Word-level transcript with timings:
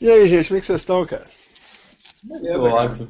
E 0.00 0.08
aí, 0.10 0.28
gente, 0.28 0.48
como 0.48 0.58
é 0.58 0.60
que 0.60 0.66
vocês 0.66 0.80
estão, 0.80 1.04
cara? 1.06 1.26
Beleza, 2.22 2.58
ótimo. 2.58 3.08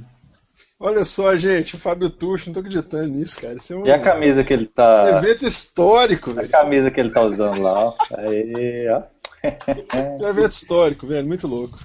Olha 0.81 1.05
só, 1.05 1.37
gente, 1.37 1.75
o 1.75 1.79
Fábio 1.79 2.09
Tuxo, 2.09 2.47
não 2.47 2.55
tô 2.55 2.61
acreditando 2.61 3.09
nisso, 3.09 3.41
cara. 3.41 3.55
Isso 3.55 3.73
é 3.73 3.77
um 3.77 3.87
E 3.87 3.91
a 3.93 4.01
camisa 4.01 4.45
que 4.45 4.53
ele 4.53 4.67
tá. 4.67 5.19
evento 5.19 5.45
histórico, 5.47 6.31
A 6.31 6.35
velho. 6.35 6.49
camisa 6.51 6.91
que 6.91 7.01
ele 7.01 7.11
tá 7.11 7.23
usando 7.23 7.61
lá, 7.61 7.73
ó. 7.87 7.95
Aí, 8.17 8.89
ó. 8.89 9.03
É 9.43 10.23
um 10.25 10.29
evento 10.29 10.53
histórico, 10.53 11.07
velho, 11.07 11.27
muito 11.27 11.47
louco. 11.49 11.77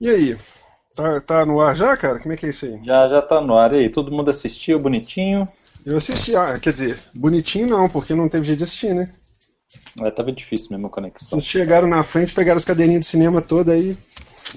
E 0.00 0.08
aí? 0.08 0.36
Tá, 0.96 1.20
tá 1.20 1.46
no 1.46 1.60
ar 1.60 1.76
já, 1.76 1.96
cara? 1.96 2.18
Como 2.18 2.32
é 2.32 2.36
que 2.36 2.46
é 2.46 2.48
isso 2.48 2.66
aí? 2.66 2.84
Já, 2.84 3.08
já 3.08 3.22
tá 3.22 3.40
no 3.40 3.56
ar. 3.56 3.72
E 3.74 3.76
aí, 3.78 3.88
todo 3.88 4.10
mundo 4.10 4.28
assistiu, 4.30 4.80
bonitinho. 4.80 5.48
Eu 5.86 5.96
assisti, 5.98 6.34
ah, 6.34 6.58
quer 6.60 6.72
dizer, 6.72 6.98
bonitinho 7.14 7.68
não, 7.68 7.88
porque 7.88 8.12
não 8.14 8.28
teve 8.28 8.44
jeito 8.44 8.58
de 8.58 8.64
assistir, 8.64 8.92
né? 8.92 9.08
Mas 10.00 10.14
tava 10.14 10.32
difícil 10.32 10.68
mesmo 10.70 10.86
a 10.86 10.90
conexão. 10.90 11.28
Vocês 11.38 11.44
chegaram 11.46 11.86
na 11.88 12.02
frente, 12.02 12.34
pegaram 12.34 12.58
as 12.58 12.64
cadeirinhas 12.64 13.00
de 13.00 13.06
cinema 13.06 13.40
toda 13.40 13.72
aí, 13.72 13.96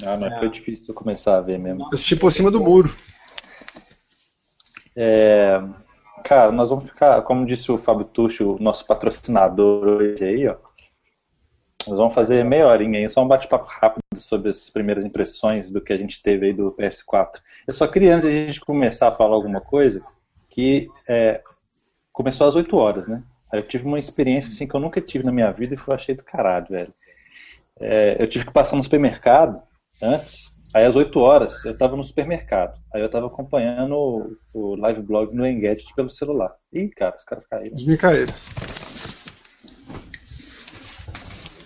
Ah, 0.06 0.18
mas 0.18 0.40
foi 0.40 0.50
difícil 0.50 0.88
eu 0.90 0.96
começar 0.96 1.38
a 1.38 1.42
ver 1.42 1.60
mesmo. 1.60 1.86
assisti 1.88 2.16
por 2.16 2.32
cima 2.32 2.50
do 2.50 2.60
muro. 2.62 2.90
É, 4.96 5.60
cara, 6.24 6.52
nós 6.52 6.70
vamos 6.70 6.86
ficar, 6.86 7.22
como 7.24 7.46
disse 7.46 7.72
o 7.72 7.78
Fábio 7.78 8.06
Tuxo, 8.06 8.56
o 8.56 8.60
nosso 8.60 8.86
patrocinador 8.86 9.84
hoje 9.84 10.24
aí, 10.24 10.48
ó. 10.48 10.56
Nós 11.88 11.98
vamos 11.98 12.14
fazer 12.14 12.46
meia 12.46 12.66
horinha 12.68 13.00
aí, 13.00 13.10
só 13.10 13.22
um 13.22 13.28
bate-papo 13.28 13.66
rápido 13.68 14.02
sobre 14.16 14.50
as 14.50 14.70
primeiras 14.70 15.04
impressões 15.04 15.70
do 15.70 15.82
que 15.82 15.92
a 15.92 15.98
gente 15.98 16.22
teve 16.22 16.46
aí 16.48 16.54
do 16.54 16.72
PS4. 16.72 17.42
Eu 17.68 17.74
só 17.74 17.86
queria, 17.88 18.16
antes 18.16 18.30
de 18.30 18.36
a 18.36 18.46
gente 18.46 18.62
começar 18.62 19.10
a 19.10 19.12
falar 19.12 19.36
alguma 19.36 19.60
coisa, 19.60 20.02
que 20.50 20.88
é, 21.10 21.42
começou 22.14 22.48
às 22.48 22.56
8 22.56 22.74
horas, 22.78 23.06
né? 23.06 23.22
Aí 23.54 23.60
eu 23.60 23.64
tive 23.64 23.86
uma 23.86 24.00
experiência 24.00 24.50
assim 24.50 24.68
que 24.68 24.74
eu 24.76 24.80
nunca 24.80 25.00
tive 25.00 25.24
na 25.24 25.32
minha 25.32 25.52
vida 25.52 25.76
e 25.76 25.78
foi 25.78 25.94
achei 25.94 26.16
do 26.16 26.24
caralho, 26.24 26.66
velho. 26.68 26.92
É, 27.80 28.18
eu 28.20 28.28
tive 28.28 28.46
que 28.46 28.52
passar 28.52 28.76
no 28.76 28.82
supermercado 28.82 29.62
antes, 30.02 30.50
aí 30.74 30.84
às 30.84 30.96
8 30.96 31.20
horas 31.20 31.64
eu 31.64 31.78
tava 31.78 31.96
no 31.96 32.04
supermercado. 32.04 32.82
Aí 32.92 33.00
eu 33.00 33.10
tava 33.10 33.28
acompanhando 33.28 33.94
o, 33.96 34.36
o 34.52 34.76
live 34.76 35.04
blog 35.04 35.36
no 35.36 35.46
Engadget 35.46 35.94
pelo 35.96 36.10
celular. 36.10 36.52
Ih, 36.74 36.90
cara, 36.90 37.16
os 37.16 37.24
caras 37.24 37.46
caíram. 37.46 37.76
Os 37.76 37.86
me 37.86 37.96
caíram. 37.96 38.34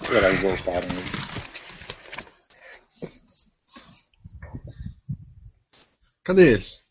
Será 0.02 0.30
que 0.30 0.44
voltaram? 0.44 0.82
né? 0.82 1.28
Cadê 6.26 6.52
eles? 6.52 6.87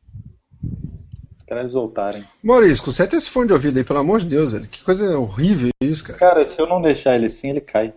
Esperar 1.46 1.60
eles 1.60 1.74
voltarem. 1.74 2.24
Maurício, 2.42 2.84
conserta 2.84 3.14
esse 3.14 3.30
fone 3.30 3.46
de 3.46 3.52
ouvido 3.52 3.78
aí, 3.78 3.84
pelo 3.84 4.00
amor 4.00 4.18
de 4.18 4.26
Deus, 4.26 4.50
velho. 4.50 4.66
Que 4.66 4.82
coisa 4.82 5.16
horrível 5.16 5.70
isso, 5.80 6.04
cara. 6.04 6.18
Cara, 6.18 6.44
se 6.44 6.60
eu 6.60 6.66
não 6.66 6.82
deixar 6.82 7.14
ele 7.14 7.26
assim, 7.26 7.50
ele 7.50 7.60
cai. 7.60 7.94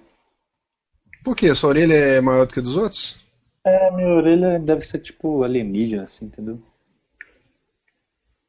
Por 1.24 1.36
quê? 1.36 1.54
Sua 1.56 1.70
orelha 1.70 1.96
é 1.96 2.22
maior 2.22 2.46
do 2.46 2.54
que 2.54 2.60
a 2.60 2.62
dos 2.62 2.78
outros? 2.78 3.22
É, 3.66 3.90
minha 3.90 4.08
orelha 4.08 4.60
deve 4.60 4.82
ser 4.82 5.00
tipo 5.00 5.42
alienígena, 5.44 6.04
assim, 6.04 6.26
entendeu? 6.26 6.62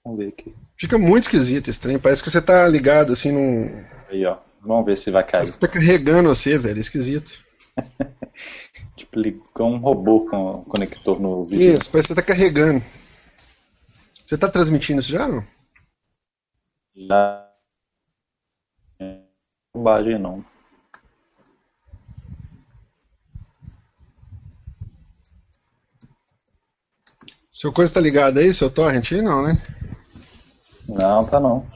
Vamos 0.05 0.19
ver 0.19 0.29
aqui. 0.29 0.55
Fica 0.79 0.99
muito 0.99 1.25
esquisito 1.25 1.69
esse 1.69 1.81
trem. 1.81 1.99
Parece 1.99 2.23
que 2.23 2.31
você 2.31 2.43
tá 2.43 2.69
ligado 2.69 3.15
assim 3.15 3.33
num. 3.33 3.83
Aí, 4.11 4.27
ó. 4.27 4.37
Vamos 4.61 4.85
ver 4.85 4.99
se 4.99 5.11
vai 5.11 5.23
cair. 5.23 5.33
Parece 5.33 5.53
que 5.53 5.61
tá 5.61 5.69
carregando 5.69 6.29
você, 6.29 6.59
velho. 6.59 6.77
É 6.77 6.81
esquisito. 6.81 7.43
Tipo, 8.97 9.19
ligou 9.19 9.67
um 9.67 9.79
robô 9.79 10.27
com 10.27 10.61
conector 10.69 11.19
no 11.19 11.45
vídeo. 11.45 11.73
Isso, 11.73 11.91
parece 11.91 12.09
que 12.09 12.15
você 12.15 12.21
tá 12.21 12.23
carregando. 12.23 12.83
Você 14.31 14.39
tá 14.39 14.49
transmitindo 14.49 15.01
isso 15.01 15.11
já, 15.11 15.27
não? 15.27 15.45
Já. 16.95 17.51
Bobagem 19.75 20.21
não. 20.21 20.45
Seu 27.53 27.73
coisa 27.73 27.93
tá 27.93 28.01
ligado 28.01 28.39
aí, 28.39 28.55
seu 28.55 28.73
torrent 28.73 29.11
aí? 29.11 29.21
Não, 29.21 29.43
né? 29.43 29.61
Não, 30.89 31.29
tá 31.29 31.41
não. 31.41 31.67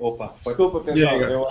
Opa, 0.00 0.34
desculpa 0.44 0.80
pessoal, 0.80 1.20
eu, 1.20 1.46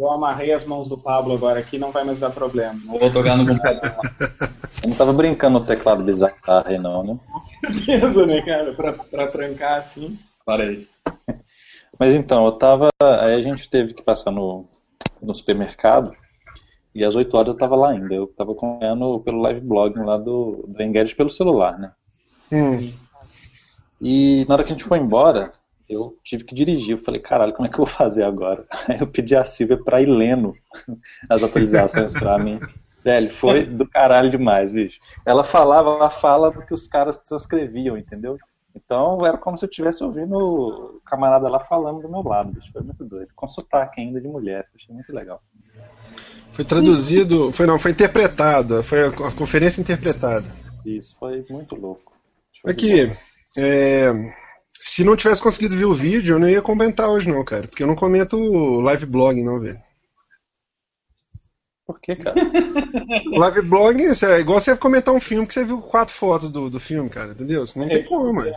eu 0.00 0.10
amarrei 0.10 0.52
as 0.52 0.64
mãos 0.64 0.88
do 0.88 0.96
Pablo 0.96 1.34
agora 1.34 1.60
aqui, 1.60 1.78
não 1.78 1.90
vai 1.90 2.04
mais 2.04 2.18
dar 2.18 2.30
problema. 2.30 2.80
Não 2.84 2.98
vou 2.98 3.12
tocar 3.12 3.36
no 3.36 3.46
computador. 3.46 3.82
Eu 4.82 4.88
não 4.88 4.96
tava 4.96 5.12
brincando 5.12 5.58
no 5.58 5.66
teclado 5.66 6.04
bizarro 6.04 6.34
aí 6.46 6.78
não, 6.78 7.04
né? 7.04 7.18
Beleza, 7.84 8.26
né, 8.26 8.40
cara? 8.40 8.72
Pra, 8.72 8.92
pra 8.92 9.26
trancar 9.26 9.78
assim. 9.78 10.18
Parei. 10.44 10.88
Mas 11.98 12.14
então, 12.14 12.46
eu 12.46 12.52
tava. 12.52 12.88
Aí 13.02 13.34
a 13.34 13.42
gente 13.42 13.68
teve 13.68 13.92
que 13.92 14.02
passar 14.02 14.30
no, 14.30 14.66
no 15.20 15.34
supermercado. 15.34 16.12
E 16.94 17.04
às 17.04 17.14
8 17.14 17.36
horas 17.36 17.48
eu 17.48 17.58
tava 17.58 17.76
lá 17.76 17.90
ainda. 17.90 18.14
Eu 18.14 18.26
tava 18.26 18.52
acompanhando 18.52 19.20
pelo 19.20 19.42
live 19.42 19.60
blog 19.60 19.98
lá 19.98 20.16
do, 20.16 20.64
do 20.66 20.82
Engadget 20.82 21.14
pelo 21.14 21.28
celular, 21.28 21.78
né? 21.78 21.92
Hum. 22.50 22.90
E 24.00 24.46
na 24.48 24.54
hora 24.54 24.64
que 24.64 24.72
a 24.72 24.74
gente 24.74 24.88
foi 24.88 24.98
embora, 24.98 25.52
eu 25.90 26.16
tive 26.22 26.44
que 26.44 26.54
dirigir. 26.54 26.92
Eu 26.92 27.02
falei, 27.02 27.20
caralho, 27.20 27.52
como 27.52 27.66
é 27.66 27.68
que 27.68 27.74
eu 27.74 27.84
vou 27.84 27.86
fazer 27.86 28.22
agora? 28.22 28.64
Aí 28.88 28.98
eu 29.00 29.06
pedi 29.06 29.34
a 29.34 29.44
Silvia 29.44 29.76
pra 29.82 30.00
ir 30.00 30.06
lendo 30.06 30.54
as 31.28 31.42
atualizações 31.42 32.12
pra 32.12 32.38
mim. 32.38 32.58
Velho, 33.02 33.30
foi 33.30 33.64
do 33.64 33.86
caralho 33.88 34.30
demais, 34.30 34.70
bicho. 34.70 35.00
Ela 35.26 35.42
falava, 35.42 35.90
ela 35.90 36.10
fala 36.10 36.50
do 36.50 36.64
que 36.64 36.74
os 36.74 36.86
caras 36.86 37.18
transcreviam, 37.18 37.96
entendeu? 37.96 38.36
Então 38.74 39.18
era 39.24 39.36
como 39.36 39.56
se 39.56 39.64
eu 39.64 39.68
estivesse 39.68 40.04
ouvindo 40.04 40.36
o 40.36 41.00
camarada 41.04 41.48
lá 41.48 41.58
falando 41.60 42.02
do 42.02 42.08
meu 42.08 42.22
lado, 42.22 42.52
bicho. 42.52 42.70
Foi 42.72 42.82
muito 42.82 43.04
doido. 43.04 43.28
Com 43.34 43.48
sotaque 43.48 44.00
ainda 44.00 44.20
de 44.20 44.28
mulher, 44.28 44.66
achei 44.74 44.94
muito 44.94 45.12
legal. 45.12 45.42
Foi 46.52 46.64
traduzido. 46.64 47.50
Foi 47.52 47.66
não, 47.66 47.78
foi 47.78 47.92
interpretado. 47.92 48.82
Foi 48.82 49.06
a 49.06 49.12
conferência 49.12 49.80
interpretada. 49.80 50.46
Isso 50.84 51.16
foi 51.18 51.44
muito 51.50 51.74
louco. 51.74 52.12
Aqui, 52.66 53.10
é, 53.56 54.12
se 54.80 55.04
não 55.04 55.14
tivesse 55.14 55.42
conseguido 55.42 55.76
ver 55.76 55.84
o 55.84 55.92
vídeo, 55.92 56.34
eu 56.36 56.38
não 56.38 56.48
ia 56.48 56.62
comentar 56.62 57.08
hoje, 57.08 57.28
não, 57.30 57.44
cara. 57.44 57.68
Porque 57.68 57.82
eu 57.82 57.86
não 57.86 57.94
comento 57.94 58.80
live 58.80 59.04
blog, 59.04 59.42
não, 59.42 59.60
velho. 59.60 59.78
Por 61.86 62.00
que, 62.00 62.14
cara? 62.16 62.36
Live 63.36 63.62
blog 63.62 64.00
é 64.00 64.38
igual 64.40 64.60
você 64.60 64.76
comentar 64.76 65.12
um 65.12 65.18
filme 65.18 65.44
que 65.44 65.52
você 65.52 65.64
viu 65.64 65.80
quatro 65.82 66.14
fotos 66.14 66.48
do, 66.50 66.70
do 66.70 66.78
filme, 66.78 67.10
cara, 67.10 67.32
entendeu? 67.32 67.64
Não 67.74 67.88
tem 67.88 68.04
como, 68.04 68.32
mano. 68.32 68.52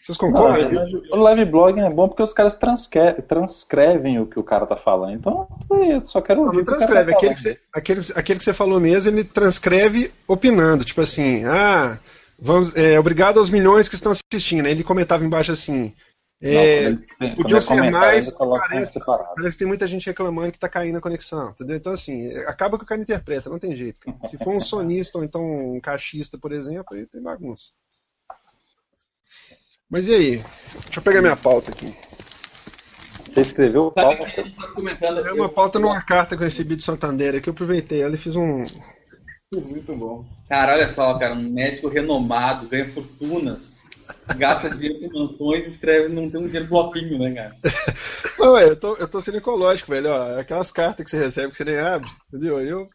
Vocês 0.00 0.16
concordam? 0.16 0.70
O 1.10 1.16
live 1.16 1.44
blogging 1.46 1.80
é 1.80 1.90
bom 1.90 2.06
porque 2.06 2.22
os 2.22 2.32
caras 2.32 2.54
transcre- 2.54 3.20
transcrevem 3.22 4.20
o 4.20 4.26
que 4.26 4.38
o 4.38 4.44
cara 4.44 4.64
tá 4.64 4.76
falando. 4.76 5.14
Então, 5.14 5.48
eu 5.68 6.06
só 6.06 6.22
quero 6.22 6.42
Não, 6.42 6.46
ouvir 6.46 6.58
não 6.58 6.62
o 6.62 6.66
que 6.66 6.72
o 6.74 6.78
cara 6.78 7.04
transcreve. 7.04 7.10
tá 7.10 7.16
Aquele 7.16 7.34
que, 7.34 7.40
você, 7.40 7.60
aquele, 7.74 8.00
aquele 8.14 8.38
que 8.38 8.44
você 8.44 8.52
falou 8.54 8.78
mesmo, 8.78 9.10
ele 9.10 9.24
transcreve 9.24 10.12
opinando. 10.28 10.84
Tipo 10.84 11.00
assim, 11.00 11.44
ah, 11.44 11.98
vamos, 12.38 12.76
é, 12.76 12.98
obrigado 12.98 13.38
aos 13.38 13.50
milhões 13.50 13.88
que 13.88 13.94
estão 13.94 14.12
assistindo. 14.12 14.66
Aí 14.66 14.72
ele 14.72 14.84
comentava 14.84 15.24
embaixo 15.24 15.52
assim. 15.52 15.92
Não, 16.40 16.50
É, 16.50 16.82
quando 16.84 16.98
tem- 16.98 17.06
quando 17.18 17.36
podiam 17.36 17.56
é 17.58 17.60
ser 17.62 17.90
mais, 17.90 18.30
parece-. 18.30 19.00
Parece 19.04 19.52
que 19.52 19.58
tem 19.58 19.66
muita 19.66 19.86
gente 19.86 20.04
reclamando 20.06 20.52
que 20.52 20.58
tá 20.58 20.68
caindo 20.68 20.98
a 20.98 21.00
conexão, 21.00 21.48
entendeu? 21.50 21.76
Então, 21.76 21.92
assim, 21.94 22.30
acaba 22.46 22.76
que 22.76 22.84
o 22.84 22.86
cara 22.86 23.00
interpreta, 23.00 23.48
não 23.48 23.58
tem 23.58 23.74
jeito. 23.74 24.00
cara. 24.02 24.18
Se 24.28 24.36
for 24.36 24.54
um 24.54 24.60
sonista 24.60 25.16
ou 25.16 25.24
então 25.24 25.42
um 25.76 25.80
caixista, 25.80 26.36
por 26.36 26.52
exemplo, 26.52 26.94
aí 26.94 27.06
tem 27.06 27.22
bagunça. 27.22 27.70
Mas 29.88 30.08
e 30.08 30.14
aí? 30.14 30.36
Deixa 30.36 30.98
eu 30.98 31.02
pegar 31.02 31.22
minha 31.22 31.36
pauta 31.36 31.70
aqui. 31.70 31.86
Você 31.86 33.40
escreveu 33.40 33.90
pauta? 33.90 34.24
que? 34.26 35.28
É 35.28 35.32
uma 35.32 35.48
pauta 35.48 35.78
numa 35.78 36.02
carta 36.02 36.36
que 36.36 36.42
eu 36.42 36.46
recebi 36.46 36.74
de 36.76 36.84
Santander 36.84 37.34
aqui, 37.36 37.48
eu 37.48 37.52
aproveitei 37.52 38.02
ela 38.02 38.14
e 38.14 38.18
fiz 38.18 38.34
um. 38.36 38.62
Muito 39.54 39.94
bom. 39.94 40.24
Cara, 40.48 40.72
olha 40.72 40.88
só, 40.88 41.16
cara, 41.18 41.34
um 41.34 41.42
médico 41.42 41.88
renomado, 41.88 42.68
ganha 42.68 42.84
fortunas, 42.84 43.88
gasta 44.36 44.68
dinheiro 44.76 45.08
com 45.08 45.20
mansões 45.20 45.66
e 45.66 45.70
escreve, 45.70 46.12
não 46.12 46.28
tem 46.28 46.40
um 46.40 46.46
dinheiro 46.46 46.66
bloquinho, 46.66 47.18
né, 47.18 47.32
cara? 47.32 47.56
Não, 48.38 48.52
ué, 48.52 48.64
eu 48.64 48.76
tô, 48.76 48.94
eu 48.96 49.08
tô 49.08 49.22
sendo 49.22 49.38
ecológico, 49.38 49.90
velho. 49.90 50.10
Ó, 50.10 50.38
aquelas 50.38 50.70
cartas 50.70 51.02
que 51.02 51.10
você 51.10 51.16
recebe 51.16 51.50
que 51.50 51.56
você 51.56 51.64
nem 51.64 51.78
abre, 51.78 52.10
entendeu? 52.28 52.60
Eu 52.60 52.86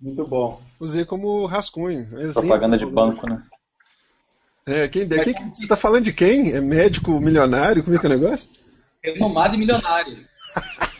Muito 0.00 0.26
bom. 0.26 0.60
usei 0.80 1.04
como 1.04 1.46
rascunho. 1.46 2.00
exemplo. 2.18 2.42
Propaganda 2.42 2.76
de 2.76 2.86
banco, 2.86 3.28
né? 3.28 3.40
É, 4.66 4.88
quem, 4.88 5.08
quem, 5.08 5.54
você 5.54 5.68
tá 5.68 5.76
falando 5.76 6.04
de 6.04 6.12
quem? 6.12 6.52
É 6.52 6.60
médico 6.60 7.20
milionário? 7.20 7.82
Como 7.82 7.96
é 7.96 8.00
que 8.00 8.06
é 8.06 8.08
o 8.08 8.12
negócio? 8.12 8.50
Renomado 9.04 9.54
e 9.54 9.58
milionário. 9.58 10.16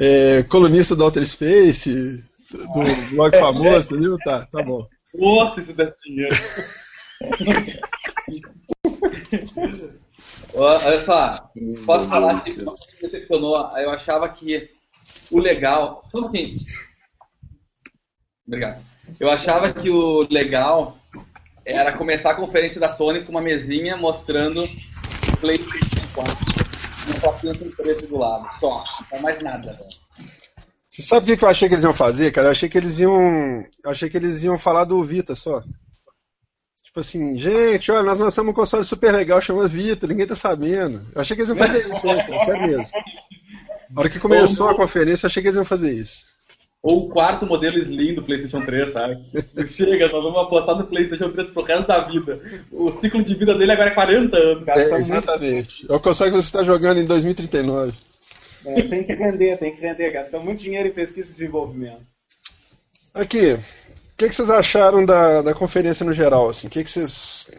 É, 0.00 0.44
colunista 0.44 0.94
do 0.94 1.02
Outer 1.02 1.26
Space, 1.26 2.24
do 2.50 3.10
blog 3.10 3.38
famoso, 3.38 3.94
entendeu? 3.94 4.16
Tá, 4.24 4.46
tá 4.46 4.62
bom. 4.62 4.86
Nossa, 5.14 5.60
isso 5.60 5.72
dá 5.74 5.92
dinheiro. 6.04 6.34
Olha 10.54 11.04
só, 11.04 11.50
posso 11.86 12.08
falar 12.08 12.42
que 12.42 12.50
me 12.50 12.64
decepcionou. 13.02 13.56
Eu 13.76 13.90
achava 13.90 14.28
que 14.28 14.70
o 15.30 15.38
legal. 15.38 16.04
Só 16.10 16.18
um 16.18 16.22
pouquinho. 16.22 16.60
Obrigado. 18.46 18.82
Eu 19.20 19.30
achava 19.30 19.72
que 19.72 19.90
o 19.90 20.26
legal 20.30 20.98
era 21.64 21.96
começar 21.96 22.30
a 22.30 22.34
conferência 22.34 22.80
da 22.80 22.94
Sony 22.94 23.24
com 23.24 23.30
uma 23.30 23.42
mesinha 23.42 23.96
mostrando 23.96 24.62
o 24.62 25.36
PlayStation 25.38 26.06
4. 26.14 26.36
só 27.20 27.32
pinta 27.32 27.82
preto 27.82 28.06
do 28.06 28.18
lado. 28.18 28.48
Só, 28.58 28.84
não 29.12 29.22
mais 29.22 29.42
nada, 29.42 29.72
velho. 29.72 30.07
Sabe 30.98 31.32
o 31.32 31.38
que 31.38 31.44
eu 31.44 31.48
achei 31.48 31.68
que 31.68 31.74
eles 31.74 31.84
iam 31.84 31.94
fazer, 31.94 32.32
cara? 32.32 32.48
Eu 32.48 32.52
achei 32.52 32.68
que 32.68 32.76
eles 32.76 32.98
iam. 33.00 33.64
Eu 33.84 33.90
achei 33.90 34.10
que 34.10 34.16
eles 34.16 34.42
iam 34.42 34.58
falar 34.58 34.84
do 34.84 35.02
Vita 35.02 35.34
só. 35.34 35.62
Tipo 36.82 37.00
assim, 37.00 37.36
gente, 37.38 37.90
olha, 37.92 38.02
nós 38.02 38.18
lançamos 38.18 38.50
um 38.50 38.54
console 38.54 38.84
super 38.84 39.12
legal, 39.12 39.40
chama 39.40 39.68
Vita, 39.68 40.06
ninguém 40.06 40.26
tá 40.26 40.34
sabendo. 40.34 41.00
Eu 41.14 41.20
achei 41.20 41.36
que 41.36 41.42
eles 41.42 41.50
iam 41.50 41.58
fazer 41.58 41.88
isso 41.88 42.08
hoje, 42.08 42.26
cara, 42.26 42.38
sério 42.44 42.62
mesmo. 42.62 42.84
Na 43.90 44.00
hora 44.00 44.08
que 44.10 44.18
começou 44.18 44.68
a 44.68 44.74
conferência, 44.74 45.26
eu 45.26 45.28
achei 45.28 45.42
que 45.42 45.48
eles 45.48 45.56
iam 45.56 45.64
fazer 45.64 45.92
isso. 45.92 46.24
Ou 46.82 47.06
o 47.06 47.08
quarto 47.08 47.44
modelo 47.44 47.76
Slim 47.78 48.14
do 48.14 48.22
PlayStation 48.22 48.64
3, 48.64 48.92
sabe? 48.92 49.18
Chega, 49.66 50.08
nós 50.08 50.22
vamos 50.22 50.40
apostar 50.40 50.76
no 50.76 50.86
PlayStation 50.86 51.30
3 51.30 51.50
pro 51.50 51.62
resto 51.62 51.86
da 51.86 52.06
vida. 52.06 52.40
O 52.70 52.90
ciclo 53.00 53.22
de 53.22 53.34
vida 53.34 53.54
dele 53.54 53.72
agora 53.72 53.90
é 53.90 53.94
40 53.94 54.36
anos, 54.36 54.64
cara. 54.64 54.80
É, 54.80 54.88
Tá 54.88 54.98
exatamente. 54.98 55.86
É 55.90 55.94
o 55.94 56.00
console 56.00 56.30
que 56.30 56.36
você 56.36 56.46
está 56.46 56.62
jogando 56.62 56.98
em 56.98 57.04
2039. 57.04 57.92
É, 58.64 58.82
tem 58.82 59.04
que 59.04 59.12
render, 59.14 59.56
tem 59.58 59.74
que 59.74 59.80
render. 59.80 60.10
Gastamos 60.12 60.44
muito 60.44 60.62
dinheiro 60.62 60.88
em 60.88 60.92
pesquisa 60.92 61.28
e 61.30 61.32
desenvolvimento. 61.32 62.04
Aqui, 63.14 63.52
o 63.54 64.16
que, 64.16 64.28
que 64.28 64.34
vocês 64.34 64.50
acharam 64.50 65.04
da, 65.04 65.42
da 65.42 65.54
conferência 65.54 66.04
no 66.04 66.12
geral? 66.12 66.48
Assim? 66.48 66.66
O 66.66 66.70
que, 66.70 66.82
que 66.84 66.90
vocês. 66.90 67.50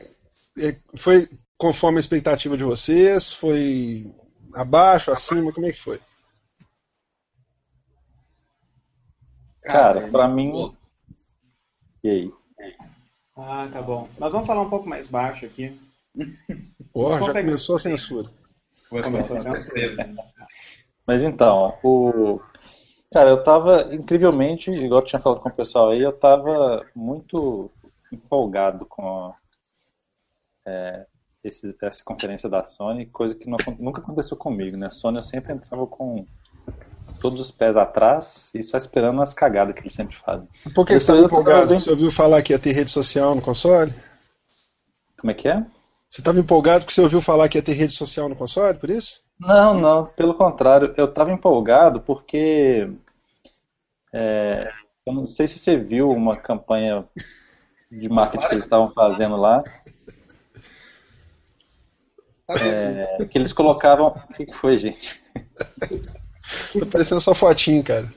é, 0.60 0.76
Foi 0.96 1.28
conforme 1.58 1.98
a 1.98 2.02
expectativa 2.02 2.56
de 2.58 2.64
vocês? 2.64 3.34
Foi 3.34 4.12
abaixo, 4.54 5.12
acima? 5.12 5.52
Como 5.54 5.66
é 5.68 5.72
que 5.72 5.80
foi? 5.80 6.00
Cara, 9.62 10.00
muito 10.02 10.12
pra 10.12 10.28
mim. 10.28 10.76
E 12.04 12.10
aí? 12.10 12.34
Ah, 13.38 13.70
tá 13.72 13.82
bom. 13.82 14.10
Nós 14.18 14.34
vamos 14.34 14.48
falar 14.48 14.62
um 14.62 14.70
pouco 14.70 14.88
mais 14.88 15.08
baixo 15.08 15.46
aqui. 15.46 15.78
Ó, 16.94 17.12
já 17.12 17.20
consegue- 17.20 17.46
começou 17.48 17.76
a 17.76 17.80
censura. 17.80 18.30
Começou 18.90 19.36
a 19.36 19.40
ser. 19.62 19.96
Mas 21.10 21.24
então, 21.24 21.76
o. 21.82 22.40
Cara, 23.12 23.32
eu 23.32 23.44
tava 23.44 23.96
incrivelmente, 23.96 24.70
igual 24.70 25.02
eu 25.02 25.06
tinha 25.08 25.20
falado 25.20 25.42
com 25.42 25.50
o 25.50 25.52
pessoal 25.52 25.90
aí, 25.90 26.02
eu 26.04 26.14
tava 26.14 26.86
muito 26.96 27.72
empolgado 28.14 28.86
com 28.86 29.34
é, 30.68 31.08
esse- 31.44 31.76
essa 31.82 32.04
conferência 32.04 32.48
da 32.48 32.64
Sony, 32.64 33.08
coisa 33.08 33.34
que 33.34 33.50
não 33.50 33.58
nunca 33.80 34.02
aconteceu 34.02 34.38
comigo, 34.38 34.78
né? 34.78 34.88
Sony 34.92 35.18
eu 35.18 35.24
sempre 35.24 35.52
entrava 35.52 35.88
com 35.88 36.28
todos 37.20 37.42
os 37.42 37.50
pés 37.50 37.76
atrás 37.76 38.52
e 38.54 38.62
só 38.62 38.78
esperando 38.78 39.20
as 39.20 39.34
cagadas 39.34 39.74
que 39.74 39.82
eles 39.82 39.94
sempre 39.94 40.16
fazem. 40.16 40.48
Por 40.76 40.86
que, 40.86 40.94
que 40.94 41.00
você 41.02 41.12
estava 41.12 41.22
eu 41.22 41.28
tô 41.28 41.38
empolgado? 41.38 41.80
Você 41.80 41.90
ouviu 41.90 42.12
falar 42.12 42.44
que 42.44 42.54
ia 42.54 42.60
ter 42.60 42.74
rede 42.74 42.92
social 42.92 43.34
no 43.34 43.42
console? 43.42 43.92
Como 45.20 45.32
é 45.32 45.34
que 45.34 45.48
é? 45.50 45.66
Você 46.08 46.22
estava 46.22 46.40
empolgado 46.40 46.82
porque 46.82 46.94
você 46.94 47.02
ouviu 47.02 47.20
falar 47.20 47.50
que 47.50 47.58
ia 47.58 47.64
ter 47.64 47.74
rede 47.74 47.94
social 47.94 48.30
no 48.30 48.36
console, 48.36 48.78
por 48.78 48.92
isso? 48.92 49.28
Não, 49.40 49.80
não, 49.80 50.06
pelo 50.06 50.34
contrário, 50.34 50.94
eu 50.98 51.12
tava 51.12 51.32
empolgado 51.32 52.02
porque 52.02 52.92
é, 54.14 54.70
eu 55.06 55.14
não 55.14 55.26
sei 55.26 55.48
se 55.48 55.58
você 55.60 55.78
viu 55.78 56.10
uma 56.10 56.36
campanha 56.36 57.06
de 57.90 58.10
marketing 58.10 58.48
que 58.48 58.54
eles 58.54 58.64
estavam 58.66 58.92
fazendo 58.92 59.38
lá, 59.38 59.64
é, 62.50 63.26
que 63.26 63.38
eles 63.38 63.54
colocavam. 63.54 64.08
O 64.08 64.34
que 64.36 64.46
que 64.46 64.54
foi, 64.54 64.78
gente? 64.78 65.24
Tá 66.80 66.86
parecendo 66.92 67.22
só 67.22 67.34
fotinho, 67.36 67.84
cara. 67.84 68.12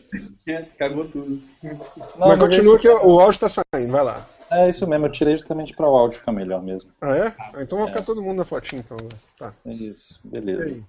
É, 0.46 0.62
Cagou 0.78 1.06
tudo. 1.08 1.42
Não, 1.62 2.28
Mas 2.28 2.38
continua 2.38 2.78
que 2.78 2.88
o 2.88 3.20
áudio 3.20 3.40
tá 3.40 3.48
saindo, 3.48 3.92
vai 3.92 4.02
lá. 4.02 4.26
É 4.50 4.68
isso 4.68 4.86
mesmo, 4.86 5.06
eu 5.06 5.12
tirei 5.12 5.36
justamente 5.36 5.74
para 5.74 5.88
o 5.88 5.96
áudio 5.96 6.18
ficar 6.18 6.32
melhor 6.32 6.62
mesmo. 6.62 6.90
Ah, 7.00 7.16
é? 7.16 7.34
Ah, 7.38 7.62
então 7.62 7.78
vai 7.78 7.86
ficar 7.86 8.02
todo 8.02 8.22
mundo 8.22 8.38
na 8.38 8.44
fotinha, 8.44 8.82
então. 8.84 8.96
né? 8.98 9.08
Tá. 9.38 9.54
É 9.64 9.72
isso, 9.72 10.20
E 10.24 10.28
beleza. 10.28 10.86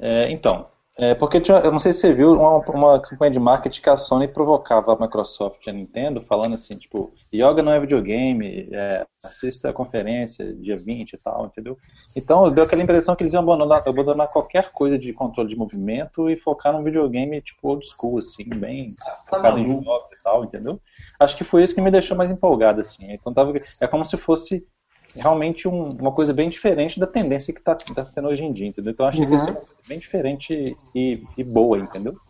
É, 0.00 0.30
então, 0.30 0.66
é, 0.98 1.14
porque 1.14 1.40
tinha- 1.40 1.58
eu 1.58 1.72
não 1.72 1.78
sei 1.78 1.92
se 1.92 2.00
você 2.00 2.12
viu 2.12 2.32
uma, 2.34 2.58
uma 2.58 3.00
campanha 3.00 3.30
de 3.30 3.38
marketing 3.38 3.80
que 3.80 3.90
a 3.90 3.96
Sony 3.96 4.28
provocava 4.28 4.92
a 4.92 5.00
Microsoft 5.00 5.66
e 5.66 5.70
a 5.70 5.72
Nintendo, 5.72 6.20
falando 6.20 6.54
assim, 6.54 6.76
tipo, 6.76 7.12
yoga 7.32 7.62
não 7.62 7.72
é 7.72 7.80
videogame, 7.80 8.68
é, 8.72 9.06
assista 9.24 9.70
a 9.70 9.72
conferência 9.72 10.52
dia 10.54 10.76
20 10.76 11.12
e 11.12 11.18
tal, 11.18 11.46
entendeu? 11.46 11.76
Então 12.16 12.50
deu 12.50 12.64
aquela 12.64 12.82
impressão 12.82 13.14
que 13.14 13.22
eles 13.22 13.32
iam 13.34 13.42
abandonar, 13.42 13.82
abandonar 13.86 14.28
qualquer 14.28 14.70
coisa 14.72 14.98
de 14.98 15.12
controle 15.12 15.48
de 15.48 15.56
movimento 15.56 16.28
e 16.28 16.36
focar 16.36 16.72
num 16.72 16.82
videogame 16.82 17.40
tipo 17.40 17.68
old 17.68 17.86
school, 17.86 18.18
assim, 18.18 18.44
bem 18.44 18.88
focado 19.28 19.58
em 19.58 19.68
jogos 19.68 20.12
e 20.12 20.22
tal, 20.22 20.44
entendeu? 20.44 20.80
Acho 21.18 21.36
que 21.36 21.44
foi 21.44 21.62
isso 21.62 21.74
que 21.74 21.80
me 21.80 21.90
deixou 21.90 22.16
mais 22.16 22.30
empolgado, 22.30 22.80
assim. 22.80 23.12
Então 23.12 23.32
tava, 23.32 23.52
é 23.80 23.86
como 23.86 24.04
se 24.04 24.16
fosse 24.16 24.66
realmente 25.14 25.68
um- 25.68 25.92
uma 26.00 26.12
coisa 26.14 26.32
bem 26.32 26.48
diferente 26.48 26.98
da 27.00 27.06
tendência 27.06 27.52
que 27.54 27.60
está 27.60 27.74
tá 27.76 28.04
sendo 28.06 28.28
hoje 28.28 28.42
em 28.42 28.52
dia, 28.52 28.66
entendeu? 28.66 28.92
Então 28.92 29.06
eu 29.06 29.10
achei 29.10 29.26
que 29.26 29.34
isso 29.36 29.50
é 29.50 29.52
uma 29.52 29.60
coisa 29.60 29.82
bem 29.86 29.98
diferente 29.98 30.80
e, 30.94 31.28
e 31.36 31.44
boa, 31.44 31.78
entendeu? 31.78 32.20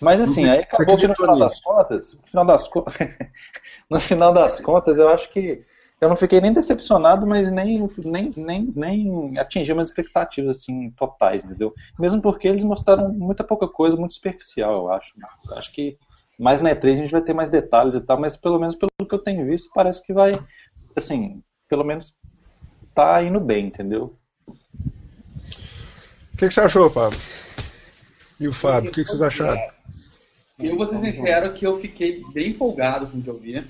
Mas 0.00 0.20
assim, 0.20 0.48
aí 0.48 0.60
acabou 0.60 0.98
que 0.98 1.08
no 1.08 1.14
final 1.14 1.36
das 1.38 1.60
contas, 1.60 2.14
no 2.14 2.26
final 2.28 2.46
das, 2.46 2.68
co- 2.68 2.84
no 3.90 4.00
final 4.00 4.32
das 4.32 4.60
contas, 4.60 4.98
eu 4.98 5.08
acho 5.08 5.32
que 5.32 5.64
eu 6.00 6.08
não 6.08 6.16
fiquei 6.16 6.40
nem 6.40 6.52
decepcionado, 6.52 7.26
mas 7.26 7.50
nem, 7.50 7.88
nem, 8.04 8.32
nem, 8.36 8.72
nem 8.76 9.38
atingi 9.38 9.72
minhas 9.72 9.88
expectativas 9.88 10.58
assim, 10.58 10.90
totais, 10.92 11.44
entendeu? 11.44 11.74
Mesmo 11.98 12.22
porque 12.22 12.46
eles 12.48 12.64
mostraram 12.64 13.12
muita 13.12 13.42
pouca 13.44 13.68
coisa, 13.68 13.96
muito 13.96 14.14
superficial, 14.14 14.76
eu 14.76 14.92
acho. 14.92 15.14
Acho 15.52 15.72
que 15.74 15.98
mais 16.38 16.60
na 16.60 16.70
E3 16.70 16.98
a 17.00 17.02
gente 17.02 17.10
vai 17.12 17.22
ter 17.22 17.34
mais 17.34 17.48
detalhes 17.48 17.96
e 17.96 18.00
tal, 18.00 18.20
mas 18.20 18.36
pelo 18.36 18.60
menos 18.60 18.76
pelo 18.76 18.90
que 19.08 19.14
eu 19.14 19.18
tenho 19.18 19.44
visto, 19.46 19.70
parece 19.74 20.04
que 20.06 20.12
vai, 20.12 20.32
assim, 20.96 21.42
pelo 21.68 21.84
menos 21.84 22.14
tá 22.94 23.22
indo 23.22 23.40
bem, 23.40 23.66
entendeu? 23.66 24.16
O 24.46 26.36
que, 26.36 26.48
que 26.48 26.54
você 26.54 26.60
achou, 26.60 26.90
Pablo? 26.90 27.18
E 28.40 28.46
o 28.46 28.52
Fábio, 28.52 28.90
o 28.90 28.92
que, 28.92 29.02
que 29.02 29.08
vocês 29.10 29.22
acharam? 29.22 29.60
Eu 30.60 30.76
vou 30.76 30.86
ser 30.86 31.00
sincero 31.00 31.52
que 31.52 31.66
eu 31.66 31.80
fiquei 31.80 32.24
bem 32.32 32.50
empolgado 32.50 33.06
com 33.08 33.18
o 33.18 33.22
que 33.22 33.28
eu 33.30 33.38
vi. 33.38 33.64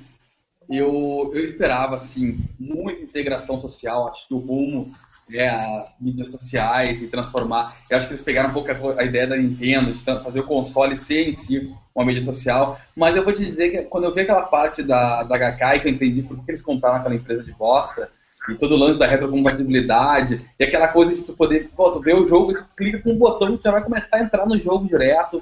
Eu, 0.71 1.31
eu 1.35 1.45
esperava, 1.47 1.97
assim, 1.97 2.45
muita 2.59 3.03
integração 3.03 3.59
social. 3.59 4.09
Acho 4.09 4.29
que 4.29 4.35
o 4.35 4.39
rumo 4.39 4.85
é 5.33 5.49
as 5.49 5.97
mídias 5.99 6.31
sociais 6.31 7.03
e 7.03 7.09
transformar. 7.09 7.69
Eu 7.91 7.97
acho 7.97 8.07
que 8.07 8.13
eles 8.13 8.25
pegaram 8.25 8.51
um 8.51 8.53
pouco 8.53 8.71
a, 8.71 9.01
a 9.01 9.05
ideia 9.05 9.27
da 9.27 9.37
Nintendo, 9.37 9.93
de 9.93 10.03
fazer 10.03 10.41
o 10.41 10.47
console 10.47 10.97
ser 10.97 11.31
em 11.31 11.37
si 11.39 11.75
uma 11.95 12.05
mídia 12.05 12.21
social. 12.21 12.79
Mas 12.95 13.17
eu 13.17 13.25
vou 13.25 13.33
te 13.33 13.45
dizer 13.45 13.71
que 13.71 13.83
quando 13.85 14.05
eu 14.05 14.15
vi 14.15 14.21
aquela 14.21 14.43
parte 14.43 14.83
da, 14.83 15.23
da 15.23 15.37
HK, 15.39 15.81
que 15.81 15.89
eu 15.89 15.93
entendi 15.93 16.23
por 16.23 16.37
que 16.45 16.51
eles 16.51 16.63
compraram 16.63 16.97
aquela 16.97 17.15
empresa 17.15 17.43
de 17.43 17.53
bosta, 17.53 18.11
e 18.49 18.55
todo 18.55 18.73
o 18.73 18.79
lance 18.79 18.99
da 18.99 19.07
retrocompatibilidade, 19.07 20.47
e 20.59 20.65
aquela 20.65 20.89
coisa 20.89 21.15
de 21.15 21.23
tu 21.23 21.33
poder, 21.33 21.69
pô, 21.75 21.91
tu 21.91 22.01
vê 22.01 22.15
o 22.15 22.27
jogo, 22.27 22.55
clica 22.77 23.01
com 23.01 23.13
um 23.13 23.19
botão, 23.19 23.57
tu 23.57 23.63
já 23.63 23.73
vai 23.73 23.83
começar 23.83 24.17
a 24.17 24.23
entrar 24.23 24.47
no 24.47 24.59
jogo 24.61 24.87
direto, 24.87 25.39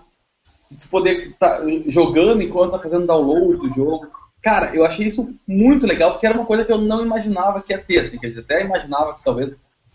de 0.70 0.78
tu 0.78 0.88
poder 0.88 1.28
estar 1.28 1.60
jogando 1.88 2.42
enquanto 2.42 2.72
tá 2.72 2.78
fazendo 2.78 3.06
download 3.06 3.56
do 3.58 3.74
jogo. 3.74 4.08
Cara, 4.46 4.72
eu 4.76 4.86
achei 4.86 5.08
isso 5.08 5.36
muito 5.44 5.88
legal, 5.88 6.12
porque 6.12 6.24
era 6.24 6.38
uma 6.38 6.46
coisa 6.46 6.64
que 6.64 6.70
eu 6.70 6.78
não 6.78 7.04
imaginava 7.04 7.60
que 7.60 7.72
ia 7.72 7.82
ter, 7.82 7.98
assim, 7.98 8.16
quer 8.16 8.28
dizer, 8.28 8.42
até 8.42 8.64
imaginava 8.64 9.14
que 9.14 9.24
talvez 9.24 9.52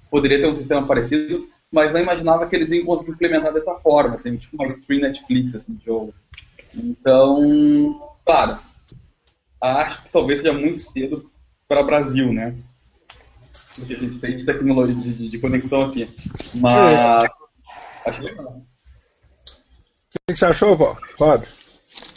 poderia 0.09 0.41
ter 0.41 0.47
um 0.47 0.55
sistema 0.57 0.85
parecido, 0.85 1.47
mas 1.71 1.93
não 1.93 2.01
imaginava 2.01 2.45
que 2.45 2.53
eles 2.57 2.69
iam 2.69 2.85
conseguir 2.85 3.11
implementar 3.11 3.53
dessa 3.53 3.73
forma, 3.75 4.15
assim, 4.15 4.35
tipo 4.35 4.57
uma 4.57 4.67
stream 4.67 5.03
Netflix, 5.03 5.55
assim, 5.55 5.73
de 5.75 5.85
jogo. 5.85 6.13
Então, 6.75 8.11
claro, 8.25 8.59
acho 9.61 10.03
que 10.03 10.11
talvez 10.11 10.41
seja 10.41 10.51
muito 10.51 10.81
cedo 10.81 11.31
para 11.65 11.79
o 11.79 11.85
Brasil, 11.85 12.33
né? 12.33 12.53
Porque 13.73 13.93
a 13.93 13.99
gente 13.99 14.19
tem 14.19 14.35
de 14.35 14.45
tecnologia 14.45 15.13
de, 15.13 15.29
de 15.29 15.39
conexão 15.39 15.83
aqui. 15.83 16.09
Mas 16.55 17.29
acho 18.05 18.21
legal. 18.21 18.47
O 18.47 18.63
que, 20.27 20.35
você 20.35 20.43
achou? 20.43 20.77
Fábio? 21.17 21.47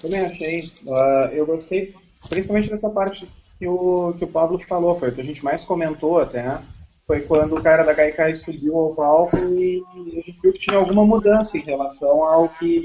Também 0.02 0.20
achei. 0.20 0.60
Ah, 0.90 1.30
eu 1.32 1.46
gostei, 1.46 1.94
principalmente 2.28 2.70
dessa 2.70 2.90
parte 2.90 3.28
que 3.58 3.66
o, 3.68 4.14
que 4.18 4.24
o 4.24 4.28
Pablo 4.28 4.58
falou, 4.66 4.98
foi 4.98 5.10
o 5.10 5.14
que 5.14 5.20
a 5.20 5.24
gente 5.24 5.44
mais 5.44 5.64
comentou 5.64 6.18
até, 6.18 6.42
né? 6.42 6.64
Foi 7.06 7.20
quando 7.20 7.56
o 7.56 7.62
cara 7.62 7.84
da 7.84 7.92
Gaikai 7.92 8.34
subiu 8.36 8.76
ao 8.76 8.94
palco 8.94 9.36
e 9.36 9.82
a 9.94 10.20
gente 10.22 10.40
viu 10.42 10.52
que 10.52 10.58
tinha 10.58 10.78
alguma 10.78 11.04
mudança 11.04 11.56
em 11.58 11.60
relação 11.60 12.24
ao 12.24 12.48
que, 12.48 12.82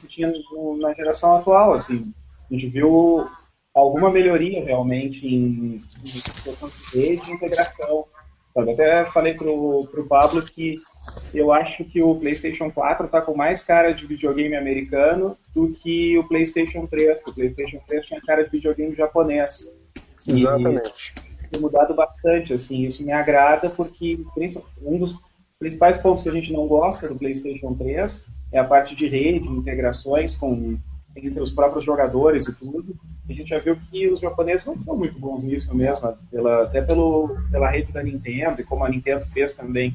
que 0.00 0.06
tinha 0.06 0.32
no- 0.52 0.76
na 0.78 0.94
geração 0.94 1.36
atual, 1.36 1.72
assim. 1.72 2.14
A 2.48 2.54
gente 2.54 2.68
viu 2.68 3.26
alguma 3.74 4.08
melhoria 4.10 4.64
realmente 4.64 5.26
em, 5.26 5.74
em 5.78 5.78
questão 6.20 6.68
de 6.68 6.96
rede 6.98 7.28
e 7.30 7.34
integração. 7.34 8.04
Sabe? 8.54 8.72
Até 8.72 9.04
falei 9.06 9.34
pro, 9.34 9.86
pro 9.90 10.06
Pablo 10.06 10.42
que 10.42 10.74
eu 11.32 11.52
acho 11.52 11.84
que 11.84 12.02
o 12.02 12.14
PlayStation 12.16 12.70
4 12.70 13.08
tá 13.08 13.22
com 13.22 13.36
mais 13.36 13.62
cara 13.62 13.92
de 13.92 14.06
videogame 14.06 14.56
americano 14.56 15.36
do 15.54 15.72
que 15.72 16.18
o 16.18 16.24
PlayStation 16.24 16.86
3. 16.86 17.22
porque 17.22 17.30
O 17.30 17.34
PlayStation 17.34 17.80
3 17.86 18.06
tinha 18.06 18.20
cara 18.20 18.44
de 18.44 18.50
videogame 18.50 18.94
japonês. 18.94 19.66
E- 20.26 20.32
Exatamente. 20.32 21.14
tem 21.50 21.60
mudado 21.60 21.94
bastante, 21.94 22.52
assim, 22.52 22.82
isso 22.82 23.04
me 23.04 23.12
agrada 23.12 23.68
porque 23.70 24.18
um 24.82 24.98
dos 24.98 25.16
principais 25.58 25.98
pontos 25.98 26.22
que 26.22 26.28
a 26.28 26.32
gente 26.32 26.52
não 26.52 26.66
gosta 26.66 27.08
do 27.08 27.18
PlayStation 27.18 27.74
3 27.74 28.24
é 28.52 28.58
a 28.58 28.64
parte 28.64 28.94
de 28.94 29.06
rede, 29.06 29.46
integrações 29.46 30.36
com 30.36 30.76
entre 31.26 31.40
os 31.40 31.52
próprios 31.52 31.84
jogadores 31.84 32.46
e 32.48 32.58
tudo. 32.58 32.94
A 33.28 33.32
gente 33.32 33.48
já 33.48 33.58
viu 33.58 33.76
que 33.90 34.08
os 34.08 34.20
japoneses 34.20 34.66
não 34.66 34.76
são 34.78 34.96
muito 34.96 35.18
bons 35.18 35.42
nisso 35.42 35.74
mesmo, 35.74 36.12
pela, 36.30 36.64
até 36.64 36.82
pelo, 36.82 37.36
pela 37.50 37.70
rede 37.70 37.92
da 37.92 38.02
Nintendo 38.02 38.60
e 38.60 38.64
como 38.64 38.84
a 38.84 38.88
Nintendo 38.88 39.24
fez 39.26 39.54
também 39.54 39.94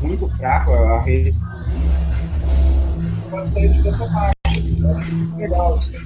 muito 0.00 0.28
fraco 0.36 0.72
a 0.72 1.02
rede. 1.02 1.34
Bastante 3.30 3.82
dessa 3.82 4.06
parte. 4.12 4.36
Legal, 5.36 5.74
assim. 5.74 5.98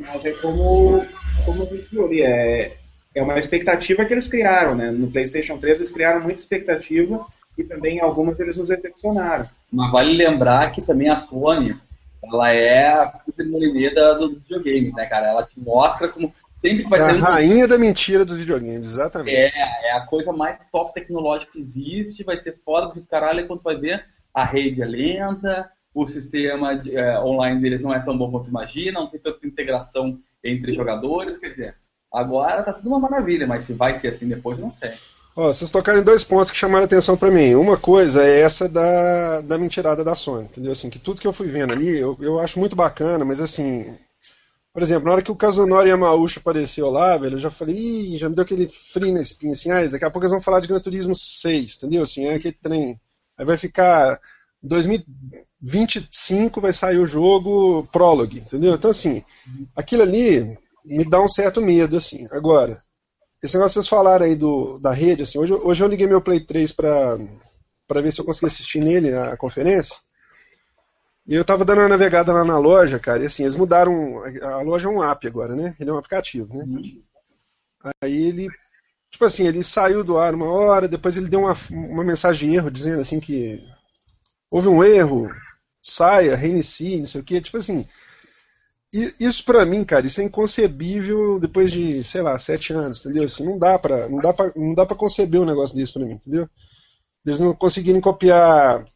Mas 0.00 0.24
é 0.24 0.32
como, 0.32 1.04
como 1.44 1.66
gente 1.66 1.88
viu 1.90 2.06
ali, 2.06 2.22
é, 2.22 2.76
é 3.14 3.22
uma 3.22 3.38
expectativa 3.38 4.04
que 4.04 4.12
eles 4.12 4.28
criaram, 4.28 4.74
né? 4.74 4.90
No 4.90 5.10
PlayStation 5.10 5.56
3 5.58 5.78
eles 5.78 5.90
criaram 5.90 6.20
muita 6.20 6.40
expectativa 6.40 7.24
e 7.56 7.64
também 7.64 8.00
algumas 8.00 8.38
eles 8.40 8.56
nos 8.56 8.68
decepcionaram. 8.68 9.48
Mas 9.72 9.90
vale 9.90 10.16
lembrar 10.16 10.70
que 10.70 10.84
também 10.84 11.08
a 11.08 11.16
Sony, 11.16 11.68
ela 12.32 12.52
é 12.52 12.88
a 12.88 13.12
primeira 13.36 14.14
do 14.14 14.34
videogame, 14.34 14.92
né, 14.92 15.06
cara? 15.06 15.28
Ela 15.28 15.44
te 15.44 15.58
mostra 15.60 16.08
como 16.08 16.32
sempre 16.60 16.84
vai 16.84 17.00
É 17.00 17.10
ser... 17.10 17.24
a 17.24 17.30
rainha 17.30 17.68
da 17.68 17.78
mentira 17.78 18.24
dos 18.24 18.38
videogames, 18.38 18.86
exatamente. 18.86 19.36
É, 19.36 19.88
é 19.88 19.92
a 19.92 20.06
coisa 20.06 20.32
mais 20.32 20.58
top 20.70 20.94
tecnológica 20.94 21.52
que 21.52 21.60
existe, 21.60 22.24
vai 22.24 22.40
ser 22.40 22.58
foda 22.64 22.94
do 22.94 23.06
caralho 23.06 23.46
quando 23.46 23.62
vai 23.62 23.76
ver 23.76 24.04
a 24.34 24.44
rede 24.44 24.82
é 24.82 24.86
lenta, 24.86 25.70
o 25.94 26.08
sistema 26.08 26.72
é, 26.72 27.20
online 27.20 27.60
deles 27.60 27.80
não 27.80 27.94
é 27.94 28.00
tão 28.00 28.18
bom 28.18 28.30
quanto 28.30 28.48
imagina, 28.48 28.98
não 28.98 29.06
tem 29.06 29.20
tanta 29.20 29.46
integração 29.46 30.18
entre 30.42 30.72
jogadores, 30.72 31.38
quer 31.38 31.50
dizer, 31.50 31.76
agora 32.12 32.64
tá 32.64 32.72
tudo 32.72 32.88
uma 32.88 32.98
maravilha, 32.98 33.46
mas 33.46 33.64
se 33.64 33.72
vai 33.72 33.96
ser 33.98 34.08
assim 34.08 34.26
depois, 34.26 34.58
não 34.58 34.72
sei. 34.72 34.90
Ó, 35.36 35.52
vocês 35.52 35.70
tocaram 35.70 36.00
em 36.00 36.04
dois 36.04 36.22
pontos 36.22 36.52
que 36.52 36.58
chamaram 36.58 36.84
atenção 36.84 37.16
pra 37.16 37.30
mim. 37.30 37.54
Uma 37.54 37.76
coisa 37.76 38.24
é 38.24 38.40
essa 38.40 38.68
da, 38.68 39.40
da 39.40 39.58
mentirada 39.58 40.04
da 40.04 40.14
Sony, 40.14 40.44
entendeu? 40.44 40.70
Assim, 40.72 40.88
que 40.88 40.98
tudo 40.98 41.20
que 41.20 41.26
eu 41.26 41.32
fui 41.32 41.48
vendo 41.48 41.72
ali, 41.72 41.88
eu, 41.98 42.16
eu 42.20 42.38
acho 42.38 42.60
muito 42.60 42.76
bacana, 42.76 43.24
mas 43.24 43.40
assim, 43.40 43.96
por 44.72 44.82
exemplo, 44.82 45.06
na 45.06 45.12
hora 45.12 45.22
que 45.22 45.32
o 45.32 45.36
Kazunori 45.36 45.88
Yamauchi 45.88 46.38
apareceu 46.38 46.88
lá, 46.88 47.18
velho, 47.18 47.34
eu 47.34 47.40
já 47.40 47.50
falei, 47.50 47.74
ih, 47.74 48.18
já 48.18 48.28
me 48.28 48.36
deu 48.36 48.44
aquele 48.44 48.68
frio 48.68 49.12
na 49.12 49.20
espinha, 49.20 49.52
assim, 49.52 49.70
ah, 49.72 49.84
daqui 49.86 50.04
a 50.04 50.10
pouco 50.10 50.24
eles 50.24 50.32
vão 50.32 50.40
falar 50.40 50.60
de 50.60 50.68
Gran 50.68 50.80
Turismo 50.80 51.14
6, 51.14 51.76
entendeu? 51.76 52.04
Assim, 52.04 52.26
é 52.26 52.34
aquele 52.34 52.54
trem. 52.54 53.00
Aí 53.36 53.44
vai 53.44 53.56
ficar 53.56 54.20
2025 54.62 56.60
vai 56.60 56.72
sair 56.72 56.98
o 56.98 57.06
jogo 57.06 57.88
Prologue, 57.92 58.38
entendeu? 58.38 58.74
Então, 58.74 58.90
assim, 58.90 59.22
aquilo 59.76 60.02
ali 60.02 60.56
me 60.84 61.08
dá 61.08 61.20
um 61.20 61.28
certo 61.28 61.60
medo, 61.60 61.96
assim. 61.96 62.26
Agora, 62.30 62.82
esse 63.44 63.56
negócio 63.56 63.80
que 63.80 63.84
vocês 63.84 63.88
falaram 63.88 64.24
aí 64.26 64.34
do, 64.36 64.78
da 64.80 64.92
rede, 64.92 65.22
assim, 65.22 65.38
hoje, 65.38 65.52
eu- 65.52 65.66
hoje 65.66 65.82
eu 65.84 65.88
liguei 65.88 66.06
meu 66.06 66.20
Play 66.22 66.40
3 66.40 66.72
pra, 66.72 67.18
pra 67.88 68.00
ver 68.00 68.12
se 68.12 68.20
eu 68.20 68.24
conseguia 68.24 68.48
assistir 68.48 68.82
nele 68.84 69.14
a 69.14 69.36
conferência. 69.36 69.96
E 71.26 71.34
eu 71.34 71.44
tava 71.44 71.64
dando 71.66 71.80
uma 71.80 71.88
navegada 71.88 72.32
lá 72.32 72.44
na 72.44 72.56
loja, 72.58 72.98
cara, 72.98 73.22
e 73.22 73.26
assim, 73.26 73.42
eles 73.44 73.56
mudaram. 73.56 74.22
A 74.42 74.62
loja 74.62 74.88
é 74.88 74.90
um 74.90 75.02
app 75.02 75.26
agora, 75.26 75.54
né? 75.54 75.74
Ele 75.80 75.90
é 75.90 75.92
um 75.92 75.98
aplicativo, 75.98 76.54
né? 76.56 76.64
Aí 78.02 78.28
ele. 78.28 78.48
Tipo 79.10 79.26
assim, 79.26 79.46
ele 79.46 79.64
saiu 79.64 80.04
do 80.04 80.18
ar 80.18 80.34
uma 80.34 80.50
hora, 80.50 80.88
depois 80.88 81.16
ele 81.16 81.28
deu 81.28 81.40
uma, 81.40 81.56
uma 81.72 82.04
mensagem 82.04 82.50
de 82.50 82.56
erro 82.56 82.70
dizendo 82.70 83.00
assim 83.00 83.20
que 83.20 83.62
houve 84.50 84.68
um 84.68 84.84
erro, 84.84 85.30
saia, 85.82 86.36
reinicie, 86.36 86.98
não 86.98 87.06
sei 87.06 87.20
o 87.20 87.24
quê. 87.24 87.40
Tipo 87.40 87.58
assim. 87.58 87.86
Isso 89.18 89.44
pra 89.44 89.66
mim, 89.66 89.84
cara, 89.84 90.06
isso 90.06 90.20
é 90.20 90.24
inconcebível 90.24 91.40
depois 91.40 91.72
de, 91.72 92.04
sei 92.04 92.22
lá, 92.22 92.38
sete 92.38 92.72
anos, 92.72 93.00
entendeu? 93.04 93.24
Assim, 93.24 93.44
não 93.44 93.58
dá 93.58 93.76
pra, 93.76 94.08
não 94.08 94.18
dá 94.18 94.32
pra, 94.32 94.52
não 94.54 94.72
dá 94.74 94.86
pra 94.86 94.96
conceber 94.96 95.40
um 95.40 95.44
negócio 95.44 95.74
desse 95.74 95.92
pra 95.92 96.04
mim, 96.04 96.14
entendeu? 96.14 96.48
Eles 97.26 97.40
não 97.40 97.54
conseguirem 97.54 98.00
copiar 98.00 98.86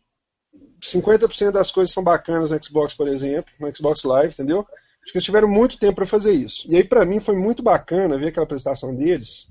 50% 0.82 1.52
das 1.54 1.72
coisas 1.72 1.92
são 1.94 2.04
bacanas 2.04 2.50
no 2.52 2.62
Xbox, 2.62 2.94
por 2.94 3.08
exemplo, 3.08 3.52
no 3.60 3.74
Xbox 3.74 4.04
Live, 4.04 4.34
entendeu? 4.34 4.60
Acho 4.60 5.12
que 5.12 5.18
eles 5.18 5.24
tiveram 5.24 5.48
muito 5.48 5.78
tempo 5.78 5.96
para 5.96 6.06
fazer 6.06 6.32
isso. 6.32 6.66
E 6.70 6.76
aí, 6.76 6.84
para 6.84 7.04
mim, 7.04 7.20
foi 7.20 7.36
muito 7.36 7.62
bacana 7.62 8.18
ver 8.18 8.28
aquela 8.28 8.44
apresentação 8.44 8.94
deles 8.94 9.48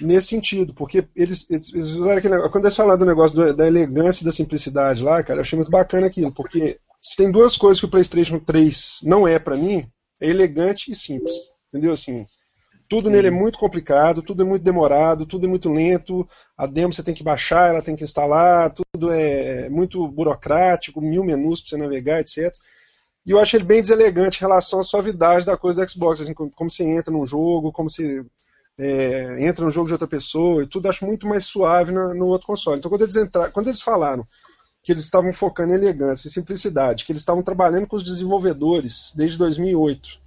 nesse 0.00 0.28
sentido, 0.28 0.74
porque 0.74 1.06
eles, 1.14 1.50
eles, 1.50 1.72
eles 1.74 1.96
quando 2.50 2.64
eles 2.64 2.76
falaram 2.76 2.98
do 2.98 3.06
negócio 3.06 3.36
do- 3.36 3.54
da 3.54 3.66
elegância 3.66 4.22
e 4.22 4.26
da 4.26 4.30
simplicidade 4.32 5.02
lá, 5.04 5.22
cara, 5.22 5.38
eu 5.38 5.42
achei 5.42 5.56
muito 5.58 5.70
bacana 5.70 6.06
aquilo, 6.06 6.32
porque 6.32 6.78
se 7.00 7.16
tem 7.16 7.30
duas 7.30 7.56
coisas 7.56 7.80
que 7.80 7.86
o 7.86 7.90
PlayStation 7.90 8.38
3 8.38 9.00
não 9.04 9.26
é 9.26 9.38
para 9.38 9.56
mim, 9.56 9.86
é 10.20 10.28
elegante 10.28 10.90
e 10.90 10.94
simples, 10.94 11.34
entendeu? 11.68 11.92
Assim, 11.92 12.26
tudo 12.88 13.08
nele 13.08 13.28
é 13.28 13.30
muito 13.30 13.58
complicado, 13.58 14.20
tudo 14.20 14.42
é 14.42 14.44
muito 14.44 14.62
demorado, 14.62 15.24
tudo 15.24 15.46
é 15.46 15.48
muito 15.48 15.70
lento, 15.70 16.28
a 16.58 16.66
demo 16.66 16.92
você 16.92 17.02
tem 17.02 17.14
que 17.14 17.22
baixar, 17.22 17.68
ela 17.68 17.82
tem 17.82 17.94
que 17.96 18.04
instalar, 18.04 18.74
tudo 18.74 19.12
é 19.12 19.68
muito 19.70 20.06
burocrático, 20.08 21.00
mil 21.00 21.24
menus 21.24 21.60
para 21.62 21.70
você 21.70 21.76
navegar, 21.76 22.20
etc. 22.20 22.52
E 23.24 23.30
eu 23.30 23.38
acho 23.38 23.56
ele 23.56 23.64
bem 23.64 23.80
deselegante 23.80 24.38
em 24.38 24.40
relação 24.40 24.80
à 24.80 24.82
suavidade 24.82 25.46
da 25.46 25.56
coisa 25.56 25.84
do 25.84 25.88
Xbox, 25.90 26.20
assim, 26.20 26.34
como, 26.34 26.50
como 26.50 26.68
você 26.70 26.84
entra 26.84 27.12
num 27.12 27.24
jogo, 27.24 27.70
como 27.72 27.88
você 27.88 28.24
é, 28.78 29.46
entra 29.46 29.64
no 29.64 29.70
jogo 29.70 29.86
de 29.86 29.92
outra 29.92 30.08
pessoa 30.08 30.62
e 30.62 30.66
tudo, 30.66 30.88
acho 30.88 31.04
muito 31.06 31.28
mais 31.28 31.44
suave 31.44 31.92
na- 31.92 32.14
no 32.14 32.26
outro 32.26 32.46
console. 32.46 32.78
Então, 32.78 32.90
quando 32.90 33.02
eles, 33.02 33.16
entraram, 33.16 33.52
quando 33.52 33.68
eles 33.68 33.82
falaram 33.82 34.26
que 34.82 34.92
eles 34.92 35.04
estavam 35.04 35.32
focando 35.32 35.72
em 35.72 35.76
elegância 35.76 36.28
e 36.28 36.30
simplicidade, 36.30 37.04
que 37.04 37.12
eles 37.12 37.20
estavam 37.20 37.42
trabalhando 37.42 37.86
com 37.86 37.96
os 37.96 38.02
desenvolvedores 38.02 39.12
desde 39.14 39.36
2008 39.38 40.18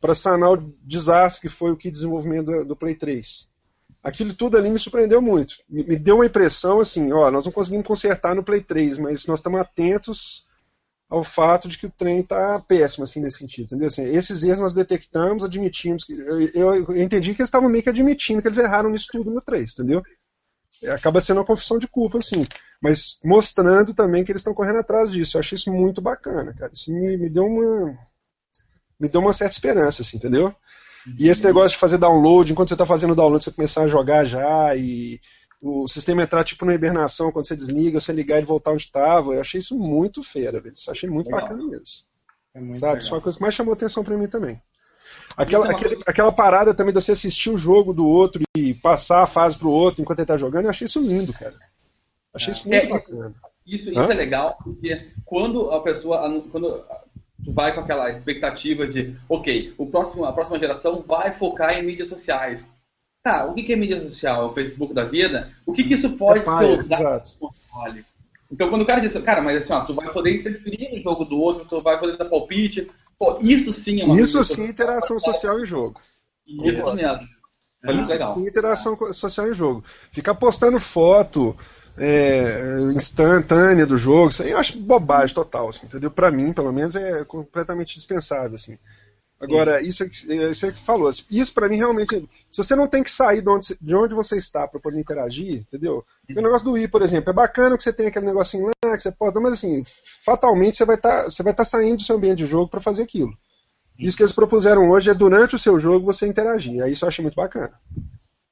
para 0.00 0.14
sanar 0.14 0.52
o 0.52 0.74
desastre 0.84 1.48
que 1.48 1.54
foi 1.54 1.72
o 1.72 1.76
que 1.76 1.90
desenvolvimento 1.90 2.64
do, 2.64 2.76
Play 2.76 2.94
3. 2.94 3.50
Aquilo 4.02 4.32
tudo 4.34 4.56
ali 4.56 4.70
me 4.70 4.78
surpreendeu 4.78 5.20
muito. 5.20 5.56
Me, 5.68 5.82
deu 5.96 6.16
uma 6.16 6.26
impressão 6.26 6.78
assim, 6.78 7.12
ó, 7.12 7.30
nós 7.30 7.44
não 7.44 7.52
conseguimos 7.52 7.86
consertar 7.86 8.34
no 8.34 8.44
Play 8.44 8.60
3, 8.62 8.98
mas 8.98 9.26
nós 9.26 9.40
estamos 9.40 9.60
atentos 9.60 10.46
ao 11.08 11.22
fato 11.22 11.68
de 11.68 11.78
que 11.78 11.86
o 11.86 11.90
trem 11.90 12.20
está 12.20 12.58
péssimo 12.60 13.04
assim 13.04 13.20
nesse 13.20 13.38
sentido, 13.38 13.66
entendeu? 13.66 13.86
Assim, 13.88 14.04
esses 14.06 14.42
erros 14.42 14.60
nós 14.60 14.72
detectamos, 14.74 15.44
admitimos 15.44 16.04
que 16.04 16.12
eu, 16.12 16.40
eu- 16.54 16.74
eu 16.94 17.02
entendi 17.02 17.32
que 17.32 17.40
eles 17.40 17.48
estavam 17.48 17.68
meio 17.68 17.82
que 17.84 17.90
admitindo 17.90 18.42
que 18.42 18.48
eles 18.48 18.58
erraram 18.58 18.90
nisso 18.90 19.08
tudo 19.12 19.30
no 19.30 19.40
3, 19.40 19.72
entendeu? 19.72 20.02
Acaba 20.92 21.20
sendo 21.20 21.38
uma 21.38 21.46
confissão 21.46 21.78
de 21.78 21.88
culpa, 21.88 22.18
assim, 22.18 22.46
mas 22.82 23.18
mostrando 23.24 23.94
também 23.94 24.24
que 24.24 24.30
eles 24.30 24.40
estão 24.40 24.54
correndo 24.54 24.78
atrás 24.78 25.10
disso. 25.10 25.36
Eu 25.36 25.40
achei 25.40 25.56
isso 25.56 25.72
muito 25.72 26.02
bacana, 26.02 26.52
cara. 26.52 26.70
Isso 26.72 26.92
me, 26.92 27.16
me 27.16 27.30
deu 27.30 27.46
uma 27.46 27.98
me 28.98 29.08
deu 29.08 29.20
uma 29.20 29.32
certa 29.32 29.52
esperança, 29.52 30.02
assim, 30.02 30.16
entendeu? 30.16 30.54
E 31.18 31.28
esse 31.28 31.44
negócio 31.44 31.70
de 31.70 31.76
fazer 31.76 31.98
download, 31.98 32.50
enquanto 32.50 32.68
você 32.68 32.74
está 32.74 32.86
fazendo 32.86 33.14
download, 33.14 33.44
você 33.44 33.50
começar 33.50 33.82
a 33.82 33.88
jogar 33.88 34.24
já 34.24 34.74
e 34.74 35.20
o 35.62 35.86
sistema 35.86 36.22
entrar 36.22 36.44
tipo 36.44 36.64
na 36.64 36.74
hibernação, 36.74 37.30
quando 37.30 37.46
você 37.46 37.54
desliga, 37.54 38.00
você 38.00 38.12
ligar 38.12 38.40
e 38.40 38.44
voltar 38.44 38.72
onde 38.72 38.82
estava. 38.82 39.32
Eu 39.32 39.40
achei 39.40 39.60
isso 39.60 39.78
muito 39.78 40.22
fera, 40.22 40.60
velho. 40.60 40.74
Isso 40.74 40.88
eu 40.90 40.92
achei 40.92 41.08
muito 41.08 41.26
Legal. 41.26 41.42
bacana 41.42 41.64
mesmo. 41.64 42.06
É 42.54 42.60
muito 42.60 42.80
Sabe? 42.80 42.92
legal. 42.92 42.98
Isso 42.98 43.08
foi 43.10 43.18
a 43.18 43.22
coisa 43.22 43.38
que 43.38 43.42
mais 43.42 43.54
chamou 43.54 43.72
atenção 43.72 44.02
pra 44.02 44.16
mim 44.16 44.26
também. 44.26 44.60
Aquela, 45.36 45.66
é 45.68 45.70
aquele- 45.70 46.02
aquela 46.06 46.32
parada 46.32 46.74
também 46.74 46.92
de 46.94 47.00
você 47.00 47.12
assistir 47.12 47.50
o 47.50 47.58
jogo 47.58 47.92
do 47.92 48.06
outro 48.06 48.42
e 48.56 48.72
passar 48.74 49.22
a 49.22 49.26
fase 49.26 49.58
pro 49.58 49.70
outro 49.70 50.00
enquanto 50.02 50.18
ele 50.20 50.26
tá 50.26 50.36
jogando, 50.36 50.64
eu 50.64 50.70
achei 50.70 50.86
isso 50.86 51.00
lindo, 51.00 51.32
cara. 51.32 51.54
Achei 52.32 52.52
isso 52.52 52.68
muito 52.68 52.84
É, 52.84 52.88
bacana. 52.88 53.34
Isso, 53.66 53.88
Hã? 53.90 54.02
isso 54.02 54.12
é 54.12 54.14
legal, 54.14 54.56
porque 54.62 55.08
quando 55.24 55.70
a 55.70 55.80
pessoa, 55.82 56.18
quando 56.50 56.84
tu 57.44 57.52
vai 57.52 57.74
com 57.74 57.80
aquela 57.80 58.10
expectativa 58.10 58.86
de, 58.86 59.14
ok, 59.28 59.74
o 59.76 59.86
próximo, 59.86 60.24
a 60.24 60.32
próxima 60.32 60.58
geração 60.58 61.04
vai 61.06 61.32
focar 61.32 61.76
em 61.78 61.82
mídias 61.84 62.08
sociais. 62.08 62.66
Tá, 63.22 63.44
o 63.44 63.54
que 63.54 63.72
é 63.72 63.76
mídia 63.76 64.00
social? 64.00 64.42
É 64.42 64.46
o 64.46 64.54
Facebook 64.54 64.94
da 64.94 65.04
vida? 65.04 65.52
O 65.66 65.72
que 65.72 65.82
que 65.82 65.94
isso 65.94 66.10
pode 66.10 66.40
É 66.40 66.42
ser 66.44 66.78
usado? 66.78 67.22
Então, 68.52 68.70
quando 68.70 68.82
o 68.82 68.86
cara 68.86 69.00
diz, 69.00 69.12
cara, 69.22 69.42
mas 69.42 69.56
assim, 69.56 69.72
ó, 69.72 69.80
tu 69.84 69.94
vai 69.94 70.12
poder 70.12 70.36
interferir 70.38 70.94
no 70.96 71.02
jogo 71.02 71.24
do 71.24 71.36
outro, 71.36 71.64
tu 71.64 71.80
vai 71.82 71.98
poder 71.98 72.16
dar 72.16 72.26
palpite, 72.26 72.88
pô, 73.18 73.38
isso 73.40 73.72
sim 73.72 74.00
é 74.00 74.04
uma 74.04 74.14
Isso 74.14 74.38
mídia 74.38 74.42
sim, 74.42 74.54
social. 74.54 74.66
interação 74.68 75.20
social 75.20 75.60
em 75.60 75.64
jogo. 75.64 76.00
Isso 76.46 76.94
mesmo. 76.94 77.28
É 77.84 77.92
Isso 77.92 78.10
legal. 78.10 78.34
sim, 78.34 78.46
interação 78.46 78.96
social 79.12 79.48
em 79.48 79.54
jogo. 79.54 79.82
Ficar 79.84 80.34
postando 80.34 80.78
foto 80.80 81.56
é, 81.98 82.78
instantânea 82.94 83.86
do 83.86 83.96
jogo, 83.96 84.30
isso 84.30 84.42
aí 84.42 84.50
eu 84.50 84.58
acho 84.58 84.78
bobagem 84.80 85.34
total, 85.34 85.68
assim, 85.68 85.86
entendeu? 85.86 86.10
Pra 86.10 86.30
mim, 86.30 86.52
pelo 86.52 86.72
menos, 86.72 86.94
é 86.94 87.24
completamente 87.24 87.94
dispensável, 87.94 88.56
assim. 88.56 88.78
Agora, 89.38 89.82
isso 89.82 90.02
é, 90.02 90.08
que- 90.08 90.14
isso 90.50 90.64
é 90.66 90.72
que 90.72 90.78
falou. 90.78 91.08
assim, 91.08 91.24
Isso 91.30 91.52
pra 91.52 91.68
mim 91.68 91.76
realmente. 91.76 92.26
Se 92.50 92.62
você 92.64 92.74
não 92.74 92.88
tem 92.88 93.02
que 93.02 93.10
sair 93.10 93.42
de 93.42 93.48
onde, 93.50 93.76
de 93.80 93.94
onde 93.94 94.14
você 94.14 94.36
está 94.36 94.66
pra 94.66 94.80
poder 94.80 94.98
interagir, 94.98 95.58
entendeu? 95.60 96.02
O 96.30 96.40
negócio 96.40 96.64
do 96.64 96.78
i, 96.78 96.88
por 96.88 97.02
exemplo, 97.02 97.28
é 97.30 97.34
bacana 97.34 97.76
que 97.76 97.82
você 97.82 97.92
tem 97.92 98.06
aquele 98.06 98.24
negocinho 98.26 98.70
lá, 98.84 98.96
que 98.96 99.02
você 99.02 99.12
pode. 99.12 99.38
Mas 99.38 99.52
assim, 99.52 99.82
fatalmente 100.24 100.76
você 100.78 100.86
vai 100.86 100.96
estar 100.96 101.24
você 101.24 101.42
vai 101.42 101.52
estar 101.52 101.66
saindo 101.66 101.98
do 101.98 102.02
seu 102.02 102.16
ambiente 102.16 102.38
de 102.38 102.46
jogo 102.46 102.68
pra 102.70 102.80
fazer 102.80 103.02
aquilo. 103.02 103.36
Isso 103.98 104.16
que 104.16 104.22
eles 104.22 104.32
propuseram 104.32 104.90
hoje 104.90 105.10
é 105.10 105.14
durante 105.14 105.54
o 105.54 105.58
seu 105.58 105.78
jogo 105.78 106.06
você 106.06 106.26
interagir. 106.26 106.82
Aí 106.82 106.92
isso 106.92 107.04
eu 107.04 107.08
achei 107.08 107.22
muito 107.22 107.34
bacana. 107.36 107.78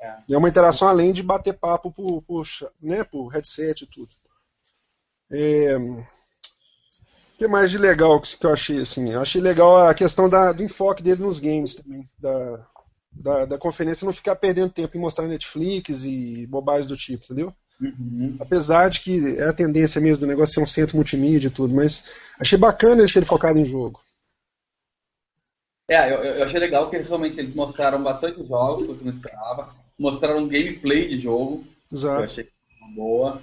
É. 0.01 0.15
E 0.29 0.35
é 0.35 0.39
uma 0.39 0.49
interação 0.51 0.87
além 0.87 1.13
de 1.15 1.23
bater 1.23 1.55
papo 1.55 1.91
por, 1.91 2.21
por, 2.23 2.45
né, 2.83 3.05
por 3.05 3.29
headset 3.29 3.85
e 3.85 3.87
tudo. 3.87 4.09
É, 5.33 5.77
O 7.35 7.37
que 7.37 7.49
mais 7.49 7.71
de 7.71 7.79
legal 7.79 8.21
que 8.21 8.47
eu 8.47 8.53
achei 8.53 8.79
assim? 8.81 9.11
Eu 9.11 9.21
achei 9.21 9.41
legal 9.41 9.89
a 9.89 9.95
questão 9.95 10.29
da, 10.29 10.53
do 10.53 10.63
enfoque 10.63 11.03
dele 11.03 11.23
nos 11.23 11.41
games 11.41 11.75
também. 11.75 12.09
Da, 12.19 12.67
da, 13.13 13.47
da 13.47 13.59
conferência 13.59 14.05
não 14.05 14.13
ficar 14.13 14.37
perdendo 14.37 14.73
tempo 14.73 14.97
em 14.97 15.01
mostrar 15.01 15.27
Netflix 15.27 16.05
e 16.05 16.47
bobagens 16.47 16.89
do 16.89 16.97
tipo, 16.97 17.25
entendeu? 17.25 17.53
Uhum. 17.81 18.37
Apesar 18.41 18.89
de 18.89 19.01
que 19.01 19.37
é 19.39 19.49
a 19.49 19.53
tendência 19.53 20.01
mesmo 20.01 20.21
do 20.21 20.29
negócio 20.29 20.55
ser 20.55 20.61
um 20.61 20.67
centro 20.67 20.97
multimídia 20.97 21.49
e 21.49 21.51
tudo, 21.51 21.75
mas 21.75 22.11
achei 22.41 22.57
bacana 22.57 23.01
eles 23.01 23.13
terem 23.13 23.27
focado 23.27 23.59
em 23.59 23.65
jogo. 23.65 24.01
É, 25.89 26.13
eu, 26.13 26.23
eu 26.23 26.45
achei 26.45 26.59
legal 26.61 26.89
que 26.89 26.97
realmente 26.99 27.39
eles 27.39 27.53
mostraram 27.53 28.03
bastante 28.03 28.43
jogos, 28.47 28.87
que 28.87 28.93
eu 28.93 28.99
não 29.03 29.11
esperava. 29.11 29.75
Mostraram 29.99 30.49
gameplay 30.49 31.09
de 31.09 31.19
jogo, 31.19 31.65
que 31.89 31.95
eu 31.95 31.99
Exato. 31.99 32.25
achei 32.25 32.49
uma 32.81 32.95
boa. 32.95 33.43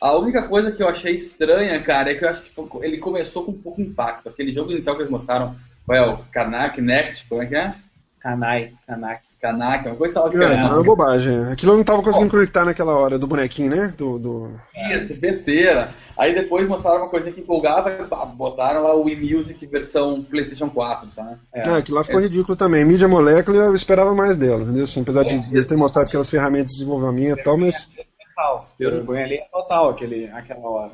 A 0.00 0.16
única 0.16 0.42
coisa 0.42 0.70
que 0.70 0.82
eu 0.82 0.88
achei 0.88 1.14
estranha, 1.14 1.82
cara, 1.82 2.10
é 2.10 2.14
que 2.14 2.24
eu 2.24 2.28
acho 2.28 2.42
que 2.42 2.52
ele 2.82 2.98
começou 2.98 3.44
com 3.44 3.52
um 3.52 3.58
pouco 3.58 3.80
impacto. 3.80 4.28
Aquele 4.28 4.52
jogo 4.52 4.70
inicial 4.70 4.94
que 4.94 5.02
eles 5.02 5.10
mostraram, 5.10 5.56
qual 5.84 5.98
é 5.98 6.06
o 6.06 6.18
Kanak, 6.32 6.80
Next, 6.80 7.26
como 7.28 7.42
é 7.42 7.46
que 7.46 7.56
é? 7.56 7.74
Kanai, 8.20 8.68
Kanak. 8.86 9.22
Kanak, 9.40 9.86
uma 9.86 9.96
coisa 9.96 10.28
que 10.28 10.36
É, 10.36 10.54
é 10.54 10.64
uma 10.64 10.82
bobagem. 10.82 11.52
Aquilo 11.52 11.72
eu 11.72 11.76
não 11.76 11.84
tava 11.84 12.02
conseguindo 12.02 12.30
conectar 12.30 12.64
naquela 12.64 12.96
hora 12.96 13.18
do 13.18 13.26
bonequinho, 13.26 13.70
né? 13.70 13.94
Do, 13.96 14.18
do... 14.18 14.50
Isso, 14.90 15.14
besteira. 15.14 15.94
Aí 16.16 16.34
depois 16.34 16.68
mostraram 16.68 17.02
uma 17.02 17.08
coisa 17.08 17.30
que 17.30 17.40
empolgava 17.40 17.90
e 17.92 18.34
botaram 18.34 18.82
lá 18.82 18.94
o 18.94 19.08
eMusic 19.08 19.64
versão 19.66 20.24
PlayStation 20.28 20.68
4, 20.68 21.12
sabe? 21.12 21.36
É, 21.54 21.68
é 21.68 21.76
aquilo 21.76 21.96
lá 21.96 22.04
ficou 22.04 22.20
é. 22.20 22.24
ridículo 22.24 22.56
também. 22.56 22.84
Mídia 22.84 23.06
molécula 23.06 23.56
eu 23.56 23.74
esperava 23.74 24.12
mais 24.14 24.36
dela, 24.36 24.62
entendeu? 24.62 24.82
Assim, 24.82 25.02
apesar 25.02 25.22
de 25.22 25.34
eles 25.52 25.66
terem 25.66 25.78
mostrado 25.78 26.08
aquelas 26.08 26.28
ferramentas 26.28 26.72
de 26.72 26.78
desenvolvimento 26.78 27.38
e 27.38 27.42
tal, 27.42 27.56
mas. 27.56 27.92
Total. 28.38 28.64
Vergonha 28.78 29.24
ali 29.24 29.34
é 29.34 29.48
total 29.50 29.90
aquele, 29.90 30.26
aquela 30.28 30.60
hora. 30.60 30.92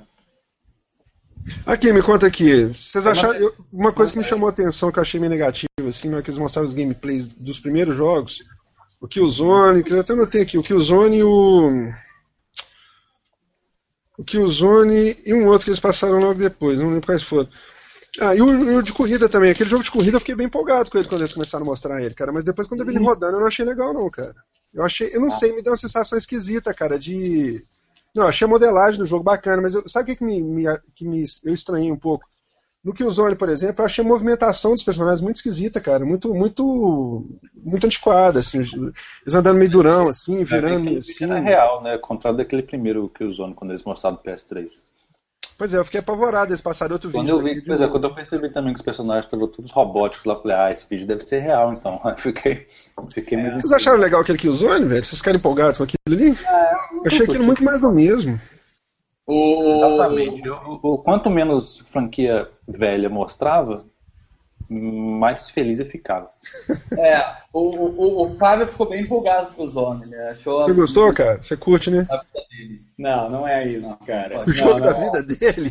Aqui, 1.66 1.92
me 1.92 2.02
conta 2.02 2.26
aqui. 2.26 2.64
Vocês 2.68 3.06
acharam. 3.06 3.34
Eu, 3.34 3.54
uma 3.70 3.92
coisa 3.92 4.12
que 4.12 4.18
me 4.18 4.24
chamou 4.24 4.48
a 4.48 4.50
atenção, 4.50 4.90
que 4.90 4.98
eu 4.98 5.02
achei 5.02 5.20
meio 5.20 5.30
negativa, 5.30 5.68
assim, 5.86 6.08
na 6.08 6.16
hora 6.16 6.22
que 6.22 6.30
eles 6.30 6.38
mostraram 6.38 6.66
os 6.66 6.72
gameplays 6.72 7.26
dos 7.26 7.60
primeiros 7.60 7.94
jogos, 7.94 8.42
o 8.98 9.06
Killzone, 9.06 9.84
que 9.84 9.92
eu 9.92 10.00
até 10.00 10.14
notei 10.14 10.40
aqui, 10.40 10.56
o 10.56 10.62
Killzone 10.62 11.18
e 11.18 11.22
o. 11.22 11.92
O 14.16 14.24
Killzone 14.24 15.14
e 15.26 15.34
um 15.34 15.48
outro 15.48 15.64
que 15.64 15.70
eles 15.70 15.80
passaram 15.80 16.18
logo 16.18 16.40
depois, 16.40 16.78
não 16.78 16.88
lembro 16.88 17.04
quais 17.04 17.24
foram. 17.24 17.48
Ah, 18.20 18.34
e 18.34 18.40
o, 18.40 18.70
e 18.70 18.76
o, 18.76 18.82
de 18.82 18.92
corrida 18.92 19.28
também. 19.28 19.50
Aquele 19.50 19.68
jogo 19.68 19.82
de 19.82 19.90
corrida 19.90 20.16
eu 20.16 20.20
fiquei 20.20 20.36
bem 20.36 20.46
empolgado 20.46 20.88
com 20.88 20.96
ele 20.96 21.08
quando 21.08 21.20
eles 21.20 21.34
começaram 21.34 21.64
a 21.64 21.66
mostrar 21.66 22.00
ele, 22.00 22.14
cara. 22.14 22.32
Mas 22.32 22.44
depois 22.44 22.68
quando 22.68 22.80
eu 22.80 22.86
vi 22.86 22.92
ele 22.92 23.00
uhum. 23.00 23.06
rodando 23.06 23.36
eu 23.36 23.40
não 23.40 23.46
achei 23.48 23.64
legal, 23.64 23.92
não, 23.92 24.08
cara. 24.08 24.34
Eu 24.74 24.84
achei, 24.84 25.14
eu 25.14 25.20
não 25.20 25.28
ah. 25.28 25.30
sei, 25.30 25.52
me 25.52 25.62
deu 25.62 25.72
uma 25.72 25.78
sensação 25.78 26.18
esquisita, 26.18 26.74
cara, 26.74 26.98
de 26.98 27.64
não, 28.14 28.28
achei 28.28 28.46
a 28.46 28.48
modelagem 28.48 28.98
do 28.98 29.06
jogo 29.06 29.24
bacana, 29.24 29.60
mas 29.60 29.74
eu, 29.74 29.88
sabe 29.88 30.04
o 30.04 30.06
que, 30.14 30.18
que, 30.18 30.24
me, 30.24 30.40
me, 30.42 30.62
que 30.94 31.04
me, 31.06 31.24
eu 31.44 31.52
estranhei 31.52 31.90
um 31.90 31.98
pouco? 31.98 32.24
No 32.84 32.92
Killzone, 32.92 33.34
por 33.34 33.48
exemplo, 33.48 33.82
eu 33.82 33.86
achei 33.86 34.04
a 34.04 34.06
movimentação 34.06 34.72
dos 34.72 34.84
personagens 34.84 35.20
muito 35.20 35.36
esquisita, 35.36 35.80
cara. 35.80 36.04
Muito, 36.04 36.34
muito, 36.34 37.26
muito 37.56 37.86
antiquada, 37.86 38.40
assim. 38.40 38.58
Eles 38.58 39.34
andando 39.34 39.56
meio 39.56 39.70
durão, 39.70 40.06
assim, 40.06 40.42
é, 40.42 40.44
virando 40.44 40.90
é, 40.90 40.98
assim. 40.98 41.24
É 41.24 41.40
real, 41.40 41.82
né? 41.82 41.96
Contrário 41.96 42.36
daquele 42.36 42.62
primeiro 42.62 43.08
Killzone, 43.08 43.54
quando 43.54 43.70
eles 43.70 43.82
mostraram 43.82 44.18
o 44.18 44.22
PS3. 44.22 44.70
Pois 45.56 45.72
é, 45.72 45.78
eu 45.78 45.84
fiquei 45.84 46.00
apavorado, 46.00 46.50
eles 46.50 46.60
passaram 46.60 46.94
outro 46.94 47.10
quando 47.10 47.24
vídeo. 47.24 47.38
Eu 47.38 47.42
vi, 47.42 47.64
pois 47.64 47.80
é, 47.80 47.86
quando 47.86 48.04
eu 48.04 48.14
percebi 48.14 48.52
também 48.52 48.72
que 48.72 48.80
os 48.80 48.84
personagens 48.84 49.26
estavam 49.26 49.46
todos 49.46 49.70
robóticos 49.70 50.26
lá, 50.26 50.34
eu 50.34 50.42
falei, 50.42 50.56
ah, 50.56 50.72
esse 50.72 50.88
vídeo 50.88 51.06
deve 51.06 51.22
ser 51.22 51.40
real, 51.40 51.72
então. 51.72 52.00
Aí 52.04 52.14
fiquei, 52.20 52.66
fiquei 53.12 53.38
meio... 53.38 53.52
Vocês 53.52 53.72
acharam 53.72 53.98
legal 53.98 54.20
aquele 54.20 54.38
Killzone, 54.38 54.84
velho? 54.84 55.04
Vocês 55.04 55.18
ficaram 55.18 55.38
empolgados 55.38 55.78
com 55.78 55.84
aquilo 55.84 55.98
ali? 56.08 56.30
É, 56.30 56.72
eu 56.96 57.02
achei 57.06 57.24
aquilo 57.24 57.44
muito 57.44 57.62
mais 57.62 57.80
do 57.80 57.92
mesmo. 57.92 58.38
O... 59.26 59.76
Exatamente. 59.76 60.48
O, 60.48 60.80
o, 60.82 60.98
quanto 60.98 61.30
menos 61.30 61.78
franquia 61.78 62.48
velha 62.66 63.08
mostrava, 63.08 63.84
mais 64.68 65.50
feliz 65.50 65.78
eu 65.78 65.86
ficava. 65.86 66.28
É, 66.98 67.22
o, 67.52 67.60
o, 67.60 68.26
o 68.26 68.36
Fábio 68.36 68.66
ficou 68.66 68.88
bem 68.88 69.02
empolgado 69.02 69.54
com 69.54 69.64
o 69.64 69.70
Zone. 69.70 70.04
Ele 70.04 70.16
achou 70.16 70.62
Você 70.62 70.72
gostou, 70.72 71.12
cara? 71.12 71.42
Você 71.42 71.56
curte, 71.56 71.90
né? 71.90 72.06
Não, 72.96 73.28
não 73.28 73.48
é 73.48 73.68
isso, 73.68 73.96
cara. 74.06 74.36
O 74.36 74.50
jogo 74.50 74.80
da 74.80 74.92
vida 74.92 75.22
dele? 75.22 75.70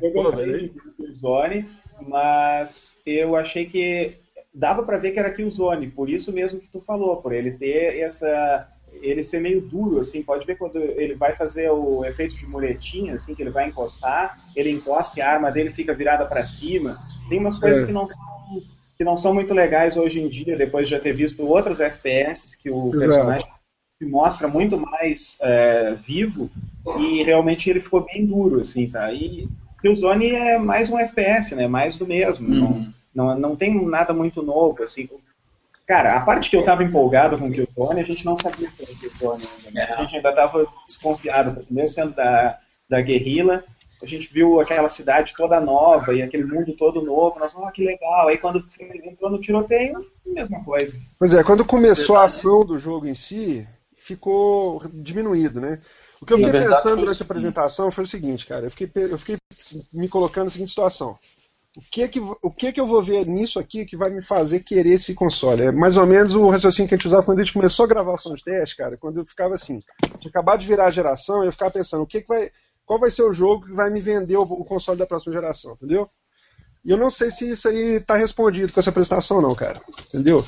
Eu 0.00 0.12
gostei 0.12 0.74
do 0.98 1.14
Zone, 1.14 1.68
mas 2.00 2.96
eu 3.06 3.36
achei 3.36 3.66
que 3.66 4.16
dava 4.52 4.82
para 4.82 4.98
ver 4.98 5.12
que 5.12 5.18
era 5.18 5.30
Killzone, 5.30 5.90
por 5.90 6.10
isso 6.10 6.32
mesmo 6.32 6.58
que 6.60 6.68
tu 6.68 6.80
falou, 6.80 7.16
por 7.16 7.32
ele 7.32 7.52
ter 7.52 8.00
essa 8.00 8.68
ele 8.94 9.22
ser 9.22 9.40
meio 9.40 9.60
duro, 9.60 9.98
assim, 9.98 10.22
pode 10.22 10.46
ver 10.46 10.56
quando 10.56 10.76
ele 10.76 11.14
vai 11.14 11.34
fazer 11.34 11.70
o 11.70 12.04
efeito 12.04 12.36
de 12.36 12.46
muletinha, 12.46 13.14
assim, 13.14 13.34
que 13.34 13.42
ele 13.42 13.50
vai 13.50 13.68
encostar, 13.68 14.36
ele 14.54 14.70
encosta 14.70 15.18
e 15.18 15.22
a 15.22 15.30
arma 15.30 15.50
dele 15.50 15.70
fica 15.70 15.94
virada 15.94 16.26
para 16.26 16.44
cima. 16.44 16.96
Tem 17.28 17.38
umas 17.38 17.58
coisas 17.58 17.84
é. 17.84 17.86
que 17.86 17.92
não 17.92 18.06
são 18.06 18.30
que 18.98 19.04
não 19.04 19.16
são 19.16 19.32
muito 19.32 19.54
legais 19.54 19.96
hoje 19.96 20.20
em 20.20 20.28
dia, 20.28 20.58
depois 20.58 20.86
de 20.86 20.90
já 20.90 21.00
ter 21.00 21.14
visto 21.14 21.42
outros 21.42 21.80
FPS 21.80 22.54
que 22.54 22.68
o 22.68 22.90
Exato. 22.90 23.08
personagem 23.08 23.48
mostra 24.02 24.46
muito 24.46 24.78
mais 24.78 25.38
é, 25.40 25.94
vivo 25.94 26.50
e 26.98 27.22
realmente 27.22 27.70
ele 27.70 27.80
ficou 27.80 28.04
bem 28.04 28.26
duro, 28.26 28.60
assim, 28.60 28.86
sabe? 28.86 29.48
E 29.82 29.88
o 29.88 29.96
Zone 29.96 30.32
é 30.32 30.58
mais 30.58 30.90
um 30.90 30.98
FPS, 30.98 31.56
né? 31.56 31.66
Mais 31.66 31.96
do 31.96 32.06
mesmo. 32.06 32.46
Uhum. 32.46 32.92
Não, 33.14 33.28
não, 33.28 33.38
não 33.38 33.56
tem 33.56 33.74
nada 33.86 34.12
muito 34.12 34.42
novo, 34.42 34.82
assim. 34.82 35.08
Cara, 35.90 36.14
a 36.14 36.24
parte 36.24 36.48
que 36.48 36.56
eu 36.56 36.64
tava 36.64 36.84
empolgado 36.84 37.36
com 37.36 37.46
o 37.46 37.50
Killzone, 37.50 38.00
a 38.00 38.04
gente 38.04 38.24
não 38.24 38.34
sabia 38.34 38.68
que 38.70 38.80
era 38.84 38.94
Killzone 38.94 39.42
ainda, 39.42 39.70
né? 39.72 39.92
A 39.92 40.02
gente 40.04 40.16
ainda 40.18 40.32
tava 40.32 40.64
desconfiado, 40.86 41.66
mesmo 41.68 41.88
sendo 41.88 42.14
da, 42.14 42.60
da 42.88 43.00
guerrilla, 43.00 43.64
a 44.00 44.06
gente 44.06 44.32
viu 44.32 44.60
aquela 44.60 44.88
cidade 44.88 45.34
toda 45.36 45.58
nova 45.58 46.14
e 46.14 46.22
aquele 46.22 46.44
mundo 46.44 46.76
todo 46.76 47.02
novo, 47.02 47.40
nós, 47.40 47.56
oh, 47.56 47.68
que 47.72 47.84
legal. 47.84 48.28
Aí 48.28 48.38
quando 48.38 48.64
entrou 49.04 49.32
no 49.32 49.40
tiroteio, 49.40 49.96
mesma 50.26 50.62
coisa. 50.62 50.96
Pois 51.18 51.34
é, 51.34 51.42
quando 51.42 51.66
começou 51.66 52.16
a 52.18 52.24
ação 52.26 52.64
do 52.64 52.78
jogo 52.78 53.08
em 53.08 53.14
si, 53.14 53.66
ficou 53.96 54.80
diminuído, 54.94 55.60
né? 55.60 55.76
O 56.22 56.24
que 56.24 56.34
eu 56.34 56.38
fiquei 56.38 56.52
pensando 56.52 57.00
durante 57.00 57.20
a 57.20 57.24
apresentação 57.24 57.90
foi 57.90 58.04
o 58.04 58.06
seguinte, 58.06 58.46
cara, 58.46 58.66
eu 58.66 58.70
fiquei, 58.70 58.88
eu 58.94 59.18
fiquei 59.18 59.36
me 59.92 60.08
colocando 60.08 60.44
na 60.44 60.50
seguinte 60.50 60.70
situação 60.70 61.18
o 61.76 61.80
que, 61.90 62.02
é 62.02 62.08
que, 62.08 62.18
o 62.18 62.50
que 62.50 62.66
é 62.66 62.72
que 62.72 62.80
eu 62.80 62.86
vou 62.86 63.00
ver 63.00 63.24
nisso 63.26 63.58
aqui 63.58 63.86
que 63.86 63.96
vai 63.96 64.10
me 64.10 64.20
fazer 64.20 64.60
querer 64.60 64.90
esse 64.90 65.14
console? 65.14 65.62
É 65.62 65.72
mais 65.72 65.96
ou 65.96 66.04
menos 66.04 66.34
o 66.34 66.48
raciocínio 66.48 66.88
que 66.88 66.94
a 66.94 66.98
gente 66.98 67.06
usava 67.06 67.24
quando 67.24 67.38
a 67.38 67.44
gente 67.44 67.52
começou 67.52 67.84
a 67.84 67.88
gravar 67.88 68.14
os 68.14 68.42
testes, 68.42 68.76
cara, 68.76 68.96
quando 68.96 69.20
eu 69.20 69.26
ficava 69.26 69.54
assim, 69.54 69.80
tinha 70.18 70.30
acabado 70.30 70.60
de 70.60 70.66
virar 70.66 70.86
a 70.86 70.90
geração, 70.90 71.44
eu 71.44 71.52
ficava 71.52 71.70
pensando, 71.70 72.02
o 72.02 72.06
que, 72.06 72.22
que 72.22 72.28
vai. 72.28 72.48
Qual 72.84 72.98
vai 72.98 73.10
ser 73.10 73.22
o 73.22 73.32
jogo 73.32 73.66
que 73.66 73.72
vai 73.72 73.88
me 73.88 74.00
vender 74.00 74.36
o, 74.36 74.42
o 74.42 74.64
console 74.64 74.98
da 74.98 75.06
próxima 75.06 75.32
geração, 75.32 75.74
entendeu? 75.74 76.10
E 76.84 76.90
eu 76.90 76.96
não 76.96 77.10
sei 77.10 77.30
se 77.30 77.48
isso 77.48 77.68
aí 77.68 77.96
está 77.96 78.16
respondido 78.16 78.72
com 78.72 78.80
essa 78.80 78.90
apresentação, 78.90 79.40
não, 79.40 79.54
cara. 79.54 79.80
Entendeu? 80.08 80.44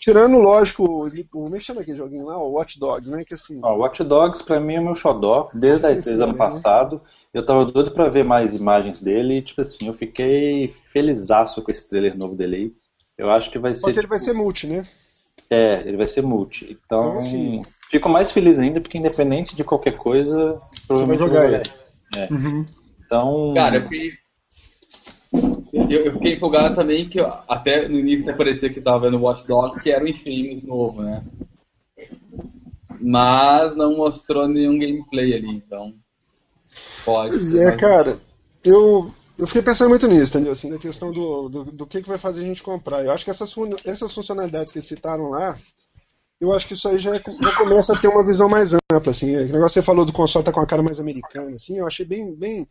Tirando, 0.00 0.38
lógico, 0.38 0.84
o, 0.84 1.08
como 1.30 1.54
é 1.54 1.58
que 1.58 1.64
chama 1.64 1.82
aquele 1.82 1.96
joguinho 1.96 2.26
lá? 2.26 2.36
O 2.38 2.52
Watch 2.52 2.80
Dogs, 2.80 3.10
né? 3.10 3.22
Que 3.24 3.34
assim... 3.34 3.60
O 3.62 3.76
Watch 3.76 4.02
Dogs, 4.02 4.42
pra 4.42 4.58
mim, 4.58 4.74
é 4.74 4.80
meu 4.80 4.94
xodó. 4.94 5.48
Desde 5.54 5.86
a 5.86 5.90
E3 5.90 6.14
ano 6.14 6.32
né? 6.32 6.38
passado. 6.38 7.00
Eu 7.34 7.44
tava 7.44 7.64
doido 7.64 7.90
pra 7.90 8.08
ver 8.08 8.24
mais 8.24 8.54
imagens 8.54 9.00
dele 9.00 9.36
e, 9.36 9.42
tipo 9.42 9.60
assim, 9.60 9.88
eu 9.88 9.94
fiquei 9.94 10.72
felizaço 10.92 11.60
com 11.60 11.70
esse 11.72 11.88
trailer 11.88 12.16
novo 12.16 12.36
dele 12.36 12.56
aí. 12.56 12.72
Eu 13.18 13.28
acho 13.28 13.50
que 13.50 13.58
vai 13.58 13.74
ser. 13.74 13.80
Porque 13.80 14.00
tipo... 14.00 14.00
ele 14.02 14.08
vai 14.08 14.18
tipo 14.18 14.30
ser 14.30 14.38
multi, 14.38 14.66
né? 14.68 14.86
É, 15.50 15.82
ele 15.84 15.96
vai 15.96 16.06
ser 16.06 16.22
multi. 16.22 16.64
Então, 16.64 17.00
então 17.00 17.12
assim... 17.18 17.60
fico 17.90 18.08
mais 18.08 18.30
feliz 18.30 18.56
ainda, 18.56 18.80
porque 18.80 18.98
independente 18.98 19.56
de 19.56 19.64
qualquer 19.64 19.96
coisa, 19.96 20.60
Você 20.86 21.04
vai 21.04 21.16
jogar 21.16 21.52
ele. 21.52 21.62
É. 22.16 22.32
Uhum. 22.32 22.64
Então. 23.04 23.50
Cara, 23.52 23.76
eu 23.76 23.82
fiquei 23.82 24.12
eu, 25.72 26.04
eu, 26.04 26.12
fiquei 26.12 26.34
empolgado 26.34 26.76
também 26.76 27.08
que 27.08 27.18
até 27.48 27.88
no 27.88 27.98
início 27.98 28.36
parecia 28.36 28.72
que 28.72 28.80
tava 28.80 29.10
vendo 29.10 29.20
Watch 29.20 29.44
Dogs, 29.44 29.82
que 29.82 29.90
era 29.90 30.04
o 30.04 30.08
Infamous 30.08 30.62
novo, 30.62 31.02
né? 31.02 31.24
Mas 33.00 33.74
não 33.74 33.96
mostrou 33.96 34.46
nenhum 34.46 34.78
gameplay 34.78 35.34
ali, 35.34 35.48
então 35.48 35.92
pode. 37.04 37.30
Pois 37.30 37.54
é, 37.54 37.76
cara. 37.76 38.18
Eu, 38.64 39.12
eu 39.36 39.46
fiquei 39.46 39.62
pensando 39.62 39.90
muito 39.90 40.06
nisso, 40.06 40.36
entendeu? 40.36 40.52
Assim, 40.52 40.70
da 40.70 40.78
questão 40.78 41.12
do, 41.12 41.48
do, 41.48 41.64
do, 41.64 41.86
que, 41.86 42.02
que 42.02 42.08
vai 42.08 42.18
fazer 42.18 42.42
a 42.42 42.46
gente 42.46 42.62
comprar. 42.62 43.04
Eu 43.04 43.12
acho 43.12 43.24
que 43.24 43.30
essas, 43.30 43.52
essas 43.84 44.12
funcionalidades 44.12 44.72
que 44.72 44.80
citaram 44.80 45.28
lá, 45.28 45.56
eu 46.40 46.52
acho 46.52 46.68
que 46.68 46.74
isso 46.74 46.88
aí 46.88 46.98
já, 46.98 47.14
é, 47.14 47.20
já 47.20 47.56
começa 47.56 47.92
a 47.92 47.98
ter 47.98 48.08
uma 48.08 48.24
visão 48.24 48.48
mais 48.48 48.72
ampla, 48.92 49.10
assim. 49.10 49.36
O 49.36 49.40
negócio 49.40 49.66
que 49.66 49.70
você 49.70 49.82
falou 49.82 50.04
do 50.04 50.12
console 50.12 50.44
tá 50.44 50.52
com 50.52 50.60
a 50.60 50.66
cara 50.66 50.82
mais 50.82 51.00
americana, 51.00 51.56
assim, 51.56 51.78
eu 51.78 51.86
achei 51.86 52.06
bem, 52.06 52.34
bem, 52.34 52.66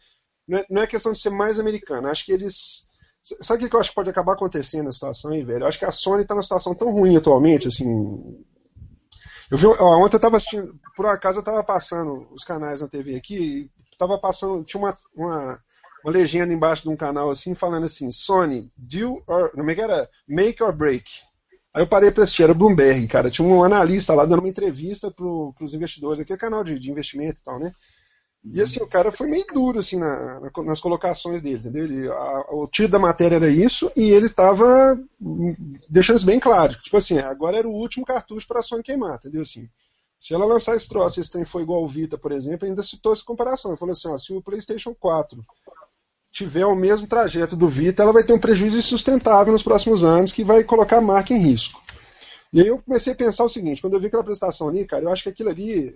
não 0.47 0.59
é, 0.59 0.65
não 0.69 0.81
é 0.81 0.87
questão 0.87 1.11
de 1.11 1.19
ser 1.19 1.29
mais 1.29 1.59
americano. 1.59 2.07
Acho 2.07 2.25
que 2.25 2.31
eles. 2.31 2.87
Sabe 3.21 3.63
o 3.65 3.69
que 3.69 3.75
eu 3.75 3.79
acho 3.79 3.89
que 3.89 3.95
pode 3.95 4.09
acabar 4.09 4.33
acontecendo 4.33 4.85
na 4.85 4.91
situação 4.91 5.31
aí, 5.31 5.43
velho? 5.43 5.63
Eu 5.63 5.67
acho 5.67 5.79
que 5.79 5.85
a 5.85 5.91
Sony 5.91 6.23
está 6.23 6.33
numa 6.33 6.43
situação 6.43 6.75
tão 6.75 6.91
ruim 6.91 7.15
atualmente, 7.15 7.69
assim. 7.69 7.87
Eu 9.49 9.57
vi, 9.57 9.65
ó, 9.65 9.97
ontem 10.03 10.15
eu 10.15 10.17
estava 10.17 10.35
assistindo, 10.35 10.77
por 10.95 11.05
acaso 11.05 11.37
eu 11.37 11.41
estava 11.41 11.63
passando 11.63 12.27
os 12.33 12.43
canais 12.43 12.81
na 12.81 12.87
TV 12.89 13.15
aqui, 13.15 13.71
estava 13.93 14.17
passando, 14.17 14.63
tinha 14.63 14.81
uma, 14.81 14.93
uma, 15.15 15.59
uma, 16.03 16.11
legenda 16.11 16.53
embaixo 16.53 16.83
de 16.83 16.89
um 16.89 16.95
canal 16.95 17.29
assim, 17.29 17.55
falando 17.55 17.85
assim, 17.85 18.09
Sony, 18.11 18.71
do 18.77 19.23
or, 19.27 19.51
não 19.55 19.69
é 19.69 19.75
que 19.75 19.81
era, 19.81 20.09
make 20.27 20.61
or 20.61 20.73
break. 20.73 21.03
Aí 21.73 21.81
eu 21.81 21.87
parei 21.87 22.11
para 22.11 22.23
assistir, 22.23 22.43
era 22.43 22.53
Bloomberg, 22.53 23.07
cara, 23.07 23.31
tinha 23.31 23.47
um 23.47 23.63
analista 23.63 24.13
lá 24.13 24.25
dando 24.25 24.39
uma 24.39 24.49
entrevista 24.49 25.09
para 25.09 25.25
os 25.25 25.73
investidores, 25.73 26.19
aquele 26.19 26.37
canal 26.37 26.63
de, 26.63 26.77
de 26.77 26.91
investimento 26.91 27.39
e 27.39 27.43
tal, 27.43 27.59
né? 27.59 27.71
E 28.51 28.61
assim, 28.61 28.81
o 28.83 28.87
cara 28.87 29.09
foi 29.09 29.27
meio 29.27 29.45
duro 29.53 29.79
assim 29.79 29.97
na, 29.97 30.41
na, 30.41 30.63
nas 30.63 30.81
colocações 30.81 31.41
dele, 31.41 31.59
entendeu? 31.59 31.85
Ele, 31.85 32.07
a, 32.09 32.45
o 32.51 32.67
tiro 32.67 32.89
da 32.89 32.99
matéria 32.99 33.37
era 33.37 33.47
isso 33.47 33.89
e 33.95 34.11
ele 34.11 34.25
estava 34.25 34.99
deixando 35.89 36.17
isso 36.17 36.25
bem 36.25 36.39
claro. 36.39 36.73
Tipo 36.81 36.97
assim, 36.97 37.19
agora 37.19 37.57
era 37.57 37.67
o 37.67 37.73
último 37.73 38.05
cartucho 38.05 38.45
para 38.47 38.59
a 38.59 38.63
Sony 38.63 38.83
queimar, 38.83 39.15
entendeu? 39.15 39.43
Assim, 39.43 39.69
se 40.23 40.33
ela 40.33 40.45
lançar 40.45 40.73
esse 40.73 40.87
troço, 40.87 41.19
esse 41.19 41.29
trem 41.29 41.43
for 41.43 41.61
igual 41.61 41.83
o 41.83 41.87
Vita, 41.87 42.17
por 42.17 42.31
exemplo, 42.31 42.65
ainda 42.65 42.81
citou 42.81 43.11
essa 43.11 43.25
comparação. 43.25 43.71
Ele 43.71 43.77
falou 43.77 43.91
assim: 43.91 44.07
ó, 44.07 44.17
se 44.17 44.31
o 44.31 44.41
PlayStation 44.41 44.95
4 44.95 45.43
tiver 46.31 46.65
o 46.65 46.77
mesmo 46.77 47.05
trajeto 47.07 47.57
do 47.57 47.67
Vita, 47.67 48.03
ela 48.03 48.13
vai 48.13 48.23
ter 48.23 48.31
um 48.31 48.39
prejuízo 48.39 48.77
insustentável 48.77 49.51
nos 49.51 49.63
próximos 49.63 50.05
anos 50.05 50.31
que 50.31 50.41
vai 50.41 50.63
colocar 50.63 50.99
a 50.99 51.01
marca 51.01 51.33
em 51.33 51.39
risco. 51.39 51.83
E 52.53 52.61
aí 52.61 52.67
eu 52.67 52.81
comecei 52.81 53.11
a 53.11 53.15
pensar 53.17 53.43
o 53.43 53.49
seguinte: 53.49 53.81
quando 53.81 53.95
eu 53.95 53.99
vi 53.99 54.07
aquela 54.07 54.21
apresentação 54.21 54.69
ali, 54.69 54.85
cara, 54.85 55.03
eu 55.03 55.11
acho 55.11 55.23
que 55.23 55.29
aquilo 55.29 55.49
ali 55.49 55.93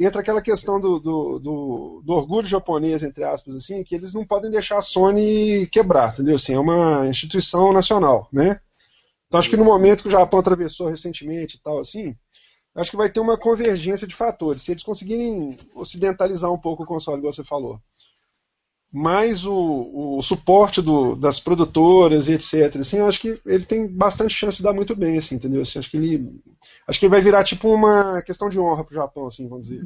entra 0.00 0.20
aquela 0.20 0.42
questão 0.42 0.80
do, 0.80 0.98
do, 0.98 1.38
do, 1.38 2.02
do, 2.04 2.12
orgulho 2.12 2.48
japonês, 2.48 3.04
entre 3.04 3.22
aspas, 3.22 3.54
assim, 3.54 3.84
que 3.84 3.94
eles 3.94 4.12
não 4.12 4.26
podem 4.26 4.50
deixar 4.50 4.78
a 4.78 4.82
Sony 4.82 5.68
quebrar, 5.68 6.12
entendeu? 6.12 6.34
Assim, 6.34 6.54
é 6.54 6.58
uma 6.58 7.06
instituição 7.06 7.72
nacional, 7.72 8.28
né? 8.32 8.58
Então 9.28 9.38
acho 9.38 9.48
que 9.48 9.56
no 9.56 9.64
momento 9.64 10.02
que 10.02 10.08
o 10.08 10.10
Japão 10.10 10.40
atravessou 10.40 10.88
recentemente 10.88 11.56
e 11.56 11.60
tal, 11.60 11.78
assim, 11.78 12.16
acho 12.74 12.90
que 12.90 12.96
vai 12.96 13.08
ter 13.08 13.20
uma 13.20 13.38
convergência 13.38 14.06
de 14.06 14.14
fatores. 14.14 14.62
Se 14.62 14.72
eles 14.72 14.82
conseguirem 14.82 15.56
ocidentalizar 15.74 16.52
um 16.52 16.58
pouco 16.58 16.82
o 16.82 16.86
console, 16.86 17.18
igual 17.18 17.32
você 17.32 17.44
falou, 17.44 17.80
mais 18.92 19.44
o, 19.44 20.16
o 20.18 20.22
suporte 20.22 20.80
do, 20.80 21.16
das 21.16 21.40
produtoras 21.40 22.28
e 22.28 22.34
etc. 22.34 22.76
Assim, 22.76 22.98
eu 22.98 23.06
acho 23.06 23.20
que 23.20 23.40
ele 23.44 23.64
tem 23.64 23.88
bastante 23.88 24.32
chance 24.32 24.58
de 24.58 24.62
dar 24.62 24.72
muito 24.72 24.94
bem, 24.94 25.18
assim, 25.18 25.34
entendeu? 25.34 25.62
Assim, 25.62 25.80
acho 25.80 25.90
que 25.90 25.96
ele 25.96 26.40
acho 26.86 27.00
que 27.00 27.06
ele 27.06 27.10
vai 27.10 27.20
virar 27.20 27.42
tipo 27.42 27.68
uma 27.72 28.22
questão 28.22 28.48
de 28.48 28.58
honra 28.58 28.84
pro 28.84 28.94
Japão, 28.94 29.26
assim, 29.26 29.48
vamos 29.48 29.68
dizer. 29.68 29.84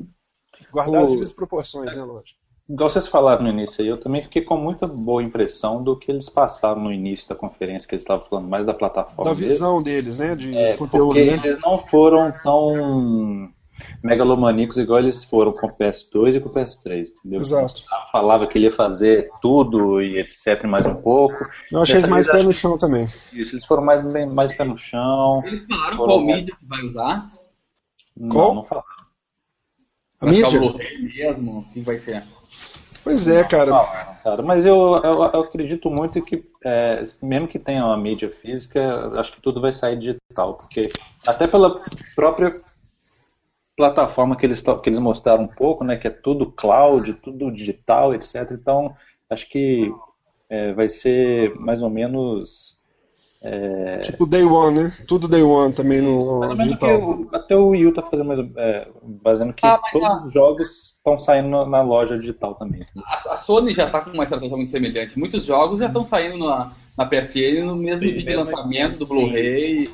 Guardar 0.71 1.01
o... 1.01 1.05
as 1.05 1.11
devidas 1.11 1.33
proporções, 1.33 1.95
né, 1.95 2.03
lógico. 2.03 2.39
Igual 2.69 2.91
vocês 2.91 3.07
falaram 3.07 3.45
no 3.45 3.49
início 3.49 3.83
aí, 3.83 3.89
eu 3.89 3.99
também 3.99 4.21
fiquei 4.21 4.43
com 4.43 4.59
muita 4.59 4.87
boa 4.87 5.23
impressão 5.23 5.83
do 5.83 5.99
que 5.99 6.11
eles 6.11 6.29
passaram 6.29 6.83
no 6.83 6.93
início 6.93 7.27
da 7.27 7.35
conferência, 7.35 7.89
que 7.89 7.95
eles 7.95 8.03
estavam 8.03 8.27
falando 8.27 8.47
mais 8.47 8.67
da 8.67 8.75
plataforma. 8.75 9.25
Da 9.25 9.35
visão 9.35 9.83
deles, 9.83 10.19
né? 10.19 10.37
De, 10.37 10.55
é, 10.55 10.69
de 10.69 10.77
conteúdo. 10.77 11.15
Porque 11.15 11.25
né? 11.25 11.41
eles 11.43 11.59
não 11.63 11.79
foram 11.79 12.31
tão 12.43 13.51
megalomaníacos 14.05 14.77
igual 14.77 14.99
eles 14.99 15.25
foram 15.25 15.53
com 15.53 15.67
o 15.67 15.73
PS2 15.73 16.35
e 16.35 16.41
com 16.41 16.51
o 16.51 16.53
PS3, 16.53 17.07
entendeu? 17.21 17.41
Exato. 17.41 17.85
Falava 18.13 18.47
que 18.47 18.59
ele 18.59 18.67
ia 18.67 18.73
fazer 18.73 19.31
tudo 19.41 20.03
e 20.03 20.19
etc, 20.19 20.65
mais 20.65 20.85
um 20.85 20.95
pouco. 20.95 21.37
Eu 21.73 21.81
achei 21.81 21.97
eles 21.97 22.09
mais 22.09 22.31
pé 22.31 22.43
no 22.43 22.53
chão 22.53 22.77
também. 22.77 23.09
Isso, 23.33 23.55
eles 23.55 23.65
foram 23.65 23.83
mais, 23.83 24.05
mais 24.27 24.55
pé 24.55 24.65
no 24.65 24.77
chão. 24.77 25.41
Eles 25.47 25.65
falaram 25.65 25.97
qual 25.97 26.21
mais... 26.23 26.37
mídia 26.39 26.55
que 26.55 26.67
vai 26.67 26.83
usar? 26.83 27.27
Não, 28.15 28.29
qual? 28.29 28.55
não 28.57 28.65
falaram. 28.65 28.89
A 30.21 30.27
mídia? 30.27 30.61
mesmo, 31.01 31.61
o 31.61 31.65
que 31.73 31.81
vai 31.81 31.97
ser? 31.97 32.23
Pois 33.05 33.29
é, 33.29 33.45
cara. 33.45 33.73
cara 34.23 34.43
mas 34.43 34.67
eu, 34.67 34.97
eu, 35.03 35.31
eu, 35.33 35.41
acredito 35.41 35.91
muito 35.91 36.23
que, 36.23 36.45
é, 36.65 37.03
mesmo 37.23 37.49
que 37.49 37.59
tenha 37.59 37.85
uma 37.85 37.97
mídia 37.97 38.31
física, 38.31 39.13
acho 39.19 39.33
que 39.33 39.41
tudo 39.41 39.61
vai 39.61 39.73
sair 39.73 39.99
digital, 39.99 40.55
porque 40.55 40.83
até 41.27 41.47
pela 41.47 41.75
própria 42.15 42.53
plataforma 43.77 44.37
que 44.37 44.45
eles, 44.45 44.61
que 44.61 44.89
eles 44.89 44.99
mostraram 44.99 45.45
um 45.45 45.49
pouco, 45.49 45.85
né, 45.85 45.97
que 45.97 46.09
é 46.09 46.11
tudo 46.11 46.51
cloud, 46.51 47.15
tudo 47.15 47.53
digital, 47.53 48.13
etc. 48.13 48.51
Então, 48.51 48.91
acho 49.31 49.49
que 49.49 49.93
é, 50.51 50.73
vai 50.73 50.89
ser 50.89 51.55
mais 51.55 51.81
ou 51.81 51.89
menos. 51.89 52.78
É... 53.43 53.99
Tipo 53.99 54.27
Day 54.27 54.43
One, 54.45 54.83
né? 54.83 54.93
Tudo 55.07 55.29
Day 55.29 55.43
One 55.43 55.73
também 55.73 56.01
no 56.01 56.41
mais 56.41 56.57
digital. 56.59 57.01
O, 57.01 57.29
até 57.33 57.57
o 57.57 57.69
Wii 57.69 57.87
U 57.87 57.95
tá 57.95 58.03
fazendo, 58.03 58.53
é, 58.57 58.89
fazendo 59.23 59.55
que 59.55 59.65
ah, 59.65 59.79
todos 59.93 60.09
a... 60.09 60.25
os 60.25 60.33
jogos 60.33 60.97
estão 60.97 61.19
saindo 61.19 61.49
na, 61.49 61.65
na, 61.65 61.83
loja 61.83 62.19
digital 62.19 62.55
também. 62.57 62.85
A, 63.05 63.35
a 63.35 63.39
Sony 63.39 63.75
já 63.75 63.87
está 63.87 64.01
com 64.01 64.11
uma 64.11 64.25
estratégia 64.25 64.57
muito 64.57 64.71
semelhante. 64.71 65.19
Muitos 65.19 65.45
jogos 65.45 65.79
já 65.79 65.87
estão 65.87 66.05
saindo 66.05 66.39
na, 66.39 66.69
na 66.99 67.07
PSN 67.07 67.65
no 67.65 67.77
mesmo 67.77 68.01
dia 68.01 68.23
de 68.23 68.37
lançamento 68.37 68.99
do 68.99 69.07
Blu-ray. 69.07 69.89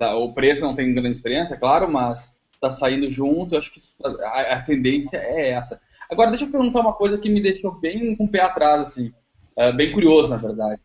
O 0.00 0.34
preço 0.34 0.62
não 0.62 0.74
tem 0.74 0.92
grande 0.92 1.14
diferença, 1.14 1.54
é 1.54 1.58
claro, 1.58 1.90
mas 1.90 2.32
tá 2.60 2.72
saindo 2.72 3.10
junto, 3.10 3.54
eu 3.54 3.58
acho 3.58 3.72
que 3.72 3.80
a, 4.04 4.54
a, 4.54 4.62
tendência 4.62 5.16
é 5.16 5.50
essa. 5.50 5.80
Agora, 6.08 6.30
deixa 6.30 6.44
eu 6.44 6.50
perguntar 6.50 6.80
uma 6.80 6.92
coisa 6.92 7.18
que 7.18 7.28
me 7.28 7.40
deixou 7.40 7.72
bem 7.72 8.14
com 8.14 8.24
o 8.24 8.30
pé 8.30 8.40
atrás, 8.40 8.82
assim, 8.82 9.12
é, 9.56 9.72
bem 9.72 9.90
curioso, 9.90 10.28
na 10.28 10.36
verdade. 10.36 10.80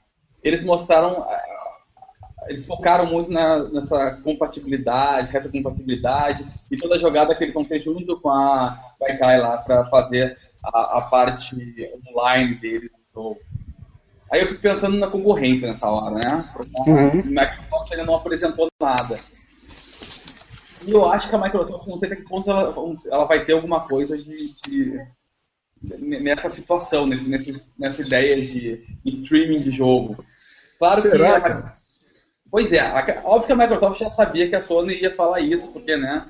Eles 0.48 0.64
mostraram, 0.64 1.26
eles 2.48 2.66
focaram 2.66 3.06
muito 3.06 3.30
na, 3.30 3.58
nessa 3.70 4.12
compatibilidade, 4.24 5.32
retrocompatibilidade, 5.32 6.46
e 6.72 6.76
toda 6.76 6.96
a 6.96 7.00
jogada 7.00 7.36
que 7.36 7.44
eles 7.44 7.54
vão 7.54 7.64
ter 7.64 7.80
junto 7.80 8.20
com 8.22 8.30
a 8.30 8.74
Gaikai 9.02 9.42
lá 9.42 9.58
para 9.58 9.86
fazer 9.90 10.34
a, 10.64 11.00
a, 11.00 11.02
parte 11.10 11.56
online 12.10 12.56
deles 12.56 12.92
Aí 14.32 14.42
eu 14.42 14.48
fico 14.48 14.62
pensando 14.62 14.98
na 14.98 15.08
concorrência 15.08 15.70
nessa 15.70 15.90
hora, 15.90 16.16
né? 16.16 16.46
Uhum. 16.86 17.10
O 17.12 17.30
Microsoft 17.30 17.92
ainda 17.92 18.06
não 18.06 18.16
apresentou 18.16 18.68
nada. 18.80 19.16
E 20.86 20.92
eu 20.92 21.12
acho 21.12 21.30
que 21.30 21.36
a 21.36 21.40
Microsoft, 21.40 21.88
não 21.88 21.98
sei 21.98 22.08
até 22.08 22.16
que 22.18 22.28
ponto 22.28 22.50
ela, 22.50 22.76
ela 23.10 23.26
vai 23.26 23.46
ter 23.46 23.54
alguma 23.54 23.82
coisa 23.82 24.18
de, 24.18 24.54
de 24.62 25.00
nessa 26.00 26.50
situação, 26.50 27.06
nesse, 27.06 27.30
nesse, 27.30 27.70
nessa 27.78 28.02
ideia 28.02 28.36
de 28.36 28.84
streaming 29.06 29.62
de 29.62 29.72
jogo. 29.72 30.24
Claro 30.80 31.02
Será, 31.02 31.42
que. 31.42 31.48
A, 31.50 31.74
pois 32.50 32.72
é, 32.72 32.80
a, 32.80 33.22
óbvio 33.24 33.48
que 33.48 33.54
a 33.54 33.56
Microsoft 33.56 34.00
já 34.00 34.10
sabia 34.10 34.50
que 34.50 34.56
a 34.56 34.62
Sony 34.62 35.02
ia 35.02 35.16
falar 35.16 35.40
isso, 35.42 35.68
porque, 35.70 35.96
né? 35.96 36.30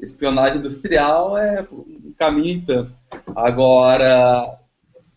Espionagem 0.00 0.58
industrial 0.58 1.38
é 1.38 1.66
um 1.70 2.12
caminho 2.18 2.58
e 2.58 2.66
tanto. 2.66 2.96
Agora, 3.36 4.58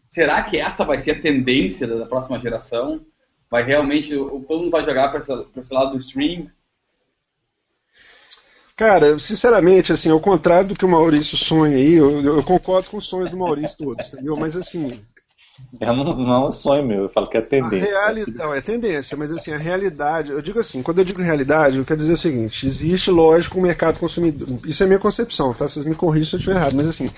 será 0.10 0.44
que 0.44 0.60
essa 0.60 0.86
vai 0.86 1.00
ser 1.00 1.12
a 1.12 1.22
tendência 1.22 1.88
da 1.88 2.06
próxima 2.06 2.40
geração? 2.40 3.04
Vai 3.50 3.64
realmente. 3.64 4.16
Todo 4.16 4.60
mundo 4.60 4.72
vai 4.72 4.86
jogar 4.86 5.10
para 5.10 5.20
esse, 5.20 5.32
esse 5.58 5.74
lado 5.74 5.92
do 5.92 5.98
stream? 5.98 6.52
Cara, 8.76 9.18
sinceramente, 9.20 9.94
assim, 9.94 10.10
ao 10.10 10.20
contrário 10.20 10.70
do 10.70 10.76
que 10.76 10.84
o 10.84 10.90
Maurício 10.90 11.38
sonha 11.38 11.78
aí, 11.78 11.94
eu, 11.94 12.22
eu 12.22 12.44
concordo 12.44 12.90
com 12.90 12.98
os 12.98 13.06
sonhos 13.06 13.30
do 13.30 13.38
Maurício 13.38 13.78
todos, 13.78 14.14
entendeu? 14.14 14.36
Mas 14.36 14.58
assim. 14.58 15.00
Eu 15.80 15.94
não, 15.94 16.04
não 16.04 16.34
é 16.34 16.48
um 16.50 16.52
sonho 16.52 16.86
meu, 16.86 17.04
eu 17.04 17.10
falo 17.10 17.30
que 17.30 17.38
é 17.38 17.42
tendência. 17.42 17.90
Reali... 17.90 18.26
Não, 18.36 18.54
é 18.54 18.60
tendência, 18.60 19.16
mas 19.16 19.32
assim, 19.32 19.54
a 19.54 19.58
realidade, 19.58 20.32
eu 20.32 20.42
digo 20.42 20.60
assim, 20.60 20.84
quando 20.84 21.00
eu 21.00 21.06
digo 21.06 21.22
realidade, 21.22 21.78
eu 21.78 21.86
quero 21.86 21.98
dizer 21.98 22.12
o 22.12 22.18
seguinte, 22.18 22.66
existe, 22.66 23.10
lógico, 23.10 23.58
um 23.58 23.62
mercado 23.62 23.98
consumidor. 23.98 24.50
Isso 24.66 24.84
é 24.84 24.88
minha 24.88 25.00
concepção, 25.00 25.54
tá? 25.54 25.66
Vocês 25.66 25.86
me 25.86 25.96
corrigem 25.96 26.30
se 26.30 26.36
eu 26.36 26.40
estiver 26.40 26.58
errado, 26.58 26.76
mas 26.76 26.88
assim, 26.88 27.10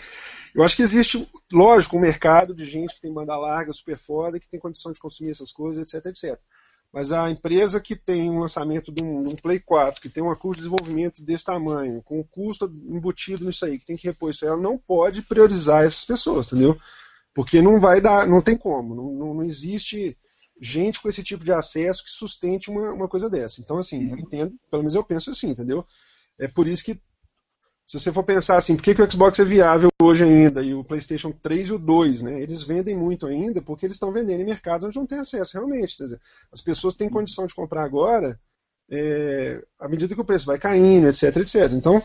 eu 0.54 0.63
acho 0.63 0.76
que 0.76 0.84
existe, 0.84 1.28
lógico, 1.52 1.98
um 1.98 2.02
mercado 2.02 2.54
de 2.54 2.65
gente 2.65 2.93
que 2.93 3.02
tem 3.02 3.12
banda 3.12 3.36
larga, 3.36 3.74
super 3.74 3.98
foda, 3.98 4.39
que 4.39 4.48
tem 4.48 4.60
condição 4.60 4.91
de 4.91 5.00
consumir 5.00 5.32
essas 5.32 5.52
coisas, 5.52 5.91
etc, 5.91 6.06
etc. 6.06 6.39
Mas 6.93 7.12
a 7.12 7.30
empresa 7.30 7.80
que 7.80 7.95
tem 7.95 8.30
um 8.30 8.39
lançamento 8.39 8.91
de 8.91 9.04
um, 9.04 9.21
de 9.21 9.28
um 9.28 9.36
Play 9.36 9.60
4, 9.60 10.02
que 10.02 10.10
tem 10.10 10.23
uma 10.23 10.36
curva 10.36 10.56
de 10.56 10.63
desenvolvimento 10.63 11.23
desse 11.23 11.45
tamanho, 11.45 12.02
com 12.04 12.19
o 12.19 12.23
custo 12.23 12.65
embutido 12.88 13.45
nisso 13.45 13.65
aí, 13.65 13.78
que 13.78 13.86
tem 13.86 13.97
que 13.97 14.08
repor 14.08 14.30
isso, 14.30 14.45
ela 14.45 14.58
não 14.58 14.78
pode 14.78 15.21
priorizar 15.21 15.84
essas 15.84 16.06
pessoas, 16.06 16.47
entendeu? 16.47 16.78
Porque 17.34 17.62
não 17.62 17.80
vai 17.80 18.02
dar, 18.02 18.28
não 18.28 18.41
tem 18.41 18.58
como, 18.58 18.95
não, 18.95 19.12
não, 19.13 19.34
não 19.36 19.43
existe 19.43 20.17
gente 20.60 21.02
com 21.02 21.10
esse 21.10 21.21
tipo 21.21 21.43
de 21.43 21.52
acesso 21.52 22.04
que 22.04 22.10
sustente 22.10 22.71
uma, 22.71 22.93
uma 22.93 23.08
coisa 23.08 23.30
dessa. 23.30 23.62
Então, 23.62 23.78
assim, 23.78 24.10
eu 24.10 24.17
entendo, 24.17 24.56
pelo 24.69 24.82
menos 24.82 24.95
eu 24.95 25.04
penso 25.04 25.30
assim, 25.30 25.50
entendeu? 25.50 25.86
É 26.39 26.47
por 26.47 26.67
isso 26.67 26.84
que 26.84 27.00
se 27.88 27.97
você 27.97 28.12
for 28.12 28.23
pensar 28.23 28.58
assim, 28.58 28.76
por 28.76 28.84
que, 28.84 28.93
que 28.93 29.02
o 29.02 29.10
Xbox 29.10 29.39
é 29.39 29.45
viável 29.45 29.88
hoje 30.02 30.21
ainda 30.21 30.62
e 30.62 30.73
o 30.73 30.84
PlayStation 30.84 31.32
3 31.32 31.69
e 31.69 31.73
o 31.73 31.80
2, 31.80 32.21
né? 32.21 32.41
Eles 32.41 32.63
vendem 32.63 32.97
muito 32.97 33.26
ainda 33.26 33.62
porque 33.62 33.86
eles 33.86 33.95
estão 33.95 34.12
vendendo 34.12 34.41
em 34.41 34.45
mercado 34.45 34.86
onde 34.86 34.97
não 34.97 35.08
tem 35.08 35.19
acesso 35.19 35.54
realmente. 35.54 35.97
Dizer, 35.97 36.19
as 36.52 36.62
pessoas 36.62 36.95
têm 36.95 37.10
condição 37.10 37.47
de 37.47 37.56
comprar 37.56 37.86
agora 37.86 38.38
é, 38.91 39.63
à 39.80 39.88
medida 39.88 40.13
que 40.13 40.19
o 40.19 40.26
preço 40.26 40.45
vai 40.45 40.58
caindo, 40.58 41.08
etc, 41.08 41.38
etc. 41.38 41.71
Então, 41.71 42.04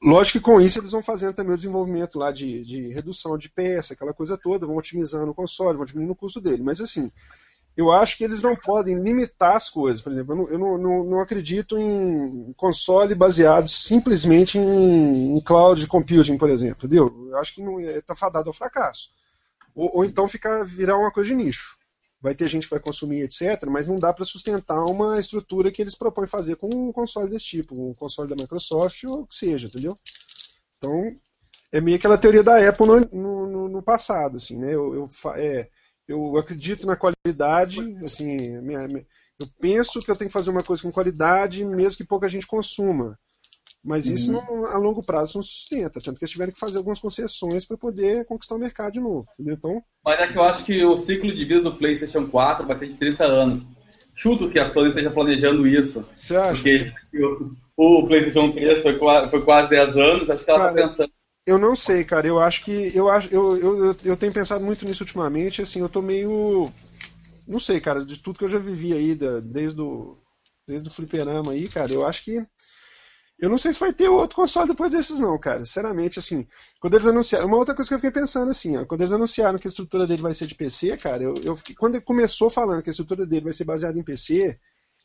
lógico 0.00 0.38
que 0.38 0.44
com 0.44 0.60
isso 0.60 0.78
eles 0.78 0.92
vão 0.92 1.02
fazendo 1.02 1.34
também 1.34 1.54
o 1.54 1.56
desenvolvimento 1.56 2.16
lá 2.16 2.30
de, 2.30 2.64
de 2.64 2.88
redução 2.90 3.36
de 3.36 3.48
peça, 3.50 3.94
aquela 3.94 4.14
coisa 4.14 4.38
toda, 4.38 4.66
vão 4.66 4.76
otimizando 4.76 5.32
o 5.32 5.34
console, 5.34 5.76
vão 5.76 5.84
diminuindo 5.84 6.12
o 6.12 6.16
custo 6.16 6.40
dele. 6.40 6.62
Mas 6.62 6.80
assim, 6.80 7.10
eu 7.76 7.92
acho 7.92 8.16
que 8.16 8.24
eles 8.24 8.40
não 8.40 8.56
podem 8.56 8.98
limitar 9.02 9.54
as 9.54 9.68
coisas. 9.68 10.00
Por 10.00 10.10
exemplo, 10.10 10.32
eu 10.32 10.36
não, 10.36 10.48
eu 10.48 10.78
não, 10.78 11.04
não, 11.04 11.20
acredito 11.20 11.78
em 11.78 12.52
console 12.56 13.14
baseado 13.14 13.68
simplesmente 13.68 14.56
em, 14.56 15.36
em, 15.36 15.40
cloud 15.42 15.86
computing, 15.86 16.38
por 16.38 16.48
exemplo. 16.48 16.86
Entendeu? 16.86 17.28
Eu 17.28 17.36
acho 17.36 17.54
que 17.54 17.62
está 17.62 18.14
é, 18.14 18.16
fadado 18.16 18.48
ao 18.48 18.54
fracasso. 18.54 19.10
Ou, 19.74 19.98
ou, 19.98 20.04
então 20.06 20.26
ficar, 20.26 20.64
virar 20.64 20.96
uma 20.96 21.12
coisa 21.12 21.28
de 21.28 21.36
nicho. 21.36 21.76
Vai 22.18 22.34
ter 22.34 22.48
gente 22.48 22.64
que 22.64 22.70
vai 22.70 22.80
consumir, 22.80 23.20
etc., 23.20 23.66
mas 23.68 23.86
não 23.86 23.96
dá 23.96 24.10
para 24.10 24.24
sustentar 24.24 24.82
uma 24.86 25.20
estrutura 25.20 25.70
que 25.70 25.82
eles 25.82 25.94
propõem 25.94 26.26
fazer 26.26 26.56
com 26.56 26.74
um 26.74 26.90
console 26.90 27.30
desse 27.30 27.44
tipo, 27.44 27.90
um 27.90 27.92
console 27.92 28.28
da 28.28 28.34
Microsoft 28.34 29.04
ou 29.04 29.20
o 29.20 29.26
que 29.26 29.34
seja, 29.34 29.66
entendeu? 29.66 29.92
Então, 30.78 31.12
é 31.70 31.80
meio 31.80 31.98
aquela 31.98 32.16
teoria 32.16 32.42
da 32.42 32.68
Apple 32.68 32.86
no, 32.86 33.46
no, 33.46 33.68
no 33.68 33.82
passado, 33.82 34.36
assim, 34.36 34.58
né? 34.58 34.74
Eu, 34.74 34.94
eu 34.94 35.10
é, 35.36 35.68
eu 36.08 36.36
acredito 36.36 36.86
na 36.86 36.96
qualidade, 36.96 37.80
assim, 38.04 38.60
minha, 38.60 38.86
minha, 38.86 39.06
eu 39.40 39.46
penso 39.60 40.00
que 40.00 40.10
eu 40.10 40.16
tenho 40.16 40.28
que 40.28 40.34
fazer 40.34 40.50
uma 40.50 40.62
coisa 40.62 40.82
com 40.82 40.92
qualidade, 40.92 41.64
mesmo 41.64 41.98
que 41.98 42.04
pouca 42.04 42.28
gente 42.28 42.46
consuma. 42.46 43.18
Mas 43.84 44.06
isso 44.06 44.34
uhum. 44.34 44.62
não, 44.62 44.66
a 44.66 44.78
longo 44.78 45.04
prazo 45.04 45.36
não 45.36 45.42
sustenta, 45.42 46.00
tanto 46.00 46.18
que 46.18 46.24
eles 46.24 46.32
tiveram 46.32 46.52
que 46.52 46.58
fazer 46.58 46.78
algumas 46.78 46.98
concessões 46.98 47.64
para 47.64 47.76
poder 47.76 48.24
conquistar 48.24 48.56
o 48.56 48.58
mercado 48.58 48.92
de 48.92 49.00
novo. 49.00 49.26
Entendeu? 49.34 49.54
Então, 49.54 49.82
Mas 50.04 50.18
é 50.18 50.26
que 50.26 50.36
eu 50.36 50.42
acho 50.42 50.64
que 50.64 50.84
o 50.84 50.98
ciclo 50.98 51.32
de 51.32 51.44
vida 51.44 51.62
do 51.62 51.76
PlayStation 51.76 52.26
4 52.28 52.66
vai 52.66 52.76
ser 52.76 52.88
de 52.88 52.96
30 52.96 53.24
anos. 53.24 53.66
Chuto 54.16 54.50
que 54.50 54.58
a 54.58 54.66
Sony 54.66 54.88
esteja 54.88 55.10
planejando 55.10 55.68
isso. 55.68 56.04
Você 56.16 56.36
acha? 56.36 56.54
Porque 56.54 56.92
o, 57.76 58.00
o 58.00 58.06
PlayStation 58.08 58.50
3 58.52 58.82
foi, 58.82 58.98
foi 59.30 59.44
quase 59.44 59.68
10 59.68 59.96
anos, 59.96 60.30
acho 60.30 60.44
que 60.44 60.50
ela 60.50 60.68
está 60.68 60.82
pensando 60.82 61.12
eu 61.46 61.58
não 61.58 61.76
sei, 61.76 62.04
cara. 62.04 62.26
Eu 62.26 62.40
acho 62.40 62.64
que. 62.64 62.96
Eu, 62.96 63.08
acho, 63.08 63.28
eu, 63.32 63.56
eu, 63.56 63.96
eu 64.04 64.16
tenho 64.16 64.32
pensado 64.32 64.64
muito 64.64 64.84
nisso 64.84 65.04
ultimamente. 65.04 65.62
Assim, 65.62 65.80
eu 65.80 65.88
tô 65.88 66.02
meio. 66.02 66.70
Não 67.46 67.60
sei, 67.60 67.80
cara, 67.80 68.04
de 68.04 68.18
tudo 68.18 68.38
que 68.38 68.44
eu 68.44 68.48
já 68.48 68.58
vivi 68.58 68.92
aí, 68.92 69.14
da, 69.14 69.38
desde 69.40 69.80
o, 69.80 70.18
desde 70.66 70.88
o 70.88 70.90
fliperama 70.90 71.52
aí, 71.52 71.68
cara, 71.68 71.92
eu 71.92 72.04
acho 72.04 72.24
que. 72.24 72.44
Eu 73.38 73.50
não 73.50 73.58
sei 73.58 73.72
se 73.72 73.80
vai 73.80 73.92
ter 73.92 74.08
outro 74.08 74.34
console 74.34 74.68
depois 74.68 74.90
desses, 74.90 75.20
não, 75.20 75.38
cara. 75.38 75.64
Sinceramente, 75.64 76.18
assim, 76.18 76.46
quando 76.80 76.94
eles 76.94 77.06
anunciaram. 77.06 77.46
Uma 77.46 77.58
outra 77.58 77.74
coisa 77.74 77.88
que 77.88 77.94
eu 77.94 77.98
fiquei 77.98 78.10
pensando, 78.10 78.50
assim, 78.50 78.76
ó, 78.78 78.84
quando 78.86 79.02
eles 79.02 79.12
anunciaram 79.12 79.58
que 79.58 79.68
a 79.68 79.70
estrutura 79.70 80.06
dele 80.06 80.22
vai 80.22 80.34
ser 80.34 80.46
de 80.46 80.54
PC, 80.54 80.96
cara, 80.96 81.22
eu, 81.22 81.34
eu 81.44 81.56
fiquei, 81.56 81.74
quando 81.76 81.96
ele 81.96 82.04
começou 82.04 82.50
falando 82.50 82.82
que 82.82 82.90
a 82.90 82.92
estrutura 82.92 83.26
dele 83.26 83.44
vai 83.44 83.52
ser 83.52 83.64
baseada 83.64 83.98
em 83.98 84.02
PC, 84.02 84.58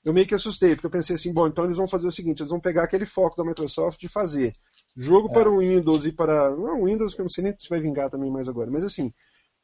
eu 0.05 0.13
meio 0.13 0.25
que 0.25 0.33
assustei, 0.33 0.75
porque 0.75 0.87
eu 0.87 0.91
pensei 0.91 1.15
assim, 1.15 1.33
bom, 1.33 1.47
então 1.47 1.65
eles 1.65 1.77
vão 1.77 1.87
fazer 1.87 2.07
o 2.07 2.11
seguinte, 2.11 2.39
eles 2.39 2.49
vão 2.49 2.59
pegar 2.59 2.83
aquele 2.83 3.05
foco 3.05 3.35
da 3.35 3.43
Microsoft 3.45 3.99
de 3.99 4.07
fazer 4.07 4.53
jogo 4.95 5.29
é. 5.29 5.33
para 5.33 5.49
o 5.49 5.59
Windows 5.59 6.05
e 6.05 6.11
para. 6.11 6.51
Não, 6.55 6.85
Windows, 6.85 7.13
que 7.13 7.21
eu 7.21 7.23
não 7.23 7.29
sei 7.29 7.43
nem 7.43 7.53
se 7.57 7.69
vai 7.69 7.79
vingar 7.79 8.09
também 8.09 8.31
mais 8.31 8.47
agora, 8.49 8.69
mas 8.69 8.83
assim, 8.83 9.11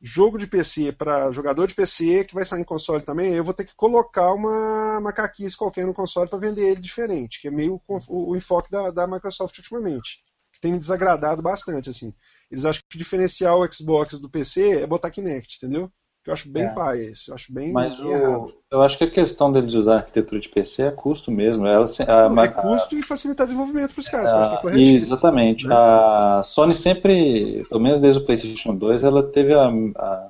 jogo 0.01 0.37
de 0.37 0.47
PC 0.47 0.91
para 0.91 1.31
jogador 1.31 1.67
de 1.67 1.75
PC 1.75 2.25
que 2.25 2.33
vai 2.33 2.45
sair 2.45 2.61
em 2.61 2.65
console 2.65 3.01
também, 3.01 3.33
eu 3.33 3.43
vou 3.43 3.53
ter 3.53 3.65
que 3.65 3.75
colocar 3.75 4.33
uma 4.33 4.99
macaquice 5.01 5.57
qualquer 5.57 5.85
no 5.85 5.93
console 5.93 6.29
para 6.29 6.39
vender 6.39 6.69
ele 6.69 6.81
diferente, 6.81 7.41
que 7.41 7.47
é 7.47 7.51
meio 7.51 7.81
o, 7.87 8.31
o 8.31 8.35
enfoque 8.35 8.69
da, 8.69 8.91
da 8.91 9.07
Microsoft 9.07 9.57
ultimamente. 9.57 10.21
Que 10.51 10.61
tem 10.61 10.71
me 10.71 10.79
desagradado 10.79 11.41
bastante, 11.41 11.89
assim. 11.89 12.13
Eles 12.49 12.65
acham 12.65 12.81
que 12.89 12.97
diferenciar 12.97 13.55
o 13.55 13.71
Xbox 13.71 14.19
do 14.19 14.29
PC 14.29 14.81
é 14.81 14.87
botar 14.87 15.11
Kinect, 15.11 15.57
entendeu? 15.57 15.91
Eu 16.27 16.33
acho 16.33 16.49
bem 16.49 16.63
é. 16.63 16.69
pai 16.69 16.99
esse, 16.99 17.29
eu 17.29 17.35
acho 17.35 17.53
bem 17.53 17.71
Mas 17.71 17.97
o, 17.99 18.51
eu 18.69 18.81
acho 18.81 18.97
que 18.97 19.05
a 19.05 19.09
questão 19.09 19.51
deles 19.51 19.73
usar 19.73 19.97
arquitetura 19.97 20.41
de 20.41 20.49
PC 20.49 20.83
é 20.83 20.91
custo 20.91 21.31
mesmo. 21.31 21.65
É, 21.65 21.75
a, 21.75 22.43
é 22.43 22.47
custo 22.49 22.95
a, 22.95 22.99
e 22.99 23.03
facilitar 23.03 23.45
desenvolvimento 23.45 23.93
para 23.93 24.01
os 24.01 24.09
caras, 24.09 24.31
a, 24.31 24.61
é 24.65 24.79
Exatamente. 24.79 25.65
Né? 25.65 25.73
A 25.73 26.41
Sony 26.43 26.73
sempre, 26.73 27.65
pelo 27.69 27.81
menos 27.81 28.01
desde 28.01 28.21
o 28.21 28.25
PlayStation 28.25 28.75
2, 28.75 29.03
ela 29.03 29.23
teve 29.23 29.53
a, 29.55 29.67
a 29.67 30.27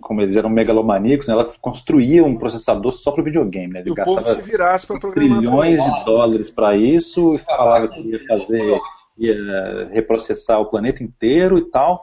como 0.00 0.20
eles 0.20 0.36
eram 0.36 0.50
megalomaníacos, 0.50 1.28
né, 1.28 1.34
ela 1.34 1.48
construía 1.60 2.24
um 2.24 2.36
processador 2.36 2.92
só 2.92 3.10
para 3.10 3.22
videogame. 3.22 3.74
Né, 3.74 3.82
e 3.86 3.90
o 3.90 3.94
povo 3.94 4.20
se 4.26 4.42
virasse 4.42 4.86
para 4.86 4.98
programar. 4.98 5.38
Trilhões 5.38 5.82
de 5.82 6.04
dólares 6.04 6.50
para 6.50 6.76
isso 6.76 7.34
e 7.34 7.38
falava 7.38 7.88
que 7.88 8.00
ia 8.00 8.26
fazer, 8.26 8.78
ia 9.16 9.88
reprocessar 9.92 10.60
o 10.60 10.66
planeta 10.68 11.02
inteiro 11.02 11.58
e 11.58 11.62
tal. 11.62 12.02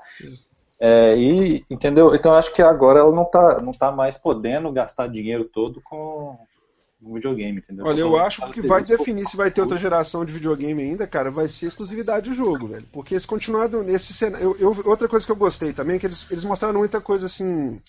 É, 0.79 1.15
e, 1.17 1.63
entendeu? 1.69 2.13
Então 2.13 2.33
acho 2.33 2.53
que 2.53 2.61
agora 2.61 2.99
ela 2.99 3.13
não 3.13 3.23
está 3.23 3.61
não 3.61 3.71
tá 3.71 3.91
mais 3.91 4.17
podendo 4.17 4.71
gastar 4.71 5.07
dinheiro 5.07 5.45
todo 5.45 5.81
com 5.81 6.38
videogame, 7.13 7.59
entendeu? 7.59 7.85
Olha, 7.85 7.99
eu 7.99 8.17
acho 8.17 8.41
que 8.41 8.49
o 8.49 8.53
que 8.53 8.67
vai 8.67 8.83
definir 8.83 9.25
se 9.25 9.38
vai 9.38 9.51
ter 9.51 9.61
outra 9.61 9.77
geração 9.77 10.25
de 10.25 10.33
videogame 10.33 10.81
ainda, 10.81 11.05
cara, 11.05 11.29
vai 11.29 11.47
ser 11.47 11.67
exclusividade 11.67 12.29
do 12.29 12.35
jogo, 12.35 12.67
velho. 12.67 12.88
Porque 12.91 13.19
se 13.19 13.27
continuar 13.27 13.69
nesse 13.69 14.13
cenário. 14.13 14.55
Eu, 14.59 14.73
eu, 14.73 14.89
outra 14.89 15.07
coisa 15.07 15.25
que 15.25 15.31
eu 15.31 15.35
gostei 15.35 15.71
também 15.71 15.97
é 15.97 15.99
que 15.99 16.07
eles, 16.07 16.29
eles 16.31 16.43
mostraram 16.43 16.79
muita 16.79 16.99
coisa 16.99 17.27
assim. 17.27 17.81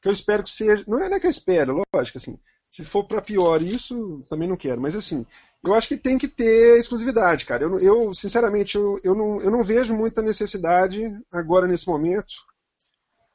Que 0.00 0.08
eu 0.08 0.12
espero 0.12 0.42
que 0.42 0.50
seja. 0.50 0.84
Não 0.86 0.98
é, 0.98 1.08
não 1.08 1.16
é 1.16 1.20
que 1.20 1.26
eu 1.26 1.30
espero, 1.30 1.82
lógico, 1.94 2.18
assim. 2.18 2.38
Se 2.72 2.86
for 2.86 3.04
para 3.04 3.20
pior 3.20 3.60
isso, 3.60 4.24
também 4.30 4.48
não 4.48 4.56
quero. 4.56 4.80
Mas 4.80 4.96
assim, 4.96 5.26
eu 5.62 5.74
acho 5.74 5.86
que 5.86 5.96
tem 5.96 6.16
que 6.16 6.26
ter 6.26 6.78
exclusividade, 6.78 7.44
cara. 7.44 7.64
Eu, 7.64 7.78
eu 7.78 8.14
sinceramente, 8.14 8.76
eu, 8.76 8.98
eu, 9.04 9.14
não, 9.14 9.38
eu 9.42 9.50
não 9.50 9.62
vejo 9.62 9.94
muita 9.94 10.22
necessidade 10.22 11.02
agora 11.30 11.66
nesse 11.66 11.86
momento 11.86 12.34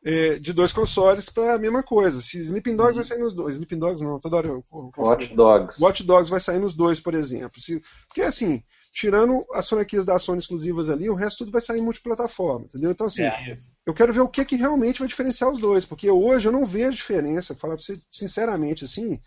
é, 0.04 0.40
de 0.40 0.54
dois 0.54 0.72
consoles 0.72 1.30
para 1.30 1.56
a 1.56 1.60
mesma 1.60 1.84
coisa. 1.84 2.22
Se 2.22 2.40
Sleeping 2.40 2.76
Dogs 2.76 2.96
vai 2.96 3.06
sair 3.06 3.20
nos 3.20 3.34
dois, 3.34 3.56
Sleeping 3.56 3.80
Dogs 3.80 4.04
não, 4.04 4.20
toda 4.20 4.38
hora 4.38 4.48
eu. 4.48 4.64
Watch 4.98 5.36
Dogs. 5.36 5.82
Watch 5.82 6.04
Dogs 6.04 6.30
vai 6.30 6.40
sair 6.40 6.60
nos 6.60 6.76
dois, 6.76 7.00
por 7.00 7.14
exemplo. 7.14 7.60
Se, 7.60 7.82
porque 8.08 8.22
assim, 8.22 8.62
tirando 8.92 9.38
as 9.54 9.68
franquias 9.68 10.06
da 10.06 10.18
Sony 10.18 10.40
exclusivas 10.40 10.90
ali, 10.90 11.10
o 11.10 11.16
resto 11.16 11.40
tudo 11.40 11.52
vai 11.52 11.62
sair 11.62 11.82
multiplataforma, 11.82 12.66
entendeu? 12.66 12.92
Então 12.92 13.08
assim, 13.08 13.24
é. 13.24 13.58
eu 13.86 13.94
quero 13.94 14.14
ver 14.14 14.22
o 14.22 14.30
que, 14.30 14.46
que 14.46 14.56
realmente 14.56 15.00
vai 15.00 15.08
diferenciar 15.08 15.52
os 15.52 15.60
dois, 15.60 15.86
porque 15.86 16.10
hoje 16.10 16.48
eu 16.48 16.52
não 16.52 16.66
vejo 16.66 16.94
diferença, 16.94 17.56
falar 17.56 17.76
para 17.76 17.84
você 17.84 18.00
sinceramente 18.12 18.84
assim, 18.86 19.20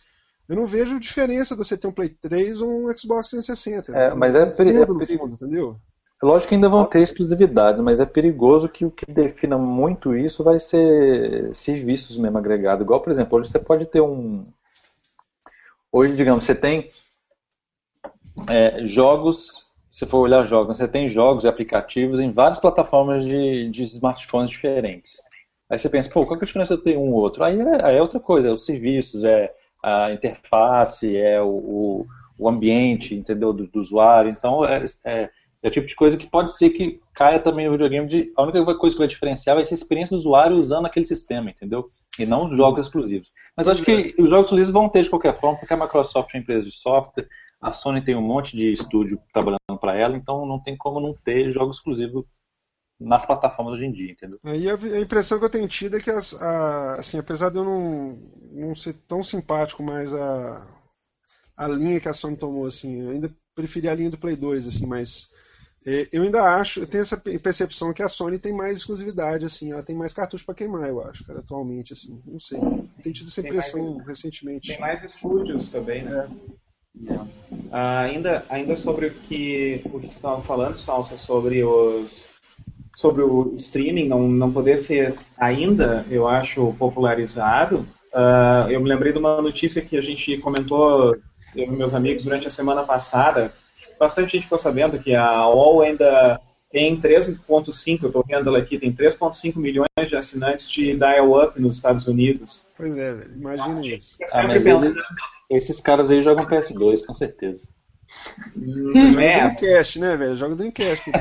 eu 0.48 0.56
não 0.56 0.66
vejo 0.66 0.98
diferença 0.98 1.54
de 1.54 1.58
você 1.58 1.76
ter 1.76 1.86
um 1.86 1.92
Play 1.92 2.08
3 2.08 2.60
ou 2.60 2.68
um 2.68 2.98
Xbox 2.98 3.30
360. 3.30 3.96
É, 3.96 4.14
mas 4.14 4.34
é, 4.34 4.42
é 4.42 4.46
perigoso. 4.46 5.34
entendeu? 5.34 5.76
Lógico 6.22 6.50
que 6.50 6.54
ainda 6.54 6.68
vão 6.68 6.84
ter 6.84 7.00
exclusividades, 7.00 7.80
mas 7.80 7.98
é 7.98 8.04
perigoso 8.04 8.68
que 8.68 8.84
o 8.84 8.90
que 8.90 9.10
defina 9.10 9.56
muito 9.56 10.14
isso 10.14 10.44
vai 10.44 10.58
ser 10.58 11.54
serviços 11.54 12.18
mesmo 12.18 12.36
agregados. 12.36 12.84
Igual, 12.84 13.00
por 13.00 13.10
exemplo, 13.10 13.38
hoje 13.38 13.50
você 13.50 13.58
pode 13.58 13.86
ter 13.86 14.02
um. 14.02 14.42
Hoje, 15.90 16.14
digamos, 16.14 16.44
você 16.44 16.54
tem 16.54 16.90
é, 18.48 18.84
jogos. 18.84 19.70
Se 19.90 20.06
for 20.06 20.20
olhar 20.20 20.44
jogos, 20.44 20.78
você 20.78 20.86
tem 20.86 21.08
jogos 21.08 21.44
e 21.44 21.48
aplicativos 21.48 22.20
em 22.20 22.30
várias 22.30 22.60
plataformas 22.60 23.24
de, 23.24 23.68
de 23.70 23.82
smartphones 23.82 24.50
diferentes. 24.50 25.20
Aí 25.68 25.78
você 25.78 25.88
pensa, 25.88 26.10
pô, 26.10 26.24
qual 26.26 26.38
que 26.38 26.44
é 26.44 26.46
a 26.46 26.46
diferença 26.46 26.76
de 26.76 26.82
ter 26.82 26.96
um 26.96 27.12
ou 27.12 27.14
outro? 27.14 27.42
Aí 27.42 27.58
é, 27.58 27.84
aí 27.84 27.96
é 27.96 28.02
outra 28.02 28.20
coisa, 28.20 28.48
é 28.48 28.52
os 28.52 28.64
serviços, 28.64 29.24
é 29.24 29.52
a 29.82 30.12
interface, 30.12 31.16
é 31.16 31.40
o, 31.40 32.06
o 32.40 32.48
ambiente, 32.48 33.14
entendeu, 33.14 33.52
do, 33.52 33.66
do 33.66 33.78
usuário. 33.78 34.30
Então, 34.30 34.64
é, 34.64 34.84
é, 35.04 35.30
é, 35.62 35.68
o 35.68 35.70
tipo 35.70 35.86
de 35.86 35.94
coisa 35.94 36.16
que 36.16 36.26
pode 36.26 36.56
ser 36.56 36.70
que 36.70 37.00
caia 37.14 37.38
também 37.38 37.66
no 37.66 37.72
videogame. 37.72 38.08
De, 38.08 38.32
a 38.36 38.42
única 38.42 38.74
coisa 38.76 38.94
que 38.94 39.00
vai 39.00 39.08
diferenciar 39.08 39.56
vai 39.56 39.64
ser 39.64 39.74
a 39.74 39.76
experiência 39.76 40.16
do 40.16 40.18
usuário 40.18 40.56
usando 40.56 40.86
aquele 40.86 41.04
sistema, 41.04 41.50
entendeu? 41.50 41.90
E 42.18 42.26
não 42.26 42.44
os 42.44 42.56
jogos 42.56 42.86
exclusivos. 42.86 43.32
Mas 43.56 43.68
acho 43.68 43.84
que 43.84 44.14
os 44.18 44.30
jogos 44.30 44.46
exclusivos 44.46 44.72
vão 44.72 44.88
ter 44.88 45.02
de 45.02 45.10
qualquer 45.10 45.34
forma, 45.34 45.58
porque 45.58 45.72
a 45.72 45.76
Microsoft 45.76 46.34
é 46.34 46.38
uma 46.38 46.42
empresa 46.42 46.68
de 46.68 46.74
software, 46.74 47.28
a 47.60 47.72
Sony 47.72 48.02
tem 48.02 48.16
um 48.16 48.22
monte 48.22 48.56
de 48.56 48.72
estúdio 48.72 49.20
trabalhando 49.32 49.78
para 49.78 49.94
ela, 49.94 50.16
então 50.16 50.46
não 50.46 50.60
tem 50.60 50.76
como 50.76 50.98
não 50.98 51.12
ter 51.12 51.52
jogos 51.52 51.76
exclusivos 51.76 52.24
nas 52.98 53.24
plataformas 53.24 53.74
hoje 53.74 53.86
em 53.86 53.92
dia, 53.92 54.12
entendeu? 54.12 54.38
E 54.44 54.68
a, 54.68 55.00
impressão 55.00 55.38
que 55.38 55.44
eu 55.44 55.50
tenho 55.50 55.68
tido 55.68 55.96
é 55.96 56.00
que, 56.00 56.10
as, 56.10 56.40
a, 56.40 56.94
assim, 56.94 57.18
apesar 57.18 57.50
de 57.50 57.56
eu 57.56 57.64
não, 57.64 58.18
não 58.52 58.74
ser 58.74 58.94
tão 59.08 59.22
simpático 59.22 59.82
mais 59.82 60.12
a, 60.14 60.74
a 61.56 61.68
linha 61.68 62.00
que 62.00 62.08
a 62.08 62.12
Sony 62.12 62.36
tomou, 62.36 62.66
assim, 62.66 63.02
eu 63.02 63.10
ainda 63.10 63.34
preferi 63.54 63.88
a 63.88 63.94
linha 63.94 64.10
do 64.10 64.18
Play 64.18 64.36
2, 64.36 64.68
assim, 64.68 64.86
mas 64.86 65.30
é, 65.30 65.49
eu 65.84 66.22
ainda 66.22 66.42
acho, 66.56 66.80
eu 66.80 66.86
tenho 66.86 67.02
essa 67.02 67.16
percepção 67.16 67.92
que 67.92 68.02
a 68.02 68.08
Sony 68.08 68.38
tem 68.38 68.52
mais 68.52 68.78
exclusividade, 68.78 69.46
assim, 69.46 69.72
ela 69.72 69.82
tem 69.82 69.96
mais 69.96 70.12
cartucho 70.12 70.44
para 70.44 70.54
queimar, 70.54 70.88
eu 70.88 71.00
acho, 71.00 71.24
cara, 71.24 71.38
atualmente, 71.38 71.92
assim, 71.92 72.20
não 72.26 72.38
sei. 72.38 72.60
Tenho 73.02 73.14
tido 73.14 73.28
essa 73.28 73.40
impressão 73.40 73.94
mais, 73.94 74.06
recentemente. 74.06 74.68
Tem 74.68 74.80
mais 74.80 75.02
estúdios 75.02 75.68
também, 75.68 76.04
né? 76.04 76.30
É. 77.08 77.18
Ah, 77.70 78.00
ainda, 78.00 78.44
ainda 78.50 78.76
sobre 78.76 79.06
o 79.06 79.14
que, 79.14 79.80
o 79.86 80.00
que 80.00 80.08
tu 80.08 80.16
estava 80.16 80.42
falando, 80.42 80.76
Salsa, 80.76 81.16
sobre 81.16 81.64
os 81.64 82.28
sobre 82.94 83.22
o 83.22 83.54
streaming 83.54 84.08
não, 84.08 84.28
não 84.28 84.52
poder 84.52 84.76
ser 84.76 85.14
ainda, 85.38 86.04
eu 86.10 86.26
acho, 86.26 86.74
popularizado, 86.78 87.86
uh, 88.12 88.68
eu 88.68 88.80
me 88.80 88.88
lembrei 88.88 89.12
de 89.12 89.18
uma 89.18 89.40
notícia 89.40 89.80
que 89.80 89.96
a 89.96 90.00
gente 90.00 90.36
comentou, 90.38 91.14
eu 91.56 91.64
e 91.64 91.70
meus 91.70 91.94
amigos, 91.94 92.24
durante 92.24 92.46
a 92.46 92.50
semana 92.50 92.82
passada. 92.82 93.52
Bastante 94.00 94.32
gente 94.32 94.44
ficou 94.44 94.56
sabendo 94.56 94.98
que 94.98 95.14
a 95.14 95.26
AOL 95.26 95.82
ainda 95.82 96.40
tem 96.72 96.98
3,5, 96.98 98.02
eu 98.02 98.06
estou 98.08 98.24
vendo 98.26 98.48
ela 98.48 98.58
aqui, 98.58 98.78
tem 98.78 98.90
3,5 98.90 99.56
milhões 99.56 100.08
de 100.08 100.16
assinantes 100.16 100.70
de 100.70 100.96
dial-up 100.96 101.60
nos 101.60 101.76
Estados 101.76 102.06
Unidos. 102.06 102.64
Pois 102.78 102.96
é, 102.96 103.12
velho, 103.12 103.34
imagina 103.34 103.86
isso. 103.86 104.16
Ah, 104.32 104.44
mas 104.46 104.64
eles, 104.64 104.94
esses 105.50 105.80
caras 105.80 106.08
aí 106.08 106.22
jogam 106.22 106.46
PS2, 106.46 107.04
com 107.04 107.12
certeza. 107.12 107.68
Joga 108.56 109.22
é. 109.22 109.32
Dreamcast, 109.32 109.98
né, 110.00 110.16
velho? 110.16 110.36
Joga 110.36 110.56
Dreamcast. 110.56 111.10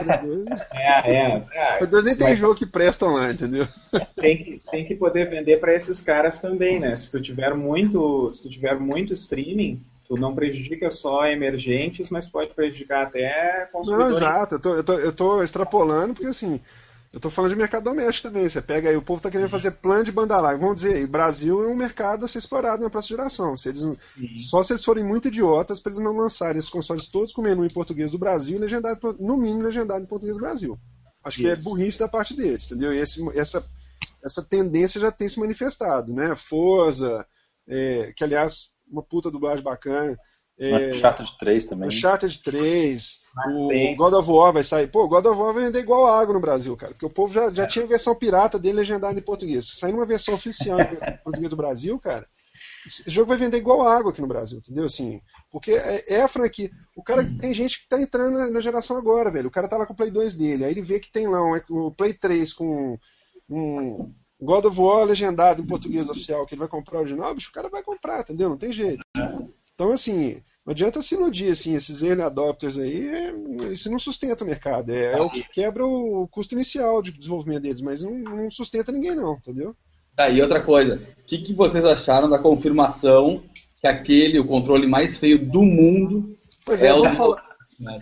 É, 0.73 1.11
é. 1.11 1.43
é. 1.81 1.85
dois 1.85 2.05
nem 2.05 2.15
tem 2.15 2.29
Mas... 2.29 2.39
jogo 2.39 2.55
que 2.55 2.65
presta 2.65 3.05
lá, 3.07 3.29
entendeu? 3.29 3.67
Tem 4.15 4.43
que, 4.43 4.59
tem 4.71 4.85
que 4.85 4.95
poder 4.95 5.29
vender 5.29 5.59
para 5.59 5.75
esses 5.75 6.01
caras 6.01 6.39
também, 6.39 6.79
né? 6.79 6.95
Se 6.95 7.11
tu 7.11 7.21
tiver 7.21 7.53
muito, 7.53 8.31
se 8.33 8.43
tu 8.43 8.49
tiver 8.49 8.79
muito 8.79 9.13
streaming, 9.13 9.83
tu 10.09 10.17
não 10.17 10.33
prejudica 10.33 10.89
só 10.89 11.27
emergentes, 11.27 12.09
mas 12.09 12.27
pode 12.27 12.55
prejudicar 12.55 13.05
até 13.05 13.69
Não, 13.85 14.09
exato. 14.09 14.55
Eu 14.55 14.59
tô, 14.59 14.75
eu, 14.75 14.83
tô, 14.83 14.93
eu 14.93 15.13
tô 15.13 15.43
extrapolando, 15.43 16.15
porque 16.15 16.27
assim, 16.27 16.59
eu 17.13 17.17
estou 17.17 17.29
falando 17.29 17.51
de 17.51 17.57
mercado 17.57 17.83
doméstico 17.83 18.27
também. 18.27 18.49
Você 18.49 18.59
pega 18.59 18.89
aí, 18.89 18.95
o 18.95 19.03
povo 19.03 19.19
está 19.19 19.29
querendo 19.29 19.47
fazer 19.49 19.69
plano 19.69 20.03
de 20.03 20.11
banda 20.11 20.41
larga. 20.41 20.59
Vamos 20.59 20.81
dizer, 20.81 21.05
o 21.05 21.07
Brasil 21.07 21.63
é 21.63 21.67
um 21.67 21.75
mercado 21.75 22.25
a 22.25 22.27
ser 22.27 22.39
explorado 22.39 22.81
na 22.81 22.89
próxima 22.89 23.17
geração. 23.17 23.55
Se 23.55 23.69
eles, 23.69 23.83
só 24.49 24.63
se 24.63 24.73
eles 24.73 24.83
forem 24.83 25.03
muito 25.03 25.27
idiotas 25.27 25.79
para 25.79 25.91
eles 25.91 26.03
não 26.03 26.17
lançarem 26.17 26.57
esses 26.57 26.71
consoles 26.71 27.07
todos 27.07 27.31
com 27.31 27.43
menu 27.43 27.63
em 27.63 27.69
português 27.69 28.09
do 28.09 28.17
Brasil 28.17 28.57
e 28.57 28.59
legendado, 28.59 29.15
no 29.19 29.37
mínimo, 29.37 29.61
legendado 29.61 30.01
em 30.01 30.07
português 30.07 30.37
do 30.37 30.41
Brasil. 30.41 30.75
Acho 31.23 31.39
Isso. 31.39 31.47
que 31.47 31.53
é 31.53 31.55
burrice 31.55 31.99
da 31.99 32.07
parte 32.07 32.35
deles, 32.35 32.65
entendeu? 32.65 32.91
E 32.91 32.97
esse, 32.97 33.21
essa, 33.37 33.63
essa 34.25 34.41
tendência 34.41 34.99
já 34.99 35.11
tem 35.11 35.29
se 35.29 35.39
manifestado, 35.39 36.13
né? 36.13 36.35
Forza, 36.35 37.23
é, 37.67 38.11
que 38.15 38.23
aliás, 38.23 38.73
uma 38.89 39.03
puta 39.03 39.31
dublagem 39.31 39.63
bacana. 39.63 40.17
É, 40.59 40.91
Uncharted 40.91 41.37
3 41.39 41.65
também. 41.65 41.87
Uncharted 41.87 42.43
3. 42.43 43.19
O 43.47 43.95
God 43.95 44.13
of 44.13 44.29
War 44.29 44.51
vai 44.51 44.63
sair. 44.63 44.87
Pô, 44.87 45.07
God 45.07 45.25
of 45.25 45.39
War 45.39 45.53
vai 45.53 45.63
vender 45.63 45.79
igual 45.79 46.05
água 46.05 46.33
no 46.33 46.41
Brasil, 46.41 46.75
cara. 46.75 46.91
Porque 46.91 47.05
o 47.05 47.13
povo 47.13 47.33
já, 47.33 47.49
já 47.49 47.63
é. 47.63 47.67
tinha 47.67 47.87
versão 47.87 48.13
pirata 48.13 48.59
dele 48.59 48.79
legendada 48.79 49.17
em 49.17 49.23
português. 49.23 49.71
Saindo 49.75 49.97
uma 49.97 50.05
versão 50.05 50.33
oficial 50.33 50.79
em 50.81 50.85
português 51.23 51.49
do 51.49 51.55
Brasil, 51.55 51.97
cara, 51.97 52.27
esse 52.85 53.09
jogo 53.09 53.29
vai 53.29 53.37
vender 53.37 53.57
igual 53.57 53.87
água 53.87 54.11
aqui 54.11 54.21
no 54.21 54.27
Brasil, 54.27 54.57
entendeu? 54.57 54.85
Assim, 54.85 55.21
porque 55.49 55.71
é, 55.71 56.15
é 56.15 56.21
a 56.23 56.27
franquia. 56.27 56.69
O 56.95 57.03
cara 57.03 57.25
tem 57.39 57.53
gente 57.53 57.79
que 57.79 57.87
tá 57.87 58.01
entrando 58.01 58.37
na, 58.37 58.49
na, 58.49 58.61
geração 58.61 58.97
agora, 58.97 59.31
velho. 59.31 59.47
O 59.47 59.51
cara 59.51 59.67
tá 59.67 59.77
lá 59.77 59.85
com 59.85 59.93
o 59.93 59.95
Play 59.95 60.11
2 60.11 60.35
dele. 60.35 60.65
Aí 60.65 60.71
ele 60.71 60.81
vê 60.81 60.99
que 60.99 61.11
tem 61.11 61.27
lá 61.27 61.41
um, 61.41 61.57
o 61.69 61.91
Play 61.91 62.13
3 62.13 62.51
com 62.51 62.97
um 63.49 64.13
God 64.45 64.65
of 64.65 64.79
War 64.79 65.03
legendado 65.05 65.61
em 65.61 65.65
português 65.65 66.07
oficial, 66.09 66.45
que 66.45 66.53
ele 66.53 66.59
vai 66.59 66.67
comprar 66.69 66.97
o 66.97 67.01
original, 67.01 67.33
bicho, 67.35 67.49
o 67.49 67.53
cara 67.53 67.69
vai 67.69 67.83
comprar, 67.83 68.21
entendeu? 68.21 68.49
Não 68.49 68.57
tem 68.57 68.71
jeito. 68.71 69.01
Então, 69.73 69.91
assim, 69.91 70.41
Não 70.65 70.71
adianta 70.71 71.01
se 71.01 71.15
iludir, 71.15 71.51
assim, 71.51 71.73
esses 71.73 72.03
early 72.03 72.21
adopters 72.21 72.77
aí, 72.77 73.07
é, 73.07 73.33
isso 73.71 73.89
não 73.89 73.97
sustenta 73.97 74.43
o 74.43 74.47
mercado. 74.47 74.91
É, 74.91 75.13
é, 75.13 75.21
o 75.21 75.29
que 75.29 75.43
quebra 75.43 75.83
o 75.85 76.27
custo 76.29 76.53
inicial 76.53 77.01
de 77.01 77.11
desenvolvimento 77.11 77.61
deles, 77.63 77.81
mas 77.81 78.03
não, 78.03 78.13
não 78.13 78.51
sustenta 78.51 78.91
ninguém 78.91 79.15
não, 79.15 79.33
entendeu? 79.35 79.75
Tá, 80.15 80.29
e 80.29 80.41
outra 80.41 80.61
coisa, 80.61 81.01
o 81.23 81.25
que, 81.25 81.39
que 81.39 81.53
vocês 81.53 81.83
acharam 81.85 82.29
da 82.29 82.37
confirmação 82.37 83.41
que 83.81 83.87
aquele, 83.87 84.37
o 84.39 84.45
controle 84.45 84.85
mais 84.85 85.17
feio 85.17 85.43
do 85.43 85.63
mundo, 85.63 86.29
Pois 86.65 86.83
é, 86.83 86.87
É 86.87 86.93
o- 86.93 87.01
vamos 87.01 87.17
falar, 87.17 87.41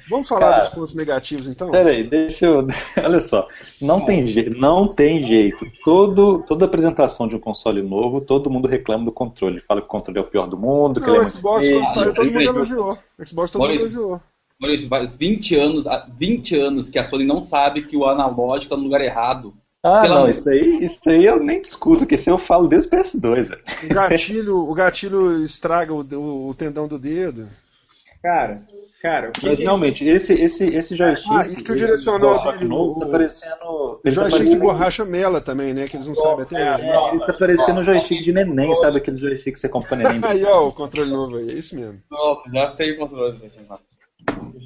vamos 0.09 0.27
falar 0.27 0.49
Cara, 0.51 0.61
dos 0.61 0.69
pontos 0.69 0.95
negativos 0.95 1.47
então? 1.47 1.69
Peraí, 1.71 2.03
deixa 2.03 2.45
eu. 2.45 2.67
Olha 3.03 3.19
só. 3.19 3.47
Não 3.81 4.05
tem, 4.05 4.27
je... 4.27 4.49
não 4.49 4.87
tem 4.87 5.23
jeito. 5.23 5.65
Todo, 5.83 6.43
toda 6.47 6.65
apresentação 6.65 7.27
de 7.27 7.35
um 7.35 7.39
console 7.39 7.81
novo, 7.81 8.19
todo 8.21 8.49
mundo 8.49 8.67
reclama 8.67 9.05
do 9.05 9.11
controle. 9.11 9.61
Fala 9.67 9.81
que 9.81 9.87
o 9.87 9.89
controle 9.89 10.17
é 10.19 10.21
o 10.21 10.25
pior 10.29 10.47
do 10.47 10.57
mundo, 10.57 10.99
que 10.99 11.07
ele 11.09 11.17
é 11.17 11.19
Não, 11.19 11.19
o 11.19 11.21
muito 11.23 11.37
Xbox 11.37 11.69
quando 11.69 11.87
saiu 11.87 12.13
todo 12.13 12.25
mundo 12.31 12.41
elogiou. 12.41 12.97
O 13.19 13.25
Xbox 13.25 13.51
todo 13.51 13.61
mundo 13.67 13.79
elogiou. 13.79 14.21
faz 14.89 15.15
20 15.15 15.55
anos, 15.55 15.87
há 15.87 16.07
20 16.17 16.55
anos 16.55 16.89
que 16.89 16.97
a 16.99 17.05
Sony 17.05 17.25
não 17.25 17.41
sabe 17.43 17.83
que 17.87 17.95
o 17.95 18.05
analógico 18.05 18.69
tá 18.71 18.77
no 18.77 18.83
lugar 18.83 19.01
errado. 19.01 19.53
Ah, 19.83 20.07
não, 20.07 20.27
isso 20.27 20.49
aí, 20.49 20.83
isso 20.83 21.09
aí 21.09 21.23
eu 21.25 21.39
nem 21.39 21.61
discuto, 21.61 22.05
que 22.05 22.15
isso 22.15 22.29
eu 22.29 22.37
falo 22.37 22.67
desde 22.67 22.87
o 22.89 22.91
PS2, 22.91 23.49
velho. 23.49 23.61
O 23.89 23.93
gatilho, 23.93 24.57
o 24.69 24.73
gatilho 24.73 25.43
estraga 25.43 25.93
o, 25.93 26.01
o- 26.01 26.49
o 26.49 26.53
tendão 26.55 26.87
do 26.87 26.97
dedo. 26.99 27.47
Cara, 28.21 28.59
cara, 29.01 29.29
o 29.29 29.31
que 29.31 29.45
Mas 29.45 29.57
que 29.57 29.63
realmente, 29.63 30.05
esse, 30.05 30.33
esse, 30.33 30.65
esse 30.67 30.95
joystick. 30.95 31.31
Ah, 31.31 31.47
e 31.47 31.63
que 31.63 31.71
o 31.71 31.75
direcional 31.75 32.35
esse 32.35 32.57
dele, 32.59 32.69
novo, 32.69 32.97
o- 32.97 32.99
tá 32.99 33.05
parecendo. 33.07 34.01
Ele 34.03 34.15
tá 34.15 34.21
joystick 34.21 34.31
de 34.31 34.37
parecendo, 34.49 34.59
borracha 34.63 35.05
mela 35.05 35.41
também, 35.41 35.73
né? 35.73 35.85
Que 35.87 35.95
eles 35.97 36.07
não 36.07 36.15
sabem 36.15 36.43
até 36.45 36.73
hoje. 36.73 36.85
é, 36.85 37.09
ele 37.09 37.19
tá 37.19 37.33
parecendo 37.33 37.79
um 37.79 37.83
joystick 37.83 38.23
de 38.23 38.31
neném, 38.33 38.73
sabe? 38.75 38.97
Aquele 38.97 39.17
joystick 39.17 39.53
que 39.53 39.59
você 39.59 39.69
compra 39.69 39.89
pra 39.89 39.97
neném. 39.97 40.21
Aí, 40.25 40.43
ó, 40.45 40.67
o 40.67 40.73
controle 40.73 41.09
novo 41.11 41.37
aí, 41.37 41.49
é 41.49 41.53
isso 41.53 41.75
mesmo. 41.75 42.01
Nossa, 42.09 42.49
já 42.51 42.71
tem 42.75 42.91
o 42.93 42.97
controle, 42.97 43.37
gente. 43.39 43.59
a 43.69 43.77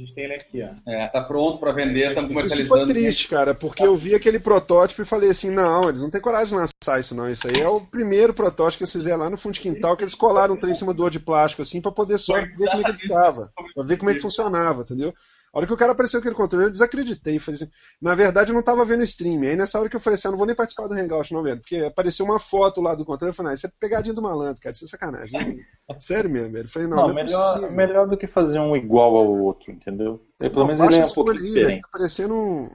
gente 0.02 0.14
tem 0.14 0.26
ele 0.26 0.34
aqui, 0.34 0.62
ó. 0.62 0.90
É, 0.90 1.08
tá 1.08 1.22
pronto 1.22 1.58
pra 1.58 1.72
vender, 1.72 2.10
estamos 2.10 2.30
Isso 2.30 2.34
comercializando. 2.34 2.86
foi 2.86 2.94
triste, 2.94 3.28
cara, 3.28 3.56
porque 3.56 3.84
eu 3.84 3.96
vi 3.96 4.14
aquele 4.14 4.40
protótipo 4.40 5.02
e 5.02 5.06
falei 5.06 5.30
assim, 5.30 5.50
não, 5.50 5.88
eles 5.88 6.02
não 6.02 6.10
têm 6.10 6.22
coragem 6.22 6.50
de 6.50 6.56
lançar 6.56 7.00
isso 7.00 7.16
não. 7.16 7.30
Isso 7.30 7.48
aí 7.48 7.60
é 7.60 7.68
o 7.68 7.82
primeiro 7.82 8.34
protótipo 8.34 8.80
que 8.80 8.84
eles 8.84 8.92
fizeram 8.92 9.20
lá 9.20 9.30
no 9.30 9.38
fundo 9.38 9.54
de 9.54 9.60
quintal, 9.62 9.96
que 9.96 10.04
eles 10.04 10.16
colaram 10.16 10.56
um 10.56 10.58
trem 10.58 10.72
em 10.72 10.76
cima 10.76 10.94
do 10.94 11.04
outro 11.04 11.20
de 11.20 11.26
plástico, 11.26 11.62
assim, 11.62 11.82
pra 11.82 11.92
poder 11.92 12.18
só 12.18 12.34
ver 12.34 12.50
como 12.50 12.80
é 12.80 12.84
que 12.84 12.90
ele 12.90 12.98
ficava, 12.98 13.52
pra 13.74 13.84
ver 13.84 13.98
como 13.98 14.10
é 14.10 14.14
que 14.14 14.20
funcionava, 14.20 14.82
entendeu? 14.82 15.14
A 15.54 15.58
hora 15.58 15.68
que 15.68 15.74
o 15.74 15.78
cara 15.78 15.92
apareceu 15.92 16.20
aquele 16.20 16.34
controle, 16.34 16.68
eu 16.68 16.72
desacreditei. 16.72 17.38
Falei 17.38 17.62
assim, 17.62 17.70
na 18.02 18.16
verdade, 18.16 18.52
eu 18.52 18.56
não 18.56 18.64
tava 18.64 18.86
vendo 18.86 19.02
o 19.02 19.04
stream. 19.04 19.42
Aí 19.42 19.58
nessa 19.58 19.78
hora 19.78 19.90
que 19.90 19.96
eu 19.98 20.00
falei 20.00 20.16
assim, 20.16 20.30
eu 20.30 20.32
não 20.32 20.38
vou 20.38 20.48
nem 20.48 20.56
participar 20.56 20.88
do 20.88 20.94
Hangout, 20.94 21.34
não, 21.34 21.44
velho. 21.44 21.60
Porque 21.60 21.76
apareceu 21.80 22.26
uma 22.26 22.40
foto 22.40 22.80
lá 22.80 22.96
do 22.96 23.04
controle. 23.04 23.32
Eu 23.32 23.36
falei, 23.36 23.52
ah, 23.52 23.56
isso 23.56 23.68
é 23.68 23.72
pegadinha 23.78 24.14
do 24.14 24.22
malandro, 24.22 24.62
cara. 24.62 24.72
Isso 24.72 24.86
é 24.86 24.88
sacanagem. 24.88 25.60
Sério 26.00 26.30
mesmo, 26.30 26.52
velho. 26.52 26.66
Eu 26.66 26.70
falei, 26.70 26.88
não, 26.88 26.98
Não, 26.98 27.04
não, 27.08 27.12
é 27.12 27.24
melhor, 27.24 27.54
possível. 27.54 27.76
melhor 27.76 28.08
do 28.08 28.18
que 28.18 28.28
fazer 28.28 28.60
um 28.60 28.76
igual 28.76 29.16
ao 29.16 29.28
outro, 29.30 29.72
entendeu? 29.72 30.22
Ele, 30.40 30.50
pelo 30.50 30.62
Não, 30.62 30.74
menos 30.74 30.80
ele 30.80 31.02
é 31.02 31.06
um 31.06 31.14
pouco 31.14 31.34
diferente. 31.34 31.82
Tá 31.82 31.90
parecendo 31.92 32.36
um. 32.36 32.70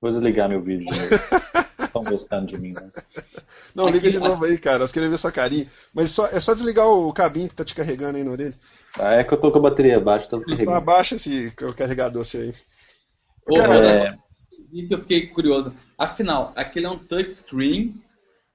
Vou 0.00 0.10
desligar 0.10 0.48
meu 0.48 0.60
vídeo. 0.62 0.86
Estão 0.90 2.02
gostando 2.10 2.46
de 2.46 2.60
mim, 2.60 2.72
né? 2.72 2.88
Não, 3.74 3.86
liga 3.86 4.08
Aqui, 4.08 4.10
de 4.10 4.18
novo 4.18 4.44
aí, 4.44 4.58
cara. 4.58 4.80
Nós 4.80 4.90
queremos 4.92 5.12
ver 5.12 5.18
sua 5.18 5.30
carinha. 5.32 5.66
Mas 5.94 6.10
só, 6.10 6.26
é 6.26 6.40
só 6.40 6.54
desligar 6.54 6.86
o 6.88 7.12
cabinho 7.12 7.48
que 7.48 7.54
tá 7.54 7.64
te 7.64 7.74
carregando 7.74 8.18
aí 8.18 8.24
na 8.24 8.32
orelha. 8.32 8.54
Ah, 8.98 9.14
é 9.14 9.24
que 9.24 9.32
eu 9.32 9.40
tô 9.40 9.50
com 9.52 9.58
a 9.58 9.62
bateria 9.62 10.00
baixa, 10.00 10.28
tô 10.28 10.38
Então 10.38 10.50
carregando. 10.50 10.76
abaixa 10.76 11.14
esse 11.14 11.52
o 11.62 11.72
carregador 11.72 12.24
seu 12.24 12.40
aí. 12.42 12.54
Ô, 13.48 13.54
Cara, 13.54 14.18
que 14.70 14.88
eu 14.94 14.98
fiquei 15.00 15.26
curioso. 15.28 15.72
Afinal, 15.96 16.52
aquele 16.56 16.86
é 16.86 16.90
um 16.90 16.98
touchscreen 16.98 17.94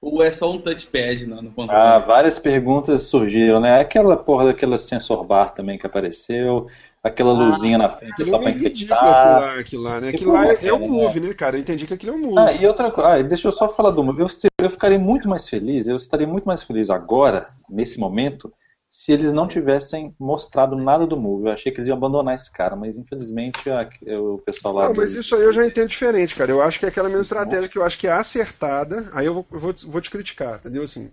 ou 0.00 0.22
é 0.22 0.30
só 0.30 0.50
um 0.50 0.58
touchpad 0.58 1.26
no, 1.26 1.42
no 1.42 1.50
controle? 1.50 1.80
Ah, 1.80 1.98
várias 1.98 2.38
perguntas 2.38 3.04
surgiram, 3.04 3.60
né? 3.60 3.80
Aquela 3.80 4.16
porra 4.16 4.46
daquela 4.46 4.78
sensor 4.78 5.24
bar 5.24 5.52
também 5.52 5.78
que 5.78 5.86
apareceu, 5.86 6.68
aquela 7.02 7.32
luzinha 7.32 7.78
na 7.78 7.90
frente 7.90 8.24
só 8.24 8.36
é 8.36 8.40
pra 8.40 8.50
enfeitar. 8.50 8.98
aquilo 8.98 9.40
lá, 9.40 9.58
aquilo 9.58 9.82
lá, 9.82 10.00
né? 10.00 10.10
Que 10.10 10.16
Aquilo 10.16 10.32
lá 10.32 10.46
é, 10.46 10.66
é 10.66 10.74
um 10.74 10.78
né? 10.80 10.86
move, 10.88 11.20
né, 11.20 11.34
cara? 11.34 11.56
Eu 11.56 11.60
entendi 11.60 11.86
que 11.86 11.94
aquilo 11.94 12.12
é 12.12 12.14
um 12.16 12.20
move. 12.20 12.38
Ah, 12.38 12.52
e 12.52 12.66
outra 12.66 12.90
coisa, 12.90 13.10
ah, 13.10 13.22
deixa 13.22 13.48
eu 13.48 13.52
só 13.52 13.68
falar 13.68 13.90
do 13.90 14.02
Move. 14.04 14.20
Eu, 14.22 14.28
eu 14.62 14.70
ficaria 14.70 14.98
muito 14.98 15.28
mais 15.28 15.48
feliz, 15.48 15.88
eu 15.88 15.96
estaria 15.96 16.26
muito 16.26 16.44
mais 16.44 16.62
feliz 16.62 16.90
agora, 16.90 17.46
nesse 17.68 17.98
momento, 17.98 18.52
se 18.90 19.12
eles 19.12 19.32
não 19.32 19.46
tivessem 19.46 20.14
mostrado 20.18 20.74
nada 20.74 21.06
do 21.06 21.20
Move. 21.20 21.46
Eu 21.46 21.52
achei 21.52 21.70
que 21.70 21.78
eles 21.78 21.88
iam 21.88 21.96
abandonar 21.96 22.34
esse 22.34 22.50
cara, 22.50 22.74
mas 22.74 22.96
infelizmente 22.96 23.68
a- 23.70 23.88
o 24.18 24.38
pessoal 24.38 24.74
lá. 24.74 24.88
Não, 24.88 24.94
mas 24.96 25.14
isso 25.14 25.34
aí 25.36 25.42
eu 25.42 25.52
já 25.52 25.66
entendo 25.66 25.88
diferente, 25.88 26.34
cara. 26.34 26.50
Eu 26.50 26.62
acho 26.62 26.78
que 26.78 26.86
é 26.86 26.88
aquela 26.88 27.08
mesma 27.08 27.22
estratégia 27.22 27.68
que 27.68 27.76
eu 27.78 27.84
acho 27.84 27.98
que 27.98 28.06
é 28.06 28.12
acertada. 28.12 29.10
Aí 29.12 29.26
eu 29.26 29.34
vou, 29.34 29.46
vou, 29.50 29.74
vou 29.88 30.00
te 30.00 30.10
criticar, 30.10 30.58
entendeu? 30.58 30.82
Assim, 30.82 31.10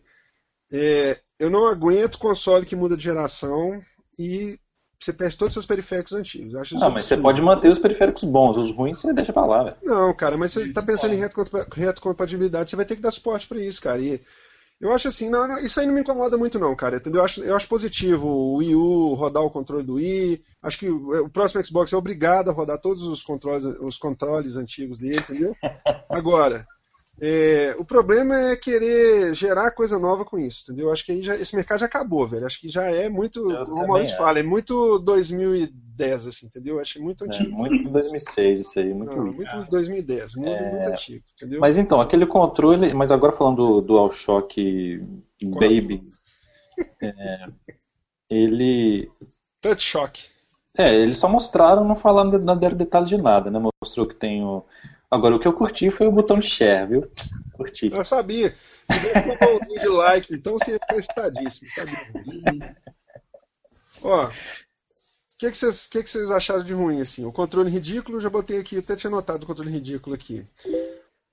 é, 0.72 1.18
eu 1.38 1.50
não 1.50 1.68
aguento 1.68 2.18
console 2.18 2.66
que 2.66 2.76
muda 2.76 2.96
de 2.96 3.04
geração 3.04 3.82
e 4.18 4.58
você 4.98 5.12
perde 5.12 5.38
todos 5.38 5.50
os 5.52 5.54
seus 5.56 5.66
periféricos 5.66 6.14
antigos. 6.14 6.54
Não, 6.54 6.60
mas 6.62 6.70
você 6.70 7.14
absurdo. 7.16 7.22
pode 7.22 7.42
manter 7.42 7.70
os 7.70 7.78
periféricos 7.78 8.24
bons, 8.24 8.58
os 8.58 8.72
ruins 8.72 9.00
você 9.00 9.14
deixa 9.14 9.34
pra 9.34 9.46
lá, 9.46 9.64
velho. 9.64 9.76
Não, 9.84 10.14
cara, 10.16 10.38
mas 10.38 10.54
você 10.54 10.72
tá 10.72 10.82
pensando 10.82 11.14
em 11.14 11.18
retrocompa- 11.20 11.68
retrocompatibilidade, 11.76 12.70
você 12.70 12.76
vai 12.78 12.86
ter 12.86 12.96
que 12.96 13.02
dar 13.02 13.12
suporte 13.12 13.46
pra 13.48 13.60
isso, 13.60 13.82
cara. 13.82 14.02
E 14.02 14.20
eu 14.86 14.94
acho 14.94 15.08
assim, 15.08 15.30
não, 15.30 15.48
não, 15.48 15.58
isso 15.58 15.80
aí 15.80 15.88
não 15.88 15.94
me 15.94 16.02
incomoda 16.02 16.38
muito 16.38 16.60
não, 16.60 16.76
cara, 16.76 16.98
entendeu? 16.98 17.22
Eu 17.22 17.26
acho, 17.26 17.44
eu 17.44 17.56
acho 17.56 17.68
positivo 17.68 18.28
o 18.28 18.58
Wii 18.58 18.76
U 18.76 19.14
rodar 19.16 19.44
o 19.44 19.50
controle 19.50 19.84
do 19.84 19.96
Wii. 19.96 20.42
Acho 20.62 20.80
que 20.80 20.90
o, 20.90 21.26
o 21.26 21.30
próximo 21.30 21.64
Xbox 21.66 21.92
é 21.92 21.98
obrigado 21.98 22.50
a 22.50 22.54
rodar 22.54 22.80
todos 22.80 23.04
os 23.04 23.24
controles, 23.24 23.66
os 23.66 23.98
controles 23.98 24.58
antigos 24.58 24.98
dele, 24.98 25.20
entendeu? 25.20 25.56
Agora, 26.10 26.66
é, 27.22 27.76
o 27.80 27.86
problema 27.86 28.36
é 28.36 28.56
querer 28.56 29.34
gerar 29.34 29.72
coisa 29.72 29.98
nova 29.98 30.26
com 30.26 30.38
isso, 30.38 30.64
entendeu? 30.64 30.92
Acho 30.92 31.06
que 31.06 31.12
aí 31.14 31.24
já, 31.24 31.34
esse 31.36 31.56
mercado 31.56 31.80
já 31.80 31.86
acabou, 31.86 32.26
velho. 32.28 32.46
Acho 32.46 32.60
que 32.60 32.70
já 32.70 32.84
é 32.84 33.10
muito, 33.10 33.40
Eu 33.50 33.66
como 33.66 33.84
o 33.86 33.88
Maurício 33.88 34.16
acho. 34.16 34.24
fala, 34.24 34.40
é 34.40 34.44
muito 34.44 35.00
2010, 35.00 36.28
assim, 36.28 36.48
entendeu? 36.48 36.80
Acho 36.80 37.02
muito 37.02 37.24
É, 37.24 37.28
antigo. 37.28 37.52
muito 37.52 37.90
2006 37.90 38.60
isso 38.60 38.80
aí, 38.80 38.94
muito 38.94 39.16
Não, 39.16 39.26
muito 39.32 39.66
2010, 39.70 40.36
muito, 40.36 40.50
É, 40.52 40.70
muito 40.72 40.90
antigo, 40.90 41.24
entendeu? 41.36 41.62
Mas 41.62 41.78
então, 41.78 42.02
aquele 42.02 42.26
controle, 42.26 42.94
mas 42.94 43.12
agora 43.12 43.32
falando 43.32 43.66
do 43.66 43.82
DualShock 43.82 45.02
Baby, 45.42 46.08
é, 47.02 47.48
ele. 48.30 49.10
Touch 49.62 49.82
Shock. 49.82 50.20
É, 50.78 50.94
eles 50.94 51.18
só 51.18 51.30
mostraram, 51.30 51.86
não 51.86 51.96
falaram, 51.96 52.30
de- 52.30 52.38
não 52.38 52.58
deram 52.58 52.76
detalhe 52.76 53.06
de 53.06 53.18
nada, 53.18 53.50
né? 53.50 53.60
Mostrou 53.82 54.06
que 54.06 54.16
tem 54.16 54.44
o. 54.44 54.66
Agora, 55.10 55.36
o 55.36 55.40
que 55.40 55.48
eu 55.48 55.54
curti 55.54 55.92
foi 55.92 56.08
o 56.08 56.12
botão 56.12 56.40
de 56.40 56.48
share, 56.48 56.88
viu? 56.88 57.12
Curti. 57.54 57.92
Eu 57.92 58.04
sabia. 58.04 58.50
Se 58.52 59.00
tivesse 59.00 59.20
um 59.20 59.28
botãozinho 59.28 59.80
de 59.80 59.88
like, 59.88 60.34
então 60.34 60.54
você 60.54 60.72
ia 60.72 60.80
ficar 60.80 60.98
excitadíssimo. 60.98 61.70
Sabia. 61.76 62.76
Ó, 64.02 64.28
o 64.28 64.32
que, 65.38 65.52
que, 65.52 65.58
vocês, 65.58 65.88
que, 65.88 66.04
que 66.04 66.10
vocês 66.10 66.32
acharam 66.32 66.64
de 66.64 66.74
ruim, 66.74 67.02
assim? 67.02 67.26
O 67.26 67.32
controle 67.32 67.70
ridículo, 67.70 68.22
já 68.22 68.30
botei 68.30 68.60
aqui, 68.60 68.78
até 68.78 68.96
tinha 68.96 69.10
notado 69.10 69.44
o 69.44 69.46
controle 69.46 69.72
ridículo 69.72 70.16
aqui. 70.16 70.48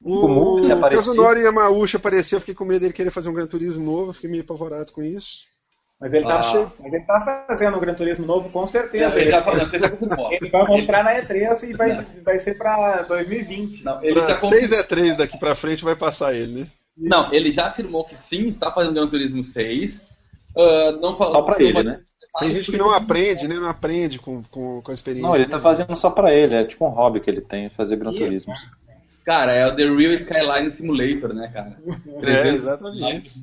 O 0.00 0.64
O. 0.64 0.90
Kazunori 0.90 1.42
Yamauchi 1.42 1.96
apareceu, 1.96 2.36
eu 2.36 2.40
fiquei 2.40 2.54
com 2.54 2.64
medo 2.64 2.80
dele 2.80 2.92
querer 2.92 3.10
fazer 3.10 3.28
um 3.28 3.34
Gran 3.34 3.46
Turismo 3.46 3.84
novo, 3.84 4.12
fiquei 4.12 4.28
meio 4.28 4.42
apavorado 4.42 4.90
com 4.92 5.02
isso. 5.02 5.46
Mas 6.02 6.12
ele, 6.12 6.24
tá, 6.24 6.40
Ah. 6.40 6.72
mas 6.80 6.92
ele 6.92 7.04
tá 7.04 7.44
fazendo 7.46 7.76
um 7.76 7.80
Gran 7.80 7.94
Turismo 7.94 8.26
novo, 8.26 8.50
com 8.50 8.66
certeza. 8.66 9.20
Ele 9.20 9.30
Ele, 9.30 9.30
já 9.30 9.38
ele 10.32 10.50
vai 10.50 10.66
mostrar 10.66 11.04
na 11.04 11.14
E3 11.14 11.62
e 11.62 11.72
vai, 11.74 12.06
vai 12.24 12.38
ser 12.40 12.58
pra 12.58 13.02
2020. 13.02 13.84
Não, 13.84 14.02
ele 14.02 14.14
Pra 14.14 14.22
já 14.22 14.34
confirmou. 14.34 14.58
6 14.58 14.72
é 14.72 14.82
3 14.82 15.16
daqui 15.16 15.38
pra 15.38 15.54
frente 15.54 15.84
vai 15.84 15.94
passar 15.94 16.34
ele, 16.34 16.60
né? 16.62 16.66
Não, 16.96 17.32
ele 17.32 17.52
já 17.52 17.68
afirmou 17.68 18.04
que 18.04 18.18
sim, 18.18 18.48
está 18.48 18.72
fazendo 18.72 18.94
Gran 18.94 19.06
Turismo 19.06 19.44
6. 19.44 20.02
Ah, 20.58 20.98
não 21.00 21.16
falou 21.16 21.34
Só 21.34 21.42
pra 21.42 21.62
ele, 21.62 21.84
né? 21.84 22.00
Tem 22.40 22.50
gente 22.50 22.72
que 22.72 22.76
não 22.76 22.90
aprende, 22.90 23.46
né? 23.46 23.54
Não 23.54 23.68
aprende 23.68 24.18
com, 24.18 24.42
com, 24.44 24.82
com 24.82 24.90
a 24.90 24.94
experiência. 24.94 25.28
Não, 25.28 25.36
ele 25.36 25.46
tá 25.46 25.58
né? 25.58 25.62
fazendo 25.62 25.94
só 25.94 26.10
pra 26.10 26.34
ele, 26.34 26.54
é 26.56 26.64
tipo 26.64 26.84
um 26.84 26.88
hobby 26.90 27.20
que 27.20 27.30
ele 27.30 27.42
tem, 27.42 27.70
fazer 27.70 27.94
Gran 27.94 28.12
Turismo. 28.12 28.54
Cara, 29.24 29.54
é 29.54 29.64
o 29.68 29.76
The 29.76 29.84
Real 29.84 30.14
Skyline 30.14 30.72
Simulator, 30.72 31.32
né, 31.32 31.48
cara? 31.54 31.78
É, 32.26 32.48
exatamente. 32.48 33.38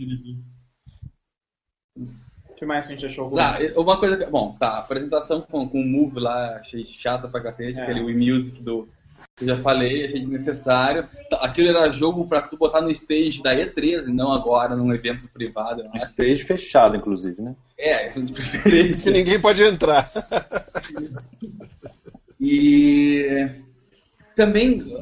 O 2.59 2.61
que 2.61 2.65
mais 2.65 2.85
que 2.87 2.91
a 2.91 2.95
gente 2.97 3.05
achou 3.05 3.29
ruim? 3.29 3.39
Ah, 3.41 3.57
uma 3.77 3.97
coisa 3.97 4.17
que. 4.17 4.25
Bom, 4.25 4.53
tá, 4.59 4.67
a 4.67 4.79
apresentação 4.79 5.39
com, 5.39 5.65
com 5.69 5.79
o 5.79 5.85
Move 5.85 6.19
lá, 6.19 6.57
achei 6.57 6.85
chata 6.85 7.25
pra 7.29 7.39
cacete, 7.39 7.79
É. 7.79 7.83
aquele 7.83 8.01
Wii 8.01 8.33
Music 8.33 8.61
do. 8.61 8.85
Que 9.37 9.45
eu 9.45 9.47
já 9.55 9.57
falei, 9.63 10.07
achei 10.07 10.19
desnecessário. 10.19 11.07
Tá, 11.29 11.37
Aquilo 11.37 11.69
era 11.69 11.89
jogo 11.89 12.27
pra 12.27 12.41
tu 12.41 12.57
botar 12.57 12.81
no 12.81 12.91
stage 12.91 13.41
da 13.41 13.55
E3 13.55 14.09
e 14.09 14.11
não 14.11 14.33
agora 14.33 14.75
num 14.75 14.93
evento 14.93 15.25
privado. 15.29 15.83
Um 15.85 15.95
stage 15.97 16.43
fechado, 16.43 16.97
inclusive, 16.97 17.41
né? 17.41 17.55
É, 17.77 18.09
isso 18.09 18.21
de 18.23 18.33
Que 18.33 18.41
preferência. 18.41 19.11
ninguém 19.13 19.39
pode 19.39 19.63
entrar. 19.63 20.11
E 22.41 23.49
também, 24.35 24.97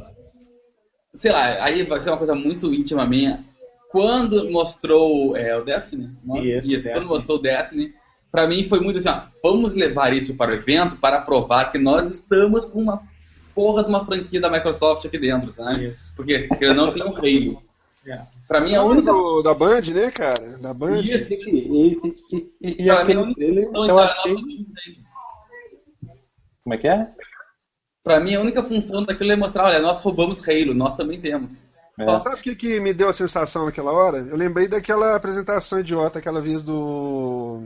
sei 1.14 1.32
lá, 1.32 1.64
aí 1.64 1.84
vai 1.84 2.02
ser 2.02 2.10
uma 2.10 2.18
coisa 2.18 2.34
muito 2.34 2.74
íntima 2.74 3.06
minha. 3.06 3.44
Quando 3.90 4.50
mostrou 4.50 5.36
é, 5.36 5.58
o 5.58 5.64
Destiny, 5.64 6.10
não? 6.24 6.44
Isso, 6.44 6.70
quando 6.70 6.84
Destiny. 6.84 7.06
mostrou 7.06 7.38
o 7.38 7.42
Destiny, 7.42 7.94
pra 8.32 8.48
mim 8.48 8.68
foi 8.68 8.80
muito 8.80 9.00
assim, 9.00 9.10
ó, 9.10 9.22
vamos 9.42 9.74
levar 9.74 10.14
isso 10.14 10.36
para 10.36 10.52
o 10.52 10.56
evento 10.56 10.98
para 10.98 11.22
provar 11.22 11.72
que 11.72 11.78
nós 11.78 12.12
estamos 12.12 12.66
com 12.66 12.82
uma 12.82 13.02
porra 13.56 13.84
de 13.84 13.90
uma 13.90 14.06
franquia 14.06 14.40
da 14.40 14.52
Microsoft 14.52 15.06
aqui 15.06 15.18
dentro, 15.18 15.52
né? 15.58 15.86
Isso. 15.86 16.16
Porque 16.16 16.48
eu 16.62 16.76
não 16.76 16.94
tenho 16.94 17.08
um 17.08 17.16
Halo. 17.16 17.64
É. 18.06 18.22
Pra 18.48 18.62
mim, 18.62 18.74
a 18.74 18.84
única. 18.84 19.12
Do, 19.12 19.42
da 19.42 19.54
Band, 19.54 19.82
né, 19.94 20.12
cara? 20.12 20.58
Da 20.62 20.74
Band. 20.74 21.02
E, 21.02 21.12
e, 21.12 22.00
e, 22.32 22.52
e, 22.62 22.84
e 22.84 22.90
aquele 22.90 23.34
trailer, 23.34 23.70
eu 23.74 24.00
achei. 24.00 24.36
Como 26.64 26.74
é 26.74 26.78
que 26.78 26.88
é? 26.88 27.10
Pra 28.04 28.22
mim, 28.22 28.36
a 28.36 28.40
única 28.40 28.64
função 28.64 29.04
daquilo 29.04 29.34
é 29.34 29.36
mostrar: 29.36 29.66
olha, 29.66 29.80
nós 29.80 30.00
roubamos 30.00 30.40
Halo, 30.48 30.74
nós 30.74 30.96
também 30.96 31.20
temos. 31.20 31.52
É. 32.00 32.18
Sabe 32.20 32.36
o 32.36 32.42
que, 32.42 32.56
que 32.56 32.80
me 32.80 32.94
deu 32.94 33.10
a 33.10 33.14
sensação 33.14 33.66
naquela 33.66 33.92
hora? 33.92 34.20
Eu 34.20 34.38
lembrei 34.38 34.68
daquela 34.68 35.16
apresentação 35.16 35.80
idiota 35.80 36.20
aquela 36.20 36.40
vez 36.40 36.62
do. 36.62 37.60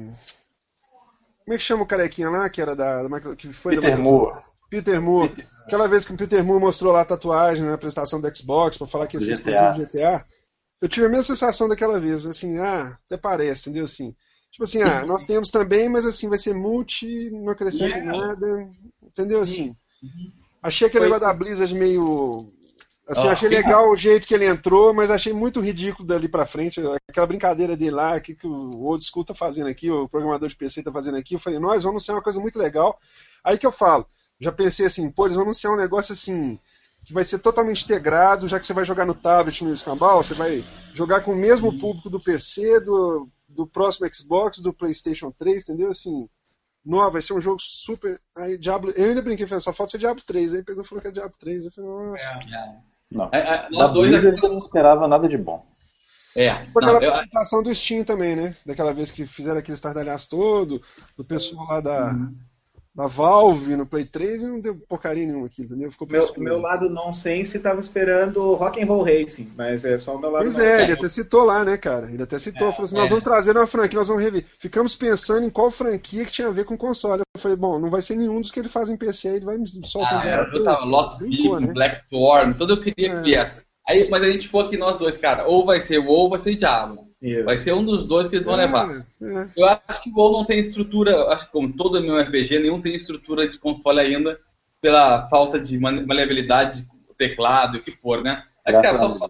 Como 1.44 1.54
é 1.54 1.58
que 1.58 1.64
chama 1.64 1.84
o 1.84 1.88
carequinha 1.88 2.30
lá, 2.30 2.50
que 2.50 2.62
era 2.62 2.74
da. 2.74 3.02
que 3.38 3.52
foi 3.52 3.76
Peter 3.76 3.92
da 3.92 3.98
Moore. 3.98 4.40
Peter 4.70 5.02
Moore. 5.02 5.46
Aquela 5.66 5.88
vez 5.88 6.06
que 6.06 6.14
o 6.14 6.18
Peter 6.18 6.44
Moore 6.46 6.62
mostrou 6.62 6.94
lá 6.94 7.02
a 7.02 7.06
tatuagem 7.06 7.66
na 7.66 7.74
apresentação 7.74 8.22
do 8.22 8.36
Xbox 8.36 8.78
para 8.78 8.88
falar 8.88 9.08
que 9.08 9.18
ia 9.18 9.22
ser 9.22 9.32
exclusivo 9.32 9.74
do 9.74 9.86
GTA. 9.86 10.26
Eu 10.82 10.88
tive 10.88 11.08
a 11.08 11.10
mesma 11.10 11.24
sensação 11.24 11.68
daquela 11.68 12.00
vez, 12.00 12.26
assim, 12.26 12.58
ah, 12.58 12.98
até 13.06 13.18
parece, 13.18 13.70
entendeu? 13.70 13.86
Assim, 13.86 14.16
tipo 14.50 14.64
assim, 14.64 14.82
ah, 14.82 15.06
nós 15.06 15.26
temos 15.26 15.50
também, 15.50 15.90
mas 15.90 16.06
assim, 16.06 16.28
vai 16.28 16.38
ser 16.38 16.56
multi, 16.56 17.30
não 17.32 17.50
acrescenta 17.50 17.98
yeah. 17.98 18.18
nada, 18.18 18.72
entendeu? 19.04 19.42
Assim, 19.42 19.76
achei 20.64 20.88
aquele 20.88 21.04
negócio 21.04 21.26
da 21.26 21.34
Blizzard 21.34 21.76
meio 21.76 22.52
Assim, 23.12 23.28
oh, 23.28 23.32
achei 23.32 23.50
legal 23.50 23.92
o 23.92 23.96
jeito 23.96 24.26
que 24.26 24.34
ele 24.34 24.46
entrou, 24.46 24.94
mas 24.94 25.12
achei 25.12 25.34
muito 25.34 25.60
ridículo 25.60 26.08
dali 26.08 26.30
pra 26.30 26.46
frente. 26.46 26.82
Aquela 27.10 27.28
brincadeira 27.28 27.76
dele 27.76 27.92
lá, 27.92 28.18
que, 28.22 28.34
que 28.34 28.48
o 28.48 28.84
Old 28.84 29.04
School 29.04 29.26
tá 29.26 29.36
fazendo 29.36 29.68
aqui, 29.68 29.92
o 29.92 30.08
programador 30.08 30.48
de 30.48 30.56
PC 30.56 30.82
tá 30.82 30.94
fazendo 30.94 31.18
aqui. 31.18 31.36
Eu 31.36 31.40
falei, 31.40 31.60
nós 31.60 31.84
vamos 31.84 32.06
ser 32.06 32.14
uma 32.14 32.22
coisa 32.22 32.40
muito 32.40 32.58
legal. 32.58 32.98
Aí 33.44 33.58
que 33.58 33.68
eu 33.68 33.72
falo, 33.72 34.08
já 34.40 34.50
pensei 34.50 34.86
assim, 34.86 35.12
pô, 35.12 35.26
eles 35.26 35.36
vão 35.36 35.44
anunciar 35.44 35.74
um 35.74 35.78
negócio 35.78 36.14
assim, 36.14 36.58
que 37.04 37.12
vai 37.12 37.26
ser 37.26 37.40
totalmente 37.40 37.84
integrado, 37.84 38.48
já 38.48 38.58
que 38.58 38.66
você 38.66 38.74
vai 38.74 38.86
jogar 38.86 39.06
no 39.06 39.14
tablet 39.14 39.62
no 39.62 39.74
escambau, 39.74 40.24
você 40.24 40.34
vai 40.34 40.64
jogar 40.94 41.20
com 41.20 41.34
o 41.34 41.36
mesmo 41.36 41.78
público 41.78 42.10
do 42.10 42.24
PC, 42.24 42.80
do, 42.80 43.28
do 43.46 43.68
próximo 43.68 44.10
Xbox, 44.14 44.60
do 44.60 44.74
PlayStation 44.74 45.32
3, 45.32 45.64
entendeu? 45.64 45.90
Assim, 45.90 46.30
Nova, 46.86 47.12
vai 47.12 47.22
ser 47.22 47.34
um 47.34 47.42
jogo 47.42 47.60
super. 47.60 48.18
Aí, 48.38 48.58
Diablo. 48.58 48.90
Eu 48.92 49.10
ainda 49.10 49.22
brinquei, 49.22 49.46
falei, 49.46 49.62
só 49.62 49.74
falta 49.74 49.92
ser 49.92 49.98
Diablo 49.98 50.24
3. 50.26 50.56
Aí 50.56 50.64
pegou 50.64 50.82
e 50.82 50.88
falou 50.88 51.02
que 51.02 51.10
é 51.10 51.12
Diablo 51.12 51.36
3. 51.38 51.66
Eu 51.66 51.72
falei, 51.72 51.90
nossa. 51.90 52.24
É, 52.24 52.56
é. 52.56 52.91
Não. 53.12 53.30
É, 53.32 53.40
é, 53.40 53.68
nós 53.72 53.90
da 53.90 53.94
dois 53.94 54.12
Blizzard 54.12 54.38
aqui... 54.38 54.46
eu 54.46 54.50
não 54.50 54.58
esperava 54.58 55.08
nada 55.08 55.28
de 55.28 55.38
bom. 55.38 55.66
É. 56.36 56.60
Tipo 56.60 56.80
aquela 56.80 57.00
não, 57.00 57.10
apresentação 57.10 57.60
eu... 57.60 57.64
do 57.64 57.76
Steam 57.76 58.06
também, 58.06 58.36
né? 58.36 58.56
Daquela 58.66 58.94
vez 58.94 59.12
que 59.12 59.26
fizeram 59.26 59.60
aquele 59.60 59.76
estardalhaço 59.76 60.30
todo, 60.30 60.82
do 61.18 61.24
pessoal 61.24 61.68
lá 61.68 61.82
da. 61.82 62.14
Uhum 62.14 62.51
na 62.94 63.08
Valve, 63.08 63.78
no 63.78 63.86
Play 63.86 64.04
3 64.04 64.44
e 64.44 64.48
não 64.48 64.60
deu 64.60 64.76
porcaria 64.88 65.26
nenhuma 65.26 65.46
aqui, 65.46 65.62
entendeu? 65.62 65.90
Ficou 65.90 66.08
meu, 66.10 66.28
meu 66.38 66.60
lado 66.60 66.90
nonsense 66.90 67.56
estava 67.56 67.80
esperando 67.80 68.54
Rock 68.56 68.82
and 68.82 68.86
Roll 68.86 69.04
Racing, 69.04 69.52
mas 69.56 69.86
é 69.86 69.98
só 69.98 70.16
o 70.16 70.20
meu 70.20 70.30
lado 70.30 70.44
Pois 70.44 70.60
é, 70.60 70.84
ele 70.84 70.94
até 70.94 71.08
citou 71.08 71.46
lá, 71.46 71.64
né, 71.64 71.78
cara? 71.78 72.12
Ele 72.12 72.22
até 72.22 72.38
citou, 72.38 72.68
é, 72.68 72.72
falou 72.72 72.86
assim, 72.86 72.96
nós 72.96 73.06
é. 73.06 73.10
vamos 73.10 73.24
trazer 73.24 73.56
uma 73.56 73.66
franquia, 73.66 73.98
nós 73.98 74.10
vamos 74.10 74.22
rever. 74.22 74.44
Ficamos 74.60 74.94
pensando 74.94 75.46
em 75.46 75.50
qual 75.50 75.72
franquia 75.72 76.26
que 76.26 76.32
tinha 76.32 76.50
a 76.50 76.52
ver 76.52 76.66
com 76.66 76.78
console. 76.78 77.22
Eu 77.22 77.42
falei, 77.42 77.56
bom, 77.56 77.80
não 77.80 77.90
vai 77.90 78.02
ser 78.02 78.18
nenhum 78.18 78.42
dos 78.42 78.52
que 78.52 78.60
ele 78.60 78.70
faz 78.70 78.90
em 78.90 78.98
PC, 78.98 79.36
ele 79.36 79.46
vai 79.46 79.58
soltar 79.84 80.28
ah, 80.28 80.50
um 80.52 80.58
eu 80.58 80.64
tava 80.64 80.86
Lost 80.86 81.20
Brincou, 81.20 81.60
né? 81.62 81.72
Blackthorn, 81.74 82.54
tudo 82.56 82.74
eu 82.74 82.82
queria 82.82 83.14
é. 83.14 83.16
que 83.16 83.22
viesse. 83.22 83.56
Aí, 83.88 84.10
mas 84.10 84.22
a 84.22 84.30
gente 84.30 84.48
ficou 84.48 84.62
aqui 84.62 84.78
nós 84.78 84.98
dois, 84.98 85.18
cara, 85.18 85.48
ou 85.48 85.66
vai 85.66 85.82
ser 85.82 85.98
WoW 85.98 86.24
ou 86.24 86.30
vai 86.30 86.42
ser 86.42 86.56
Diablo. 86.56 87.11
Isso. 87.22 87.44
Vai 87.44 87.58
ser 87.58 87.74
um 87.74 87.86
dos 87.86 88.08
dois 88.08 88.28
que 88.28 88.36
eles 88.36 88.46
vão 88.46 88.56
é, 88.56 88.66
levar. 88.66 88.90
É. 88.90 89.48
Eu 89.56 89.68
acho 89.68 90.02
que 90.02 90.10
o 90.10 90.14
WoW 90.16 90.40
não 90.40 90.46
tem 90.46 90.60
estrutura, 90.60 91.28
acho 91.28 91.46
que 91.46 91.52
como 91.52 91.72
todo 91.74 92.02
meu 92.02 92.20
RPG, 92.20 92.60
nenhum 92.60 92.82
tem 92.82 92.96
estrutura 92.96 93.48
de 93.48 93.60
console 93.60 94.00
ainda, 94.00 94.40
pela 94.82 95.30
falta 95.30 95.60
de 95.60 95.78
maleabilidade 95.78 96.82
de 96.82 96.88
teclado 97.16 97.78
e 97.78 97.80
o 97.80 97.84
que 97.84 97.92
for, 97.92 98.24
né? 98.24 98.44
Acho 98.66 98.82
que 98.82 98.88
é 98.88 98.96
só, 98.96 99.10
só 99.12 99.30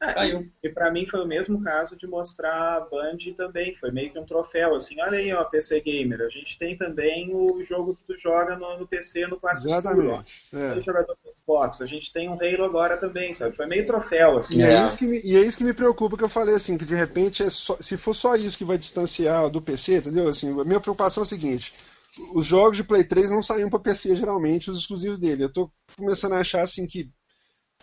ah, 0.00 0.26
e, 0.26 0.50
e 0.62 0.68
para 0.68 0.90
mim 0.92 1.06
foi 1.06 1.20
o 1.20 1.26
mesmo 1.26 1.62
caso 1.62 1.96
de 1.96 2.06
mostrar 2.06 2.76
a 2.76 2.80
Band 2.80 3.18
também, 3.36 3.74
foi 3.76 3.90
meio 3.90 4.12
que 4.12 4.18
um 4.18 4.26
troféu, 4.26 4.74
assim, 4.74 5.00
olha 5.00 5.18
aí, 5.18 5.32
ó, 5.32 5.44
PC 5.44 5.80
Gamer, 5.80 6.20
a 6.20 6.28
gente 6.28 6.58
tem 6.58 6.76
também 6.76 7.34
o 7.34 7.64
jogo 7.64 7.94
que 7.94 8.04
tu 8.04 8.18
joga 8.18 8.56
no, 8.56 8.78
no 8.78 8.86
PC, 8.86 9.26
no 9.26 9.38
quarto 9.38 9.66
Exatamente. 9.66 10.32
É. 10.54 10.80
jogador 10.82 11.16
do 11.24 11.34
Xbox, 11.36 11.80
a 11.80 11.86
gente 11.86 12.12
tem 12.12 12.28
um 12.28 12.34
Halo 12.34 12.64
agora 12.64 12.96
também, 12.96 13.34
sabe? 13.34 13.56
Foi 13.56 13.66
meio 13.66 13.86
troféu, 13.86 14.38
assim. 14.38 14.58
E 14.58 14.62
é, 14.62 14.74
é 14.74 14.86
isso 14.86 14.98
que 14.98 15.06
me, 15.06 15.20
e 15.24 15.36
é 15.36 15.40
isso 15.40 15.58
que 15.58 15.64
me 15.64 15.74
preocupa, 15.74 16.16
que 16.16 16.24
eu 16.24 16.28
falei, 16.28 16.54
assim, 16.54 16.78
que 16.78 16.84
de 16.84 16.94
repente, 16.94 17.42
é 17.42 17.50
só, 17.50 17.76
se 17.76 17.96
for 17.96 18.14
só 18.14 18.36
isso 18.36 18.58
que 18.58 18.64
vai 18.64 18.78
distanciar 18.78 19.48
do 19.50 19.62
PC, 19.62 19.98
entendeu? 19.98 20.28
Assim, 20.28 20.48
a 20.60 20.64
minha 20.64 20.80
preocupação 20.80 21.22
é 21.22 21.26
o 21.26 21.28
seguinte, 21.28 21.72
os 22.34 22.46
jogos 22.46 22.76
de 22.76 22.84
Play 22.84 23.04
3 23.04 23.30
não 23.30 23.42
saíam 23.42 23.70
para 23.70 23.80
PC, 23.80 24.14
geralmente, 24.14 24.70
os 24.70 24.78
exclusivos 24.78 25.18
dele. 25.18 25.44
Eu 25.44 25.52
tô 25.52 25.70
começando 25.96 26.34
a 26.34 26.40
achar, 26.40 26.62
assim, 26.62 26.86
que 26.86 27.08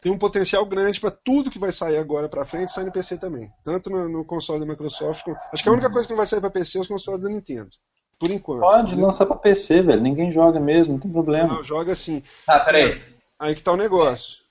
tem 0.01 0.11
um 0.11 0.17
potencial 0.17 0.65
grande 0.65 0.99
para 0.99 1.11
tudo 1.11 1.51
que 1.51 1.59
vai 1.59 1.71
sair 1.71 1.97
agora 1.97 2.27
para 2.27 2.43
frente 2.43 2.71
sair 2.71 2.85
no 2.85 2.91
PC 2.91 3.19
também. 3.19 3.53
Tanto 3.63 3.91
no, 3.91 4.09
no 4.09 4.25
console 4.25 4.59
da 4.59 4.65
Microsoft. 4.65 5.23
Como... 5.23 5.37
Acho 5.53 5.61
que 5.61 5.69
a 5.69 5.71
única 5.71 5.91
coisa 5.91 6.07
que 6.07 6.13
não 6.13 6.17
vai 6.17 6.25
sair 6.25 6.41
para 6.41 6.49
PC 6.49 6.79
é 6.79 6.81
os 6.81 6.87
consoles 6.87 7.21
da 7.21 7.29
Nintendo. 7.29 7.69
Por 8.19 8.31
enquanto. 8.31 8.61
Pode 8.61 8.87
entendeu? 8.87 9.05
lançar 9.05 9.27
para 9.27 9.37
PC, 9.37 9.83
velho. 9.83 10.01
Ninguém 10.01 10.31
joga 10.31 10.59
mesmo, 10.59 10.93
não 10.93 10.99
tem 10.99 11.11
problema. 11.11 11.53
Não, 11.53 11.63
joga 11.63 11.93
sim. 11.93 12.23
Ah, 12.47 12.59
peraí. 12.59 12.91
É, 12.91 13.01
aí 13.39 13.55
que 13.55 13.61
tá 13.61 13.71
o 13.73 13.77
negócio. 13.77 14.41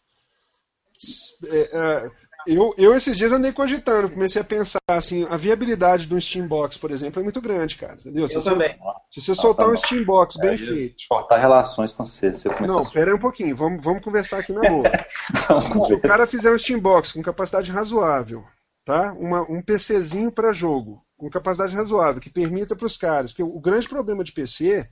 É, 1.52 1.78
é, 1.78 2.10
eu, 2.46 2.74
eu 2.78 2.94
esses 2.94 3.16
dias 3.16 3.32
andei 3.32 3.52
cogitando, 3.52 4.10
comecei 4.10 4.40
a 4.40 4.44
pensar 4.44 4.78
assim, 4.88 5.26
a 5.30 5.36
viabilidade 5.36 6.06
do 6.06 6.20
Steambox, 6.20 6.76
por 6.78 6.90
exemplo, 6.90 7.20
é 7.20 7.22
muito 7.22 7.40
grande, 7.40 7.76
cara. 7.76 7.94
Entendeu? 7.94 8.26
Se 8.28 8.36
eu 8.36 8.40
você, 8.40 8.50
também. 8.50 8.76
Se 9.10 9.20
você 9.20 9.34
soltar 9.34 9.68
um 9.68 9.76
Steambox 9.76 10.36
bem 10.36 10.54
é, 10.54 10.58
feito. 10.58 11.04
Cortar 11.08 11.38
relações 11.38 11.92
com 11.92 12.04
você. 12.04 12.32
você 12.32 12.48
não, 12.66 12.80
a... 12.80 12.90
pera 12.90 13.10
aí 13.10 13.16
um 13.16 13.20
pouquinho, 13.20 13.56
vamos, 13.56 13.82
vamos 13.82 14.02
conversar 14.02 14.38
aqui 14.38 14.52
na 14.52 14.68
boa. 14.68 14.90
Se 15.86 15.94
o 15.94 16.00
cara 16.00 16.26
fizer 16.26 16.52
um 16.52 16.58
Steambox 16.58 17.12
com 17.12 17.22
capacidade 17.22 17.70
razoável, 17.70 18.44
tá? 18.84 19.12
Uma, 19.14 19.42
um 19.42 19.62
PCzinho 19.62 20.32
para 20.32 20.52
jogo, 20.52 21.02
com 21.16 21.28
capacidade 21.30 21.74
razoável, 21.74 22.20
que 22.20 22.30
permita 22.30 22.74
para 22.74 22.86
os 22.86 22.96
caras. 22.96 23.32
Porque 23.32 23.42
o 23.42 23.60
grande 23.60 23.88
problema 23.88 24.24
de 24.24 24.32
PC 24.32 24.88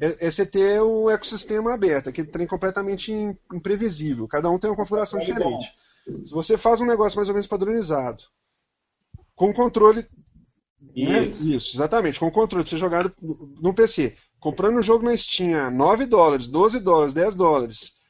é, 0.00 0.26
é 0.26 0.30
você 0.30 0.46
ter 0.46 0.80
o 0.80 1.10
ecossistema 1.10 1.74
aberto, 1.74 2.08
aquele 2.08 2.28
trem 2.28 2.46
completamente 2.46 3.12
imprevisível. 3.52 4.26
Cada 4.26 4.50
um 4.50 4.58
tem 4.58 4.70
uma 4.70 4.76
configuração 4.76 5.20
é 5.20 5.24
diferente. 5.24 5.66
Se 6.24 6.32
você 6.32 6.58
faz 6.58 6.80
um 6.80 6.86
negócio 6.86 7.16
mais 7.16 7.28
ou 7.28 7.34
menos 7.34 7.46
padronizado, 7.46 8.24
com 9.34 9.52
controle. 9.52 10.06
Né? 10.94 11.24
Isso. 11.24 11.44
Né? 11.44 11.56
Isso, 11.56 11.76
exatamente, 11.76 12.20
com 12.20 12.30
controle, 12.30 12.68
você 12.68 12.76
jogar 12.76 13.10
no 13.20 13.72
PC. 13.72 14.14
Comprando 14.38 14.78
um 14.78 14.82
jogo 14.82 15.04
na 15.04 15.16
Steam 15.16 15.58
a 15.58 15.70
9 15.70 16.06
dólares, 16.06 16.46
12 16.48 16.80
dólares, 16.80 17.14
10 17.14 17.34
dólares, 17.34 18.00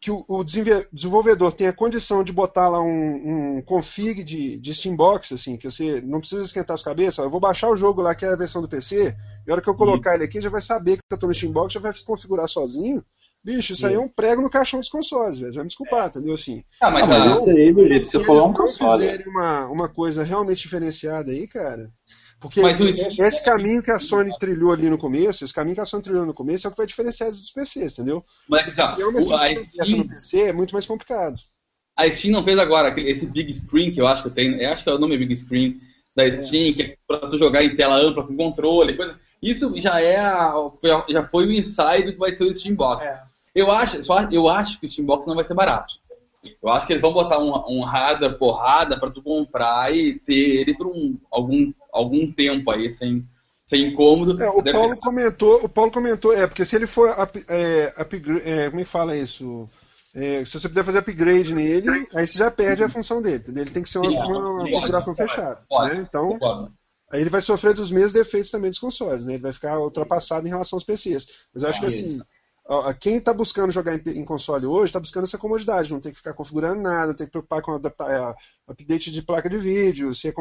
que 0.00 0.10
o, 0.10 0.24
o 0.28 0.44
desenvolvedor 0.44 1.52
tem 1.52 1.66
a 1.66 1.72
condição 1.72 2.22
de 2.22 2.32
botar 2.32 2.68
lá 2.68 2.80
um, 2.80 3.56
um 3.56 3.62
config 3.62 4.22
de, 4.22 4.58
de 4.58 4.74
Steambox, 4.74 5.32
assim, 5.32 5.56
que 5.56 5.70
você 5.70 6.00
não 6.02 6.20
precisa 6.20 6.42
esquentar 6.42 6.74
as 6.74 6.82
cabeças, 6.82 7.24
eu 7.24 7.30
vou 7.30 7.40
baixar 7.40 7.70
o 7.70 7.76
jogo 7.76 8.02
lá, 8.02 8.14
que 8.14 8.24
é 8.24 8.28
a 8.28 8.36
versão 8.36 8.60
do 8.60 8.68
PC, 8.68 9.16
e 9.46 9.50
a 9.50 9.54
hora 9.54 9.62
que 9.62 9.70
eu 9.70 9.74
colocar 9.74 10.14
ele 10.14 10.24
aqui, 10.24 10.40
já 10.40 10.50
vai 10.50 10.60
saber 10.60 10.96
que 10.96 11.02
eu 11.10 11.14
estou 11.14 11.28
no 11.28 11.34
Steambox, 11.34 11.72
já 11.72 11.80
vai 11.80 11.92
se 11.94 12.04
configurar 12.04 12.46
sozinho, 12.46 13.02
Bicho, 13.44 13.74
isso 13.74 13.86
aí 13.86 13.94
é 13.94 13.98
um 13.98 14.08
prego 14.08 14.40
no 14.40 14.48
caixão 14.48 14.80
dos 14.80 14.88
consoles, 14.88 15.38
velho. 15.38 15.52
Vai 15.52 15.64
me 15.64 15.68
desculpar, 15.68 16.08
entendeu? 16.08 16.32
Assim. 16.32 16.64
Ah, 16.80 16.90
mas, 16.90 17.08
mas 17.08 17.38
isso 17.38 17.50
aí, 17.50 17.72
do 17.72 17.86
jeito 17.86 18.02
que 18.02 18.10
você 18.10 18.24
falou, 18.24 18.42
é 18.42 18.46
um 18.46 18.52
console. 18.54 19.02
Se 19.02 19.10
fizerem 19.10 19.26
uma, 19.28 19.66
uma 19.68 19.88
coisa 19.88 20.24
realmente 20.24 20.62
diferenciada 20.62 21.30
aí, 21.30 21.46
cara. 21.46 21.92
Porque 22.40 22.60
mas, 22.62 22.80
é, 22.80 23.26
esse 23.26 23.44
caminho 23.44 23.82
que 23.82 23.90
a 23.90 23.98
Sony 23.98 24.30
trilhou 24.38 24.72
ali 24.72 24.88
no 24.88 24.96
começo, 24.96 25.44
esse 25.44 25.54
caminho 25.54 25.74
que 25.74 25.80
a 25.80 25.84
Sony 25.84 26.02
trilhou 26.02 26.24
no 26.24 26.32
começo 26.32 26.66
é 26.66 26.68
o 26.68 26.70
que 26.72 26.78
vai 26.78 26.86
diferenciar 26.86 27.30
dos 27.30 27.50
PCs, 27.50 27.94
entendeu? 27.94 28.24
Mas, 28.48 28.74
cara, 28.74 28.98
e 28.98 29.04
uma 29.04 29.20
Steam... 29.20 29.98
no 29.98 30.08
PC 30.08 30.40
é 30.48 30.52
muito 30.52 30.72
mais 30.72 30.86
complicado. 30.86 31.34
A 31.96 32.10
Steam 32.10 32.32
não 32.32 32.44
fez 32.44 32.58
agora 32.58 32.98
esse 32.98 33.26
Big 33.26 33.52
Screen 33.54 33.92
que 33.92 34.00
eu 34.00 34.06
acho 34.06 34.22
que 34.22 34.28
eu 34.28 34.34
tenho, 34.34 34.60
eu 34.60 34.72
acho 34.72 34.82
que 34.82 34.90
é 34.90 34.94
o 34.94 34.98
nome 34.98 35.18
Big 35.18 35.36
Screen 35.36 35.80
da 36.16 36.30
Steam, 36.30 36.70
é. 36.70 36.72
que 36.72 36.82
é 36.82 36.96
pra 37.06 37.18
tu 37.28 37.38
jogar 37.38 37.62
em 37.62 37.76
tela 37.76 38.00
ampla 38.00 38.26
com 38.26 38.36
controle, 38.36 38.96
coisa. 38.96 39.18
Isso 39.42 39.72
já 39.76 40.00
é 40.00 40.18
a, 40.18 40.54
já 41.08 41.28
foi 41.28 41.46
o 41.46 41.52
insight 41.52 42.06
do 42.06 42.12
que 42.12 42.18
vai 42.18 42.32
ser 42.32 42.44
o 42.44 42.54
Steambox. 42.54 43.04
É. 43.04 43.22
Eu 43.54 43.70
acho, 43.70 44.00
eu 44.32 44.48
acho 44.48 44.80
que 44.80 44.86
o 44.86 44.90
Steambox 44.90 45.26
não 45.26 45.34
vai 45.34 45.46
ser 45.46 45.54
barato. 45.54 45.94
Eu 46.62 46.68
acho 46.70 46.86
que 46.86 46.92
eles 46.92 47.02
vão 47.02 47.12
botar 47.12 47.38
um, 47.38 47.52
um 47.68 47.84
hardware 47.84 48.38
porrada 48.38 48.98
para 48.98 49.10
tu 49.10 49.22
comprar 49.22 49.94
e 49.94 50.18
ter 50.18 50.60
ele 50.60 50.74
por 50.74 50.86
um, 50.86 51.16
algum, 51.30 51.72
algum 51.92 52.30
tempo 52.30 52.70
aí, 52.70 52.90
sem, 52.90 53.26
sem 53.66 53.88
incômodo. 53.88 54.42
É, 54.42 54.48
o 54.48 54.62
Paulo 54.62 54.94
ser... 54.94 55.00
comentou, 55.00 55.64
o 55.64 55.68
Paulo 55.68 55.90
comentou, 55.90 56.32
é, 56.32 56.46
porque 56.46 56.64
se 56.64 56.76
ele 56.76 56.86
for 56.86 57.08
up, 57.18 57.44
é, 57.48 57.94
upgrade, 57.96 58.48
é, 58.48 58.68
como 58.68 58.80
é 58.80 58.84
que 58.84 58.90
fala 58.90 59.16
isso? 59.16 59.66
É, 60.14 60.44
se 60.44 60.60
você 60.60 60.68
puder 60.68 60.84
fazer 60.84 60.98
upgrade 60.98 61.54
nele, 61.54 61.90
aí 62.14 62.26
você 62.26 62.38
já 62.38 62.50
perde 62.50 62.84
a 62.84 62.88
função 62.88 63.20
dele, 63.20 63.36
entendeu? 63.36 63.64
Ele 63.64 63.70
tem 63.70 63.82
que 63.82 63.88
ser 63.88 63.98
uma, 63.98 64.10
uma, 64.10 64.50
uma 64.50 64.70
configuração 64.70 65.14
fechada. 65.14 65.58
Pode, 65.68 65.94
né? 65.94 66.06
Então, 66.08 66.38
aí 67.10 67.20
ele 67.20 67.30
vai 67.30 67.40
sofrer 67.40 67.74
dos 67.74 67.90
mesmos 67.90 68.12
defeitos 68.12 68.50
também 68.50 68.70
dos 68.70 68.78
consoles, 68.78 69.26
né? 69.26 69.34
Ele 69.34 69.42
vai 69.42 69.52
ficar 69.52 69.78
ultrapassado 69.78 70.46
em 70.46 70.50
relação 70.50 70.76
aos 70.76 70.84
PCs. 70.84 71.48
Mas 71.52 71.62
eu 71.62 71.68
acho 71.68 71.78
ah, 71.78 71.80
que 71.80 71.86
assim, 71.86 72.20
quem 72.98 73.16
está 73.16 73.34
buscando 73.34 73.70
jogar 73.70 73.94
em, 73.94 74.24
console 74.24 74.64
hoje 74.64 74.86
está 74.86 74.98
buscando 74.98 75.24
essa 75.24 75.36
comodidade, 75.36 75.92
não 75.92 76.00
tem 76.00 76.12
que 76.12 76.18
ficar 76.18 76.32
configurando 76.32 76.80
nada, 76.80 77.08
não 77.08 77.14
tem 77.14 77.26
que 77.26 77.32
preocupar 77.32 77.60
com 77.60 77.72
adaptar, 77.72 78.10
é, 78.10 78.34
update 78.66 79.10
de 79.10 79.20
placa 79.20 79.50
de 79.50 79.58
vídeo, 79.58 80.14
se 80.14 80.28
é, 80.28 80.32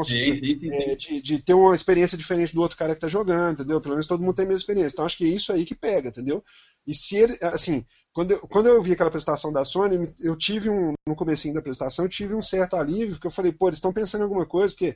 é 0.91 0.95
de, 0.95 1.21
de, 1.21 1.39
ter 1.39 1.53
uma 1.53 1.75
experiência 1.75 2.17
diferente 2.17 2.55
do 2.55 2.61
outro 2.61 2.77
cara 2.77 2.93
que 2.93 2.97
está 2.97 3.09
jogando, 3.09 3.59
entendeu? 3.59 3.81
Pelo 3.81 3.95
menos 3.95 4.07
todo 4.07 4.21
mundo 4.23 4.35
tem 4.35 4.45
a 4.45 4.47
mesma 4.47 4.59
experiência. 4.59 4.95
Então 4.95 5.05
acho 5.05 5.17
que 5.17 5.25
é 5.25 5.27
isso 5.27 5.51
aí 5.51 5.65
que 5.65 5.75
pega, 5.75 6.09
entendeu? 6.09 6.41
E 6.87 6.95
se 6.95 7.17
ele, 7.17 7.37
assim, 7.41 7.85
quando 8.13 8.31
eu, 8.31 8.39
quando 8.47 8.67
eu 8.67 8.81
vi 8.81 8.93
aquela 8.93 9.09
apresentação 9.09 9.51
da 9.51 9.65
Sony, 9.65 10.07
eu 10.19 10.37
tive 10.37 10.69
um, 10.69 10.93
no 11.05 11.15
comecinho 11.15 11.53
da 11.53 11.59
apresentação, 11.59 12.05
eu 12.05 12.09
tive 12.09 12.35
um 12.35 12.41
certo 12.41 12.77
alívio, 12.77 13.15
porque 13.15 13.27
eu 13.27 13.31
falei, 13.31 13.51
pô, 13.51 13.67
eles 13.67 13.79
estão 13.79 13.91
pensando 13.91 14.21
em 14.21 14.25
alguma 14.25 14.45
coisa, 14.45 14.73
porque 14.73 14.95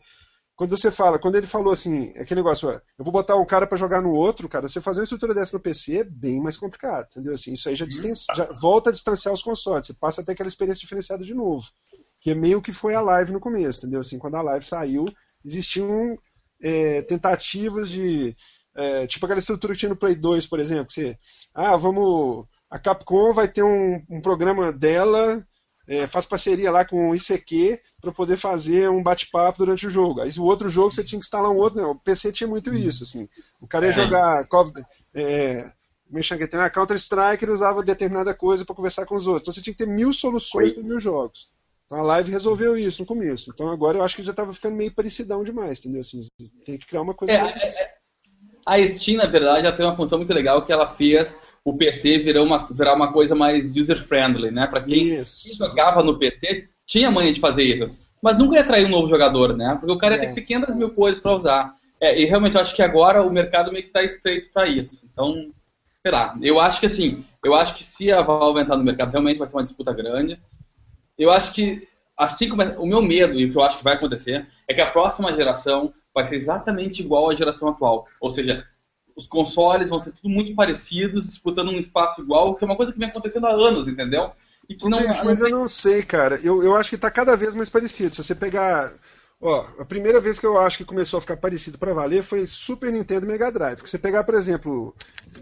quando 0.58 0.76
você 0.76 0.90
fala, 0.90 1.20
quando 1.20 1.36
ele 1.36 1.46
falou 1.46 1.72
assim, 1.72 2.10
aquele 2.18 2.42
negócio, 2.42 2.68
ó, 2.68 2.72
eu 2.72 3.06
vou 3.06 3.12
botar 3.12 3.36
um 3.36 3.46
cara 3.46 3.68
para 3.68 3.78
jogar 3.78 4.02
no 4.02 4.12
outro, 4.12 4.50
cara, 4.50 4.68
você 4.68 4.82
fazer 4.82 5.02
uma 5.02 5.04
estrutura 5.04 5.32
dessa 5.32 5.56
no 5.56 5.62
PC 5.62 6.00
é 6.00 6.04
bem 6.04 6.42
mais 6.42 6.58
complicado, 6.58 7.06
entendeu? 7.12 7.36
Assim, 7.36 7.54
isso 7.54 7.70
aí 7.70 7.76
já, 7.76 7.86
já 8.36 8.46
volta 8.60 8.90
a 8.90 8.94
distanciar 8.94 9.32
os 9.32 9.44
consoles, 9.44 9.86
você 9.86 9.94
passa 9.94 10.22
até 10.22 10.32
aquela 10.32 10.50
experiência 10.50 10.82
diferenciada 10.82 11.24
de 11.24 11.36
novo, 11.36 11.64
que 12.20 12.32
é 12.32 12.36
meio 12.36 12.60
que 12.60 12.74
foi 12.74 12.96
a 12.96 13.02
live 13.02 13.32
no 13.32 13.40
começo, 13.40 13.82
entendeu? 13.82 14.00
Assim, 14.00 14.18
quando 14.18 14.34
a 14.34 14.42
live 14.42 14.66
saiu, 14.66 15.06
existiam 15.46 16.18
é, 16.60 17.04
tentativas 17.04 17.92
de, 17.92 18.36
é, 18.76 19.06
tipo 19.06 19.28
aquela 19.28 19.40
estrutura 19.40 19.74
que 19.74 19.80
tinha 19.80 19.90
no 19.90 19.96
Play 19.96 20.16
2, 20.16 20.48
por 20.48 20.60
exemplo, 20.60 20.88
que 20.88 20.94
você, 20.96 21.20
ah, 21.54 21.78
vamos, 21.78 22.48
a 22.68 22.80
Capcom 22.80 23.32
vai 23.32 23.48
ter 23.48 23.62
um, 23.62 24.04
um 24.10 24.22
programa 24.22 24.74
dela 24.74 25.40
é, 25.88 26.06
faz 26.06 26.26
parceria 26.26 26.70
lá 26.70 26.84
com 26.84 27.10
o 27.10 27.16
ICQ 27.16 27.80
para 28.02 28.12
poder 28.12 28.36
fazer 28.36 28.90
um 28.90 29.02
bate-papo 29.02 29.60
durante 29.60 29.88
o 29.88 29.90
jogo. 29.90 30.22
Aí 30.22 30.32
o 30.38 30.44
outro 30.44 30.68
jogo 30.68 30.92
você 30.92 31.04
tinha 31.04 31.20
que 31.20 31.26
instalar 31.26 31.50
um 31.50 31.56
outro. 31.56 31.82
Não, 31.82 31.92
o 31.92 31.96
PC 32.00 32.32
tinha 32.32 32.48
muito 32.48 32.74
isso. 32.74 33.04
Assim. 33.04 33.28
O 33.62 33.68
cara 33.68 33.86
ia 33.86 33.92
é. 33.92 33.94
jogar 33.94 34.48
é, 35.14 35.74
é 36.14 36.70
Counter-Strike 36.70 37.44
ele 37.44 37.52
usava 37.52 37.82
determinada 37.84 38.34
coisa 38.34 38.66
para 38.66 38.76
conversar 38.76 39.06
com 39.06 39.16
os 39.16 39.28
outros. 39.28 39.44
Então 39.44 39.54
você 39.54 39.62
tinha 39.62 39.74
que 39.74 39.86
ter 39.86 39.90
mil 39.90 40.12
soluções 40.12 40.74
para 40.74 40.84
mil 40.84 41.00
jogos. 41.00 41.50
Então 41.86 42.00
a 42.00 42.04
live 42.04 42.32
resolveu 42.32 42.78
isso 42.78 43.02
no 43.02 43.08
começo. 43.08 43.50
Então 43.54 43.72
agora 43.72 43.98
eu 43.98 44.04
acho 44.04 44.18
que 44.18 44.24
já 44.24 44.32
estava 44.32 44.54
ficando 44.54 44.76
meio 44.76 44.92
parecidão 44.92 45.42
demais, 45.42 45.80
entendeu? 45.80 46.02
Assim, 46.02 46.20
tem 46.66 46.78
que 46.78 46.86
criar 46.86 47.02
uma 47.02 47.14
coisa 47.14 47.34
é, 47.34 47.42
mais. 47.42 47.78
É, 47.78 47.84
é. 47.84 47.94
a 48.66 48.90
Steam, 48.90 49.18
na 49.18 49.26
verdade, 49.26 49.64
já 49.64 49.72
tem 49.72 49.86
uma 49.86 49.96
função 49.96 50.18
muito 50.18 50.34
legal 50.34 50.66
que 50.66 50.74
ela 50.74 50.94
fez 50.96 51.34
o 51.68 51.76
PC 51.76 52.20
virar 52.20 52.44
uma, 52.44 52.66
virar 52.72 52.94
uma 52.94 53.12
coisa 53.12 53.36
mais 53.36 53.76
user-friendly, 53.76 54.52
né? 54.52 54.68
Para 54.68 54.80
quem, 54.80 55.10
quem, 55.10 55.54
jogava 55.58 56.02
no 56.02 56.18
PC, 56.18 56.70
tinha 56.86 57.12
manha 57.12 57.34
de 57.34 57.42
fazer 57.42 57.64
isso. 57.64 57.92
Mas 58.24 58.38
nunca 58.38 58.56
ia 58.56 58.62
atrair 58.62 58.86
um 58.86 58.90
novo 58.90 59.10
jogador, 59.10 59.54
né? 59.54 59.76
Porque 59.78 59.92
o 59.92 59.98
cara 59.98 60.14
ia 60.14 60.22
ter 60.22 60.34
pequenas 60.34 60.74
mil 60.74 60.92
coisas 60.92 61.22
para 61.22 61.36
usar. 61.36 61.76
É, 62.00 62.22
e 62.22 62.24
realmente 62.24 62.56
eu 62.56 62.62
acho 62.62 62.74
que 62.74 62.82
agora 62.82 63.22
o 63.22 63.30
mercado 63.30 63.70
meio 63.70 63.84
que 63.84 63.90
está 63.90 64.02
estreito 64.02 64.50
para 64.54 64.66
isso. 64.66 65.06
Então, 65.12 65.52
sei 66.02 66.10
lá, 66.10 66.38
eu 66.42 66.58
acho 66.58 66.80
que 66.80 66.86
assim, 66.86 67.26
eu 67.44 67.54
acho 67.54 67.76
que 67.76 67.84
se 67.84 68.14
a 68.14 68.22
Valve 68.22 68.62
entrar 68.62 68.78
no 68.78 68.84
mercado, 68.86 69.12
realmente 69.12 69.38
vai 69.38 69.48
ser 69.50 69.58
uma 69.58 69.64
disputa 69.64 69.92
grande. 69.92 70.40
Eu 71.18 71.30
acho 71.30 71.52
que, 71.52 71.86
assim 72.18 72.48
como 72.48 72.62
é, 72.62 72.78
o 72.78 72.86
meu 72.86 73.02
medo 73.02 73.38
e 73.38 73.44
o 73.44 73.52
que 73.52 73.58
eu 73.58 73.64
acho 73.64 73.80
que 73.80 73.84
vai 73.84 73.96
acontecer, 73.96 74.48
é 74.70 74.74
que 74.74 74.80
a 74.80 74.90
próxima 74.90 75.36
geração 75.36 75.94
vai 76.16 76.26
ser 76.26 76.38
exatamente 76.38 77.02
igual 77.02 77.30
à 77.30 77.36
geração 77.36 77.68
atual. 77.68 78.06
Ou 78.22 78.32
seja, 78.32 78.64
os 79.18 79.26
consoles 79.26 79.90
vão 79.90 80.00
ser 80.00 80.12
tudo 80.12 80.30
muito 80.30 80.54
parecidos, 80.54 81.28
disputando 81.28 81.70
um 81.70 81.80
espaço 81.80 82.22
igual, 82.22 82.54
que 82.54 82.64
é 82.64 82.68
uma 82.68 82.78
coisa 82.78 82.94
que 82.94 83.00
vem 83.00 83.10
acontecendo 83.10 83.48
há 83.48 83.52
anos, 83.52 83.88
entendeu? 83.88 84.32
E 84.70 84.76
que 84.76 84.88
não, 84.88 84.98
Bicho, 84.98 85.26
mas 85.26 85.42
eu 85.42 85.50
não 85.50 85.68
sei, 85.68 86.04
cara. 86.04 86.40
Eu, 86.44 86.62
eu 86.62 86.76
acho 86.76 86.90
que 86.90 86.96
está 86.96 87.10
cada 87.10 87.36
vez 87.36 87.56
mais 87.56 87.70
parecido. 87.70 88.16
Se 88.16 88.24
você 88.24 88.36
pegar. 88.36 88.92
Ó, 89.40 89.66
a 89.80 89.86
primeira 89.86 90.20
vez 90.20 90.40
que 90.40 90.46
eu 90.46 90.58
acho 90.58 90.80
que 90.80 90.86
começou 90.86 91.20
a 91.20 91.22
ficar 91.22 91.38
parecido 91.38 91.78
para 91.78 91.94
valer 91.94 92.24
foi 92.24 92.46
Super 92.48 92.92
Nintendo 92.92 93.26
e 93.26 93.30
Mega 93.30 93.52
Drive. 93.52 93.78
Porque 93.78 93.90
você 93.90 94.00
pegar, 94.00 94.24
por 94.24 94.34
exemplo, 94.34 94.94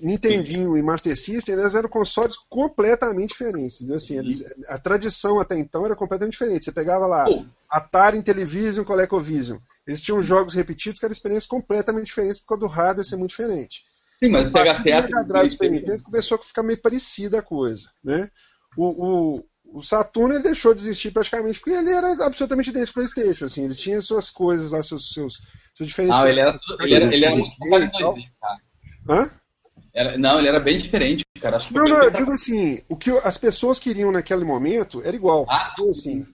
Nintendinho 0.01 0.78
e 0.78 0.84
Master 0.84 1.15
System, 1.15 1.55
eles 1.55 1.76
eram 1.76 1.89
consoles 1.89 2.36
completamente 2.49 3.30
diferentes. 3.30 3.78
Entendeu? 3.78 3.95
Assim, 3.95 4.17
eles, 4.17 4.43
a 4.67 4.78
tradição 4.78 5.39
até 5.39 5.57
então 5.57 5.86
era 5.86 5.95
completamente 5.95 6.34
diferente. 6.34 6.65
Você 6.65 6.71
pegava 6.71 7.07
lá 7.07 7.26
Atari, 7.69 8.17
Intellivision, 8.17 8.86
ColecoVision. 8.86 9.57
Eles 9.88 10.02
tinham 10.02 10.22
jogos 10.22 10.54
repetidos 10.54 11.00
que 11.00 11.06
eram 11.06 11.14
experiências 11.14 11.46
completamente 11.46 12.08
diferentes 12.08 12.40
por 12.40 12.48
causa 12.48 12.62
do 12.62 12.70
hardware 12.70 13.06
ser 13.06 13.18
muito 13.18 13.30
diferente. 13.30 13.84
Sim, 14.20 14.30
mas 14.30 14.50
o 14.50 14.52
Sega 14.52 14.74
Saturn... 14.74 15.02
Mega 15.02 15.24
Drive 15.26 15.52
Super 15.52 15.72
Nintendo 15.72 16.04
começou 16.04 16.38
a 16.38 16.44
ficar 16.44 16.64
meio 16.64 16.82
parecida 16.82 17.40
a 17.40 17.44
coisa, 17.44 17.92
né? 18.04 18.28
O, 18.78 19.38
o, 19.38 19.46
o 19.78 19.82
Saturno 19.82 20.36
ele 20.36 20.44
deixou 20.44 20.74
de 20.74 20.82
existir 20.82 21.12
praticamente 21.12 21.60
porque 21.60 21.76
ele 21.76 21.92
era 21.92 22.12
absolutamente 22.26 22.70
idêntico 22.70 23.00
ao 23.00 23.06
PlayStation, 23.06 23.46
assim, 23.46 23.66
ele 23.66 23.76
tinha 23.76 24.02
suas 24.02 24.30
coisas 24.30 24.72
lá, 24.72 24.82
seus, 24.82 25.14
seus, 25.14 25.42
seus 25.74 25.90
diferenciais. 25.90 26.26
Ah, 26.26 26.30
ele 26.30 26.40
era, 26.40 26.58
ele 26.82 26.96
era, 26.96 27.16
ele 27.16 27.26
era 27.26 27.36
muito 27.36 27.52
2D, 27.52 27.92
cara. 28.42 28.58
Hã? 29.10 29.30
Era, 29.94 30.18
não, 30.18 30.40
ele 30.40 30.48
era 30.48 30.60
bem 30.60 30.78
diferente, 30.78 31.24
cara. 31.40 31.60
não, 31.72 31.86
não, 31.86 32.04
eu 32.04 32.12
digo 32.12 32.32
assim, 32.32 32.82
o 32.90 32.98
que 32.98 33.10
as 33.24 33.38
pessoas 33.38 33.80
queriam 33.80 34.12
naquele 34.12 34.44
momento 34.44 35.02
era 35.06 35.16
igual. 35.16 35.46
Ah, 35.50 35.72
então, 35.74 35.90
assim, 35.90 36.26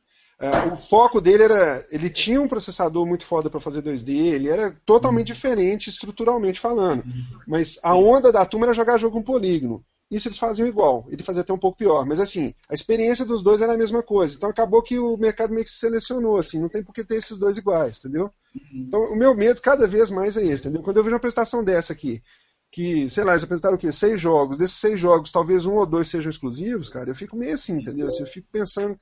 é, 0.41 0.73
o 0.73 0.75
foco 0.75 1.21
dele 1.21 1.43
era. 1.43 1.85
Ele 1.91 2.09
tinha 2.09 2.41
um 2.41 2.47
processador 2.47 3.05
muito 3.05 3.23
foda 3.23 3.47
para 3.47 3.59
fazer 3.59 3.83
2D, 3.83 4.09
ele 4.09 4.49
era 4.49 4.75
totalmente 4.83 5.27
diferente 5.27 5.89
estruturalmente 5.89 6.59
falando. 6.59 7.03
Mas 7.47 7.79
a 7.83 7.95
onda 7.95 8.31
da 8.31 8.43
turma 8.43 8.65
era 8.65 8.73
jogar 8.73 8.97
jogo 8.97 9.17
com 9.17 9.23
polígono. 9.23 9.85
Isso 10.09 10.27
eles 10.27 10.39
faziam 10.39 10.67
igual, 10.67 11.05
ele 11.09 11.23
fazia 11.23 11.41
até 11.41 11.53
um 11.53 11.59
pouco 11.59 11.77
pior. 11.77 12.05
Mas 12.07 12.19
assim, 12.19 12.53
a 12.67 12.73
experiência 12.73 13.23
dos 13.23 13.43
dois 13.43 13.61
era 13.61 13.73
a 13.73 13.77
mesma 13.77 14.01
coisa. 14.01 14.35
Então 14.35 14.49
acabou 14.49 14.81
que 14.81 14.97
o 14.97 15.15
mercado 15.15 15.53
meio 15.53 15.63
que 15.63 15.71
se 15.71 15.77
selecionou, 15.77 16.37
assim, 16.37 16.59
não 16.59 16.67
tem 16.67 16.83
por 16.83 16.91
que 16.91 17.03
ter 17.03 17.15
esses 17.15 17.37
dois 17.37 17.57
iguais, 17.57 17.99
entendeu? 17.99 18.29
Então 18.73 18.99
o 19.13 19.15
meu 19.15 19.35
medo 19.35 19.61
cada 19.61 19.87
vez 19.87 20.09
mais 20.09 20.35
é 20.35 20.43
esse, 20.43 20.63
entendeu? 20.63 20.81
Quando 20.81 20.97
eu 20.97 21.03
vejo 21.03 21.15
uma 21.15 21.21
prestação 21.21 21.63
dessa 21.63 21.93
aqui, 21.93 22.21
que, 22.71 23.07
sei 23.09 23.23
lá, 23.23 23.33
eles 23.33 23.43
apresentaram 23.43 23.75
o 23.75 23.77
quê? 23.77 23.91
Seis 23.91 24.19
jogos, 24.19 24.57
desses 24.57 24.77
seis 24.77 24.99
jogos, 24.99 25.31
talvez 25.31 25.65
um 25.65 25.75
ou 25.75 25.85
dois 25.85 26.07
sejam 26.07 26.29
exclusivos, 26.29 26.89
cara, 26.89 27.09
eu 27.11 27.15
fico 27.15 27.37
meio 27.37 27.53
assim, 27.53 27.77
entendeu? 27.77 28.07
Assim, 28.07 28.21
eu 28.21 28.27
fico 28.27 28.47
pensando 28.51 28.97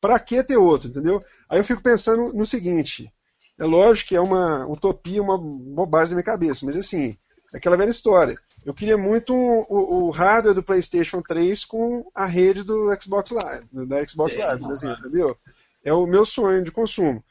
para 0.00 0.18
que 0.18 0.42
ter 0.42 0.56
outro, 0.56 0.88
entendeu? 0.88 1.22
Aí 1.48 1.58
eu 1.58 1.64
fico 1.64 1.82
pensando 1.82 2.32
no 2.32 2.46
seguinte: 2.46 3.12
é 3.58 3.64
lógico 3.64 4.10
que 4.10 4.16
é 4.16 4.20
uma 4.20 4.66
utopia, 4.66 5.22
uma 5.22 5.38
bobagem 5.38 6.10
na 6.10 6.16
minha 6.16 6.24
cabeça, 6.24 6.64
mas 6.64 6.76
assim, 6.76 7.16
é 7.54 7.58
aquela 7.58 7.76
velha 7.76 7.90
história. 7.90 8.36
Eu 8.64 8.74
queria 8.74 8.98
muito 8.98 9.32
o, 9.32 10.06
o, 10.06 10.10
hardware 10.10 10.54
do 10.54 10.62
PlayStation 10.62 11.22
3 11.22 11.64
com 11.64 12.04
a 12.14 12.26
rede 12.26 12.64
do 12.64 12.92
Xbox 13.00 13.30
Live, 13.30 13.66
da 13.86 14.04
Xbox 14.04 14.36
Live, 14.36 14.60
por 14.60 14.72
exemplo, 14.72 14.98
entendeu? 14.98 15.36
É 15.84 15.92
o 15.92 16.04
meu 16.04 16.24
sonho 16.24 16.64
de 16.64 16.72
consumo. 16.72 17.22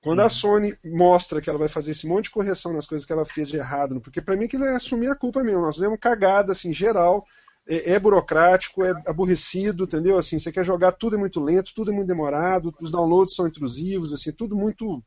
Quando 0.00 0.20
a 0.20 0.24
uhum. 0.24 0.30
Sony 0.30 0.78
mostra 0.82 1.42
que 1.42 1.50
ela 1.50 1.58
vai 1.58 1.68
fazer 1.68 1.90
esse 1.90 2.06
monte 2.06 2.24
de 2.24 2.30
correção 2.30 2.72
nas 2.72 2.86
coisas 2.86 3.04
que 3.04 3.12
ela 3.12 3.26
fez 3.26 3.48
de 3.48 3.56
errado, 3.56 4.00
porque 4.00 4.22
para 4.22 4.36
mim 4.36 4.46
aquilo 4.46 4.64
é 4.64 4.76
assumir 4.76 5.08
a 5.08 5.16
culpa 5.16 5.42
mesmo. 5.42 5.60
Nós 5.60 5.74
fizemos 5.74 5.98
cagada 6.00 6.52
assim 6.52 6.72
geral 6.72 7.22
é, 7.68 7.92
é, 7.92 7.98
burocrático, 7.98 8.82
é 8.82 8.92
aborrecido, 9.06 9.84
entendeu? 9.84 10.18
Assim, 10.18 10.38
você 10.38 10.50
quer 10.50 10.64
jogar, 10.64 10.92
tudo 10.92 11.16
é 11.16 11.18
muito 11.18 11.38
lento, 11.38 11.74
tudo 11.74 11.90
é 11.90 11.94
muito 11.94 12.08
demorado, 12.08 12.74
os 12.80 12.90
downloads 12.90 13.34
são 13.34 13.46
intrusivos, 13.46 14.12
assim, 14.12 14.32
tudo 14.32 14.56
muito. 14.56 15.02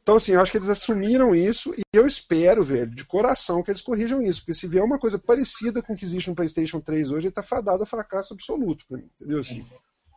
Então, 0.00 0.16
assim, 0.16 0.32
eu 0.32 0.40
acho 0.40 0.50
que 0.50 0.56
eles 0.56 0.68
assumiram 0.68 1.34
isso 1.34 1.74
e 1.76 1.82
eu 1.92 2.06
espero, 2.06 2.62
velho, 2.62 2.94
de 2.94 3.04
coração, 3.04 3.62
que 3.62 3.70
eles 3.70 3.82
corrijam 3.82 4.22
isso, 4.22 4.40
porque 4.40 4.54
se 4.54 4.68
vier 4.68 4.82
uma 4.82 4.98
coisa 4.98 5.18
parecida 5.18 5.82
com 5.82 5.92
o 5.92 5.96
que 5.96 6.04
existe 6.04 6.30
no 6.30 6.36
PlayStation 6.36 6.80
3 6.80 7.10
hoje, 7.10 7.26
ele 7.26 7.34
tá 7.34 7.42
fadado 7.42 7.82
a 7.82 7.86
fracasso 7.86 8.32
absoluto 8.32 8.86
para 8.88 8.98
mim, 8.98 9.10
entendeu? 9.20 9.40
Assim, 9.40 9.66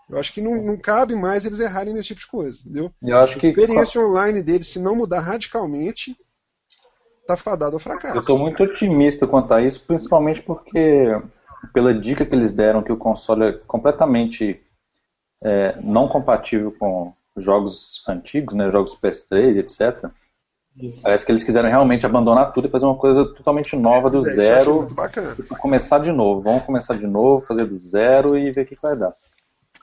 eu 0.10 0.18
acho 0.20 0.32
que 0.32 0.42
não, 0.42 0.64
não 0.64 0.78
cabe 0.78 1.16
mais 1.16 1.46
eles 1.46 1.60
errarem 1.60 1.94
nesse 1.94 2.10
tipo 2.10 2.22
de 2.22 2.28
coisa, 2.28 2.62
entendeu? 2.62 2.94
Eu 3.02 3.18
acho 3.18 3.34
a 3.34 3.50
experiência 3.50 4.00
que... 4.00 4.08
online 4.08 4.44
deles, 4.44 4.68
se 4.68 4.80
não 4.80 4.96
mudar 4.96 5.22
radicalmente, 5.22 6.16
tá 7.36 7.38
fadado 7.38 7.74
ao 7.74 7.80
fracasso. 7.80 8.16
Eu 8.16 8.22
estou 8.22 8.38
muito 8.38 8.64
otimista 8.64 9.28
quanto 9.28 9.54
a 9.54 9.62
isso, 9.62 9.84
principalmente 9.86 10.42
porque, 10.42 11.20
pela 11.74 11.94
dica 11.94 12.26
que 12.26 12.36
eles 12.36 12.52
deram, 12.52 12.84
que 12.84 12.92
o 12.92 12.98
console 12.98 13.44
é 13.46 13.52
completamente 13.68 14.62
é, 15.44 15.80
não 15.82 16.08
compatível 16.08 16.72
com 16.78 17.14
jogos 17.38 18.04
antigos, 18.08 18.54
né, 18.54 18.70
jogos 18.70 18.98
PS3, 19.02 19.58
etc. 19.58 20.10
Isso. 20.78 21.02
Parece 21.02 21.26
que 21.26 21.32
eles 21.32 21.44
quiseram 21.44 21.70
realmente 21.70 22.06
abandonar 22.06 22.54
tudo 22.54 22.68
e 22.68 22.72
fazer 22.72 22.86
uma 22.86 22.96
coisa 22.96 23.26
totalmente 23.34 23.76
nova 23.76 24.10
do 24.10 24.18
é, 24.18 24.34
zero. 24.34 24.88
Começar 25.60 26.00
de 26.00 26.12
novo. 26.12 26.42
Vamos 26.42 26.64
começar 26.64 26.98
de 26.98 27.08
novo, 27.08 27.46
fazer 27.46 27.66
do 27.66 27.78
zero 27.78 28.38
e 28.38 28.52
ver 28.52 28.62
o 28.62 28.66
que, 28.66 28.76
que 28.76 28.82
vai 28.82 28.96
dar. 28.96 29.12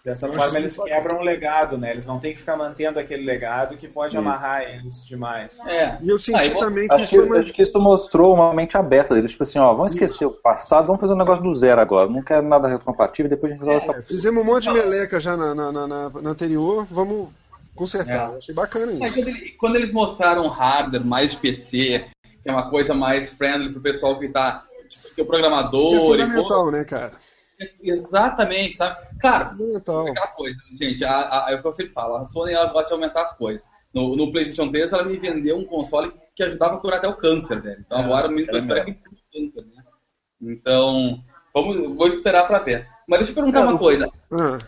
Dessa 0.08 0.26
forma 0.26 0.58
eles 0.58 0.74
quebram 0.74 1.20
o 1.20 1.22
legado, 1.22 1.76
né? 1.76 1.90
Eles 1.90 2.06
não 2.06 2.18
têm 2.18 2.32
que 2.32 2.38
ficar 2.38 2.56
mantendo 2.56 2.98
aquele 2.98 3.24
legado 3.24 3.76
que 3.76 3.86
pode 3.86 4.12
Sim. 4.12 4.18
amarrar 4.18 4.62
eles 4.62 5.04
demais. 5.04 5.60
É. 5.66 5.98
E 6.00 6.08
eu 6.08 6.18
senti 6.18 6.50
ah, 6.50 6.60
também 6.60 6.88
que 6.88 6.94
acho, 6.94 7.10
que, 7.10 7.18
uma... 7.18 7.38
acho 7.38 7.52
que 7.52 7.60
isso 7.60 7.78
mostrou 7.78 8.34
uma 8.34 8.54
mente 8.54 8.74
aberta 8.74 9.14
deles, 9.14 9.32
tipo 9.32 9.42
assim, 9.42 9.58
ó, 9.58 9.74
vamos 9.74 9.92
esquecer 9.92 10.24
isso. 10.24 10.28
o 10.28 10.30
passado, 10.30 10.86
vamos 10.86 11.00
fazer 11.00 11.12
um 11.12 11.18
negócio 11.18 11.42
do 11.42 11.54
zero 11.54 11.78
agora. 11.78 12.08
Não 12.08 12.22
quero 12.22 12.48
nada 12.48 12.68
retrocompatível, 12.68 13.28
depois 13.28 13.52
a 13.52 13.56
gente 13.56 13.66
resolve 13.66 13.86
é, 13.86 13.98
essa 13.98 14.08
Fizemos 14.08 14.42
um 14.42 14.46
monte 14.46 14.64
de 14.64 14.72
meleca 14.72 15.20
já 15.20 15.36
na, 15.36 15.54
na, 15.54 15.70
na, 15.70 15.86
na 15.86 16.30
anterior, 16.30 16.86
vamos 16.90 17.28
consertar. 17.74 18.32
É. 18.32 18.36
Achei 18.38 18.54
bacana 18.54 18.90
isso. 18.92 19.00
quando, 19.00 19.28
ele, 19.28 19.50
quando, 19.58 19.76
eles 19.76 19.92
mostraram 19.92 20.48
hardware 20.48 21.04
mais 21.04 21.34
PC, 21.34 22.06
que 22.42 22.48
é 22.48 22.50
uma 22.50 22.70
coisa 22.70 22.94
mais 22.94 23.28
friendly 23.28 23.70
pro 23.70 23.82
pessoal 23.82 24.18
que 24.18 24.28
tá. 24.28 24.64
Tipo, 24.88 25.14
que 25.14 25.20
é 25.20 25.24
o 25.24 25.26
programador. 25.26 25.84
Que 25.84 25.96
é 25.96 26.00
fundamental, 26.00 26.68
e, 26.70 26.72
né, 26.72 26.84
cara? 26.84 27.12
Exatamente, 27.82 28.76
sabe? 28.76 29.06
Claro, 29.20 29.56
então. 29.74 30.08
aquela 30.08 30.28
coisa, 30.28 30.58
gente, 30.72 31.04
a, 31.04 31.46
a, 31.46 31.52
é 31.52 31.60
eu 31.62 31.74
sempre 31.74 31.92
falo, 31.92 32.16
a 32.16 32.24
Sony 32.26 32.52
ela 32.52 32.66
gosta 32.66 32.88
de 32.88 32.94
aumentar 32.94 33.24
as 33.24 33.32
coisas. 33.36 33.66
No, 33.92 34.14
no 34.14 34.30
PlayStation 34.30 34.70
3 34.70 34.92
ela 34.92 35.04
me 35.04 35.18
vendeu 35.18 35.56
um 35.56 35.64
console 35.64 36.12
que 36.36 36.42
ajudava 36.42 36.76
a 36.76 36.78
curar 36.78 36.98
até 36.98 37.08
o 37.08 37.16
câncer, 37.16 37.60
velho. 37.60 37.82
Então 37.84 37.98
é, 37.98 38.04
agora 38.04 38.28
eu 38.28 38.38
estou 38.38 38.58
esperando 38.58 38.84
que 38.86 38.94
câncer, 38.94 39.66
né? 39.66 39.82
Então, 40.40 41.20
vamos, 41.52 41.96
vou 41.96 42.06
esperar 42.06 42.46
para 42.46 42.60
ver. 42.60 42.86
Mas 43.08 43.20
deixa 43.20 43.32
eu 43.32 43.36
perguntar 43.36 43.62
é, 43.62 43.64
uma 43.64 43.78
coisa. 43.78 44.08
Ah. 44.32 44.58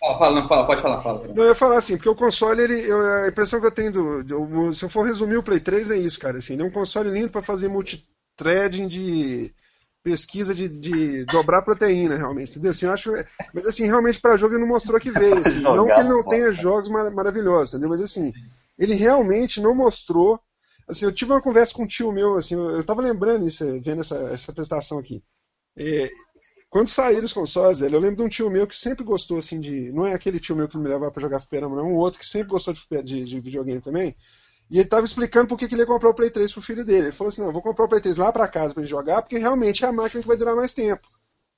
Fala, 0.00 0.18
fala, 0.18 0.34
não, 0.34 0.48
fala, 0.48 0.66
pode 0.66 0.82
falar, 0.82 1.02
fala. 1.02 1.28
Não, 1.28 1.44
eu 1.44 1.48
ia 1.48 1.54
falar 1.54 1.78
assim, 1.78 1.96
porque 1.96 2.10
o 2.10 2.14
console, 2.14 2.60
ele, 2.60 2.90
eu, 2.90 3.24
a 3.24 3.28
impressão 3.28 3.58
que 3.60 3.66
eu 3.66 3.74
tenho, 3.74 3.92
do, 3.92 4.74
se 4.74 4.84
eu 4.84 4.90
for 4.90 5.06
resumir 5.06 5.36
o 5.36 5.42
Play 5.42 5.60
3, 5.60 5.92
é 5.92 5.96
isso, 5.96 6.20
cara. 6.20 6.38
Assim, 6.38 6.54
ele 6.54 6.62
é 6.62 6.66
um 6.66 6.70
console 6.70 7.08
lindo 7.08 7.30
para 7.30 7.40
fazer 7.40 7.68
multithreading 7.68 8.86
de 8.86 9.54
pesquisa 10.04 10.54
de, 10.54 10.68
de 10.68 11.24
dobrar 11.24 11.62
proteína, 11.62 12.14
realmente, 12.14 12.50
entendeu? 12.50 12.72
Assim, 12.72 12.86
acho, 12.86 13.10
mas 13.54 13.66
assim, 13.66 13.86
realmente 13.86 14.20
para 14.20 14.36
jogo 14.36 14.52
ele 14.52 14.60
não 14.60 14.68
mostrou 14.68 15.00
que 15.00 15.10
veio. 15.10 15.38
Assim. 15.38 15.60
não 15.64 15.86
que 15.86 15.92
ele 15.92 16.08
não 16.10 16.22
tenha 16.22 16.52
jogos 16.52 16.90
mar 16.90 17.10
maravilhosos, 17.10 17.70
entendeu? 17.70 17.88
Mas 17.88 18.02
assim, 18.02 18.30
ele 18.78 18.94
realmente 18.94 19.60
não 19.62 19.74
mostrou. 19.74 20.38
Assim, 20.86 21.06
eu 21.06 21.12
tive 21.12 21.32
uma 21.32 21.40
conversa 21.40 21.72
com 21.72 21.84
um 21.84 21.86
tio 21.86 22.12
meu, 22.12 22.36
assim, 22.36 22.54
eu, 22.54 22.70
eu 22.70 22.84
tava 22.84 23.00
lembrando 23.00 23.46
isso, 23.46 23.64
vendo 23.82 24.02
essa, 24.02 24.16
essa 24.30 24.52
apresentação 24.52 24.98
aqui. 24.98 25.24
É, 25.74 26.10
quando 26.68 26.88
saíram 26.88 27.24
os 27.24 27.32
consoles, 27.32 27.80
eu 27.80 27.98
lembro 27.98 28.16
de 28.16 28.22
um 28.22 28.28
tio 28.28 28.50
meu 28.50 28.66
que 28.66 28.76
sempre 28.76 29.02
gostou, 29.02 29.38
assim, 29.38 29.58
de. 29.58 29.90
Não 29.92 30.04
é 30.06 30.12
aquele 30.12 30.38
tio 30.38 30.54
meu 30.54 30.68
que 30.68 30.76
me 30.76 30.86
levava 30.86 31.10
para 31.10 31.22
jogar 31.22 31.40
fliperama, 31.40 31.76
não, 31.76 31.84
é 31.84 31.86
um 31.86 31.96
outro 31.96 32.20
que 32.20 32.26
sempre 32.26 32.48
gostou 32.48 32.74
de, 32.74 33.02
de, 33.02 33.24
de 33.24 33.40
videogame 33.40 33.80
também. 33.80 34.14
E 34.70 34.76
ele 34.76 34.84
estava 34.84 35.04
explicando 35.04 35.46
por 35.46 35.58
que 35.58 35.66
ele 35.66 35.82
ia 35.82 35.86
comprar 35.86 36.10
o 36.10 36.14
Play 36.14 36.30
3 36.30 36.52
pro 36.52 36.62
filho 36.62 36.84
dele. 36.84 37.06
Ele 37.06 37.12
falou 37.12 37.28
assim: 37.28 37.42
não, 37.42 37.52
vou 37.52 37.62
comprar 37.62 37.84
o 37.84 37.88
Play 37.88 38.00
3 38.00 38.16
lá 38.16 38.32
para 38.32 38.48
casa 38.48 38.72
para 38.72 38.82
ele 38.82 38.90
jogar, 38.90 39.22
porque 39.22 39.38
realmente 39.38 39.84
é 39.84 39.88
a 39.88 39.92
máquina 39.92 40.22
que 40.22 40.28
vai 40.28 40.36
durar 40.36 40.56
mais 40.56 40.72
tempo. 40.72 41.06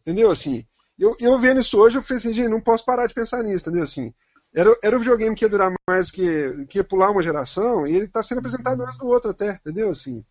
Entendeu? 0.01 0.31
Assim, 0.31 0.65
eu, 0.99 1.15
eu 1.21 1.39
vendo 1.39 1.61
isso 1.61 1.79
hoje, 1.79 1.99
eu 1.99 2.03
falei 2.03 2.19
assim, 2.19 2.35
gente, 2.35 2.49
não 2.49 2.61
posso 2.61 2.85
parar 2.85 3.07
de 3.07 3.15
pensar 3.15 3.43
nisso, 3.43 3.69
entendeu? 3.69 3.85
Assim, 3.85 4.13
era, 4.55 4.75
era 4.83 4.97
o 4.97 4.99
videogame 4.99 5.35
que 5.37 5.45
ia 5.45 5.49
durar 5.49 5.73
mais, 5.89 6.11
que, 6.11 6.67
que 6.67 6.79
ia 6.79 6.85
pular 6.85 7.11
uma 7.11 7.23
geração, 7.23 7.87
e 7.87 7.95
ele 7.95 8.07
está 8.07 8.23
sendo 8.23 8.39
apresentado 8.39 8.79
mais 8.79 8.97
do 8.97 9.07
outro 9.07 9.31
até, 9.31 9.51
entendeu? 9.51 9.91
Assim, 9.91 10.25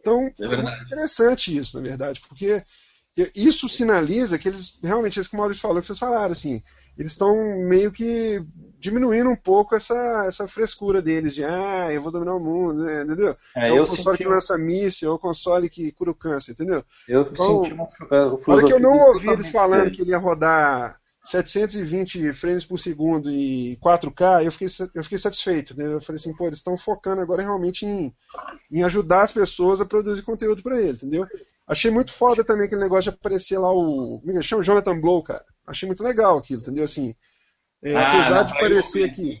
então, 0.00 0.30
é, 0.38 0.54
é 0.54 0.56
muito 0.58 0.82
interessante 0.82 1.56
isso, 1.56 1.76
na 1.76 1.82
verdade, 1.82 2.20
porque 2.28 2.62
isso 3.34 3.68
sinaliza 3.68 4.38
que 4.38 4.48
eles, 4.48 4.78
realmente, 4.82 5.18
isso 5.18 5.30
que 5.30 5.36
o 5.36 5.38
Maurício 5.38 5.62
falou, 5.62 5.80
que 5.80 5.86
vocês 5.86 5.98
falaram, 5.98 6.32
assim, 6.32 6.62
eles 6.98 7.12
estão 7.12 7.34
meio 7.66 7.90
que 7.90 8.44
diminuindo 8.84 9.30
um 9.30 9.36
pouco 9.36 9.74
essa, 9.74 10.26
essa 10.28 10.46
frescura 10.46 11.00
deles 11.00 11.34
de 11.34 11.42
ah, 11.42 11.90
eu 11.90 12.02
vou 12.02 12.12
dominar 12.12 12.34
o 12.34 12.40
mundo, 12.40 12.84
né? 12.84 13.02
entendeu? 13.02 13.34
É, 13.56 13.70
é 13.70 13.80
o 13.80 13.86
console 13.86 14.18
que 14.18 14.28
lança 14.28 14.58
míssil, 14.58 15.10
é 15.10 15.12
o 15.14 15.18
console 15.18 15.70
que 15.70 15.90
cura 15.92 16.10
o 16.10 16.14
câncer, 16.14 16.52
entendeu? 16.52 16.84
Eu 17.08 17.22
então, 17.22 17.64
senti 17.64 17.72
uma 17.72 17.88
hora 18.46 18.66
que 18.66 18.72
eu 18.72 18.78
não 18.78 18.94
ouvi 19.08 19.30
eles 19.30 19.50
falando 19.50 19.90
que 19.90 20.02
ele 20.02 20.10
ia 20.10 20.18
rodar 20.18 21.00
720 21.22 22.34
frames 22.34 22.66
por 22.66 22.78
segundo 22.78 23.30
e 23.30 23.78
4K, 23.82 24.44
eu 24.44 24.52
fiquei, 24.52 24.68
eu 24.94 25.02
fiquei 25.02 25.18
satisfeito. 25.18 25.74
Né? 25.74 25.86
Eu 25.94 26.00
falei 26.02 26.16
assim, 26.16 26.34
pô, 26.34 26.44
eles 26.44 26.58
estão 26.58 26.76
focando 26.76 27.22
agora 27.22 27.40
realmente 27.40 27.86
em, 27.86 28.14
em 28.70 28.82
ajudar 28.82 29.22
as 29.22 29.32
pessoas 29.32 29.80
a 29.80 29.86
produzir 29.86 30.22
conteúdo 30.22 30.62
para 30.62 30.78
ele, 30.78 30.98
entendeu? 30.98 31.26
Achei 31.66 31.90
muito 31.90 32.12
foda 32.12 32.44
também 32.44 32.66
aquele 32.66 32.82
negócio 32.82 33.10
de 33.10 33.16
aparecer 33.16 33.56
lá 33.56 33.72
o. 33.72 34.20
Como 34.20 34.38
é 34.38 34.42
chama? 34.42 34.62
Jonathan 34.62 35.00
Blow, 35.00 35.22
cara. 35.22 35.42
Achei 35.66 35.86
muito 35.86 36.04
legal 36.04 36.36
aquilo, 36.36 36.60
entendeu? 36.60 36.84
Assim, 36.84 37.16
é, 37.84 37.94
ah, 37.94 38.12
apesar 38.12 38.36
não, 38.36 38.44
de 38.44 38.58
parecer 38.58 39.10
que. 39.10 39.40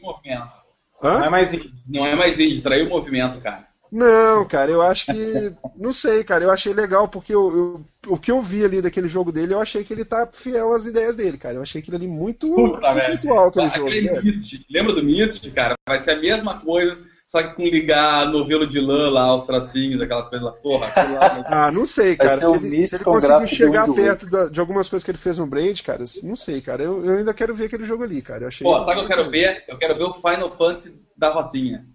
Não 1.02 1.24
é, 1.24 1.30
mais, 1.30 1.52
não 1.86 2.06
é 2.06 2.14
mais 2.14 2.38
indie, 2.38 2.60
traiu 2.60 2.86
o 2.86 2.90
movimento, 2.90 3.40
cara. 3.40 3.66
Não, 3.90 4.46
cara, 4.46 4.70
eu 4.70 4.82
acho 4.82 5.06
que. 5.06 5.54
Não 5.76 5.92
sei, 5.92 6.24
cara, 6.24 6.44
eu 6.44 6.50
achei 6.50 6.74
legal, 6.74 7.08
porque 7.08 7.34
eu, 7.34 7.84
eu, 8.06 8.12
o 8.12 8.18
que 8.18 8.30
eu 8.30 8.42
vi 8.42 8.64
ali 8.64 8.82
daquele 8.82 9.08
jogo 9.08 9.30
dele, 9.30 9.54
eu 9.54 9.60
achei 9.60 9.84
que 9.84 9.92
ele 9.92 10.04
tá 10.04 10.28
fiel 10.32 10.72
às 10.72 10.84
ideias 10.84 11.14
dele, 11.14 11.38
cara. 11.38 11.54
Eu 11.54 11.62
achei 11.62 11.80
aquilo 11.80 11.96
ali 11.96 12.08
muito 12.08 12.52
Puta, 12.52 12.92
conceitual, 12.92 13.48
aquele 13.48 13.68
jogo. 13.68 13.88
Aquele 13.88 14.22
Mist, 14.22 14.66
lembra 14.68 14.92
do 14.94 15.02
Mist, 15.02 15.50
cara? 15.52 15.74
Vai 15.86 16.00
ser 16.00 16.12
a 16.12 16.20
mesma 16.20 16.60
coisa 16.60 17.13
só 17.26 17.42
que 17.42 17.54
com 17.54 17.62
ligar 17.62 18.28
novelo 18.28 18.66
de 18.66 18.78
lã 18.78 19.10
lá, 19.10 19.34
os 19.34 19.44
tracinhos, 19.44 20.00
aquelas 20.00 20.28
coisas 20.28 20.44
lá, 20.44 20.52
porra. 20.52 20.86
Lá, 20.86 21.44
ah, 21.66 21.72
não 21.72 21.86
sei, 21.86 22.16
cara. 22.16 22.40
Se 22.40 22.66
ele, 22.66 22.86
se 22.86 22.96
ele 22.96 23.04
conseguir 23.04 23.48
chegar 23.48 23.90
perto 23.92 24.26
de, 24.26 24.50
de, 24.50 24.60
algumas 24.60 24.88
coisas 24.88 25.02
que 25.02 25.10
ele 25.10 25.18
fez 25.18 25.38
no 25.38 25.46
Braid, 25.46 25.82
cara, 25.82 26.04
não 26.22 26.36
sei, 26.36 26.60
cara. 26.60 26.82
Eu, 26.82 27.04
eu 27.04 27.18
ainda 27.18 27.32
quero 27.32 27.54
ver 27.54 27.64
aquele 27.64 27.84
jogo 27.84 28.04
ali, 28.04 28.20
cara. 28.20 28.44
Eu 28.44 28.48
achei 28.48 28.64
Pô, 28.64 28.78
sabe 28.84 28.90
o 28.90 28.94
que 28.94 29.00
eu 29.00 29.08
quero 29.08 29.30
ver? 29.30 29.64
Eu 29.66 29.78
quero 29.78 29.96
ver 29.96 30.04
o 30.04 30.14
Final 30.14 30.56
Fantasy 30.56 30.94
da 31.16 31.30
Rocinha. 31.30 31.86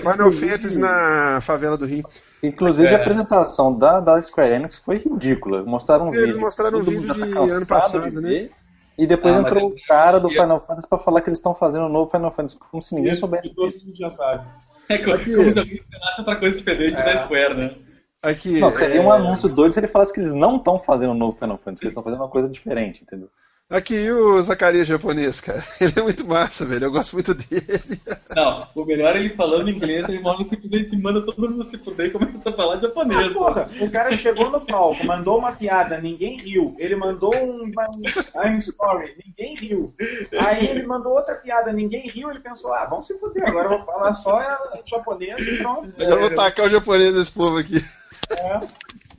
Final 0.00 0.32
Fantasy 0.32 0.80
na 0.80 1.40
favela 1.40 1.78
do 1.78 1.86
Rio. 1.86 2.04
Inclusive 2.42 2.88
é. 2.88 2.94
a 2.94 3.00
apresentação 3.00 3.76
da, 3.78 4.00
da 4.00 4.20
Square 4.20 4.54
Enix 4.54 4.76
foi 4.76 4.98
ridícula. 4.98 5.62
Mostraram 5.62 6.06
um 6.06 6.08
Eles 6.08 6.16
vídeo. 6.18 6.30
Eles 6.30 6.40
mostraram 6.42 6.78
um 6.78 6.82
vídeo 6.82 7.14
de 7.14 7.50
ano 7.50 7.66
passado, 7.66 8.20
né? 8.20 8.48
E 8.96 9.06
depois 9.06 9.36
ah, 9.36 9.40
entrou 9.40 9.68
o 9.68 9.74
cara 9.86 10.20
do 10.20 10.28
Final 10.28 10.60
Fantasy 10.60 10.88
pra 10.88 10.98
falar 10.98 11.20
que 11.20 11.28
eles 11.28 11.38
estão 11.38 11.54
fazendo 11.54 11.86
um 11.86 11.88
novo 11.88 12.10
Final 12.10 12.30
Fantasy, 12.30 12.58
como 12.58 12.80
se 12.80 12.94
ninguém 12.94 13.12
soubesse. 13.12 13.48
Que 13.48 13.54
todo 13.54 13.72
mundo 13.84 13.96
já 13.96 14.10
sabe. 14.10 14.48
É 14.88 14.98
que 14.98 15.10
Aqui. 15.10 15.34
coisa 15.34 15.64
muito 15.64 15.84
outra 16.18 16.36
coisa 16.36 16.56
diferente 16.56 16.96
é. 16.96 17.04
da 17.04 17.18
Square, 17.18 17.54
né? 17.54 17.76
Aqui, 18.22 18.58
não, 18.58 18.70
seria 18.72 19.00
é... 19.00 19.04
um 19.04 19.12
anúncio 19.12 19.48
doido 19.48 19.72
se 19.72 19.80
ele 19.80 19.86
falasse 19.86 20.12
que 20.12 20.20
eles 20.20 20.32
não 20.32 20.56
estão 20.56 20.78
fazendo 20.78 21.10
um 21.10 21.18
novo 21.18 21.36
Final 21.36 21.58
Fantasy, 21.58 21.80
que 21.80 21.86
eles 21.86 21.92
estão 21.92 22.02
fazendo 22.02 22.20
uma 22.20 22.28
coisa 22.28 22.48
diferente, 22.48 23.02
entendeu? 23.02 23.28
Aqui 23.70 24.10
o 24.10 24.40
Zacarias 24.42 24.86
japonês, 24.86 25.40
cara. 25.40 25.62
Ele 25.80 25.92
é 25.96 26.02
muito 26.02 26.28
massa, 26.28 26.66
velho. 26.66 26.84
Eu 26.84 26.92
gosto 26.92 27.14
muito 27.14 27.32
dele. 27.34 28.00
Não, 28.36 28.66
o 28.78 28.84
melhor 28.84 29.16
é 29.16 29.20
ele 29.20 29.28
falando 29.28 29.70
inglês, 29.70 30.08
ele 30.08 30.20
manda, 30.20 30.48
simplesmente 30.48 30.96
manda 30.96 31.24
todo 31.24 31.48
mundo 31.48 31.70
se 31.70 31.78
fuder 31.78 32.06
e 32.06 32.10
começa 32.10 32.50
a 32.50 32.52
falar 32.52 32.80
japonês. 32.80 33.30
Ah, 33.30 33.32
porra, 33.32 33.70
o 33.80 33.88
cara 33.88 34.12
chegou 34.12 34.50
no 34.50 34.60
palco, 34.60 35.06
mandou 35.06 35.38
uma 35.38 35.52
piada, 35.52 36.00
ninguém 36.00 36.36
riu. 36.36 36.74
Ele 36.76 36.96
mandou 36.96 37.32
um, 37.32 37.62
um 37.62 38.44
I'm 38.44 38.60
sorry, 38.60 39.16
ninguém 39.24 39.54
riu. 39.54 39.94
Aí 40.36 40.66
ele 40.66 40.84
mandou 40.84 41.12
outra 41.12 41.36
piada, 41.36 41.72
ninguém 41.72 42.08
riu. 42.08 42.28
Ele 42.28 42.40
pensou, 42.40 42.74
ah, 42.74 42.86
vamos 42.86 43.06
se 43.06 43.16
fuder, 43.20 43.48
agora 43.48 43.66
eu 43.66 43.78
vou 43.78 43.86
falar 43.86 44.12
só 44.14 44.42
japonês 44.84 45.46
e 45.46 45.58
pronto. 45.58 45.94
Eu 46.00 46.18
vou 46.18 46.34
tacar 46.34 46.66
o 46.66 46.70
japonês 46.70 47.14
desse 47.14 47.30
povo 47.30 47.58
aqui. 47.58 47.76
É. 47.76 48.58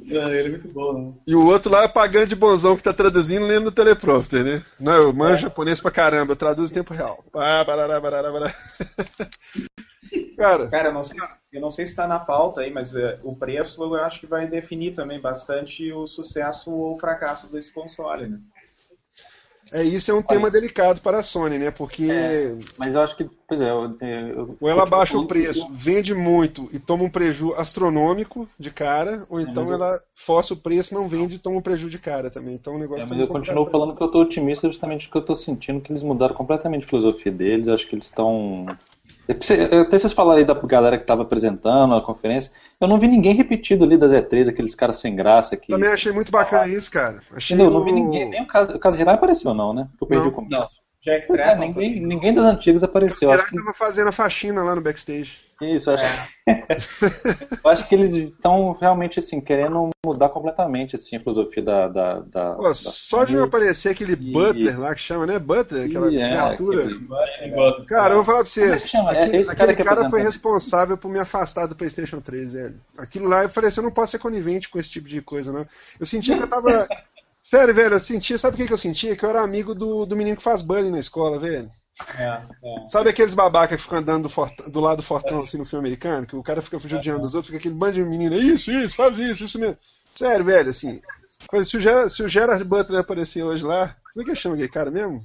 É, 0.09 0.39
ele 0.39 0.47
é 0.47 0.51
muito 0.51 0.73
bom, 0.73 0.93
né? 0.93 1.13
E 1.25 1.35
o 1.35 1.45
outro 1.45 1.71
lá 1.71 1.83
é 1.83 1.87
pagando 1.87 2.27
de 2.27 2.35
bonzão 2.35 2.75
que 2.75 2.83
tá 2.83 2.93
traduzindo 2.93 3.45
lendo 3.45 3.65
no 3.65 3.71
teleprompter, 3.71 4.43
né? 4.43 4.61
Não, 4.79 4.93
eu 4.93 5.13
manjo 5.13 5.33
é. 5.33 5.49
japonês 5.49 5.81
pra 5.81 5.91
caramba, 5.91 6.33
eu 6.33 6.37
traduzo 6.37 6.71
em 6.71 6.75
tempo 6.75 6.93
real. 6.93 7.23
barará, 7.33 7.99
barará, 7.99 8.31
barará. 8.31 8.51
Cara, 10.37 10.69
Cara 10.69 10.89
eu, 10.89 10.93
não 10.93 11.03
sei, 11.03 11.17
eu 11.51 11.61
não 11.61 11.71
sei 11.71 11.85
se 11.85 11.93
está 11.93 12.07
na 12.07 12.19
pauta 12.19 12.61
aí, 12.61 12.71
mas 12.71 12.93
uh, 12.93 13.17
o 13.23 13.35
preço 13.35 13.83
eu 13.83 13.95
acho 13.95 14.19
que 14.19 14.27
vai 14.27 14.47
definir 14.47 14.93
também 14.93 15.19
bastante 15.19 15.91
o 15.91 16.05
sucesso 16.05 16.71
ou 16.71 16.93
o 16.93 16.99
fracasso 16.99 17.51
desse 17.51 17.73
console, 17.73 18.27
né? 18.27 18.39
É, 19.71 19.83
isso 19.83 20.11
é 20.11 20.13
um 20.13 20.17
Olha, 20.17 20.27
tema 20.27 20.51
delicado 20.51 21.01
para 21.01 21.19
a 21.19 21.23
Sony, 21.23 21.57
né? 21.57 21.71
Porque. 21.71 22.07
É, 22.09 22.55
mas 22.77 22.93
eu 22.93 23.01
acho 23.01 23.15
que. 23.17 23.27
Pois 23.47 23.61
é, 23.61 23.69
eu, 23.69 23.95
eu, 24.01 24.57
ou 24.59 24.69
ela 24.69 24.85
baixa 24.87 25.17
o 25.17 25.27
preço, 25.27 25.67
vende 25.71 26.15
muito 26.15 26.67
e 26.73 26.79
toma 26.79 27.03
um 27.03 27.09
prejuízo 27.09 27.53
astronômico 27.55 28.49
de 28.59 28.71
cara, 28.71 29.25
ou 29.29 29.39
então 29.39 29.71
ela 29.71 29.99
força 30.15 30.55
o 30.55 30.57
preço, 30.57 30.95
não 30.95 31.07
vende 31.07 31.35
e 31.35 31.39
toma 31.39 31.57
um 31.57 31.61
prejuízo 31.61 31.91
de 31.91 31.99
cara 31.99 32.31
também. 32.31 32.55
Então 32.55 32.75
o 32.75 32.79
negócio 32.79 33.05
é, 33.05 33.09
mas 33.09 33.19
eu 33.19 33.27
continuo 33.27 33.65
falando 33.65 33.95
que 33.95 34.01
eu 34.01 34.07
estou 34.07 34.23
otimista 34.23 34.67
justamente 34.67 35.05
porque 35.05 35.17
eu 35.17 35.21
estou 35.21 35.35
sentindo 35.35 35.79
que 35.79 35.91
eles 35.91 36.01
mudaram 36.01 36.33
completamente 36.33 36.85
a 36.85 36.89
filosofia 36.89 37.31
deles. 37.31 37.67
Acho 37.67 37.87
que 37.87 37.95
eles 37.95 38.05
estão 38.05 38.65
até 39.27 39.97
vocês 39.97 40.13
falaram 40.13 40.39
aí 40.39 40.45
da 40.45 40.53
galera 40.53 40.97
que 40.97 41.03
estava 41.03 41.23
apresentando 41.23 41.95
a 41.95 42.01
conferência. 42.01 42.51
Eu 42.79 42.87
não 42.87 42.99
vi 42.99 43.07
ninguém 43.07 43.33
repetido 43.33 43.83
ali 43.83 43.97
das 43.97 44.11
E3, 44.11 44.49
aqueles 44.49 44.75
caras 44.75 44.97
sem 44.97 45.15
graça. 45.15 45.57
Que... 45.57 45.71
Também 45.71 45.89
achei 45.89 46.11
muito 46.11 46.31
bacana 46.31 46.67
isso, 46.67 46.91
cara. 46.91 47.19
Achei 47.33 47.57
não, 47.57 47.67
o... 47.67 47.71
não 47.71 47.83
vi 47.83 47.91
ninguém. 47.91 48.29
Nem 48.29 48.43
o 48.43 48.47
caso, 48.47 48.75
o 48.75 48.79
caso 48.79 49.01
apareceu, 49.09 49.53
não, 49.53 49.73
né? 49.73 49.85
Eu 49.99 50.07
perdi 50.07 50.25
não. 50.25 50.31
o 50.31 50.35
contato. 50.35 50.71
Jack 51.05 51.31
é, 51.39 51.55
ninguém, 51.55 52.03
ninguém 52.03 52.33
das 52.33 52.45
antigas 52.45 52.81
apareceu. 52.81 53.29
O 53.29 53.31
geral 53.31 53.45
estava 53.45 53.73
fazendo 53.73 54.07
a 54.07 54.11
faxina 54.11 54.63
lá 54.63 54.73
no 54.73 54.81
backstage. 54.81 55.45
Isso, 55.61 55.89
eu 55.89 55.93
acho, 55.93 56.03
é. 56.03 56.27
eu 57.63 57.69
acho 57.69 57.87
que 57.87 57.95
eles 57.95 58.13
estão 58.15 58.71
realmente 58.71 59.19
assim, 59.19 59.39
querendo 59.39 59.91
mudar 60.05 60.29
completamente 60.29 60.95
assim, 60.95 61.15
a 61.15 61.19
filosofia 61.19 61.63
da. 61.63 61.87
da, 61.87 62.19
da, 62.21 62.53
Pô, 62.55 62.63
da 62.63 62.73
só 62.73 63.23
de 63.23 63.35
não 63.35 63.43
aparecer 63.43 63.89
aquele 63.89 64.13
e, 64.13 64.15
Butler 64.15 64.79
lá 64.79 64.95
que 64.95 65.01
chama, 65.01 65.27
né? 65.27 65.37
Butler, 65.37 65.85
aquela 65.85 66.11
e, 66.11 66.19
é, 66.19 66.25
criatura. 66.25 66.83
Aquele... 66.83 67.85
Cara, 67.87 68.13
eu 68.13 68.15
vou 68.17 68.25
falar 68.25 68.39
pra 68.39 68.47
vocês. 68.47 68.93
É 68.95 68.99
aquele, 68.99 69.37
é 69.37 69.41
aquele 69.41 69.75
cara, 69.75 69.75
cara 69.75 70.09
foi 70.09 70.23
responsável 70.23 70.97
por 70.97 71.09
me 71.09 71.19
afastar 71.19 71.67
do 71.67 71.75
PlayStation 71.75 72.19
3, 72.19 72.53
velho. 72.53 72.81
Aquilo 72.97 73.29
lá, 73.29 73.43
eu 73.43 73.49
falei 73.49 73.69
assim: 73.69 73.79
eu 73.79 73.85
não 73.85 73.91
posso 73.91 74.11
ser 74.13 74.19
conivente 74.19 74.69
com 74.69 74.79
esse 74.79 74.89
tipo 74.89 75.07
de 75.07 75.21
coisa, 75.21 75.53
não. 75.53 75.65
Eu 75.99 76.05
sentia 76.05 76.35
que 76.35 76.43
eu 76.43 76.49
tava. 76.49 76.69
Sério, 77.45 77.75
velho, 77.75 77.93
eu 77.93 77.99
sentia. 77.99 78.39
Sabe 78.39 78.55
o 78.55 78.57
que, 78.57 78.65
que 78.65 78.73
eu 78.73 78.77
sentia? 78.77 79.15
Que 79.15 79.23
eu 79.23 79.29
era 79.29 79.43
amigo 79.43 79.75
do, 79.75 80.07
do 80.07 80.17
menino 80.17 80.35
que 80.35 80.41
faz 80.41 80.63
bullying 80.63 80.89
na 80.89 80.97
escola, 80.97 81.37
velho. 81.37 81.69
É, 82.17 82.23
é. 82.23 82.87
Sabe 82.87 83.11
aqueles 83.11 83.35
babacas 83.35 83.77
que 83.77 83.83
ficam 83.83 83.99
andando 83.99 84.23
do, 84.23 84.29
fort... 84.29 84.51
do 84.67 84.79
lado 84.79 84.97
do 84.97 85.03
fortão 85.03 85.43
assim 85.43 85.59
no 85.59 85.63
filme 85.63 85.85
americano? 85.85 86.25
Que 86.25 86.35
o 86.35 86.41
cara 86.41 86.59
fica 86.59 86.79
judiando 86.79 87.21
dos 87.21 87.35
outros, 87.35 87.51
fica 87.51 87.59
aquele 87.59 87.75
bando 87.75 87.93
de 87.93 88.03
menina, 88.03 88.35
isso, 88.35 88.71
isso, 88.71 88.95
faz 88.95 89.19
isso, 89.19 89.43
isso 89.43 89.59
mesmo. 89.59 89.77
Sério, 90.15 90.43
velho, 90.43 90.71
assim. 90.71 90.99
Se 91.63 91.77
o, 91.77 91.79
Gerard, 91.79 92.11
se 92.11 92.23
o 92.23 92.27
Gerard 92.27 92.63
Butler 92.63 93.01
aparecer 93.01 93.43
hoje 93.43 93.63
lá, 93.63 93.95
como 94.11 94.25
é 94.25 94.33
que 94.33 94.35
chama 94.35 94.55
aquele 94.55 94.69
cara 94.69 94.89
mesmo? 94.89 95.23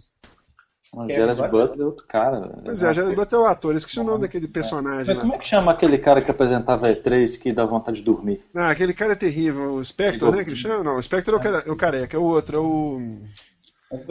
O 0.92 1.06
Gerard 1.06 1.40
Butler 1.40 1.80
é 1.80 1.84
outro 1.84 2.04
cara. 2.08 2.60
Pois 2.64 2.82
é, 2.82 2.90
o 2.90 2.94
Gerard 2.94 3.14
Butler 3.14 3.40
é 3.40 3.44
o 3.44 3.46
ator, 3.46 3.76
esqueci 3.76 4.00
o 4.00 4.04
nome 4.04 4.22
daquele 4.22 4.48
personagem 4.48 5.06
Mas 5.06 5.16
lá. 5.16 5.20
Como 5.22 5.34
é 5.34 5.38
que 5.38 5.46
chama 5.46 5.72
aquele 5.72 5.98
cara 5.98 6.20
que 6.20 6.30
apresentava 6.30 6.88
E3 6.88 7.38
que 7.38 7.52
dá 7.52 7.64
vontade 7.64 7.98
de 7.98 8.02
dormir? 8.02 8.40
Ah, 8.56 8.70
aquele 8.70 8.92
cara 8.92 9.12
é 9.12 9.16
terrível. 9.16 9.74
O 9.74 9.84
Spectre, 9.84 10.28
né? 10.32 10.42
Que 10.42 10.50
ele 10.50 10.56
chama? 10.56 10.82
Não, 10.82 10.96
o 10.96 11.02
Spectre 11.02 11.32
é 11.32 11.36
o, 11.36 11.40
cara, 11.40 11.62
é 11.64 11.70
o 11.70 11.76
careca, 11.76 12.16
é 12.16 12.20
o 12.20 12.24
outro, 12.24 12.56
é 12.56 12.60
o. 12.60 13.00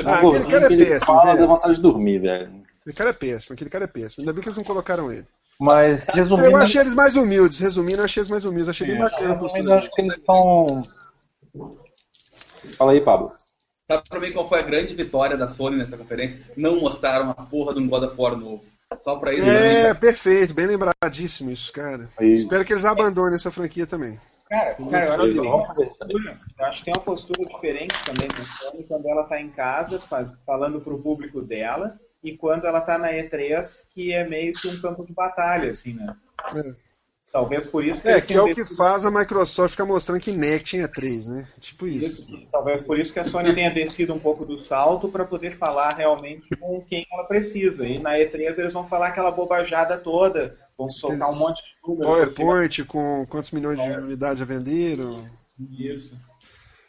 Ah, 0.06 0.20
aquele 0.20 0.46
cara 0.46 0.66
é 0.66 0.78
péssimo. 0.78 1.06
Fala, 1.06 1.36
dá 1.36 1.46
vontade 1.46 1.76
de 1.76 1.82
dormir, 1.82 2.20
velho. 2.20 2.64
Aquele 2.82 2.96
cara 2.96 3.10
é 3.10 3.14
péssimo, 3.14 3.54
aquele 3.54 3.70
cara 3.70 3.84
é 3.84 3.88
péssimo. 3.88 4.22
Ainda 4.22 4.34
bem 4.34 4.42
que 4.42 4.48
eles 4.48 4.58
não 4.58 4.64
colocaram 4.64 5.12
ele. 5.12 5.28
Mas, 5.60 6.06
resumindo. 6.06 6.50
Eu 6.50 6.58
achei 6.58 6.80
eles 6.80 6.94
mais 6.94 7.18
humildes, 7.18 7.60
resumindo, 7.60 7.98
eu 7.98 8.06
achei 8.06 8.22
eles 8.22 8.30
mais 8.30 8.46
humildes, 8.46 8.70
achei 8.70 8.88
bem 8.88 8.98
bacana. 8.98 9.38
Eu 9.38 9.74
acho 9.76 9.92
que 9.92 10.02
eles 10.02 10.16
estão. 10.16 10.82
Fala 12.78 12.94
aí, 12.94 13.02
Pablo. 13.02 13.30
Sabe 13.90 14.08
pra 14.08 14.20
mim 14.20 14.32
qual 14.32 14.48
foi 14.48 14.60
a 14.60 14.62
grande 14.62 14.94
vitória 14.94 15.36
da 15.36 15.48
Sony 15.48 15.76
nessa 15.76 15.98
conferência? 15.98 16.40
Não 16.56 16.80
mostraram 16.80 17.32
a 17.32 17.34
porra 17.34 17.74
de 17.74 17.80
um 17.80 17.90
God 17.90 18.04
of 18.04 18.22
War 18.22 18.38
novo. 18.38 18.64
Só 19.00 19.16
pra 19.16 19.34
isso. 19.34 19.50
É, 19.50 19.88
né? 19.88 19.94
perfeito, 19.96 20.54
bem 20.54 20.68
lembradíssimo 20.68 21.50
isso, 21.50 21.74
cara. 21.74 22.08
Aí. 22.20 22.34
Espero 22.34 22.64
que 22.64 22.72
eles 22.72 22.86
abandonem 22.86 23.34
essa 23.34 23.50
franquia 23.50 23.88
também. 23.88 24.20
Cara, 24.48 24.76
cara 24.92 25.06
eu, 25.08 25.14
acho 25.14 25.18
que 25.18 25.32
tem 25.32 25.42
Vamos 25.42 25.60
uma 25.60 25.66
fazer 25.66 25.88
isso 25.88 26.00
também. 26.00 26.18
postura, 26.18 26.38
eu 26.60 26.66
acho 26.66 26.80
que 26.80 26.86
tem 26.86 26.94
uma 26.96 27.04
postura 27.04 27.50
diferente 27.50 27.96
também 28.06 28.28
da 28.28 28.44
Sony 28.44 28.84
quando 28.84 29.10
ela 29.10 29.24
tá 29.24 29.42
em 29.42 29.50
casa 29.50 30.00
faz, 30.00 30.38
falando 30.46 30.82
pro 30.82 31.02
público 31.02 31.42
dela 31.42 32.00
e 32.24 32.38
quando 32.38 32.66
ela 32.66 32.82
tá 32.82 32.96
na 32.96 33.12
E3, 33.12 33.86
que 33.92 34.14
é 34.14 34.28
meio 34.28 34.54
que 34.54 34.68
um 34.68 34.80
campo 34.82 35.04
de 35.04 35.14
batalha, 35.14 35.72
assim, 35.72 35.94
né? 35.94 36.16
É. 36.56 36.89
Talvez 37.32 37.68
por 37.68 37.86
isso 37.86 38.02
É, 38.08 38.14
eles 38.14 38.24
que 38.24 38.34
é 38.34 38.42
o 38.42 38.50
que 38.50 38.66
faz 38.66 39.06
a 39.06 39.12
Microsoft 39.12 39.72
ficar 39.72 39.86
mostrando 39.86 40.20
que 40.20 40.32
Kinect 40.32 40.78
em 40.78 40.82
E3, 40.82 41.28
né? 41.30 41.48
Tipo 41.60 41.86
isso. 41.86 42.34
Isso, 42.34 42.48
Talvez 42.52 42.82
por 42.82 43.00
isso 43.00 43.14
que 43.14 43.20
a 43.20 43.24
Sony 43.24 43.54
tenha 43.54 43.70
descido 43.72 44.14
um 44.16 44.20
pouco 44.20 44.44
do 44.46 44.60
salto 44.62 45.10
para 45.10 45.24
poder 45.26 45.56
falar 45.58 45.96
realmente 45.96 46.48
com 46.60 46.82
quem 46.82 47.06
ela 47.14 47.24
precisa. 47.26 47.86
E 47.86 48.00
na 48.00 48.14
E3 48.18 48.58
eles 48.58 48.74
vão 48.74 48.88
falar 48.88 49.10
aquela 49.10 49.30
bobajada 49.30 49.98
toda, 50.00 50.56
vão 50.76 50.90
soltar 50.90 51.28
um 51.28 51.32
Eles- 51.32 51.40
monte 51.40 51.56
de 51.64 51.70
números. 51.70 51.80
por 51.82 51.96
cima 51.96 52.06
PowerPoint 52.36 52.84
com 52.86 53.26
quantos 53.30 53.52
milhões 53.52 53.80
de 53.80 53.92
unidades 53.92 54.40
já 54.40 54.46
venderam. 54.46 55.14
disso. 55.60 56.16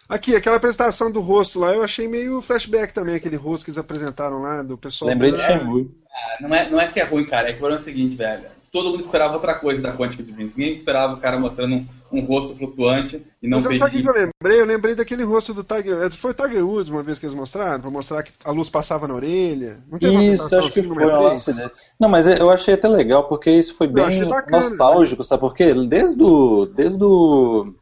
Aqui, 0.08 0.34
aquela 0.34 0.56
apresentação 0.56 1.10
do 1.12 1.20
rosto 1.20 1.60
lá, 1.60 1.72
eu 1.74 1.84
achei 1.84 2.08
meio 2.08 2.40
flashback 2.42 2.92
também, 2.94 3.14
aquele 3.14 3.36
rosto 3.36 3.64
que 3.64 3.70
eles 3.70 3.78
apresentaram 3.78 4.40
lá, 4.42 4.62
do 4.62 4.76
pessoal. 4.78 5.08
Lembrei 5.10 5.32
de 5.32 5.40
É, 5.40 5.46
Shenmue. 5.46 5.90
Não 6.40 6.54
é, 6.54 6.68
não 6.70 6.80
é 6.80 6.90
que 6.90 6.98
é 6.98 7.04
ruim, 7.04 7.26
cara. 7.26 7.48
É 7.48 7.52
que 7.52 7.56
o 7.56 7.60
problema 7.60 7.80
é 7.80 7.82
o 7.82 7.84
seguinte, 7.84 8.16
velho. 8.16 8.44
Todo 8.72 8.90
mundo 8.90 9.00
esperava 9.00 9.34
outra 9.34 9.54
coisa 9.54 9.82
da 9.82 9.96
Quantic 9.96 10.22
Dream. 10.22 10.52
Ninguém 10.56 10.72
esperava 10.72 11.14
o 11.14 11.20
cara 11.20 11.38
mostrando 11.40 11.74
um, 11.74 11.86
um 12.12 12.20
rosto 12.24 12.54
flutuante 12.54 13.20
e 13.42 13.48
não 13.48 13.60
Mas 13.60 13.78
sabe 13.78 13.98
o 13.98 14.02
que 14.02 14.08
eu 14.08 14.14
lembrei? 14.14 14.60
Eu 14.60 14.66
lembrei 14.66 14.94
daquele 14.94 15.24
rosto 15.24 15.52
do 15.52 15.64
Tiger. 15.64 16.08
Foi 16.12 16.30
o 16.30 16.34
Tiger 16.34 16.64
Woods 16.64 16.88
uma 16.88 17.02
vez 17.02 17.18
que 17.18 17.26
eles 17.26 17.34
mostraram, 17.34 17.80
pra 17.80 17.90
mostrar 17.90 18.22
que 18.22 18.30
a 18.44 18.52
luz 18.52 18.70
passava 18.70 19.08
na 19.08 19.14
orelha. 19.14 19.78
Não 19.90 19.98
teve 19.98 20.12
uma 20.12 20.22
Isso, 20.22 20.42
apresentação 20.42 20.66
acho 20.66 20.74
que 20.74 20.80
assim 20.80 20.88
no 20.88 20.94
foi 20.94 21.04
lance 21.06 21.50
E3? 21.50 21.54
desse. 21.56 21.86
Não, 21.98 22.08
mas 22.08 22.26
eu 22.28 22.48
achei 22.48 22.74
até 22.74 22.86
legal, 22.86 23.28
porque 23.28 23.50
isso 23.50 23.74
foi 23.74 23.88
bem 23.88 24.24
bacana, 24.28 24.68
nostálgico, 24.68 25.24
sabe 25.24 25.40
por 25.40 25.54
quê? 25.54 25.74
Desde 25.88 26.22
o. 26.22 26.66
Desde 26.66 27.02
o. 27.02 27.74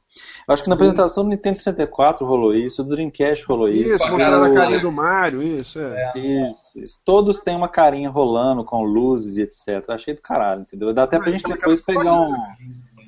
eu 0.48 0.54
Acho 0.54 0.62
que 0.62 0.70
na 0.70 0.74
apresentação 0.74 1.24
do 1.24 1.30
Nintendo 1.30 1.58
64 1.58 2.24
rolou 2.24 2.54
isso, 2.54 2.82
do 2.82 2.88
Dreamcast 2.88 3.44
rolou 3.44 3.68
isso. 3.68 3.94
Isso, 3.94 4.10
mostraram 4.10 4.42
a 4.42 4.50
carinha 4.50 4.80
do 4.80 4.90
Mario, 4.90 5.42
isso, 5.42 5.78
é. 5.78 6.12
Isso, 6.16 6.62
isso. 6.74 6.98
Todos 7.04 7.40
têm 7.40 7.54
uma 7.54 7.68
carinha 7.68 8.08
rolando 8.08 8.64
com 8.64 8.82
luzes 8.82 9.36
e 9.36 9.42
etc. 9.42 9.84
Achei 9.90 10.14
do 10.14 10.22
caralho, 10.22 10.62
entendeu? 10.62 10.94
Dá 10.94 11.02
até 11.02 11.18
pra 11.18 11.30
gente 11.30 11.44
aquela 11.44 11.58
depois 11.58 11.82
pegar 11.82 12.14
um. 12.14 12.32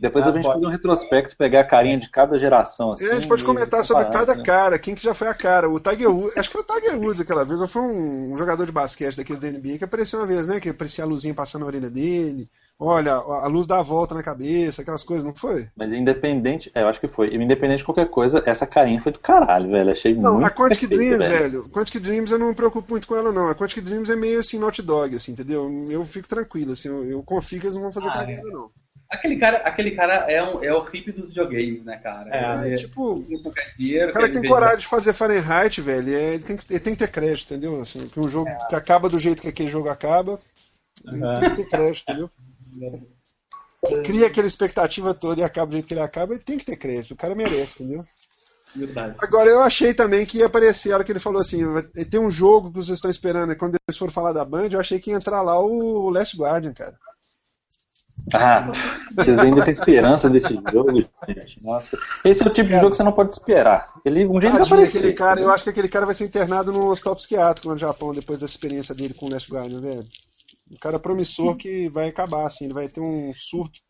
Depois 0.00 0.26
a 0.26 0.32
gente 0.32 0.42
botas. 0.42 0.54
fazer 0.54 0.66
um 0.66 0.70
retrospecto, 0.70 1.36
pegar 1.36 1.60
a 1.60 1.64
carinha 1.64 1.98
de 1.98 2.08
cada 2.10 2.38
geração. 2.38 2.92
Assim, 2.92 3.04
É, 3.04 3.10
a 3.10 3.14
gente 3.16 3.28
pode 3.28 3.42
e 3.42 3.44
comentar 3.44 3.84
sobre 3.84 4.06
cada 4.06 4.34
né? 4.34 4.42
cara, 4.42 4.78
quem 4.78 4.94
que 4.94 5.02
já 5.02 5.12
foi 5.14 5.28
a 5.28 5.34
cara. 5.34 5.68
O 5.68 5.78
Tiger 5.78 6.10
Woods, 6.10 6.38
acho 6.38 6.48
que 6.48 6.56
foi 6.56 6.62
o 6.62 6.80
Tiger 6.80 6.98
Woods 6.98 7.20
aquela 7.20 7.44
vez, 7.44 7.60
ou 7.60 7.66
foi 7.68 7.82
um, 7.82 8.32
um 8.32 8.36
jogador 8.36 8.64
de 8.64 8.72
basquete 8.72 9.16
daqueles 9.16 9.40
da 9.40 9.50
NBA 9.50 9.78
que 9.78 9.84
apareceu 9.84 10.18
uma 10.18 10.26
vez, 10.26 10.48
né? 10.48 10.58
Que 10.58 10.70
aparecia 10.70 11.04
a 11.04 11.06
luzinha 11.06 11.34
passando 11.34 11.62
na 11.62 11.66
orelha 11.68 11.90
dele. 11.90 12.48
Olha, 12.78 13.12
a 13.12 13.46
luz 13.46 13.66
dá 13.66 13.78
a 13.78 13.82
volta 13.82 14.14
na 14.14 14.22
cabeça, 14.22 14.80
aquelas 14.80 15.04
coisas, 15.04 15.22
não 15.24 15.34
foi? 15.36 15.68
Mas 15.76 15.92
independente, 15.92 16.70
é, 16.74 16.82
eu 16.82 16.88
acho 16.88 17.00
que 17.00 17.08
foi. 17.08 17.34
Independente 17.34 17.78
de 17.78 17.84
qualquer 17.84 18.08
coisa, 18.08 18.42
essa 18.46 18.66
carinha 18.66 19.00
foi 19.00 19.12
do 19.12 19.18
caralho, 19.18 19.70
velho. 19.70 19.90
Achei 19.90 20.14
Não, 20.14 20.34
muito 20.34 20.46
a 20.46 20.50
Quantic 20.50 20.80
perfeito, 20.80 20.96
Dreams, 20.96 21.28
velho. 21.28 21.62
velho. 21.62 21.68
Quantic 21.70 22.00
Dreams 22.00 22.30
eu 22.32 22.38
não 22.38 22.48
me 22.48 22.54
preocupo 22.54 22.90
muito 22.90 23.06
com 23.06 23.16
ela, 23.16 23.32
não. 23.32 23.48
A 23.48 23.54
Quantic 23.54 23.82
Dreams 23.82 24.10
é 24.10 24.16
meio 24.16 24.40
assim, 24.40 24.58
Naughty 24.58 24.82
Dog, 24.82 25.14
assim, 25.14 25.32
entendeu? 25.32 25.70
Eu 25.88 26.04
fico 26.06 26.28
tranquilo, 26.28 26.72
assim, 26.72 26.88
eu, 26.88 27.04
eu 27.04 27.22
confio 27.22 27.60
que 27.60 27.66
eles 27.66 27.74
não 27.76 27.82
vão 27.82 27.92
fazer 27.92 28.08
Ah, 28.08 28.12
cagada, 28.12 28.48
não. 28.48 28.70
Aquele 29.10 29.36
cara, 29.38 29.56
aquele 29.58 29.90
cara 29.90 30.30
é, 30.30 30.40
um, 30.40 30.62
é 30.62 30.72
o 30.72 30.84
hippie 30.84 31.10
dos 31.10 31.30
videogames, 31.30 31.84
né, 31.84 31.96
cara? 31.96 32.30
É, 32.32 32.72
É, 32.72 32.76
tipo, 32.76 33.14
o 33.14 34.12
cara 34.12 34.28
que 34.28 34.40
tem 34.40 34.48
coragem 34.48 34.78
de 34.78 34.86
fazer 34.86 35.12
Fahrenheit, 35.12 35.80
velho, 35.80 36.14
é, 36.14 36.34
ele, 36.34 36.44
tem 36.44 36.56
que, 36.56 36.64
ele 36.70 36.80
tem 36.80 36.92
que 36.92 36.98
ter 37.00 37.10
crédito, 37.10 37.52
entendeu? 37.52 37.80
Assim, 37.80 38.06
que 38.06 38.20
um 38.20 38.28
jogo 38.28 38.48
que 38.68 38.74
acaba 38.76 39.08
do 39.08 39.18
jeito 39.18 39.42
que 39.42 39.48
aquele 39.48 39.68
jogo 39.68 39.88
acaba, 39.88 40.40
ele 41.04 41.20
tem 41.20 41.50
que 41.50 41.56
ter 41.56 41.68
crédito, 41.68 42.08
entendeu? 42.08 42.30
Que 43.84 44.00
cria 44.02 44.28
aquela 44.28 44.46
expectativa 44.46 45.12
toda 45.12 45.40
e 45.40 45.44
acaba 45.44 45.66
do 45.66 45.72
jeito 45.72 45.88
que 45.88 45.94
ele 45.94 46.02
acaba, 46.02 46.34
ele 46.34 46.44
tem 46.44 46.56
que 46.56 46.64
ter 46.64 46.76
crédito, 46.76 47.14
o 47.14 47.16
cara 47.16 47.34
merece, 47.34 47.82
entendeu? 47.82 48.04
Verdade. 48.76 49.16
Agora, 49.20 49.50
eu 49.50 49.60
achei 49.62 49.92
também 49.92 50.24
que 50.24 50.38
ia 50.38 50.46
aparecer, 50.46 50.92
a 50.92 50.94
hora 50.94 51.04
que 51.04 51.10
ele 51.10 51.18
falou 51.18 51.40
assim, 51.40 51.64
tem 52.08 52.20
um 52.20 52.30
jogo 52.30 52.70
que 52.70 52.76
vocês 52.76 52.98
estão 52.98 53.10
esperando, 53.10 53.52
e 53.52 53.56
quando 53.56 53.74
eles 53.74 53.98
foram 53.98 54.12
falar 54.12 54.32
da 54.32 54.44
Band, 54.44 54.68
eu 54.70 54.78
achei 54.78 55.00
que 55.00 55.10
ia 55.10 55.16
entrar 55.16 55.42
lá 55.42 55.58
o 55.58 56.10
Last 56.10 56.36
Guardian, 56.36 56.72
cara. 56.72 56.96
Ah, 58.32 58.68
vocês 59.14 59.38
ainda 59.38 59.64
têm 59.64 59.72
esperança 59.72 60.28
desse 60.30 60.54
jogo, 60.72 60.94
gente. 60.94 61.54
Nossa. 61.64 61.96
Esse 62.24 62.42
é 62.42 62.46
o 62.46 62.50
tipo 62.50 62.68
de 62.68 62.76
jogo 62.76 62.90
que 62.90 62.96
você 62.96 63.02
não 63.02 63.12
pode 63.12 63.32
esperar. 63.32 63.84
Ele 64.04 64.26
um 64.26 64.38
dia 64.38 64.50
Tadinho, 64.50 64.84
aquele 64.84 65.12
cara, 65.12 65.40
eu 65.40 65.50
acho 65.50 65.64
que 65.64 65.70
aquele 65.70 65.88
cara 65.88 66.06
vai 66.06 66.14
ser 66.14 66.24
internado 66.24 66.72
no 66.72 66.88
hospital 66.90 67.16
psiquiátrico 67.16 67.68
no 67.68 67.78
Japão, 67.78 68.12
depois 68.12 68.40
dessa 68.40 68.52
experiência 68.52 68.94
dele 68.94 69.14
com 69.14 69.26
o 69.26 69.30
Last 69.30 69.52
Guardian, 69.52 69.80
velho. 69.80 70.04
Um 70.72 70.76
cara 70.80 70.98
promissor 70.98 71.56
que 71.56 71.88
vai 71.88 72.08
acabar, 72.08 72.46
assim, 72.46 72.66
ele 72.66 72.74
vai 72.74 72.88
ter 72.88 73.00
um 73.00 73.32
surto. 73.34 73.80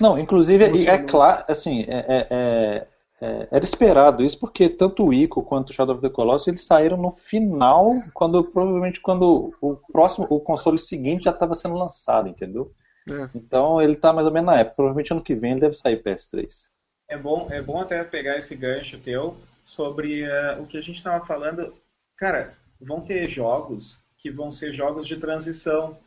Não, 0.00 0.18
inclusive, 0.18 0.64
é, 0.64 0.66
é 0.66 0.70
Emocionante. 0.70 1.10
claro, 1.10 1.44
assim, 1.48 1.82
é, 1.82 2.06
é- 2.08 2.26
é- 2.30 2.86
é- 3.20 3.48
era 3.50 3.64
esperado 3.64 4.24
isso, 4.24 4.38
porque 4.38 4.68
tanto 4.68 5.04
o 5.04 5.12
Ico 5.12 5.42
quanto 5.42 5.70
o 5.70 5.72
Shadow 5.72 5.94
of 5.94 6.02
the 6.02 6.08
Colossus, 6.08 6.48
eles 6.48 6.64
saíram 6.64 6.96
no 6.96 7.10
final, 7.10 7.90
quando 8.14 8.42
provavelmente 8.42 9.00
quando 9.00 9.50
o 9.60 9.76
próximo, 9.92 10.26
o 10.30 10.40
console 10.40 10.78
seguinte 10.78 11.24
já 11.24 11.30
estava 11.30 11.54
sendo 11.54 11.74
lançado, 11.74 12.28
entendeu? 12.28 12.72
É. 13.10 13.28
Então 13.34 13.80
ele 13.82 13.96
tá 13.96 14.12
mais 14.12 14.26
ou 14.26 14.32
menos 14.32 14.46
na 14.52 14.60
época. 14.60 14.76
Provavelmente 14.76 15.12
ano 15.12 15.22
que 15.22 15.34
vem 15.34 15.52
ele 15.52 15.60
deve 15.60 15.74
sair 15.74 16.02
PS3. 16.02 16.68
É 17.08 17.16
bom, 17.18 17.48
é 17.50 17.60
bom 17.60 17.80
até 17.80 18.02
pegar 18.04 18.38
esse 18.38 18.54
gancho 18.56 18.98
teu 18.98 19.36
sobre 19.64 20.22
eh, 20.22 20.56
o 20.60 20.66
que 20.66 20.78
a 20.78 20.80
gente 20.80 20.96
estava 20.96 21.24
falando. 21.24 21.74
Cara, 22.16 22.52
vão 22.80 23.00
ter 23.00 23.28
jogos 23.28 24.00
que 24.18 24.30
vão 24.30 24.50
ser 24.50 24.72
jogos 24.72 25.06
de 25.06 25.16
transição. 25.16 25.98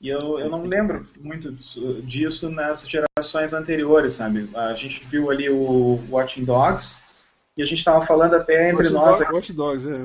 E 0.00 0.08
eu, 0.08 0.40
eu 0.40 0.48
não 0.48 0.62
lembro 0.64 1.04
muito 1.18 1.52
disso- 1.52 2.00
disso 2.02 2.48
nas 2.48 2.88
gerações 2.88 3.52
anteriores, 3.52 4.14
sabe? 4.14 4.48
A 4.54 4.72
gente 4.72 5.04
viu 5.04 5.30
ali 5.30 5.50
o 5.50 6.00
Watching 6.08 6.44
Dogs 6.44 7.02
e 7.60 7.62
a 7.62 7.66
gente 7.66 7.78
estava 7.78 8.04
falando 8.06 8.34
até 8.36 8.70
entre 8.70 8.84
Watch, 8.84 8.92
nós 8.94 9.04
Dog- 9.18 9.22
aqui 9.24 9.32
Watch 9.34 9.52
Dogs, 9.52 9.86
é. 9.90 9.98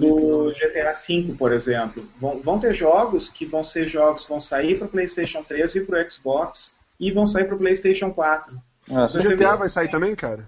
Do 0.00 0.52
GTA 0.52 0.92
V, 0.92 1.34
por 1.38 1.52
exemplo. 1.52 2.04
Vão, 2.20 2.40
vão 2.40 2.58
ter 2.58 2.74
jogos 2.74 3.28
que 3.28 3.46
vão 3.46 3.62
ser 3.62 3.86
jogos 3.86 4.26
vão 4.26 4.40
sair 4.40 4.76
para 4.76 4.86
o 4.86 4.90
PlayStation 4.90 5.42
3 5.42 5.74
e 5.76 5.80
para 5.82 6.04
o 6.04 6.10
Xbox 6.10 6.74
e 6.98 7.12
vão 7.12 7.26
sair 7.26 7.44
para 7.44 7.54
o 7.54 7.58
PlayStation 7.58 8.10
4. 8.12 8.58
Ah, 8.90 9.04
O 9.04 9.18
GTA 9.36 9.54
vai 9.56 9.68
sair 9.68 9.88
também, 9.88 10.14
cara? 10.16 10.44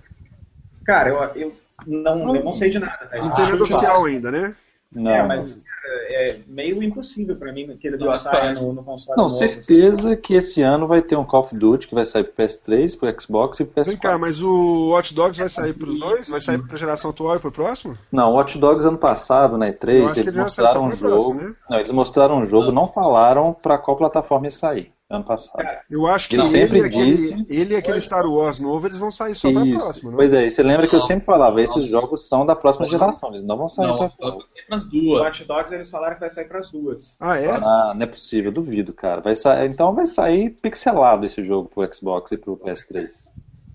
Cara, 0.84 1.10
eu, 1.10 1.42
eu 1.44 1.56
não, 1.86 2.34
eu 2.36 2.44
não 2.44 2.52
sei 2.52 2.70
de 2.70 2.78
nada. 2.80 3.06
Tá? 3.06 3.16
Não 3.18 3.34
tem 3.34 3.44
nada 3.50 3.62
oficial 3.64 4.04
ainda, 4.04 4.30
né? 4.32 4.54
Não, 5.02 5.10
É, 5.10 5.26
mas 5.26 5.62
é 6.08 6.38
meio 6.46 6.82
impossível 6.82 7.36
pra 7.36 7.52
mim 7.52 7.76
que 7.76 7.86
ele 7.86 7.96
não 7.96 8.14
saia 8.14 8.52
no, 8.54 8.72
no 8.72 8.82
console 8.82 9.16
não, 9.16 9.24
novo. 9.24 9.36
certeza 9.36 10.16
que 10.16 10.34
esse 10.34 10.62
ano 10.62 10.86
vai 10.86 11.02
ter 11.02 11.16
um 11.16 11.24
Call 11.24 11.40
of 11.40 11.54
Duty 11.54 11.86
que 11.88 11.94
vai 11.94 12.04
sair 12.04 12.24
pro 12.24 12.44
PS3, 12.44 12.98
pro 12.98 13.20
Xbox 13.22 13.60
e 13.60 13.64
pro 13.64 13.84
Vem 13.84 13.96
cá, 13.96 14.14
PS4. 14.14 14.18
mas 14.20 14.42
o 14.42 14.90
Watch 14.90 15.14
Dogs 15.14 15.38
vai 15.38 15.48
sair 15.48 15.74
pros 15.74 15.98
dois? 15.98 16.28
Vai 16.28 16.40
sair 16.40 16.58
pra 16.66 16.76
geração 16.76 17.10
atual 17.10 17.36
e 17.36 17.38
pro 17.38 17.52
próximo? 17.52 17.96
Não, 18.10 18.32
Watch 18.34 18.58
Dogs 18.58 18.86
ano 18.86 18.98
passado, 18.98 19.56
na 19.58 19.68
Eu 19.68 19.74
E3, 19.74 20.04
acho 20.06 20.14
que 20.14 20.20
eles 20.20 20.34
mostraram 20.34 20.84
um 20.84 20.88
pro 20.90 20.98
próximo, 20.98 21.22
jogo. 21.22 21.34
né? 21.42 21.54
Não, 21.70 21.78
eles 21.78 21.92
mostraram 21.92 22.38
um 22.38 22.46
jogo, 22.46 22.72
não 22.72 22.88
falaram 22.88 23.54
pra 23.62 23.78
qual 23.78 23.96
plataforma 23.96 24.46
ia 24.46 24.50
sair 24.50 24.95
ano 25.08 25.24
passado. 25.24 25.64
Eu 25.90 26.06
acho 26.06 26.28
que 26.28 26.34
Ele 26.36 26.42
ele, 26.44 26.50
sempre 26.50 26.78
e 26.78 26.82
aquele, 26.84 27.10
disse- 27.10 27.46
ele 27.48 27.74
e 27.74 27.76
aquele 27.76 28.00
Star 28.00 28.26
Wars 28.26 28.58
novo, 28.58 28.86
eles 28.86 28.98
vão 28.98 29.10
sair 29.10 29.34
só 29.36 29.52
pra 29.52 29.64
Isso. 29.64 29.78
próxima, 29.78 30.10
não? 30.10 30.16
Pois 30.18 30.32
é, 30.32 30.46
e 30.46 30.50
você 30.50 30.62
lembra 30.62 30.88
que 30.88 30.96
eu 30.96 31.00
sempre 31.00 31.24
falava, 31.24 31.60
esses 31.62 31.76
não. 31.76 31.86
jogos 31.86 32.28
são 32.28 32.44
da 32.44 32.56
próxima 32.56 32.86
geração, 32.88 33.30
eles 33.32 33.44
não 33.44 33.56
vão 33.56 33.68
sair 33.68 33.86
Não, 33.86 33.96
pra 33.96 34.08
para 34.08 34.28
as 34.76 34.82
O 34.82 34.86
duas. 34.90 35.20
Watch 35.22 35.44
Dogs 35.44 35.72
eles 35.74 35.88
falaram 35.90 36.14
que 36.14 36.20
vai 36.20 36.30
sair 36.30 36.46
pras 36.48 36.70
duas. 36.70 37.16
Ah, 37.20 37.38
é? 37.38 37.50
Ah, 37.50 37.92
não 37.94 38.02
é 38.02 38.06
possível, 38.06 38.50
duvido, 38.50 38.92
cara. 38.92 39.20
Vai 39.20 39.36
sair, 39.36 39.70
então 39.70 39.94
vai 39.94 40.06
sair 40.06 40.50
pixelado 40.50 41.24
esse 41.24 41.44
jogo 41.44 41.68
pro 41.72 41.94
Xbox 41.94 42.32
e 42.32 42.36
pro 42.36 42.56
PS3. 42.56 43.08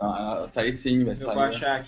Ah, 0.04 0.48
sair 0.52 0.74
sim, 0.74 1.04
vai 1.06 1.16
sair. 1.16 1.36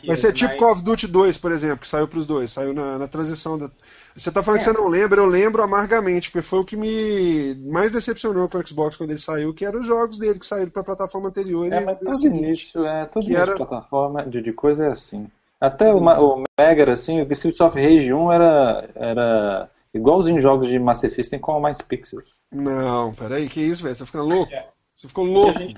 Vai 0.06 0.16
ser 0.16 0.28
mas- 0.28 0.34
tipo 0.34 0.56
Call 0.58 0.74
of 0.74 0.84
Duty 0.84 1.08
2, 1.08 1.38
por 1.40 1.52
exemplo, 1.52 1.80
que 1.80 1.88
saiu 1.88 2.08
pros 2.08 2.28
dois, 2.28 2.52
saiu 2.52 2.72
na, 2.72 3.00
na 3.00 3.08
transição 3.08 3.58
da. 3.58 3.68
Você 4.16 4.32
tá 4.32 4.44
falando 4.44 4.60
que 4.60 4.66
você 4.66 4.72
não 4.74 4.88
lembra, 4.88 5.20
eu 5.20 5.26
lembro 5.26 5.64
amargamente, 5.64 6.30
porque 6.30 6.46
foi 6.48 6.60
o 6.60 6.64
que 6.64 6.78
me 6.78 7.56
mais 7.72 7.90
decepcionou 7.90 8.48
com 8.48 8.60
o 8.60 8.68
Xbox 8.68 8.96
quando 8.96 9.10
ele 9.10 9.20
saiu, 9.20 9.52
que 9.52 9.66
eram 9.66 9.80
os 9.80 9.88
jogos 9.88 10.20
dele 10.20 10.38
que 10.38 10.46
saíram 10.46 10.70
pra 10.70 10.84
plataforma 10.84 11.30
anterior 11.30 11.74
É, 11.74 11.82
e 11.82 11.86
mas 11.86 11.98
todo 12.00 12.16
seguinte. 12.16 12.46
início, 12.46 12.86
é, 12.86 13.06
todo 13.08 13.24
início 13.24 13.42
era- 13.42 13.52
de 13.54 13.58
plataforma 13.58 14.24
de, 14.28 14.42
de 14.44 14.54
coisa 14.54 14.86
é 14.86 14.92
assim. 14.92 15.28
Até 15.60 15.92
o, 15.92 15.98
o 15.98 16.44
Mega, 16.60 16.92
assim, 16.94 17.22
o 17.24 17.32
Streets 17.34 17.62
of 17.62 17.76
Rage 17.82 18.14
1 18.14 18.32
era, 18.32 18.90
era 18.94 19.70
igualzinho 19.92 20.40
jogos 20.40 20.68
de 20.68 20.78
Master 20.78 21.10
System 21.12 21.40
com 21.40 21.60
mais 21.60 21.82
pixels. 21.82 22.40
Não, 22.52 23.12
peraí, 23.16 23.48
que 23.50 23.60
isso, 23.62 23.82
velho? 23.82 23.96
Você 23.96 24.02
tá 24.02 24.06
ficando 24.06 24.26
louco? 24.26 24.54
É. 24.54 24.68
Você 24.96 25.08
ficou 25.08 25.26
louco. 25.26 25.58
Que 25.58 25.74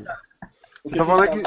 Você 0.84 0.96
tá 0.98 1.06
falando 1.06 1.30
que. 1.30 1.42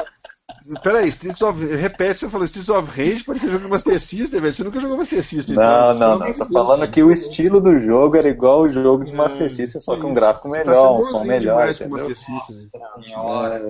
Peraí, 0.83 1.07
Streets 1.07 1.41
of. 1.41 1.65
Repete, 1.77 2.19
você 2.19 2.29
falou 2.29 2.45
Streets 2.45 2.69
of 2.69 2.89
Rage, 2.89 3.23
parecia 3.23 3.49
jogo 3.49 3.63
de 3.65 3.69
Master 3.69 3.99
System, 3.99 4.41
velho. 4.41 4.53
Você 4.53 4.63
nunca 4.63 4.79
jogou 4.79 4.97
Master 4.97 5.23
System, 5.23 5.55
Não, 5.55 5.63
então, 5.63 5.93
não, 5.95 6.19
não. 6.19 6.33
Tô 6.33 6.45
falando 6.45 6.79
cara. 6.79 6.91
que 6.91 7.03
o 7.03 7.11
estilo 7.11 7.61
do 7.61 7.77
jogo 7.77 8.17
era 8.17 8.27
igual 8.27 8.61
o 8.61 8.69
jogo 8.69 9.03
de 9.05 9.13
Master 9.13 9.45
É, 9.45 9.49
System, 9.49 9.81
só 9.81 9.95
com 9.97 10.07
um 10.07 10.09
isso. 10.09 10.19
gráfico 10.19 10.49
Você 10.49 10.57
melhor, 10.59 10.73
tá 10.73 10.91
um 10.93 11.05
som 11.05 11.23
melhor. 11.23 11.39
demais 11.39 11.77
com 11.79 11.83
o 11.85 11.87
entendeu? 11.87 12.09
Master 12.09 12.15
System, 12.17 12.55
velho. 12.57 12.69
Senhora. 13.03 13.61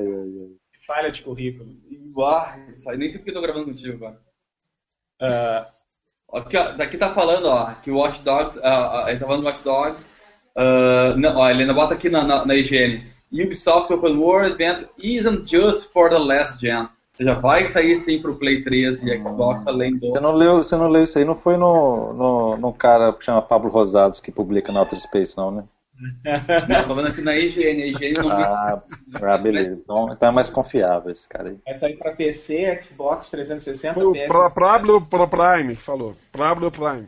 Falha 0.88 1.12
de 1.12 1.22
currículo. 1.22 1.70
Aí, 2.88 2.98
nem 2.98 3.10
sei 3.10 3.20
porque 3.20 3.30
eu 3.30 3.36
tô 3.36 3.42
gravando 3.42 3.66
contigo 3.66 3.94
agora. 3.94 4.20
Ah, 5.22 5.68
Aqui, 6.34 6.58
ó, 6.58 6.72
daqui 6.74 6.98
tá 6.98 7.14
falando, 7.14 7.46
ó, 7.48 7.74
que 7.82 7.90
o 7.92 7.98
Watch 7.98 8.22
Dogs, 8.22 8.60
ah, 8.64 9.06
ah, 9.06 9.10
ele 9.10 9.20
tá 9.20 9.26
falando 9.26 9.42
do 9.42 9.48
Watch 9.48 9.64
Dogs, 9.64 10.10
Uh, 10.58 11.16
não, 11.18 11.38
ó, 11.38 11.44
a 11.44 11.52
Helena 11.52 11.74
bota 11.74 11.94
aqui 11.94 12.10
na, 12.10 12.22
na, 12.24 12.46
na 12.46 12.54
IGN. 12.56 13.02
Ubisoft's 13.32 13.92
Open 13.92 14.18
World 14.18 14.52
Adventure 14.52 14.90
isn't 15.02 15.46
just 15.46 15.92
for 15.92 16.10
the 16.10 16.18
last 16.18 16.60
gen. 16.60 16.82
Ou 16.84 16.90
seja, 17.18 17.36
vai 17.36 17.66
sair 17.66 17.98
sim 17.98 18.22
pro 18.22 18.36
Play 18.36 18.62
3 18.64 19.04
e 19.04 19.18
Xbox, 19.18 19.68
além 19.68 19.98
do. 19.98 20.12
Você 20.12 20.20
não 20.22 20.32
leu, 20.32 20.58
você 20.58 20.76
não 20.78 20.88
leu 20.88 21.04
isso 21.04 21.18
aí? 21.18 21.26
Não 21.26 21.36
foi 21.36 21.58
no, 21.58 22.14
no, 22.14 22.58
no 22.58 22.74
cara 22.74 23.12
que 23.12 23.26
chama 23.26 23.42
Pablo 23.42 23.70
Rosados 23.70 24.20
que 24.20 24.32
publica 24.32 24.72
na 24.72 24.80
Outer 24.80 25.00
Space, 25.00 25.38
não, 25.38 25.52
né? 25.52 25.64
Não, 26.70 26.86
tô 26.88 26.96
vendo 26.96 27.10
aqui 27.10 27.22
na 27.22 27.36
IGN. 27.36 27.84
A 27.84 27.88
IGN 27.88 28.14
não 28.20 28.32
ah, 28.32 28.82
ah, 29.22 29.38
beleza. 29.38 29.78
Então, 29.84 30.06
então 30.10 30.30
é 30.30 30.32
mais 30.32 30.50
confiável 30.50 31.12
esse 31.12 31.28
cara 31.28 31.50
aí. 31.50 31.58
Vai 31.66 31.78
sair 31.78 31.98
pra 31.98 32.16
PC, 32.16 32.80
Xbox 32.84 33.30
360, 33.30 33.94
Foi 33.94 34.06
o 34.06 34.14
PS. 34.14 34.28
Pra- 34.28 35.28
Prime 35.28 35.76
que 35.76 35.82
falou. 35.82 36.14
Pablo 36.32 36.72
Prime. 36.72 37.06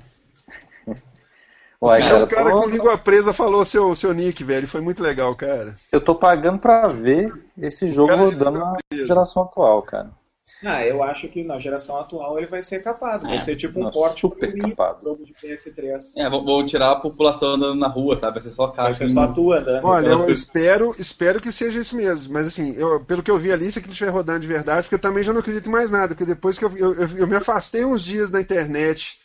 Uai, 1.82 2.00
cara, 2.00 2.24
um 2.24 2.28
cara 2.28 2.52
tô- 2.52 2.62
com 2.62 2.70
língua 2.70 2.98
presa 2.98 3.34
falou 3.34 3.66
seu, 3.66 3.96
seu 3.96 4.14
nick, 4.14 4.44
velho. 4.44 4.68
Foi 4.68 4.82
muito 4.82 5.02
legal, 5.02 5.34
cara. 5.36 5.76
eu 5.92 6.00
tô 6.00 6.14
pagando 6.16 6.60
pra 6.60 6.88
ver 6.88 7.34
esse 7.58 7.92
jogo 7.92 8.14
rodando 8.16 8.60
na 8.60 8.76
presa. 8.90 9.08
geração 9.08 9.44
atual, 9.44 9.82
cara. 9.82 10.12
Ah, 10.64 10.86
eu 10.86 11.02
acho 11.02 11.28
que 11.28 11.44
na 11.44 11.58
geração 11.58 11.98
atual 12.00 12.38
ele 12.38 12.46
vai 12.48 12.62
ser 12.62 12.84
capado. 12.84 13.26
Vai 13.26 13.38
É, 13.38 13.40
ser 13.40 13.56
tipo 13.56 13.80
um 13.84 13.90
porte 13.90 14.20
super 14.22 14.56
capado. 14.56 15.02
jogo 15.04 15.26
de 15.26 15.34
PS3. 15.34 16.16
É, 16.18 16.30
vão, 16.30 16.46
vão 16.46 16.64
tirar 16.66 16.92
a 16.92 16.96
população 16.98 17.50
andando 17.56 17.80
na 17.80 17.88
rua, 17.88 18.20
sabe? 18.20 18.36
Vai 18.40 18.44
ser 18.44 18.56
só 18.56 18.68
cara. 18.68 18.84
Vai 18.84 18.94
ser 18.94 19.10
só 19.10 19.28
tu 19.28 19.52
andando. 19.52 19.84
Olha, 19.86 20.08
eu 20.08 20.30
espero, 20.30 20.92
espero 21.00 21.42
que 21.42 21.52
seja 21.52 21.80
isso 21.80 21.96
mesmo. 21.96 22.32
Mas 22.34 22.48
assim, 22.48 22.76
eu- 22.76 23.04
pelo 23.06 23.24
que 23.24 23.32
eu 23.32 23.38
vi 23.40 23.52
ali, 23.52 23.72
se 23.72 23.80
aquilo 23.80 23.94
estiver 23.94 24.12
rodando 24.12 24.40
de 24.42 24.48
verdade, 24.48 24.84
porque 24.84 24.96
eu 24.96 25.00
também 25.00 25.24
já 25.24 25.34
não 25.34 25.40
acredito 25.40 25.68
em 25.68 25.72
mais 25.72 25.90
nada. 25.92 26.10
Porque 26.10 26.26
depois 26.26 26.60
que 26.60 26.66
eu, 26.66 26.72
eu, 26.78 26.94
eu- 26.94 27.18
eu 27.20 27.28
me 27.28 27.36
afastei 27.36 27.84
uns 27.84 28.04
dias 28.04 28.30
da 28.30 28.40
internet, 28.40 29.18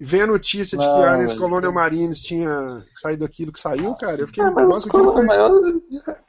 ver 0.00 0.22
a 0.22 0.26
notícia 0.26 0.78
de 0.78 0.84
que 0.84 0.90
Não, 0.90 1.02
a 1.02 1.16
mas- 1.18 1.34
Colonial 1.34 1.72
Marines 1.72 2.22
tinha 2.22 2.84
saído 2.92 3.24
aquilo 3.24 3.52
que 3.52 3.60
saiu, 3.60 3.94
cara, 3.94 4.20
eu 4.22 4.26
fiquei. 4.26 4.42
Ah, 4.42 4.50
mas 4.50 4.66
nossa, 4.68 4.88
foi- 4.88 5.24
mas- 5.24 5.38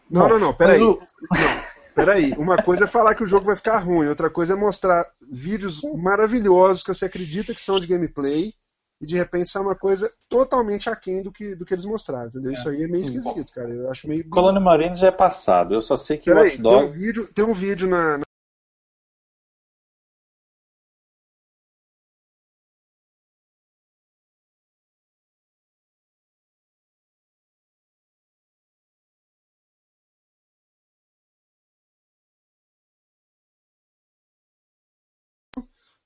Não, 0.09 0.28
não, 0.28 0.39
não, 0.39 0.53
peraí. 0.53 0.80
mas 0.80 0.89
o- 0.89 1.72
Peraí, 1.93 2.32
uma 2.38 2.55
coisa 2.61 2.86
é 2.86 2.88
falar 2.88 3.13
que 3.15 3.24
o 3.24 3.28
jogo 3.28 3.45
vai 3.45 3.55
ficar 3.55 3.78
ruim, 3.80 4.07
outra 4.07 4.30
coisa 4.30 4.53
é 4.53 4.55
mostrar 4.55 5.05
vídeos 5.30 5.82
maravilhosos 5.97 6.84
que 6.84 6.93
você 6.93 7.03
acredita 7.05 7.53
que 7.53 7.59
são 7.59 7.78
de 7.82 7.86
gameplay 7.88 8.53
e 9.01 9.05
de 9.05 9.17
repente 9.17 9.49
sai 9.49 9.61
uma 9.61 9.76
coisa 9.76 10.09
totalmente 10.30 10.89
aquém 10.89 11.22
do 11.22 11.34
que, 11.34 11.53
do 11.53 11.65
que 11.65 11.74
eles 11.74 11.84
mostraram, 11.84 12.28
entendeu? 12.28 12.53
Isso 12.53 12.69
aí 12.69 12.84
é 12.84 12.88
meio 12.88 13.01
esquisito, 13.01 13.51
cara. 13.53 13.69
Eu 13.69 13.91
acho 13.91 14.07
meio. 14.07 14.28
Colônia 14.30 14.61
Marines 14.61 14.99
já 14.99 15.07
é 15.07 15.11
passado. 15.11 15.74
Eu 15.74 15.82
só 15.82 15.97
sei 15.97 16.17
que 16.17 16.32
o 16.32 16.34
Peraí, 16.34 16.51
Watch 16.51 16.61
tem 16.61 16.72
um 16.72 16.80
Dogs. 16.80 16.97
vídeo, 16.97 17.30
tem 17.34 17.45
um 17.45 17.53
vídeo 17.53 17.89
na, 17.89 18.19
na- 18.19 18.24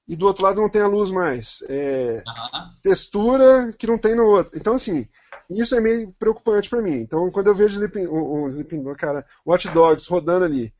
e 0.08 0.16
do 0.16 0.26
outro 0.28 0.43
lado 0.43 0.62
não 0.62 0.70
tem 0.70 0.82
a 0.82 0.88
luz 0.88 1.10
mais. 1.12 1.64
É, 1.70 2.22
textura 2.82 3.74
que 3.78 3.88
não 3.88 3.97
tem 3.97 4.16
no 4.16 4.24
outro. 4.26 4.58
Então, 4.58 4.76
assim, 4.76 5.08
isso 5.49 5.76
é 5.76 5.82
meio 5.82 6.14
preocupante 6.20 6.70
pra 6.70 6.82
mim. 6.82 6.95
Então, 6.99 7.30
quando 7.32 7.47
eu 7.47 7.56
vejo 7.56 7.76
Sleeping, 7.76 8.06
o, 8.08 8.91
o 8.91 8.95
cara, 8.95 9.26
Watch 9.45 9.68
Dogs 9.70 10.08
rodando 10.10 10.45
ali, 10.45 10.74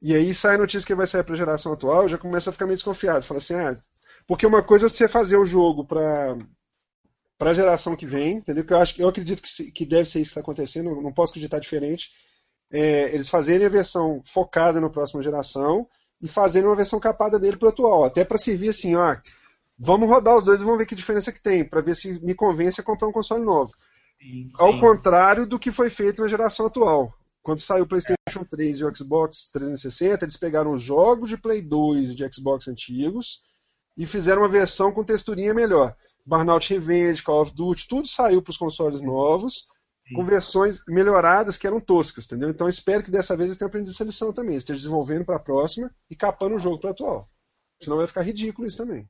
e 0.00 0.14
aí 0.14 0.34
sai 0.34 0.54
a 0.56 0.58
notícia 0.58 0.86
que 0.86 0.94
vai 0.94 1.06
sair 1.06 1.24
pra 1.24 1.34
geração 1.34 1.72
atual, 1.72 2.02
eu 2.02 2.08
já 2.08 2.18
começo 2.18 2.48
a 2.48 2.52
ficar 2.52 2.66
meio 2.66 2.76
desconfiado. 2.76 3.24
Fala 3.24 3.38
assim, 3.38 3.54
ah, 3.54 3.76
porque 4.26 4.46
uma 4.46 4.62
coisa 4.62 4.86
é 4.86 4.88
você 4.88 5.08
fazer 5.08 5.36
o 5.36 5.46
jogo 5.46 5.84
pra 5.84 6.36
para 7.38 7.50
a 7.50 7.54
geração 7.54 7.94
que 7.94 8.04
vem, 8.04 8.38
entendeu? 8.38 8.64
Que 8.64 8.72
eu 8.72 8.78
acho, 8.78 9.00
eu 9.00 9.08
acredito 9.08 9.40
que, 9.40 9.48
se- 9.48 9.70
que 9.70 9.86
deve 9.86 10.08
ser 10.10 10.20
isso 10.20 10.30
que 10.30 10.32
está 10.32 10.40
acontecendo. 10.40 11.00
Não 11.00 11.12
posso 11.12 11.30
acreditar 11.30 11.60
diferente. 11.60 12.10
É, 12.70 13.14
eles 13.14 13.28
fazerem 13.28 13.66
a 13.66 13.70
versão 13.70 14.20
focada 14.26 14.80
na 14.80 14.90
próxima 14.90 15.22
geração 15.22 15.88
e 16.20 16.28
fazerem 16.28 16.68
uma 16.68 16.76
versão 16.76 16.98
capada 16.98 17.38
dele 17.38 17.56
para 17.56 17.66
o 17.66 17.70
atual, 17.70 18.04
até 18.04 18.24
para 18.24 18.38
servir 18.38 18.70
assim, 18.70 18.94
ó, 18.96 19.16
vamos 19.78 20.08
rodar 20.08 20.36
os 20.36 20.44
dois 20.44 20.60
e 20.60 20.64
vamos 20.64 20.78
ver 20.78 20.86
que 20.86 20.94
diferença 20.94 21.32
que 21.32 21.40
tem, 21.40 21.64
para 21.64 21.80
ver 21.80 21.94
se 21.94 22.20
me 22.24 22.34
convence 22.34 22.80
a 22.80 22.84
comprar 22.84 23.08
um 23.08 23.12
console 23.12 23.44
novo. 23.44 23.72
sim, 24.20 24.50
Ao 24.58 24.72
sim. 24.72 24.80
contrário 24.80 25.46
do 25.46 25.58
que 25.58 25.70
foi 25.70 25.90
feito 25.90 26.22
na 26.22 26.28
geração 26.28 26.66
atual. 26.66 27.12
Quando 27.42 27.60
saiu 27.60 27.84
o 27.84 27.88
PlayStation 27.88 28.44
3 28.50 28.80
e 28.80 28.84
o 28.84 28.94
Xbox 28.94 29.48
360, 29.52 30.24
eles 30.24 30.36
pegaram 30.36 30.72
os 30.72 30.82
jogos 30.82 31.30
de 31.30 31.38
Play 31.38 31.62
2 31.62 32.10
e 32.10 32.14
de 32.14 32.28
Xbox 32.34 32.68
antigos 32.68 33.42
e 33.96 34.04
fizeram 34.04 34.42
uma 34.42 34.48
versão 34.48 34.92
com 34.92 35.02
texturinha 35.02 35.54
melhor. 35.54 35.94
Burnout 36.26 36.68
Revenge, 36.72 37.22
Call 37.22 37.40
of 37.40 37.54
Duty, 37.54 37.88
tudo 37.88 38.06
saiu 38.06 38.42
para 38.42 38.50
os 38.50 38.58
consoles 38.58 39.00
novos, 39.00 39.68
com 40.14 40.24
versões 40.24 40.82
melhoradas 40.88 41.58
que 41.58 41.66
eram 41.66 41.80
toscas, 41.80 42.26
entendeu? 42.26 42.50
Então 42.50 42.68
espero 42.68 43.02
que 43.02 43.10
dessa 43.10 43.36
vez 43.36 43.50
eles 43.50 43.58
tenham 43.58 43.68
aprendido 43.68 43.92
essa 43.92 44.04
lição 44.04 44.32
também, 44.32 44.56
estejam 44.56 44.78
desenvolvendo 44.78 45.24
para 45.24 45.36
a 45.36 45.40
próxima 45.40 45.90
e 46.10 46.16
capando 46.16 46.56
o 46.56 46.58
jogo 46.58 46.78
para 46.78 46.90
atual. 46.90 47.28
Senão 47.80 47.96
vai 47.96 48.06
ficar 48.06 48.22
ridículo 48.22 48.66
isso 48.66 48.78
também. 48.78 49.08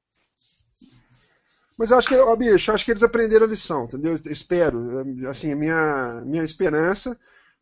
Mas 1.78 1.92
eu 1.92 1.98
acho 1.98 2.08
que, 2.08 2.16
ó, 2.16 2.34
bicho, 2.34 2.72
acho 2.72 2.84
que 2.84 2.90
eles 2.90 3.04
aprenderam 3.04 3.46
a 3.46 3.48
lição, 3.48 3.84
entendeu? 3.84 4.12
Eu 4.12 4.32
Espero, 4.32 4.80
assim, 5.28 5.52
a 5.52 5.56
minha, 5.56 6.22
minha 6.26 6.42
esperança, 6.42 7.16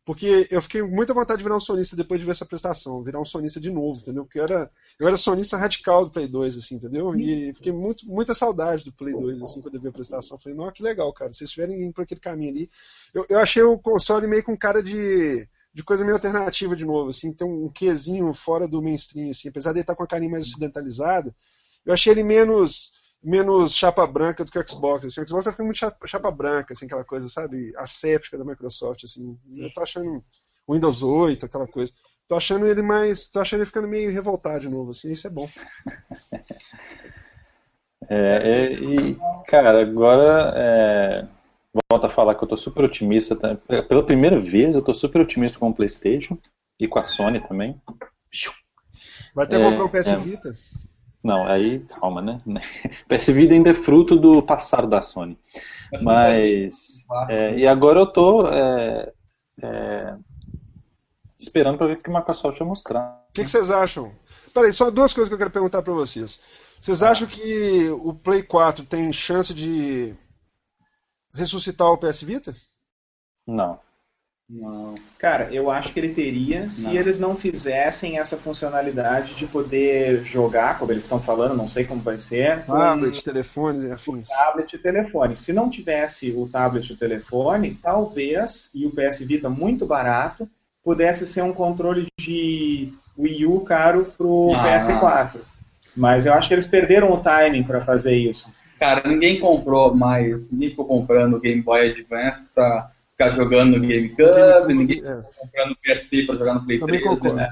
porque 0.07 0.47
eu 0.49 0.61
fiquei 0.61 0.81
com 0.81 0.87
muita 0.87 1.13
vontade 1.13 1.39
de 1.39 1.43
virar 1.43 1.57
um 1.57 1.59
sonista 1.59 1.93
depois 1.93 2.21
de 2.21 2.25
ver 2.25 2.31
essa 2.31 2.45
prestação, 2.45 3.03
virar 3.03 3.19
um 3.19 3.25
sonista 3.25 3.59
de 3.59 3.69
novo, 3.69 3.99
entendeu? 3.99 4.23
Porque 4.23 4.39
eu 4.39 4.45
era, 4.45 4.71
eu 4.97 5.05
era 5.05 5.17
sonista 5.17 5.57
radical 5.57 6.05
do 6.05 6.11
Play 6.11 6.29
2, 6.29 6.59
assim, 6.59 6.75
entendeu? 6.75 7.13
E 7.13 7.53
fiquei 7.53 7.73
muito, 7.73 8.07
muita 8.07 8.33
saudade 8.33 8.85
do 8.85 8.93
Play 8.93 9.13
2, 9.13 9.43
assim, 9.43 9.59
quando 9.61 9.75
eu 9.75 9.81
vi 9.81 9.89
a 9.89 9.91
prestação. 9.91 10.39
Falei, 10.39 10.57
nossa, 10.57 10.71
que 10.71 10.81
legal, 10.81 11.11
cara, 11.11 11.33
se 11.33 11.39
vocês 11.39 11.49
estiverem 11.49 11.83
indo 11.83 11.91
por 11.91 12.03
aquele 12.03 12.21
caminho 12.21 12.51
ali. 12.51 12.69
Eu, 13.13 13.25
eu 13.29 13.39
achei 13.41 13.61
o 13.61 13.77
console 13.77 14.27
meio 14.27 14.45
com 14.45 14.57
cara 14.57 14.81
de, 14.81 15.45
de 15.73 15.83
coisa 15.83 16.05
meio 16.05 16.15
alternativa 16.15 16.73
de 16.73 16.85
novo, 16.85 17.09
assim, 17.09 17.33
tem 17.33 17.45
um 17.45 17.69
quezinho 17.69 18.33
fora 18.33 18.65
do 18.65 18.81
mainstream, 18.81 19.31
assim, 19.31 19.49
apesar 19.49 19.73
de 19.73 19.79
ele 19.79 19.81
estar 19.81 19.95
com 19.97 20.03
a 20.03 20.07
carinha 20.07 20.31
mais 20.31 20.45
ocidentalizada, 20.45 21.35
eu 21.85 21.93
achei 21.93 22.13
ele 22.13 22.23
menos 22.23 22.93
menos 23.27 23.75
chapa 23.75 24.07
branca 24.07 24.45
do 24.45 24.51
que 24.51 24.57
o 24.57 24.65
Xbox. 24.67 25.05
Assim. 25.05 25.21
O 25.21 25.27
Xbox 25.27 25.43
tá 25.43 25.51
ficando 25.51 25.65
muito 25.65 25.77
chapa, 25.79 26.07
chapa 26.07 26.31
branca, 26.31 26.71
assim, 26.73 26.85
aquela 26.85 27.03
coisa, 27.03 27.27
sabe, 27.27 27.73
asséptica 27.75 28.37
da 28.37 28.45
Microsoft, 28.45 29.03
assim. 29.03 29.37
Eu 29.53 29.71
tô 29.73 29.81
achando 29.81 30.23
o 30.65 30.73
Windows 30.73 31.03
8, 31.03 31.45
aquela 31.45 31.67
coisa. 31.67 31.91
Tô 32.25 32.35
achando 32.35 32.65
ele 32.65 32.81
mais, 32.81 33.27
tô 33.27 33.41
achando 33.41 33.59
ele 33.59 33.65
ficando 33.65 33.87
meio 33.87 34.09
revoltado 34.11 34.61
de 34.61 34.69
novo, 34.69 34.91
assim, 34.91 35.11
isso 35.11 35.27
é 35.27 35.29
bom. 35.29 35.49
É, 38.09 38.15
é, 38.15 38.73
e, 38.73 39.17
cara, 39.47 39.81
agora 39.81 40.53
é, 40.55 41.27
volto 41.91 42.05
a 42.05 42.09
falar 42.09 42.35
que 42.35 42.43
eu 42.43 42.47
tô 42.47 42.55
super 42.55 42.85
otimista. 42.85 43.35
tá? 43.35 43.55
Pela 43.83 44.05
primeira 44.05 44.39
vez 44.39 44.75
eu 44.75 44.81
tô 44.81 44.93
super 44.93 45.19
otimista 45.19 45.59
com 45.59 45.67
o 45.67 45.73
PlayStation 45.73 46.37
e 46.79 46.87
com 46.87 46.99
a 46.99 47.03
Sony 47.03 47.45
também. 47.45 47.81
Vai 49.35 49.45
até 49.45 49.57
É, 49.57 49.63
comprar 49.63 49.83
um 49.83 49.89
PS 49.89 50.07
é. 50.07 50.53
Não, 51.27 51.45
aí 51.45 51.79
calma, 51.99 52.21
né? 52.21 52.37
PS 53.09 53.27
Vita 53.27 53.53
ainda 53.53 53.71
é 53.71 53.73
fruto 53.73 54.15
do 54.15 54.41
passado 54.41 54.87
da 54.87 55.01
Sony. 55.01 55.37
Mas 56.01 57.05
é, 57.27 57.57
e 57.57 57.67
agora 57.67 57.99
eu 57.99 58.07
tô 58.07 58.47
é, 58.47 59.11
é, 59.61 60.15
esperando 61.37 61.77
para 61.77 61.87
ver 61.87 61.93
o 61.93 61.97
que 61.97 62.09
a 62.09 62.17
Microsoft 62.17 62.57
vai 62.57 62.67
mostrar. 62.67 63.25
O 63.29 63.33
que, 63.33 63.43
que 63.43 63.49
vocês 63.49 63.69
acham? 63.69 64.09
Peraí, 64.53 64.71
só 64.71 64.89
duas 64.89 65.13
coisas 65.13 65.27
que 65.27 65.33
eu 65.33 65.37
quero 65.37 65.51
perguntar 65.51 65.81
pra 65.81 65.93
vocês. 65.93 66.41
Vocês 66.79 67.03
acham 67.03 67.27
que 67.27 67.89
o 68.05 68.13
Play 68.13 68.43
4 68.43 68.85
tem 68.85 69.11
chance 69.11 69.53
de 69.53 70.15
ressuscitar 71.33 71.91
o 71.91 71.97
PS 71.97 72.21
Vita? 72.21 72.55
Não. 73.45 73.77
Não. 74.49 74.95
Cara, 75.19 75.49
eu 75.51 75.69
acho 75.69 75.91
que 75.91 75.99
ele 75.99 76.13
teria 76.13 76.69
se 76.69 76.85
Não. 76.85 76.93
eles 76.93 77.19
não 77.19 77.35
fizessem 77.35 78.17
essa 78.17 78.37
funcionalidade 78.37 79.35
de 79.35 79.45
poder 79.45 80.23
jogar, 80.23 80.79
como 80.79 80.91
eles 80.93 81.03
estão 81.03 81.19
falando, 81.19 81.53
não 81.57 81.67
sei 81.67 81.83
como 81.83 82.01
vai 82.01 82.17
ser, 82.17 82.63
Tablet, 82.65 83.21
telefones 83.23 83.83
e 83.83 83.91
afins. 83.91 84.27
tablet 84.29 84.73
e 84.73 84.77
telefone. 84.77 85.35
Se 85.35 85.51
não 85.51 85.69
tivesse 85.69 86.31
o 86.31 86.47
tablet 86.47 86.89
e 86.89 86.93
o 86.93 86.97
telefone, 86.97 87.77
talvez, 87.83 88.69
e 88.73 88.85
o 88.85 88.91
PS 88.91 89.19
Vita 89.25 89.49
muito 89.49 89.85
barato, 89.85 90.47
pudesse 90.81 91.27
ser 91.27 91.41
um 91.41 91.51
controle 91.53 92.07
de 92.17 92.93
Wii 93.19 93.45
U 93.47 93.59
caro 93.61 94.05
pro 94.17 94.53
Ah. 94.55 94.63
PS4. 94.63 95.41
Mas 95.97 96.25
eu 96.25 96.33
acho 96.33 96.47
que 96.47 96.53
eles 96.53 96.67
perderam 96.67 97.11
o 97.11 97.17
timing 97.17 97.63
para 97.63 97.81
fazer 97.81 98.15
isso. 98.15 98.49
Cara, 98.79 99.01
ninguém 99.09 99.39
comprou 99.41 99.93
mais, 99.93 100.49
ninguém 100.49 100.69
ficou 100.69 100.85
comprando 100.85 101.35
o 101.35 101.39
Game 101.41 101.61
Boy 101.61 101.89
Advance 101.89 102.45
pra 102.55 102.91
ficar 103.17 103.31
jogando 103.31 103.77
no 103.77 103.87
GameCube, 103.87 104.73
ninguém 104.73 104.99
É, 104.99 105.21
comprando 105.39 105.75
PSP 105.83 106.25
pra 106.27 106.37
jogar 106.37 106.53
no 106.53 106.65
Play 106.65 106.77
também 106.77 107.01
3. 107.01 107.09
concordo. 107.15 107.35
né? 107.35 107.47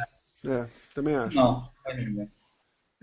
É, 0.45 0.67
também 0.93 1.15
acho. 1.15 1.35
Não, 1.35 1.67
não 2.13 2.21
é. 2.23 2.27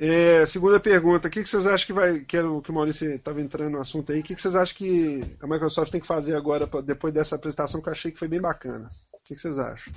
É, 0.00 0.46
segunda 0.46 0.80
pergunta, 0.80 1.28
o 1.28 1.30
que, 1.30 1.42
que 1.42 1.48
vocês 1.48 1.66
acham 1.66 1.86
que 1.86 1.92
vai. 1.92 2.20
Que 2.20 2.36
era 2.36 2.48
o 2.50 2.62
que 2.62 2.70
o 2.70 2.74
Maurício 2.74 3.08
estava 3.12 3.40
entrando 3.40 3.72
no 3.72 3.80
assunto 3.80 4.10
aí, 4.10 4.20
o 4.20 4.22
que, 4.22 4.34
que 4.34 4.40
vocês 4.40 4.56
acham 4.56 4.76
que 4.76 5.22
a 5.40 5.46
Microsoft 5.46 5.90
tem 5.92 6.00
que 6.00 6.06
fazer 6.06 6.34
agora, 6.34 6.66
pra- 6.66 6.80
depois 6.80 7.12
dessa 7.12 7.36
apresentação 7.36 7.80
que 7.82 7.88
eu 7.88 7.92
achei 7.92 8.10
que 8.10 8.18
foi 8.18 8.28
bem 8.28 8.40
bacana? 8.40 8.88
O 9.12 9.18
que, 9.24 9.34
que 9.34 9.40
vocês 9.40 9.58
acham? 9.58 9.92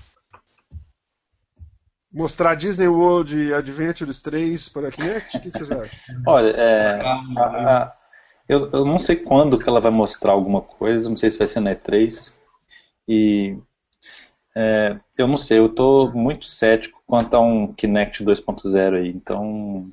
Mostrar 2.11 2.55
Disney 2.55 2.87
World 2.87 3.53
Adventures 3.53 4.21
3 4.21 4.69
para 4.69 4.87
a 4.87 4.91
Kinect? 4.91 5.37
O 5.37 5.41
que, 5.41 5.51
que 5.51 5.57
vocês 5.57 5.71
acham? 5.71 5.99
Olha, 6.27 6.51
é, 6.51 7.01
a- 7.01 7.13
a- 7.83 7.91
eu, 8.47 8.69
eu 8.71 8.85
não 8.85 8.99
sei 8.99 9.15
quando 9.15 9.57
que 9.59 9.67
ela 9.67 9.81
vai 9.81 9.91
mostrar 9.91 10.31
alguma 10.33 10.61
coisa, 10.61 11.09
não 11.09 11.17
sei 11.17 11.29
se 11.31 11.37
vai 11.37 11.47
ser 11.47 11.59
na 11.61 11.75
E3, 11.75 12.33
E 13.07 13.57
é, 14.55 14.97
eu 15.17 15.27
não 15.27 15.35
sei, 15.35 15.59
eu 15.59 15.67
tô 15.67 16.09
muito 16.13 16.45
cético 16.45 17.01
quanto 17.05 17.35
a 17.35 17.41
um 17.41 17.73
Kinect 17.73 18.23
2.0 18.23 18.95
aí, 18.95 19.09
então 19.09 19.85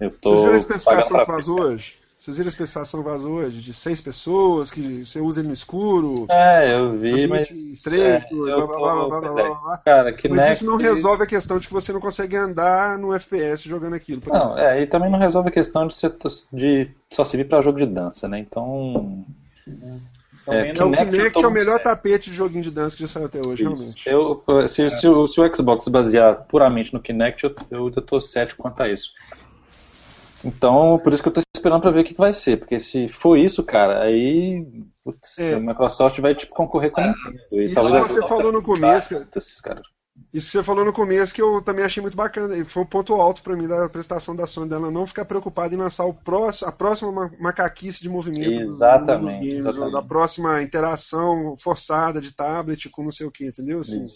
eu 0.00 0.12
tô. 0.12 0.30
Vocês 0.30 0.42
viram 0.42 0.54
a 0.54 0.58
especificação 0.58 1.20
que 1.20 1.26
vazou 1.26 1.60
hoje? 1.60 1.96
Vocês 2.14 2.36
viram 2.36 2.46
a 2.46 2.50
especificação 2.50 3.02
que 3.02 3.08
vazou 3.10 3.32
hoje? 3.32 3.60
De 3.60 3.74
seis 3.74 4.00
pessoas, 4.00 4.70
que 4.70 5.04
você 5.04 5.20
usa 5.20 5.40
ele 5.40 5.48
no 5.48 5.54
escuro. 5.54 6.26
É, 6.30 6.72
eu 6.72 6.96
vi, 6.98 7.26
mas. 7.26 7.50
Estreito, 7.50 8.48
é, 8.48 8.56
blá, 8.56 8.66
blá, 8.66 8.76
blá, 8.76 8.94
blá, 8.94 9.20
blá, 9.20 9.32
blá, 9.32 9.54
blá. 9.54 9.78
Cara, 9.78 10.12
Kinect... 10.12 10.36
Mas 10.36 10.56
isso 10.56 10.66
não 10.66 10.76
resolve 10.76 11.24
a 11.24 11.26
questão 11.26 11.58
de 11.58 11.66
que 11.66 11.74
você 11.74 11.92
não 11.92 12.00
consegue 12.00 12.36
andar 12.36 12.96
no 12.98 13.12
FPS 13.12 13.68
jogando 13.68 13.94
aquilo, 13.94 14.22
Não, 14.24 14.36
exemplo. 14.36 14.58
é, 14.58 14.82
e 14.82 14.86
também 14.86 15.10
não 15.10 15.18
resolve 15.18 15.48
a 15.48 15.52
questão 15.52 15.84
de, 15.84 15.94
ser, 15.94 16.16
de 16.52 16.90
só 17.12 17.24
servir 17.24 17.48
pra 17.48 17.60
jogo 17.60 17.78
de 17.78 17.86
dança, 17.86 18.28
né? 18.28 18.38
Então. 18.38 19.24
Também 19.64 20.15
É, 20.48 20.68
É, 20.68 20.70
o 20.70 20.74
Kinect 20.74 21.04
Kinect 21.10 21.44
é 21.44 21.48
o 21.48 21.50
melhor 21.50 21.80
tapete 21.82 22.30
de 22.30 22.36
joguinho 22.36 22.62
de 22.62 22.70
dança 22.70 22.94
que 22.96 23.02
já 23.02 23.08
saiu 23.08 23.26
até 23.26 23.40
hoje, 23.42 23.64
realmente. 23.64 24.08
Eu, 24.08 24.34
se, 24.68 24.88
se 24.90 25.08
o- 25.08 25.26
se 25.26 25.40
o 25.40 25.54
Xbox 25.54 25.88
basear 25.88 26.44
puramente 26.46 26.94
no 26.94 27.00
Kinect, 27.00 27.44
eu, 27.44 27.54
eu, 27.70 27.90
eu 27.94 28.02
tô 28.02 28.20
cético 28.20 28.62
quanto 28.62 28.80
a 28.82 28.88
isso. 28.88 29.10
Então, 30.44 30.98
por 31.02 31.12
isso 31.12 31.22
que 31.22 31.28
eu 31.28 31.32
tô 31.32 31.40
esperando 31.56 31.80
pra 31.80 31.90
ver 31.90 32.00
o 32.00 32.04
que, 32.04 32.12
que 32.14 32.20
vai 32.20 32.32
ser. 32.32 32.58
Porque 32.58 32.78
se 32.78 33.08
for 33.08 33.36
isso, 33.36 33.64
cara, 33.64 34.02
aí 34.02 34.64
putz, 35.02 35.38
É. 35.38 35.54
a 35.54 35.60
Microsoft 35.60 36.20
vai 36.20 36.34
tipo, 36.34 36.54
concorrer 36.54 36.90
com 36.90 37.00
a 37.00 37.06
Nintendo. 37.08 37.38
E 37.52 37.64
Isso 37.64 37.78
a 37.78 37.82
você 38.02 38.22
falou 38.28 38.52
no 38.52 38.62
começo, 38.62 39.10
cara. 39.62 39.82
Isso 40.32 40.46
que 40.48 40.52
você 40.58 40.62
falou 40.62 40.84
no 40.84 40.92
começo 40.92 41.34
que 41.34 41.40
eu 41.40 41.62
também 41.62 41.84
achei 41.84 42.00
muito 42.00 42.16
bacana. 42.16 42.56
E 42.56 42.64
foi 42.64 42.82
um 42.82 42.86
ponto 42.86 43.14
alto 43.14 43.42
pra 43.42 43.56
mim 43.56 43.66
da 43.66 43.88
prestação 43.88 44.34
da 44.36 44.46
Sony 44.46 44.68
dela 44.68 44.90
não 44.90 45.06
ficar 45.06 45.24
preocupada 45.24 45.74
em 45.74 45.78
lançar 45.78 46.04
o 46.04 46.12
próximo, 46.14 46.68
a 46.68 46.72
próxima 46.72 47.12
ma- 47.12 47.30
macaquice 47.38 48.02
de 48.02 48.08
movimento 48.08 48.60
dos- 48.60 48.74
Exatamente, 48.76 49.20
dos 49.24 49.36
games, 49.36 49.58
exatamente. 49.58 49.84
ou 49.84 49.90
da 49.92 50.02
próxima 50.02 50.62
interação 50.62 51.54
forçada 51.58 52.20
de 52.20 52.34
tablet 52.34 52.88
com 52.90 53.02
não 53.04 53.12
sei 53.12 53.26
o 53.26 53.30
que, 53.30 53.46
entendeu? 53.46 53.80
Assim, 53.80 54.06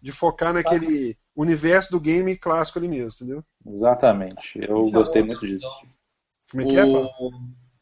de 0.00 0.12
focar 0.12 0.52
naquele 0.54 1.16
universo 1.34 1.90
do 1.90 2.00
game 2.00 2.36
clássico 2.36 2.78
ali 2.78 2.88
mesmo, 2.88 3.08
entendeu? 3.14 3.44
Exatamente. 3.66 4.58
Eu 4.66 4.90
gostei 4.90 5.22
muito 5.22 5.46
disso. 5.46 5.66
Como 6.50 6.62
é 6.62 6.66
que 6.66 6.76
é, 6.76 6.84
o, 6.84 6.92
pá? 6.92 7.10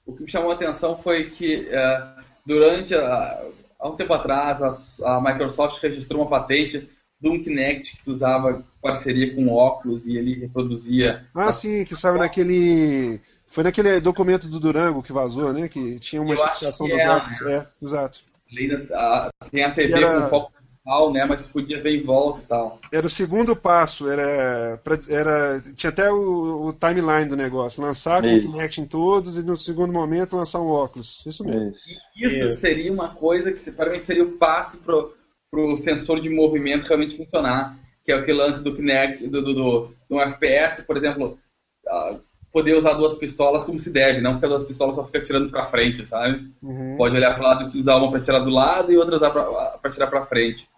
o 0.07 0.13
que 0.15 0.23
me 0.23 0.31
chamou 0.31 0.51
a 0.51 0.55
atenção 0.55 0.97
foi 0.97 1.31
que 1.31 1.69
é, 1.71 2.15
durante 2.47 2.95
a- 2.95 3.47
há 3.79 3.89
um 3.89 3.95
tempo 3.97 4.13
atrás 4.15 4.61
a, 5.03 5.17
a 5.17 5.21
Microsoft 5.21 5.81
registrou 5.83 6.23
uma 6.23 6.31
patente 6.31 6.89
de 7.21 7.29
um 7.29 7.43
Kinect 7.43 7.97
que 7.97 8.05
tu 8.05 8.11
usava 8.11 8.63
parceria 8.83 9.35
com 9.35 9.49
óculos 9.49 10.07
e 10.07 10.17
ele 10.17 10.35
reproduzia 10.41 11.27
Ah, 11.35 11.51
sim, 11.53 11.85
que 11.85 11.95
saiu 11.95 12.19
naquele. 12.19 13.21
Foi 13.47 13.65
naquele 13.65 14.01
documento 14.01 14.47
do 14.49 14.61
Durango 14.61 15.03
que 15.03 15.13
vazou, 15.13 15.53
né? 15.53 15.69
Que 15.69 15.99
tinha 15.99 16.21
uma 16.21 16.33
Eu 16.33 16.35
explicação 16.35 16.87
dos 16.89 17.01
é, 17.01 17.11
óculos. 17.11 17.43
É, 17.43 17.67
exato. 17.83 18.21
além 18.53 18.69
da- 18.69 18.99
a- 18.99 19.31
tem 19.51 19.65
a 19.65 19.73
TV 19.75 19.93
era- 19.95 20.21
com 20.23 20.29
foco 20.29 20.53
principal, 20.53 21.13
né, 21.13 21.25
mas 21.25 21.41
tu 21.41 21.49
podia 21.49 21.83
ver 21.83 21.97
em 21.99 22.05
volta 22.05 22.41
e 22.41 22.47
tal. 22.47 22.79
Era 22.93 23.07
o 23.07 23.11
segundo 23.11 23.57
passo, 23.57 24.07
era, 24.09 24.79
pra- 24.85 24.99
era 25.09 25.61
tinha 25.75 25.91
até 25.91 26.11
o, 26.13 26.67
o 26.67 26.73
timeline 26.75 27.27
do 27.27 27.37
negócio, 27.37 27.83
lançar 27.83 28.21
com 28.21 28.37
o. 28.37 28.41
Kinect 28.41 28.81
em 28.83 28.87
todos 28.87 29.39
e 29.39 29.43
no 29.45 29.57
segundo 29.57 29.93
momento 29.95 30.37
lançar 30.37 30.61
um 30.61 30.69
óculos. 30.69 31.25
Isso 31.27 31.43
mesmo. 31.45 31.73
Isso. 32.17 32.37
Isso 32.49 32.59
seria 32.61 32.93
uma 32.93 33.09
coisa 33.15 33.51
que 33.51 33.71
para 33.71 33.91
mim 33.91 34.01
seria 34.01 34.25
o 34.25 34.33
passo 34.33 34.77
pro, 34.79 35.15
pro 35.55 35.79
sensor 35.79 36.21
de 36.21 36.29
movimento 36.29 36.87
realmente 36.87 37.17
funcionar, 37.17 37.79
que 38.05 38.11
é 38.11 38.17
aquele 38.17 38.39
lance 38.39 38.61
do 38.63 38.75
Kinect, 38.75 39.29
do, 39.29 39.41
do, 39.41 39.55
do, 39.55 39.95
do 40.11 40.21
FPS, 40.21 40.83
por 40.83 40.97
exemplo, 40.97 41.39
ah, 41.87 42.17
poder 42.53 42.77
usar 42.77 42.95
duas 42.95 43.15
pistolas 43.15 43.63
como 43.63 43.79
se 43.79 43.91
deve, 43.91 44.21
não 44.21 44.35
ficar 44.35 44.49
duas 44.49 44.65
pistolas 44.65 44.97
só 44.97 45.05
fica 45.05 45.21
tirando 45.21 45.51
para 45.51 45.67
frente, 45.67 46.05
sabe? 46.05 46.53
Uhum. 46.61 46.97
Pode 46.97 47.17
olhar 47.17 47.35
para 47.35 47.45
lado 47.45 47.77
e 47.77 47.79
usar 47.79 47.97
uma 47.97 48.11
para 48.11 48.21
tirar 48.21 48.41
do 48.41 48.51
lado 48.51 48.93
e 48.93 48.97
outra 48.97 49.17
usar 49.17 49.31
para 49.31 49.91
tirar 49.91 50.09
para 50.09 50.27
frente. 50.27 50.69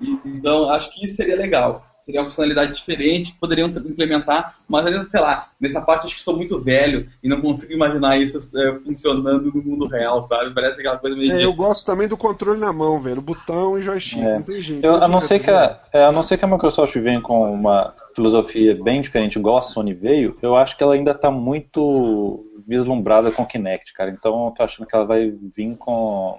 E, 0.00 0.18
então, 0.24 0.70
acho 0.70 0.92
que 0.92 1.04
isso 1.04 1.16
seria 1.16 1.36
legal. 1.36 1.84
Seria 2.06 2.20
uma 2.20 2.26
funcionalidade 2.26 2.72
diferente 2.72 3.32
que 3.32 3.40
poderiam 3.40 3.66
implementar, 3.66 4.54
mas 4.68 4.86
ainda, 4.86 5.08
sei 5.08 5.20
lá, 5.20 5.48
nessa 5.60 5.80
parte 5.80 6.06
acho 6.06 6.14
que 6.14 6.22
sou 6.22 6.36
muito 6.36 6.56
velho 6.56 7.08
e 7.20 7.28
não 7.28 7.40
consigo 7.40 7.72
imaginar 7.72 8.16
isso 8.16 8.38
eh, 8.56 8.78
funcionando 8.84 9.52
no 9.52 9.60
mundo 9.60 9.88
real, 9.88 10.22
sabe? 10.22 10.54
Parece 10.54 10.78
aquela 10.78 10.98
coisa 10.98 11.16
meio 11.16 11.32
É, 11.32 11.44
eu 11.44 11.52
gosto 11.52 11.84
também 11.84 12.06
do 12.06 12.16
controle 12.16 12.60
na 12.60 12.72
mão, 12.72 13.00
velho. 13.00 13.20
Botão 13.20 13.76
e 13.76 13.82
joystick, 13.82 14.22
É. 14.22 14.34
não 14.34 14.42
tem 14.44 14.60
jeito. 14.60 14.86
Eu, 14.86 14.92
não 14.92 15.02
a, 15.02 15.08
não 15.08 15.20
ser 15.20 15.40
que 15.40 15.50
a, 15.50 15.80
é, 15.92 16.04
a 16.04 16.12
não 16.12 16.22
ser 16.22 16.38
que 16.38 16.44
a 16.44 16.48
Microsoft 16.48 16.94
venha 16.94 17.20
com 17.20 17.50
uma 17.52 17.92
filosofia 18.14 18.80
bem 18.80 19.00
diferente, 19.00 19.36
igual 19.36 19.58
a 19.58 19.62
Sony 19.62 19.92
veio, 19.92 20.38
eu 20.40 20.54
acho 20.54 20.76
que 20.76 20.84
ela 20.84 20.94
ainda 20.94 21.10
está 21.10 21.28
muito 21.28 22.46
vislumbrada 22.64 23.32
com 23.32 23.42
o 23.42 23.46
Kinect, 23.46 23.92
cara. 23.92 24.10
Então 24.10 24.46
eu 24.46 24.52
tô 24.52 24.62
achando 24.62 24.86
que 24.86 24.94
ela 24.94 25.04
vai 25.04 25.28
vir 25.28 25.76
com 25.76 26.38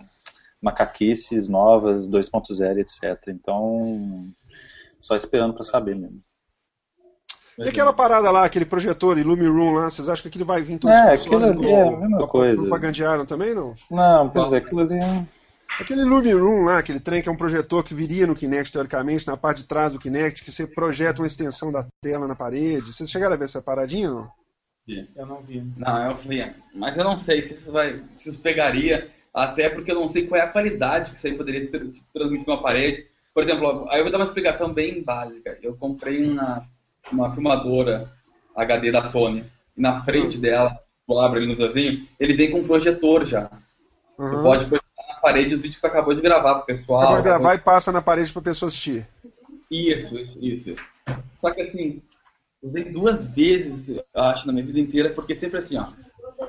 macaquices 0.62 1.50
novas, 1.50 2.10
2.0, 2.10 2.80
etc. 2.80 3.28
Então, 3.28 4.26
só 5.08 5.16
esperando 5.16 5.54
para 5.54 5.64
saber 5.64 5.96
mesmo. 5.96 6.22
E 7.60 7.68
aquela 7.70 7.92
parada 7.92 8.30
lá, 8.30 8.46
aquele 8.46 8.66
projetor 8.66 9.18
Illumiroom 9.18 9.74
lá, 9.74 9.90
vocês 9.90 10.08
acham 10.10 10.22
que 10.22 10.28
aquilo 10.28 10.46
vai 10.46 10.62
vir 10.62 10.78
todos 10.78 10.96
É, 10.96 11.14
os 11.14 11.20
consoles 11.26 11.50
aquilo 11.50 11.66
ali 11.66 11.74
é 11.74 11.88
a 11.88 11.92
mesma 12.00 12.18
pro- 12.20 12.28
coisa. 12.28 12.62
propagandearam 12.62 13.26
também, 13.26 13.56
não? 13.56 13.74
Não, 13.90 14.30
quer 14.30 14.44
dizer, 14.44 14.58
aquilo 14.58 14.82
ali 14.82 14.94
é- 15.00 15.26
Aquele 15.80 16.02
Illumiroom 16.02 16.66
lá, 16.66 16.80
aquele 16.80 17.00
trem 17.00 17.22
que 17.22 17.30
é 17.30 17.32
um 17.32 17.36
projetor 17.38 17.84
que 17.84 17.94
viria 17.96 18.28
no 18.28 18.36
Kinect, 18.36 18.72
teoricamente, 18.72 19.28
na 19.28 19.36
parte 19.36 19.62
de 19.64 19.68
trás 19.68 19.94
do 19.94 20.00
Kinect, 20.00 20.44
que 20.44 20.52
você 20.52 20.68
projeta 20.68 21.22
uma 21.22 21.28
extensão 21.28 21.72
da 21.72 21.86
tela 22.02 22.28
na 22.28 22.36
parede. 22.36 22.94
Vocês 22.94 23.10
chegaram 23.10 23.34
a 23.34 23.38
ver 23.38 23.46
essa 23.46 23.62
paradinha, 23.62 24.10
não? 24.10 24.30
Eu 25.16 25.26
não 25.26 25.42
vi. 25.42 25.62
Não, 25.76 26.12
eu 26.12 26.18
vi. 26.18 26.54
Mas 26.74 26.96
eu 26.96 27.04
não 27.04 27.18
sei 27.20 27.44
se 27.44 27.56
isso 27.56 27.72
vai. 27.72 28.02
Se 28.16 28.30
isso 28.30 28.40
pegaria, 28.40 29.12
até 29.34 29.70
porque 29.70 29.92
eu 29.92 29.96
não 29.96 30.08
sei 30.08 30.26
qual 30.26 30.40
é 30.40 30.44
a 30.46 30.50
qualidade 30.50 31.12
que 31.12 31.18
isso 31.18 31.28
aí 31.28 31.36
poderia 31.36 31.70
tra- 31.70 31.82
transmitir 32.14 32.48
numa 32.48 32.62
parede. 32.62 33.06
Por 33.38 33.44
exemplo, 33.44 33.86
aí 33.92 34.00
eu 34.00 34.04
vou 34.04 34.12
dar 34.12 34.18
uma 34.18 34.26
explicação 34.26 34.74
bem 34.74 35.04
básica. 35.04 35.60
Eu 35.62 35.76
comprei 35.76 36.26
uma, 36.26 36.68
uma 37.12 37.32
filmadora 37.32 38.12
HD 38.56 38.92
da 38.92 39.04
Sony. 39.04 39.46
E 39.78 39.80
na 39.80 40.02
frente 40.02 40.40
dela, 40.40 40.76
tu 41.06 41.20
abre 41.20 41.38
ali 41.38 41.48
no 41.48 41.56
vizinho, 41.56 42.08
ele 42.20 42.34
vem 42.34 42.50
com 42.50 42.62
um 42.62 42.66
projetor 42.66 43.28
já. 43.28 43.46
Tu 43.46 44.24
Aham. 44.24 44.42
pode 44.42 44.66
projetar 44.66 45.08
na 45.08 45.16
parede 45.22 45.54
os 45.54 45.62
vídeos 45.62 45.76
que 45.76 45.82
tu 45.82 45.86
acabou 45.86 46.16
de 46.16 46.22
gravar 46.22 46.56
pro 46.56 46.66
pessoal. 46.66 47.04
Acaba 47.04 47.18
de 47.18 47.22
gravar 47.22 47.54
e 47.54 47.60
passa 47.60 47.92
na 47.92 48.02
parede 48.02 48.34
pra 48.34 48.42
pessoa 48.42 48.70
assistir. 48.70 49.08
Isso, 49.70 50.18
isso, 50.18 50.40
isso, 50.42 50.70
isso. 50.72 50.90
Só 51.40 51.52
que 51.52 51.62
assim, 51.62 52.02
usei 52.64 52.86
duas 52.86 53.28
vezes, 53.28 53.88
eu 53.88 54.04
acho, 54.16 54.48
na 54.48 54.54
minha 54.54 54.66
vida 54.66 54.80
inteira, 54.80 55.12
porque 55.12 55.36
sempre 55.36 55.60
assim, 55.60 55.78
ó. 55.78 55.86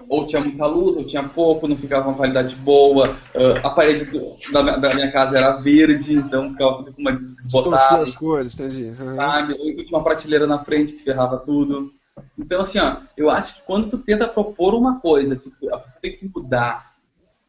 Ou 0.08 0.26
tinha 0.26 0.42
muita 0.42 0.66
luz, 0.66 0.96
ou 0.96 1.04
tinha 1.04 1.22
pouco, 1.22 1.66
não 1.66 1.76
ficava 1.76 2.08
uma 2.08 2.16
qualidade 2.16 2.54
boa. 2.56 3.16
ah, 3.34 3.66
a 3.66 3.70
parede 3.70 4.04
do- 4.06 4.36
da, 4.52 4.62
minha- 4.62 4.76
da 4.76 4.94
minha 4.94 5.10
casa 5.10 5.38
era 5.38 5.52
verde, 5.56 6.14
então 6.14 6.50
ficava 6.52 6.76
tudo 6.78 6.92
com 6.92 7.00
uma 7.00 7.12
desbotada, 7.12 8.02
as 8.02 8.14
cores, 8.14 8.54
entendi. 8.58 8.88
Aham. 9.00 9.16
sabe? 9.16 9.52
Ou 9.54 9.58
tinha 9.76 9.88
uma 9.98 10.04
prateleira 10.04 10.46
na 10.46 10.62
frente 10.62 10.92
que 10.94 11.04
ferrava 11.04 11.38
tudo. 11.38 11.90
Então, 12.38 12.60
assim, 12.60 12.78
ó, 12.78 12.96
eu 13.16 13.30
acho 13.30 13.56
que 13.56 13.62
quando 13.62 13.88
tu 13.88 13.98
tenta 13.98 14.26
propor 14.28 14.74
uma 14.74 14.98
coisa, 15.00 15.36
que 15.36 15.50
tu- 15.50 15.72
a 15.74 15.78
pessoa 15.78 16.00
tem 16.02 16.16
que 16.16 16.28
mudar 16.34 16.88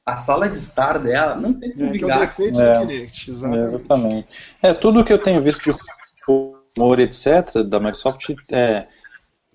a 0.06 0.16
sala 0.18 0.48
de 0.50 0.58
estar 0.58 0.98
dela, 1.00 1.36
não 1.36 1.54
tem 1.54 1.72
que 1.72 1.82
É, 1.82 1.86
que 1.86 1.88
é 1.88 1.90
o 1.90 1.92
ligar. 2.10 2.20
defeito 2.20 2.60
É. 2.62 2.86
do 2.86 2.92
é, 2.92 2.96
exatamente. 3.28 3.66
exatamente. 3.66 4.30
É, 4.64 4.74
tudo 4.74 5.04
que 5.04 5.12
eu 5.14 5.22
tenho 5.22 5.42
visto 5.42 5.62
de 5.62 5.78
rumor, 6.28 7.00
etc., 7.00 7.64
da 7.68 7.80
Microsoft 7.80 8.30
é, 8.52 8.88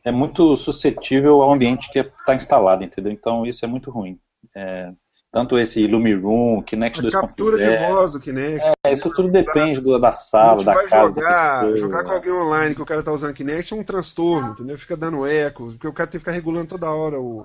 é 0.04 0.12
muito 0.12 0.56
suscetível 0.56 1.40
ao 1.42 1.54
ambiente 1.54 1.90
que 1.90 1.98
está 1.98 2.34
instalado, 2.34 2.84
entendeu? 2.84 3.10
Então 3.12 3.46
isso 3.46 3.64
é 3.64 3.68
muito 3.68 3.90
ruim. 3.90 4.18
É, 4.54 4.92
tanto 5.32 5.58
esse 5.58 5.80
Illumiroom, 5.80 6.62
Kinect 6.62 7.06
A 7.08 7.10
captura 7.10 7.56
de 7.56 7.64
2.0, 7.64 7.88
voz 7.88 8.12
do 8.12 8.20
Kinect. 8.20 8.64
é, 8.86 8.92
isso 8.92 9.10
tudo 9.10 9.30
depende 9.32 9.80
da 9.98 10.08
A 10.10 10.12
sala, 10.12 10.62
da 10.62 10.74
vai 10.74 10.86
casa. 10.86 11.12
da 11.12 11.20
jogar, 11.20 11.76
jogar 11.76 12.04
com 12.04 12.10
alguém 12.12 12.32
online 12.32 12.74
que 12.74 12.82
o 12.82 12.86
cara 12.86 13.02
tá 13.02 13.10
usando 13.10 13.34
Kinect 13.34 13.72
é 13.72 13.76
um 13.76 13.82
transtorno, 13.82 14.52
entendeu? 14.52 14.78
Fica 14.78 14.96
dando 14.96 15.26
eco, 15.26 15.66
porque 15.72 15.88
o 15.88 15.92
cara 15.92 16.08
tem 16.08 16.20
que 16.20 16.24
ficar 16.24 16.32
regulando 16.36 16.68
toda 16.68 16.88
hora 16.92 17.18
o 17.18 17.44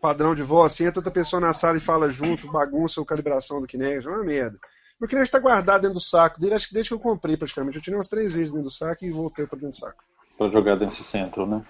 padrão 0.00 0.34
de 0.34 0.42
voz. 0.42 0.72
Se 0.72 0.84
entra 0.84 0.98
outra 0.98 1.12
pessoa 1.12 1.38
na 1.38 1.52
sala 1.52 1.76
e 1.76 1.80
fala 1.80 2.10
junto, 2.10 2.50
bagunça 2.50 3.00
a 3.00 3.04
calibração 3.04 3.60
do 3.60 3.68
Kinect, 3.68 4.08
é 4.08 4.10
uma 4.10 4.24
merda. 4.24 4.58
Meu 5.00 5.08
Kinect 5.08 5.30
tá 5.30 5.38
guardado 5.38 5.82
dentro 5.82 5.94
do 5.94 6.00
saco 6.00 6.40
dele, 6.40 6.54
acho 6.54 6.68
que 6.68 6.74
desde 6.74 6.88
que 6.90 6.94
eu 6.94 7.00
comprei 7.00 7.36
praticamente. 7.36 7.76
Eu 7.76 7.82
tirei 7.82 7.96
umas 7.98 8.08
três 8.08 8.32
vezes 8.32 8.48
dentro 8.50 8.64
do 8.64 8.70
saco 8.72 9.04
e 9.04 9.10
voltei 9.12 9.46
pra 9.46 9.56
dentro 9.58 9.70
do 9.70 9.76
saco. 9.76 10.02
Pra 10.36 10.48
jogar 10.50 10.76
desse 10.76 11.04
centro, 11.04 11.46
né? 11.46 11.62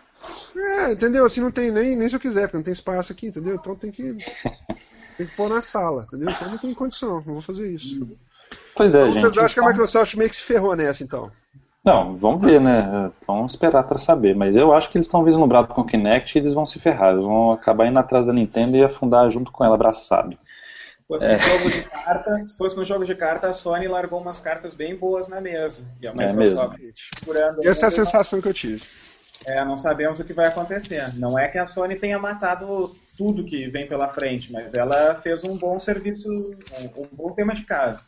É, 0.56 0.92
entendeu? 0.92 1.24
Assim 1.24 1.40
não 1.40 1.50
tem 1.50 1.70
nem, 1.70 1.96
nem 1.96 2.08
se 2.08 2.16
eu 2.16 2.20
quiser, 2.20 2.42
porque 2.42 2.56
não 2.56 2.64
tem 2.64 2.72
espaço 2.72 3.12
aqui, 3.12 3.28
entendeu? 3.28 3.54
Então 3.54 3.74
tem 3.76 3.90
que, 3.90 4.14
tem 5.16 5.26
que 5.26 5.36
pôr 5.36 5.48
na 5.48 5.60
sala, 5.60 6.04
entendeu? 6.04 6.30
Então 6.30 6.50
não 6.50 6.58
tem 6.58 6.74
condição, 6.74 7.16
não 7.26 7.34
vou 7.34 7.42
fazer 7.42 7.68
isso. 7.72 8.00
Pois 8.74 8.94
é, 8.94 9.00
Então, 9.00 9.12
gente. 9.12 9.20
vocês 9.20 9.38
acham 9.38 9.62
que 9.62 9.68
a 9.68 9.72
Microsoft 9.72 10.14
meio 10.16 10.30
que 10.30 10.36
se 10.36 10.42
ferrou 10.42 10.76
nessa, 10.76 11.02
então? 11.02 11.30
Não, 11.84 12.16
vamos 12.16 12.40
ver, 12.42 12.60
né? 12.60 13.10
Vamos 13.26 13.52
esperar 13.52 13.82
para 13.82 13.98
saber. 13.98 14.36
Mas 14.36 14.56
eu 14.56 14.72
acho 14.72 14.88
que 14.88 14.96
eles 14.96 15.06
estão 15.06 15.24
vislumbrados 15.24 15.72
com 15.72 15.80
o 15.80 15.86
Kinect 15.86 16.36
e 16.36 16.40
eles 16.40 16.54
vão 16.54 16.64
se 16.64 16.78
ferrar. 16.78 17.12
Eles 17.12 17.26
vão 17.26 17.52
acabar 17.52 17.86
indo 17.86 17.98
atrás 17.98 18.24
da 18.24 18.32
Nintendo 18.32 18.76
e 18.76 18.84
afundar 18.84 19.28
junto 19.30 19.50
com 19.50 19.64
ela, 19.64 19.74
abraçado. 19.74 20.38
Se 21.02 21.08
fosse, 21.08 21.26
um 21.26 21.38
jogo 21.38 21.70
de 21.70 21.82
carta, 21.82 22.44
se 22.46 22.56
fosse 22.56 22.80
um 22.80 22.84
jogo 22.84 23.04
de 23.04 23.14
carta, 23.14 23.48
a 23.48 23.52
Sony 23.52 23.88
largou 23.88 24.20
umas 24.20 24.38
cartas 24.38 24.74
bem 24.74 24.96
boas 24.96 25.28
na 25.28 25.40
mesa. 25.40 25.84
E 26.00 26.06
a 26.06 26.12
Microsoft 26.12 26.78
procurando. 27.24 27.66
Essa 27.66 27.86
é 27.86 27.88
a 27.88 27.90
sensação 27.90 28.40
que 28.40 28.48
eu 28.48 28.54
tive. 28.54 28.82
É, 29.46 29.64
não 29.64 29.76
sabemos 29.76 30.20
o 30.20 30.24
que 30.24 30.32
vai 30.32 30.46
acontecer. 30.46 31.02
Não 31.18 31.38
é 31.38 31.48
que 31.48 31.58
a 31.58 31.66
Sony 31.66 31.96
tenha 31.96 32.18
matado 32.18 32.94
tudo 33.16 33.44
que 33.44 33.68
vem 33.68 33.86
pela 33.86 34.08
frente, 34.08 34.52
mas 34.52 34.72
ela 34.74 35.20
fez 35.20 35.44
um 35.44 35.56
bom 35.58 35.78
serviço, 35.78 36.28
um, 36.28 37.02
um 37.02 37.08
bom 37.12 37.28
tema 37.30 37.54
de 37.54 37.64
casa. 37.64 38.02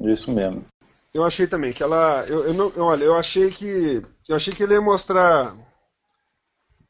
Isso 0.00 0.32
mesmo. 0.32 0.64
Eu 1.12 1.24
achei 1.24 1.46
também 1.46 1.72
que 1.72 1.82
ela. 1.82 2.24
Eu, 2.28 2.44
eu 2.46 2.54
não, 2.54 2.72
olha, 2.78 3.04
eu 3.04 3.14
achei 3.14 3.50
que. 3.50 4.02
Eu 4.28 4.36
achei 4.36 4.54
que 4.54 4.62
ele 4.62 4.74
ia 4.74 4.80
mostrar 4.80 5.56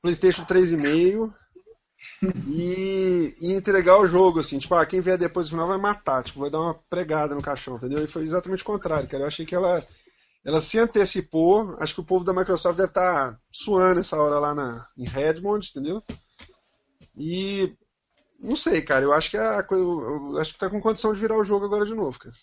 PlayStation 0.03 0.45
3,5 0.45 1.33
e, 2.49 3.35
e 3.41 3.53
entregar 3.55 3.99
o 3.99 4.07
jogo, 4.07 4.41
assim, 4.41 4.59
tipo, 4.59 4.75
ah, 4.75 4.85
quem 4.85 5.01
vier 5.01 5.17
depois 5.17 5.47
do 5.47 5.53
final 5.53 5.67
vai 5.67 5.79
matar, 5.79 6.23
tipo, 6.23 6.41
vai 6.41 6.51
dar 6.51 6.61
uma 6.61 6.75
pregada 6.89 7.35
no 7.35 7.43
caixão, 7.43 7.77
entendeu? 7.77 8.03
E 8.05 8.07
foi 8.07 8.23
exatamente 8.23 8.63
o 8.63 8.67
contrário, 8.67 9.09
cara. 9.09 9.25
Eu 9.25 9.29
achei 9.29 9.47
que 9.47 9.55
ela, 9.55 9.83
ela 10.45 10.61
se 10.61 10.79
antecipou, 10.79 11.77
acho 11.79 11.95
que 11.95 12.01
o 12.01 12.05
povo 12.05 12.25
da 12.25 12.33
Microsoft 12.33 12.77
deve 12.77 12.89
estar 12.89 13.33
tá 13.33 13.39
suando 13.51 14.01
essa 14.01 14.17
hora 14.17 14.39
lá 14.39 14.55
na, 14.55 14.87
em 14.97 15.05
Redmond, 15.05 15.69
entendeu? 15.69 16.03
E 17.17 17.77
não 18.41 18.57
sei, 18.57 18.81
cara, 18.81 19.05
eu 19.05 19.13
acho 19.13 19.31
que 19.31 19.37
a 19.37 19.63
coisa. 19.63 19.85
Eu 19.85 20.39
acho 20.39 20.55
que 20.55 20.59
tá 20.59 20.71
com 20.71 20.81
condição 20.81 21.13
de 21.13 21.21
virar 21.21 21.39
o 21.39 21.45
jogo 21.45 21.67
agora 21.67 21.85
de 21.85 21.95
novo, 21.95 22.19
cara. 22.19 22.35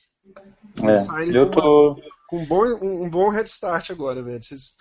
É, 0.83 1.37
eu 1.37 1.49
com, 1.49 1.61
tô... 1.61 1.91
uma, 1.93 2.01
com 2.27 2.37
um, 2.39 2.45
bom, 2.45 2.63
um, 2.83 3.05
um 3.05 3.09
bom 3.09 3.29
head 3.29 3.49
start 3.49 3.89
agora, 3.89 4.21
velho. 4.21 4.41
Vocês, 4.41 4.75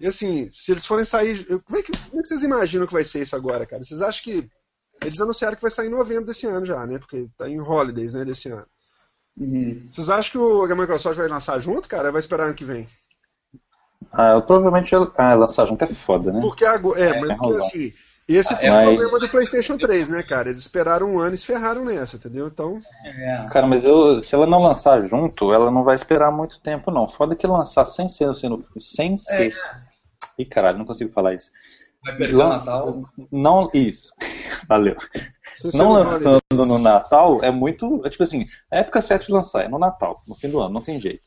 e 0.00 0.06
assim, 0.06 0.50
se 0.52 0.72
eles 0.72 0.86
forem 0.86 1.04
sair. 1.04 1.44
Como 1.64 1.78
é, 1.78 1.82
que, 1.82 1.92
como 1.92 2.18
é 2.18 2.22
que 2.22 2.28
vocês 2.28 2.42
imaginam 2.42 2.86
que 2.86 2.92
vai 2.92 3.04
ser 3.04 3.20
isso 3.22 3.36
agora, 3.36 3.66
cara? 3.66 3.82
Vocês 3.82 4.00
acham 4.00 4.22
que. 4.22 4.48
Eles 5.04 5.20
anunciaram 5.20 5.56
que 5.56 5.62
vai 5.62 5.70
sair 5.70 5.88
em 5.88 5.90
novembro 5.90 6.24
desse 6.24 6.46
ano 6.46 6.64
já, 6.64 6.86
né? 6.86 6.98
Porque 6.98 7.26
tá 7.36 7.48
em 7.48 7.60
holidays, 7.60 8.14
né, 8.14 8.24
desse 8.24 8.48
ano. 8.48 8.66
Uhum. 9.36 9.86
Vocês 9.90 10.08
acham 10.08 10.32
que 10.32 10.38
o, 10.38 10.64
a 10.64 10.76
Microsoft 10.76 11.16
vai 11.16 11.28
lançar 11.28 11.58
junto, 11.60 11.88
cara? 11.88 12.12
Vai 12.12 12.20
esperar 12.20 12.44
ano 12.44 12.54
que 12.54 12.64
vem? 12.64 12.86
Ah, 14.12 14.40
provavelmente 14.40 14.94
ah, 14.94 15.34
lançar 15.34 15.66
junto 15.66 15.82
é 15.84 15.88
foda, 15.88 16.32
né? 16.32 16.38
Porque 16.40 16.64
agora. 16.64 17.00
É, 17.00 17.20
mas 17.20 17.36
porque 17.36 17.56
assim. 17.56 17.92
Esse 18.26 18.54
Ah, 18.54 18.56
foi 18.56 18.66
é, 18.68 18.70
o 18.70 18.74
mas- 18.76 18.86
problema 18.86 19.18
do 19.20 19.28
PlayStation 19.28 19.76
3, 19.76 20.08
né, 20.08 20.22
cara? 20.22 20.48
Eles 20.48 20.60
esperaram 20.60 21.12
um 21.12 21.18
ano 21.18 21.34
e 21.34 21.38
se 21.38 21.44
ferraram 21.46 21.84
nessa, 21.84 22.16
entendeu? 22.16 22.46
Então. 22.46 22.80
É. 23.04 23.46
Cara, 23.50 23.66
mas 23.66 23.84
eu, 23.84 24.18
se 24.18 24.34
ela 24.34 24.46
não 24.46 24.60
lançar 24.60 25.02
junto, 25.02 25.52
ela 25.52 25.70
não 25.70 25.82
vai 25.82 25.94
esperar 25.94 26.30
muito 26.30 26.58
tempo, 26.60 26.90
não. 26.90 27.06
Foda 27.06 27.36
que 27.36 27.46
lançar 27.46 27.84
sem 27.84 28.08
ser, 28.08 28.34
sendo, 28.34 28.64
sem 28.78 29.14
ser. 29.16 29.54
Ih, 30.38 30.46
caralho, 30.46 30.78
não 30.78 30.86
consigo 30.86 31.12
falar 31.12 31.34
isso. 31.34 31.50
Vai 32.04 32.16
perder 32.16 32.34
o 32.34 32.38
Lança- 32.38 32.66
Natal. 32.70 33.02
Não, 33.32 33.68
isso. 33.72 34.12
Valeu. 34.68 34.96
Sem 35.52 35.80
Não 35.80 35.92
lançando 35.92 36.40
no 36.52 36.78
Natal 36.78 37.38
é 37.42 37.50
muito. 37.50 38.04
É 38.04 38.10
tipo 38.10 38.22
assim, 38.22 38.46
a 38.70 38.78
época 38.78 39.00
certa 39.02 39.26
de 39.26 39.32
lançar 39.32 39.64
é 39.64 39.68
no 39.68 39.78
Natal, 39.78 40.16
no 40.28 40.34
fim 40.34 40.50
do 40.50 40.60
ano, 40.60 40.74
não 40.74 40.82
tem 40.82 40.98
jeito. 40.98 41.22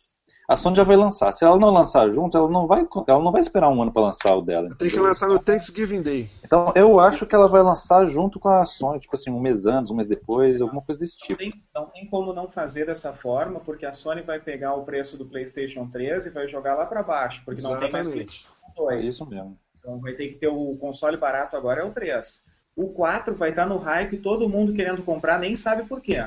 A 0.49 0.55
Sony 0.55 0.77
já 0.77 0.83
vai 0.85 0.95
lançar. 0.95 1.33
Se 1.33 1.43
ela 1.43 1.57
não 1.57 1.69
lançar 1.71 2.09
junto, 2.09 2.37
ela 2.37 2.49
não 2.49 2.67
vai, 2.67 2.87
ela 3.07 3.21
não 3.21 3.33
vai 3.33 3.41
esperar 3.41 3.67
um 3.69 3.81
ano 3.81 3.91
pra 3.91 4.01
lançar 4.03 4.33
o 4.33 4.41
dela. 4.41 4.69
Tem 4.79 4.89
que 4.89 4.97
lançar 4.97 5.27
no 5.27 5.37
Thanksgiving 5.39 6.01
Day. 6.01 6.29
Então 6.45 6.71
eu 6.73 7.01
acho 7.01 7.25
que 7.25 7.35
ela 7.35 7.47
vai 7.47 7.61
lançar 7.61 8.05
junto 8.05 8.39
com 8.39 8.47
a 8.47 8.63
Sony, 8.63 8.97
tipo 8.99 9.13
assim, 9.13 9.29
um 9.29 9.41
mês 9.41 9.65
antes, 9.65 9.91
um 9.91 9.95
mês 9.95 10.07
depois, 10.07 10.61
alguma 10.61 10.81
coisa 10.81 10.99
desse 10.99 11.17
Não 11.19 11.27
tipo. 11.27 11.39
tem, 11.39 11.51
não 11.75 11.85
tem 11.87 12.07
como 12.09 12.31
não 12.33 12.47
fazer 12.47 12.85
dessa 12.85 13.11
forma, 13.11 13.59
porque 13.59 13.85
a 13.85 13.91
Sony 13.91 14.21
vai 14.21 14.39
pegar 14.39 14.73
o 14.75 14.85
preço 14.85 15.17
do 15.17 15.25
PlayStation 15.25 15.85
3 15.87 16.27
e 16.27 16.29
vai 16.29 16.47
jogar 16.47 16.75
lá 16.75 16.85
para 16.85 17.03
baixo, 17.03 17.41
porque 17.43 17.61
não 17.61 17.71
tem 17.79 17.91
mais 17.91 18.07
Exatamente. 18.07 18.45
PlayStation 18.47 18.83
2. 18.85 18.99
É 18.99 19.01
isso 19.03 19.25
mesmo. 19.25 19.57
Então 19.87 19.99
vai 19.99 20.11
ter 20.11 20.27
que 20.27 20.35
ter 20.35 20.49
o 20.49 20.75
console 20.75 21.15
barato 21.15 21.55
agora 21.55 21.79
é 21.81 21.83
o 21.85 21.91
3. 21.91 22.41
O 22.75 22.89
4 22.89 23.33
vai 23.35 23.51
estar 23.51 23.65
no 23.65 23.77
hype, 23.77 24.17
todo 24.17 24.49
mundo 24.49 24.73
querendo 24.73 25.01
comprar, 25.01 25.39
nem 25.39 25.55
sabe 25.55 25.87
por 25.87 26.01
quê. 26.01 26.25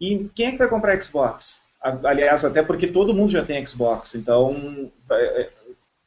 E 0.00 0.30
quem 0.34 0.46
é 0.46 0.52
que 0.52 0.58
vai 0.58 0.68
comprar 0.68 1.02
Xbox? 1.02 1.58
Aliás, 2.04 2.44
até 2.44 2.62
porque 2.62 2.86
todo 2.86 3.12
mundo 3.12 3.32
já 3.32 3.44
tem 3.44 3.66
Xbox, 3.66 4.14
então 4.14 4.90
vai- 5.06 5.22
é, 5.22 5.50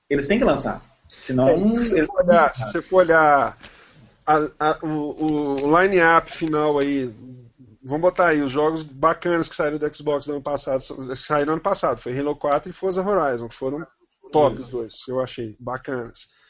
eles 0.09 0.27
têm 0.27 0.39
que 0.39 0.45
lançar. 0.45 0.81
Senão, 1.09 1.49
É, 1.49 1.57
se 1.57 1.63
você 1.89 1.97
eles 1.99 2.07
for 2.07 2.23
olhar, 2.25 2.53
se 2.53 2.63
você 2.71 2.81
for 2.81 2.95
olhar 2.97 3.57
a- 4.25 4.49
a- 4.59 4.79
o, 4.81 5.63
o 5.65 5.79
line-up 5.81 6.31
final 6.31 6.79
aí, 6.79 7.13
vamos 7.83 8.01
botar 8.01 8.29
aí 8.29 8.41
os 8.41 8.51
jogos 8.51 8.83
bacanas 8.83 9.47
que 9.49 9.55
saíram 9.55 9.77
do 9.77 9.95
Xbox 9.95 10.25
no 10.25 10.33
ano 10.35 10.41
passado, 10.41 10.79
saíram 11.15 11.47
no 11.47 11.51
ano 11.53 11.61
passado, 11.61 11.99
foi 11.99 12.17
Halo 12.17 12.35
4 12.35 12.69
e 12.69 12.73
Forza 12.73 13.01
Horizon, 13.07 13.47
que 13.47 13.55
foram 13.55 13.85
top 14.31 14.55
os 14.59 14.69
dois, 14.69 14.93
eu 15.07 15.19
achei, 15.19 15.55
bacanas. 15.59 16.46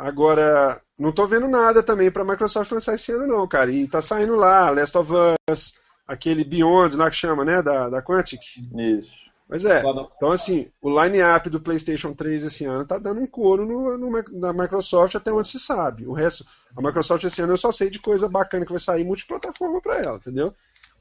Agora, 0.00 0.80
não 0.98 1.12
tô 1.12 1.26
vendo 1.26 1.46
nada 1.46 1.82
também 1.82 2.10
pra 2.10 2.24
Microsoft 2.24 2.72
lançar 2.72 2.94
esse 2.94 3.12
ano 3.12 3.26
não, 3.26 3.46
cara, 3.46 3.70
e 3.70 3.86
tá 3.86 4.00
saindo 4.00 4.34
lá, 4.34 4.70
Last 4.70 4.96
of 4.96 5.12
Us, 5.50 5.74
aquele 6.08 6.42
Beyond, 6.42 6.96
lá 6.96 7.10
que 7.10 7.16
chama, 7.16 7.44
né, 7.44 7.62
da, 7.62 7.90
da 7.90 8.02
Quantic. 8.02 8.40
Isso. 8.78 9.12
Mas 9.46 9.66
é, 9.66 9.82
então 10.16 10.30
assim, 10.32 10.70
o 10.80 10.88
line-up 11.02 11.50
do 11.50 11.60
PlayStation 11.60 12.14
3 12.14 12.44
esse 12.46 12.64
ano 12.64 12.86
tá 12.86 12.96
dando 12.96 13.20
um 13.20 13.26
couro 13.26 13.66
no, 13.66 13.98
no- 13.98 14.24
na 14.40 14.54
Microsoft 14.54 15.16
até 15.16 15.30
onde 15.30 15.48
se 15.48 15.58
sabe. 15.60 16.06
O 16.06 16.14
resto, 16.14 16.46
a 16.74 16.80
Microsoft 16.80 17.24
esse 17.24 17.42
ano 17.42 17.52
eu 17.52 17.58
só 17.58 17.70
sei 17.70 17.90
de 17.90 17.98
coisa 17.98 18.26
bacana 18.26 18.64
que 18.64 18.72
vai 18.72 18.80
sair 18.80 19.04
multiplataforma 19.04 19.82
para 19.82 19.98
ela, 19.98 20.16
entendeu? 20.16 20.54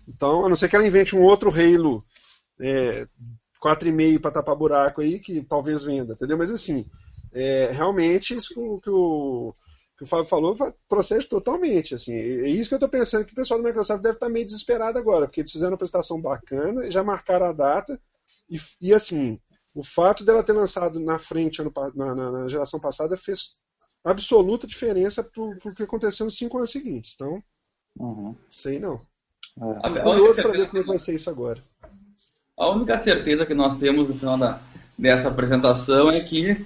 Então, 0.08 0.46
a 0.46 0.50
não 0.50 0.58
ser 0.58 0.68
que 0.68 0.76
ela 0.76 0.86
invente 0.86 1.16
um 1.16 1.22
outro 1.22 1.50
Halo 1.52 2.04
é, 2.60 3.08
4,5 3.64 4.20
para 4.20 4.32
tapar 4.32 4.56
buraco 4.56 5.00
aí, 5.00 5.20
que 5.20 5.42
talvez 5.44 5.84
venda, 5.84 6.14
entendeu? 6.14 6.38
Mas 6.38 6.52
assim, 6.52 6.86
é, 7.34 7.70
realmente 7.72 8.34
isso 8.36 8.54
que 8.54 8.60
o, 8.60 8.80
que 8.80 8.90
o, 8.90 9.54
que 9.98 10.04
o 10.04 10.08
Fábio 10.08 10.26
falou 10.26 10.56
procede 10.88 11.28
totalmente. 11.28 11.94
Assim, 11.96 12.14
é 12.14 12.48
isso 12.50 12.70
que 12.70 12.76
eu 12.76 12.78
estou 12.78 12.90
pensando 12.90 13.26
que 13.26 13.34
o 13.34 13.36
pessoal 13.36 13.62
da 13.62 13.68
Microsoft 13.68 14.02
deve 14.02 14.16
estar 14.16 14.30
meio 14.30 14.46
desesperado 14.46 14.98
agora, 14.98 15.26
porque 15.28 15.42
eles 15.42 15.52
fizeram 15.52 15.72
uma 15.74 15.78
prestação 15.78 16.22
bacana, 16.22 16.90
já 16.90 17.04
marcaram 17.04 17.46
a 17.48 17.52
data, 17.54 18.00
e, 18.50 18.58
e, 18.82 18.94
assim, 18.94 19.40
o 19.76 19.84
fato 19.84 20.24
dela 20.26 20.44
ter 20.44 20.54
lançado 20.54 21.00
na 21.00 21.20
frente 21.20 21.62
ano 21.62 21.72
na, 21.96 22.16
na- 22.16 22.32
na 22.32 22.48
geração 22.50 22.80
passada 22.80 23.16
fez 23.16 23.58
absoluta 24.04 24.66
diferença 24.66 25.24
pro, 25.24 25.58
pro 25.60 25.76
que 25.76 25.84
aconteceu 25.84 26.26
nos 26.26 26.38
cinco 26.38 26.58
anos 26.58 26.72
seguintes. 26.72 27.14
Então, 27.16 27.42
Uhum. 28.00 28.34
sei 28.50 28.80
não. 28.80 29.02
É. 29.62 30.00
Curioso 30.02 30.42
para 30.42 30.52
ver 30.54 30.68
como 30.68 30.78
é 30.80 30.82
que 30.84 30.88
vai 30.88 30.98
ser 30.98 31.14
isso 31.16 31.30
agora. 31.30 31.62
A 32.58 32.70
única 32.70 32.98
certeza 32.98 33.46
que 33.46 33.54
nós 33.54 33.76
temos 33.78 34.08
no 34.08 34.18
final 34.18 34.38
da, 34.38 34.62
dessa 34.98 35.28
apresentação 35.28 36.10
é 36.12 36.22
que 36.22 36.66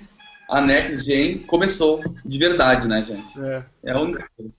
a 0.49 0.61
Next 0.61 1.05
Gen 1.05 1.39
começou 1.47 2.01
de 2.25 2.37
verdade, 2.37 2.87
né, 2.87 3.03
gente? 3.03 3.39
É. 3.39 3.65
É 3.85 3.91
a 3.91 3.99
única 3.99 4.27
coisa. 4.37 4.53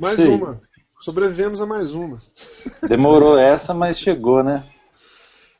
Mais 0.00 0.16
Sim. 0.16 0.30
uma. 0.36 0.60
Sobrevivemos 1.00 1.60
a 1.60 1.66
mais 1.66 1.92
uma. 1.94 2.20
Demorou 2.88 3.38
essa, 3.38 3.74
mas 3.74 3.98
chegou, 3.98 4.42
né? 4.42 4.64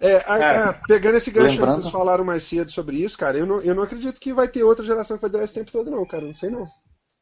É, 0.00 0.16
a- 0.16 0.22
Cara, 0.38 0.70
a- 0.70 0.72
pegando 0.88 1.16
esse 1.16 1.30
gancho 1.30 1.54
que 1.54 1.60
lembrando- 1.60 1.80
vocês 1.82 1.92
falaram 1.92 2.24
mais 2.24 2.42
cedo 2.42 2.70
sobre 2.70 2.96
isso, 2.96 3.16
cara, 3.18 3.38
eu 3.38 3.46
não, 3.46 3.60
eu 3.62 3.74
não 3.74 3.82
acredito 3.82 4.20
que 4.20 4.32
vai 4.32 4.48
ter 4.48 4.62
outra 4.64 4.84
geração 4.84 5.16
que 5.16 5.20
vai 5.22 5.30
durar 5.30 5.44
esse 5.44 5.54
tempo 5.54 5.70
todo, 5.70 5.90
não, 5.90 6.04
cara. 6.06 6.24
Não 6.24 6.34
sei 6.34 6.50
não. 6.50 6.66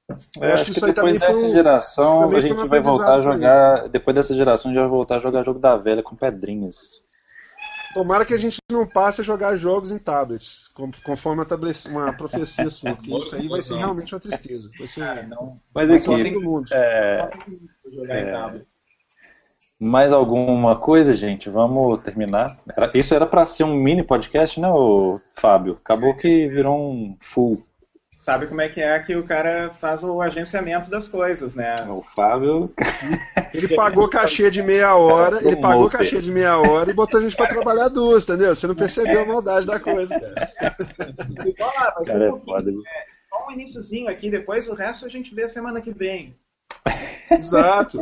Eu 0.08 0.44
É, 0.44 0.46
acho 0.52 0.54
acho 0.54 0.64
que 0.64 0.70
que 0.72 0.76
isso 0.76 0.84
aí 0.86 0.92
depois 0.92 1.14
também 1.14 1.18
foi 1.20 1.28
dessa 1.34 1.46
um- 1.46 1.52
geração 1.52 2.30
a 2.30 2.40
gente 2.40 2.52
um 2.54 2.68
vai 2.68 2.80
voltar 2.80 3.20
a 3.20 3.22
jogar. 3.22 3.88
Depois 3.88 4.14
dessa 4.14 4.34
geração 4.34 4.70
a 4.70 4.74
gente 4.74 4.80
vai 4.80 4.90
voltar 4.90 5.16
a 5.16 5.20
jogar 5.20 5.44
jogo 5.44 5.58
da 5.60 5.76
velha 5.76 6.02
com 6.02 6.16
pedrinhas. 6.16 7.01
Tomara 7.94 8.24
que 8.24 8.32
a 8.32 8.38
gente 8.38 8.58
não 8.70 8.86
passe 8.86 9.20
a 9.20 9.24
jogar 9.24 9.54
jogos 9.56 9.92
em 9.92 9.98
tablets, 9.98 10.68
conforme 11.04 11.44
uma 11.90 12.12
profecia 12.14 12.68
sua, 12.70 12.94
porque 12.94 13.14
isso 13.18 13.34
aí 13.34 13.48
vai 13.48 13.60
ser 13.60 13.74
realmente 13.76 14.14
uma 14.14 14.20
tristeza. 14.20 14.70
Vai 14.78 14.86
ser 14.86 15.00
cara, 15.00 15.22
um 15.22 15.28
não 15.28 15.60
Mas 15.74 15.88
vai 15.88 15.98
ser 15.98 16.14
aqui, 16.14 16.32
todo 16.32 16.42
mundo. 16.42 16.66
é, 16.72 17.30
vou 17.84 17.94
jogar 17.94 18.20
em 18.20 18.32
tablet. 18.32 18.64
mais 19.80 20.12
alguma 20.12 20.76
coisa, 20.76 21.14
gente? 21.14 21.50
Vamos 21.50 22.02
terminar. 22.02 22.44
Isso 22.94 23.14
era 23.14 23.26
pra 23.26 23.44
ser 23.44 23.64
um 23.64 23.74
mini 23.74 24.02
podcast, 24.02 24.58
né, 24.60 24.68
Fábio? 25.34 25.74
Acabou 25.74 26.16
que 26.16 26.46
virou 26.46 26.78
um 26.80 27.16
full. 27.20 27.62
Sabe 28.22 28.46
como 28.46 28.60
é 28.60 28.68
que 28.68 28.80
é 28.80 28.96
que 29.00 29.16
o 29.16 29.26
cara 29.26 29.74
faz 29.80 30.04
o 30.04 30.22
agenciamento 30.22 30.88
das 30.88 31.08
coisas, 31.08 31.56
né? 31.56 31.74
O 31.88 32.04
Fábio. 32.04 32.72
Ele 33.52 33.74
pagou 33.74 34.08
cachê 34.08 34.48
de 34.48 34.62
meia 34.62 34.94
hora, 34.94 35.34
ele 35.38 35.56
Promoter. 35.56 35.60
pagou 35.60 35.90
cachê 35.90 36.20
de 36.20 36.30
meia 36.30 36.56
hora 36.56 36.88
e 36.88 36.94
botou 36.94 37.18
a 37.18 37.22
gente 37.24 37.36
pra 37.36 37.48
trabalhar 37.48 37.88
duas, 37.88 38.22
entendeu? 38.22 38.54
Você 38.54 38.68
não 38.68 38.76
percebeu 38.76 39.22
a 39.22 39.26
maldade 39.26 39.66
da 39.66 39.80
coisa, 39.80 40.20
cara. 40.20 40.76
Igual 41.44 41.72
lá, 41.74 41.92
Cara, 42.06 42.32
um 42.32 42.36
é 42.36 42.40
foda. 42.44 42.70
só 43.28 43.48
um 43.48 43.50
iniciozinho 43.50 44.08
aqui, 44.08 44.30
depois 44.30 44.68
o 44.68 44.74
resto 44.74 45.04
a 45.04 45.08
gente 45.08 45.34
vê 45.34 45.48
semana 45.48 45.80
que 45.80 45.90
vem. 45.90 46.36
Exato. 47.28 47.98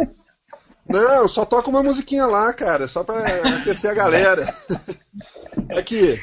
Não, 0.87 1.27
só 1.29 1.47
toca 1.47 1.71
uma 1.71 1.83
musiquinha 1.83 2.27
lá, 2.27 2.53
cara, 2.53 2.87
só 2.87 3.03
pra 3.03 3.17
aquecer 3.57 3.91
a 3.91 3.95
galera. 3.95 4.43
Aqui. 5.79 6.21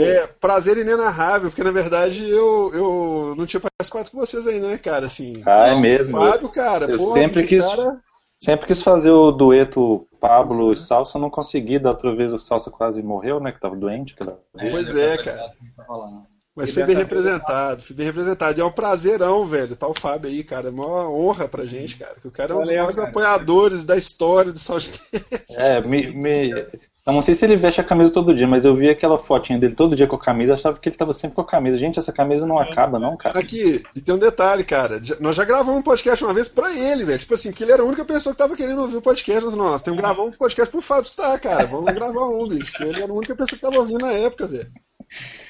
É, 0.00 0.26
prazer 0.40 0.76
inenarrável, 0.78 1.48
porque 1.48 1.62
na 1.62 1.70
verdade 1.70 2.28
eu, 2.28 2.70
eu 2.74 3.34
não 3.36 3.46
tinha 3.46 3.60
participado 3.60 4.10
com 4.10 4.18
vocês 4.18 4.46
ainda, 4.46 4.66
né, 4.68 4.78
cara? 4.78 5.06
Assim, 5.06 5.42
Ah, 5.46 5.68
é 5.68 5.80
mesmo. 5.80 6.18
Fábio, 6.18 6.48
cara, 6.48 6.86
Eu 6.90 6.96
pô, 6.98 7.12
sempre 7.12 7.46
quis- 7.46 7.64
cara. 7.64 8.00
Sempre 8.38 8.66
quis 8.66 8.82
fazer 8.82 9.10
o 9.10 9.32
dueto 9.32 10.06
Pablo 10.20 10.70
e 10.72 10.76
Salsa, 10.76 11.18
não 11.18 11.30
consegui. 11.30 11.78
Da 11.78 11.90
outra 11.90 12.14
vez 12.14 12.32
o 12.34 12.38
Salsa 12.38 12.70
quase 12.70 13.02
morreu, 13.02 13.40
né? 13.40 13.50
Que 13.50 13.58
tava 13.60 13.74
doente. 13.74 14.14
Pois 14.70 14.94
é, 14.94 15.16
cara. 15.16 15.50
Mas 16.54 16.70
E 16.70 16.74
foi 16.74 16.84
bem 16.84 16.96
representado, 16.96 17.82
foi 17.82 17.96
bem 17.96 18.06
representado. 18.06 18.58
E 18.58 18.62
é 18.62 18.64
um 18.64 18.70
prazerão, 18.72 19.46
velho. 19.46 19.74
Tá 19.76 19.86
o 19.88 19.94
Fábio 19.94 20.28
aí, 20.30 20.42
cara. 20.44 20.68
É 20.68 20.70
uma 20.70 21.08
honra 21.10 21.48
pra 21.48 21.64
gente, 21.64 21.96
cara. 21.96 22.14
Que 22.20 22.28
o 22.28 22.30
cara 22.30 22.52
é 22.52 22.56
um 22.56 22.60
dos 22.60 22.70
maiores 22.70 22.98
apoiadores 22.98 23.84
da 23.84 23.96
história 23.96 24.52
do 24.52 24.58
Soundcast. 24.58 25.08
É, 25.58 25.80
me, 25.82 26.10
me- 26.14 26.50
Eu 27.06 27.12
não 27.12 27.22
sei 27.22 27.34
se 27.34 27.44
ele 27.44 27.56
veste 27.56 27.80
a 27.80 27.84
camisa 27.84 28.10
todo 28.12 28.34
dia, 28.34 28.48
mas 28.48 28.64
eu 28.64 28.74
vi 28.74 28.88
aquela 28.88 29.16
fotinha 29.16 29.56
dele 29.56 29.76
todo 29.76 29.94
dia 29.94 30.08
com 30.08 30.16
a 30.16 30.20
camisa, 30.20 30.54
achava 30.54 30.76
que 30.76 30.88
ele 30.88 30.96
tava 30.96 31.12
sempre 31.12 31.36
com 31.36 31.40
a 31.40 31.46
camisa. 31.46 31.78
Gente, 31.78 32.00
essa 32.00 32.12
camisa 32.12 32.44
não 32.44 32.58
acaba, 32.58 32.98
não, 32.98 33.16
cara. 33.16 33.38
Aqui, 33.38 33.80
e 33.94 34.00
tem 34.00 34.12
um 34.12 34.18
detalhe, 34.18 34.64
cara. 34.64 34.98
Já- 35.02 35.14
Nós 35.20 35.36
já 35.36 35.44
gravamos 35.44 35.76
um 35.78 35.82
podcast 35.82 36.24
uma 36.24 36.34
vez 36.34 36.48
pra 36.48 36.68
ele, 36.68 37.04
velho. 37.04 37.18
Tipo 37.18 37.34
assim, 37.34 37.52
que 37.52 37.62
ele 37.62 37.70
era 37.70 37.82
a 37.82 37.86
única 37.86 38.04
pessoa 38.04 38.32
que 38.34 38.38
tava 38.38 38.56
querendo 38.56 38.80
ouvir 38.82 38.96
o 38.96 39.02
podcast. 39.02 39.44
Nós, 39.44 39.54
nós 39.54 39.82
temos 39.82 40.00
que 40.00 40.04
gravar 40.04 40.22
um 40.24 40.32
podcast 40.32 40.68
pro 40.72 40.80
Fábio 40.80 41.04
escutar, 41.04 41.38
cara. 41.38 41.64
Vamos 41.66 41.84
lá 41.86 41.92
gravar 41.92 42.26
um, 42.26 42.48
bicho. 42.48 42.72
Ele 42.82 43.00
era 43.00 43.12
a 43.12 43.14
única 43.14 43.36
pessoa 43.36 43.56
que 43.56 43.64
tava 43.64 43.78
ouvindo 43.78 43.98
na 44.00 44.10
época, 44.12 44.48
velho. 44.48 44.68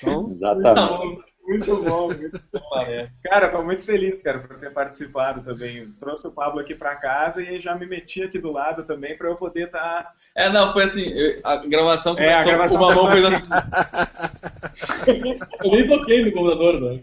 Então, 0.03 0.33
Exatamente. 0.37 1.19
Muito 1.47 1.77
bom, 1.82 2.09
muito 2.09 2.40
bom. 2.52 2.66
É. 2.86 3.09
Cara, 3.24 3.48
tô 3.48 3.62
muito 3.62 3.85
feliz, 3.85 4.20
cara, 4.23 4.39
por 4.40 4.59
ter 4.59 4.70
participado 4.70 5.40
também. 5.43 5.86
Trouxe 5.98 6.27
o 6.27 6.31
Pablo 6.31 6.60
aqui 6.60 6.74
pra 6.74 6.94
casa 6.94 7.43
e 7.43 7.59
já 7.59 7.74
me 7.74 7.86
meti 7.86 8.23
aqui 8.23 8.39
do 8.39 8.52
lado 8.52 8.85
também 8.85 9.16
pra 9.16 9.28
eu 9.28 9.36
poder 9.36 9.70
tá 9.70 9.78
estar. 9.78 10.12
É, 10.35 10.51
não, 10.51 10.73
foi 10.73 10.85
assim, 10.85 11.06
a 11.43 11.56
gravação 11.66 12.18
É, 12.18 12.35
a 12.35 12.44
começou, 12.44 12.52
gravação 12.52 12.77
o 12.77 12.81
Mamão 12.81 13.10
fez 13.10 13.24
começou 13.24 13.56
assim. 13.56 15.32
eu 15.64 15.70
nem 15.70 15.89
toquei 15.89 16.24
no 16.24 16.32
computador, 16.32 16.81
né? 16.81 17.01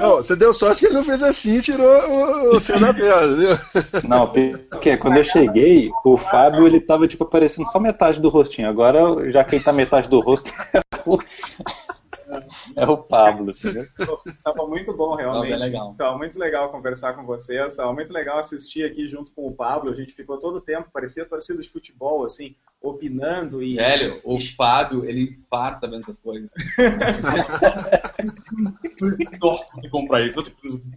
não, 0.00 0.16
você 0.16 0.36
deu 0.36 0.54
sorte 0.54 0.80
que 0.80 0.86
ele 0.86 0.94
não 0.94 1.04
fez 1.04 1.22
assim 1.22 1.58
e 1.58 1.60
tirou 1.60 1.86
o, 1.86 2.56
o 2.56 2.60
seu 2.60 2.80
da 2.80 2.94
tela, 2.94 3.36
viu? 3.36 3.50
Não, 4.08 4.26
porque 4.70 4.96
quando 4.96 5.18
eu 5.18 5.24
cheguei, 5.24 5.90
o 6.04 6.16
Fábio 6.16 6.66
ele 6.66 6.80
tava 6.80 7.06
tipo 7.06 7.24
aparecendo 7.24 7.70
só 7.70 7.78
metade 7.78 8.20
do 8.20 8.30
rostinho. 8.30 8.68
Agora, 8.68 9.30
já 9.30 9.44
quem 9.44 9.60
tá 9.60 9.72
metade 9.72 10.08
do 10.08 10.20
rosto 10.20 10.50
é 12.76 12.86
o, 12.86 12.94
é 12.94 13.02
Pablo, 13.02 13.50
entendeu? 13.50 13.84
Tava 14.44 14.66
muito 14.66 14.92
bom, 14.92 15.14
realmente. 15.14 15.50
Tava 15.50 15.64
legal. 15.64 15.94
Tava 15.96 16.18
muito 16.18 16.38
legal 16.38 16.70
conversar 16.70 17.14
com 17.14 17.24
vocês. 17.24 17.76
Tava 17.76 17.92
muito 17.92 18.12
legal 18.12 18.38
assistir 18.38 18.84
aqui 18.84 19.06
junto 19.06 19.32
com 19.34 19.46
o 19.46 19.52
Pablo. 19.52 19.90
A 19.90 19.94
gente 19.94 20.14
ficou 20.14 20.38
todo 20.38 20.56
o 20.56 20.60
tempo, 20.60 20.90
parecia 20.92 21.24
torcida 21.24 21.62
de 21.62 21.68
futebol, 21.68 22.24
assim, 22.24 22.54
opinando 22.80 23.62
e. 23.62 23.76
Velho, 23.76 24.20
o 24.24 24.38
Fábio, 24.40 25.04
ele 25.04 25.22
infarta 25.22 25.88
vendo 25.88 26.02
essas 26.02 26.18
coisas. 26.18 26.50
Nossa, 29.40 29.80
vou 29.80 29.90
comprar 29.90 30.26
isso. 30.26 30.44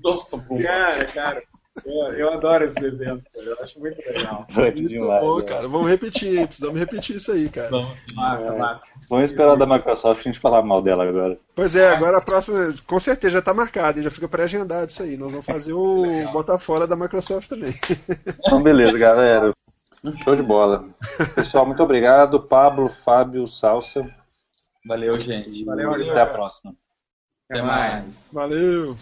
Nossa. 0.03 0.37
Cara, 0.61 1.05
cara. 1.05 1.43
Eu, 1.85 2.13
eu 2.13 2.33
adoro 2.33 2.65
esses 2.65 2.81
eventos, 2.81 3.25
cara. 3.33 3.45
Eu 3.45 3.63
acho 3.63 3.79
muito 3.79 3.97
legal. 3.97 4.45
Muito 4.53 4.83
demais, 4.83 5.21
bom, 5.21 5.37
né? 5.37 5.45
cara. 5.45 5.67
Vamos 5.67 5.89
repetir, 5.89 6.39
hein? 6.39 6.47
Precisamos 6.47 6.79
repetir 6.79 7.15
isso 7.15 7.31
aí, 7.31 7.49
cara. 7.49 7.69
Massa. 8.15 8.81
Vamos 9.09 9.31
esperar 9.31 9.55
da 9.55 9.65
Microsoft 9.65 10.19
a 10.19 10.23
gente 10.23 10.39
falar 10.39 10.63
mal 10.63 10.81
dela 10.81 11.07
agora. 11.07 11.37
Pois 11.55 11.75
é, 11.75 11.93
agora 11.93 12.17
a 12.17 12.21
próxima, 12.21 12.57
com 12.85 12.99
certeza 12.99 13.35
já 13.35 13.41
tá 13.41 13.53
marcado, 13.53 13.97
hein? 13.99 14.03
já 14.03 14.11
fica 14.11 14.27
pré-agendado 14.27 14.89
isso 14.89 15.01
aí. 15.01 15.15
Nós 15.15 15.31
vamos 15.31 15.45
fazer 15.45 15.73
o 15.73 16.29
botar 16.33 16.57
fora 16.57 16.85
da 16.85 16.95
Microsoft 16.95 17.47
também. 17.47 17.73
Então, 18.45 18.61
beleza, 18.61 18.97
galera. 18.97 19.53
Show 20.23 20.35
de 20.35 20.43
bola. 20.43 20.85
Pessoal, 21.35 21.65
muito 21.65 21.81
obrigado. 21.81 22.41
Pablo, 22.41 22.89
Fábio, 22.89 23.47
Salsa. 23.47 24.09
Valeu, 24.85 25.17
gente. 25.19 25.65
Valeu, 25.65 25.91
Até 25.91 26.05
cara. 26.05 26.23
a 26.23 26.27
próxima. 26.27 26.75
Até 27.49 27.61
mais. 27.61 28.05
Valeu! 28.31 28.95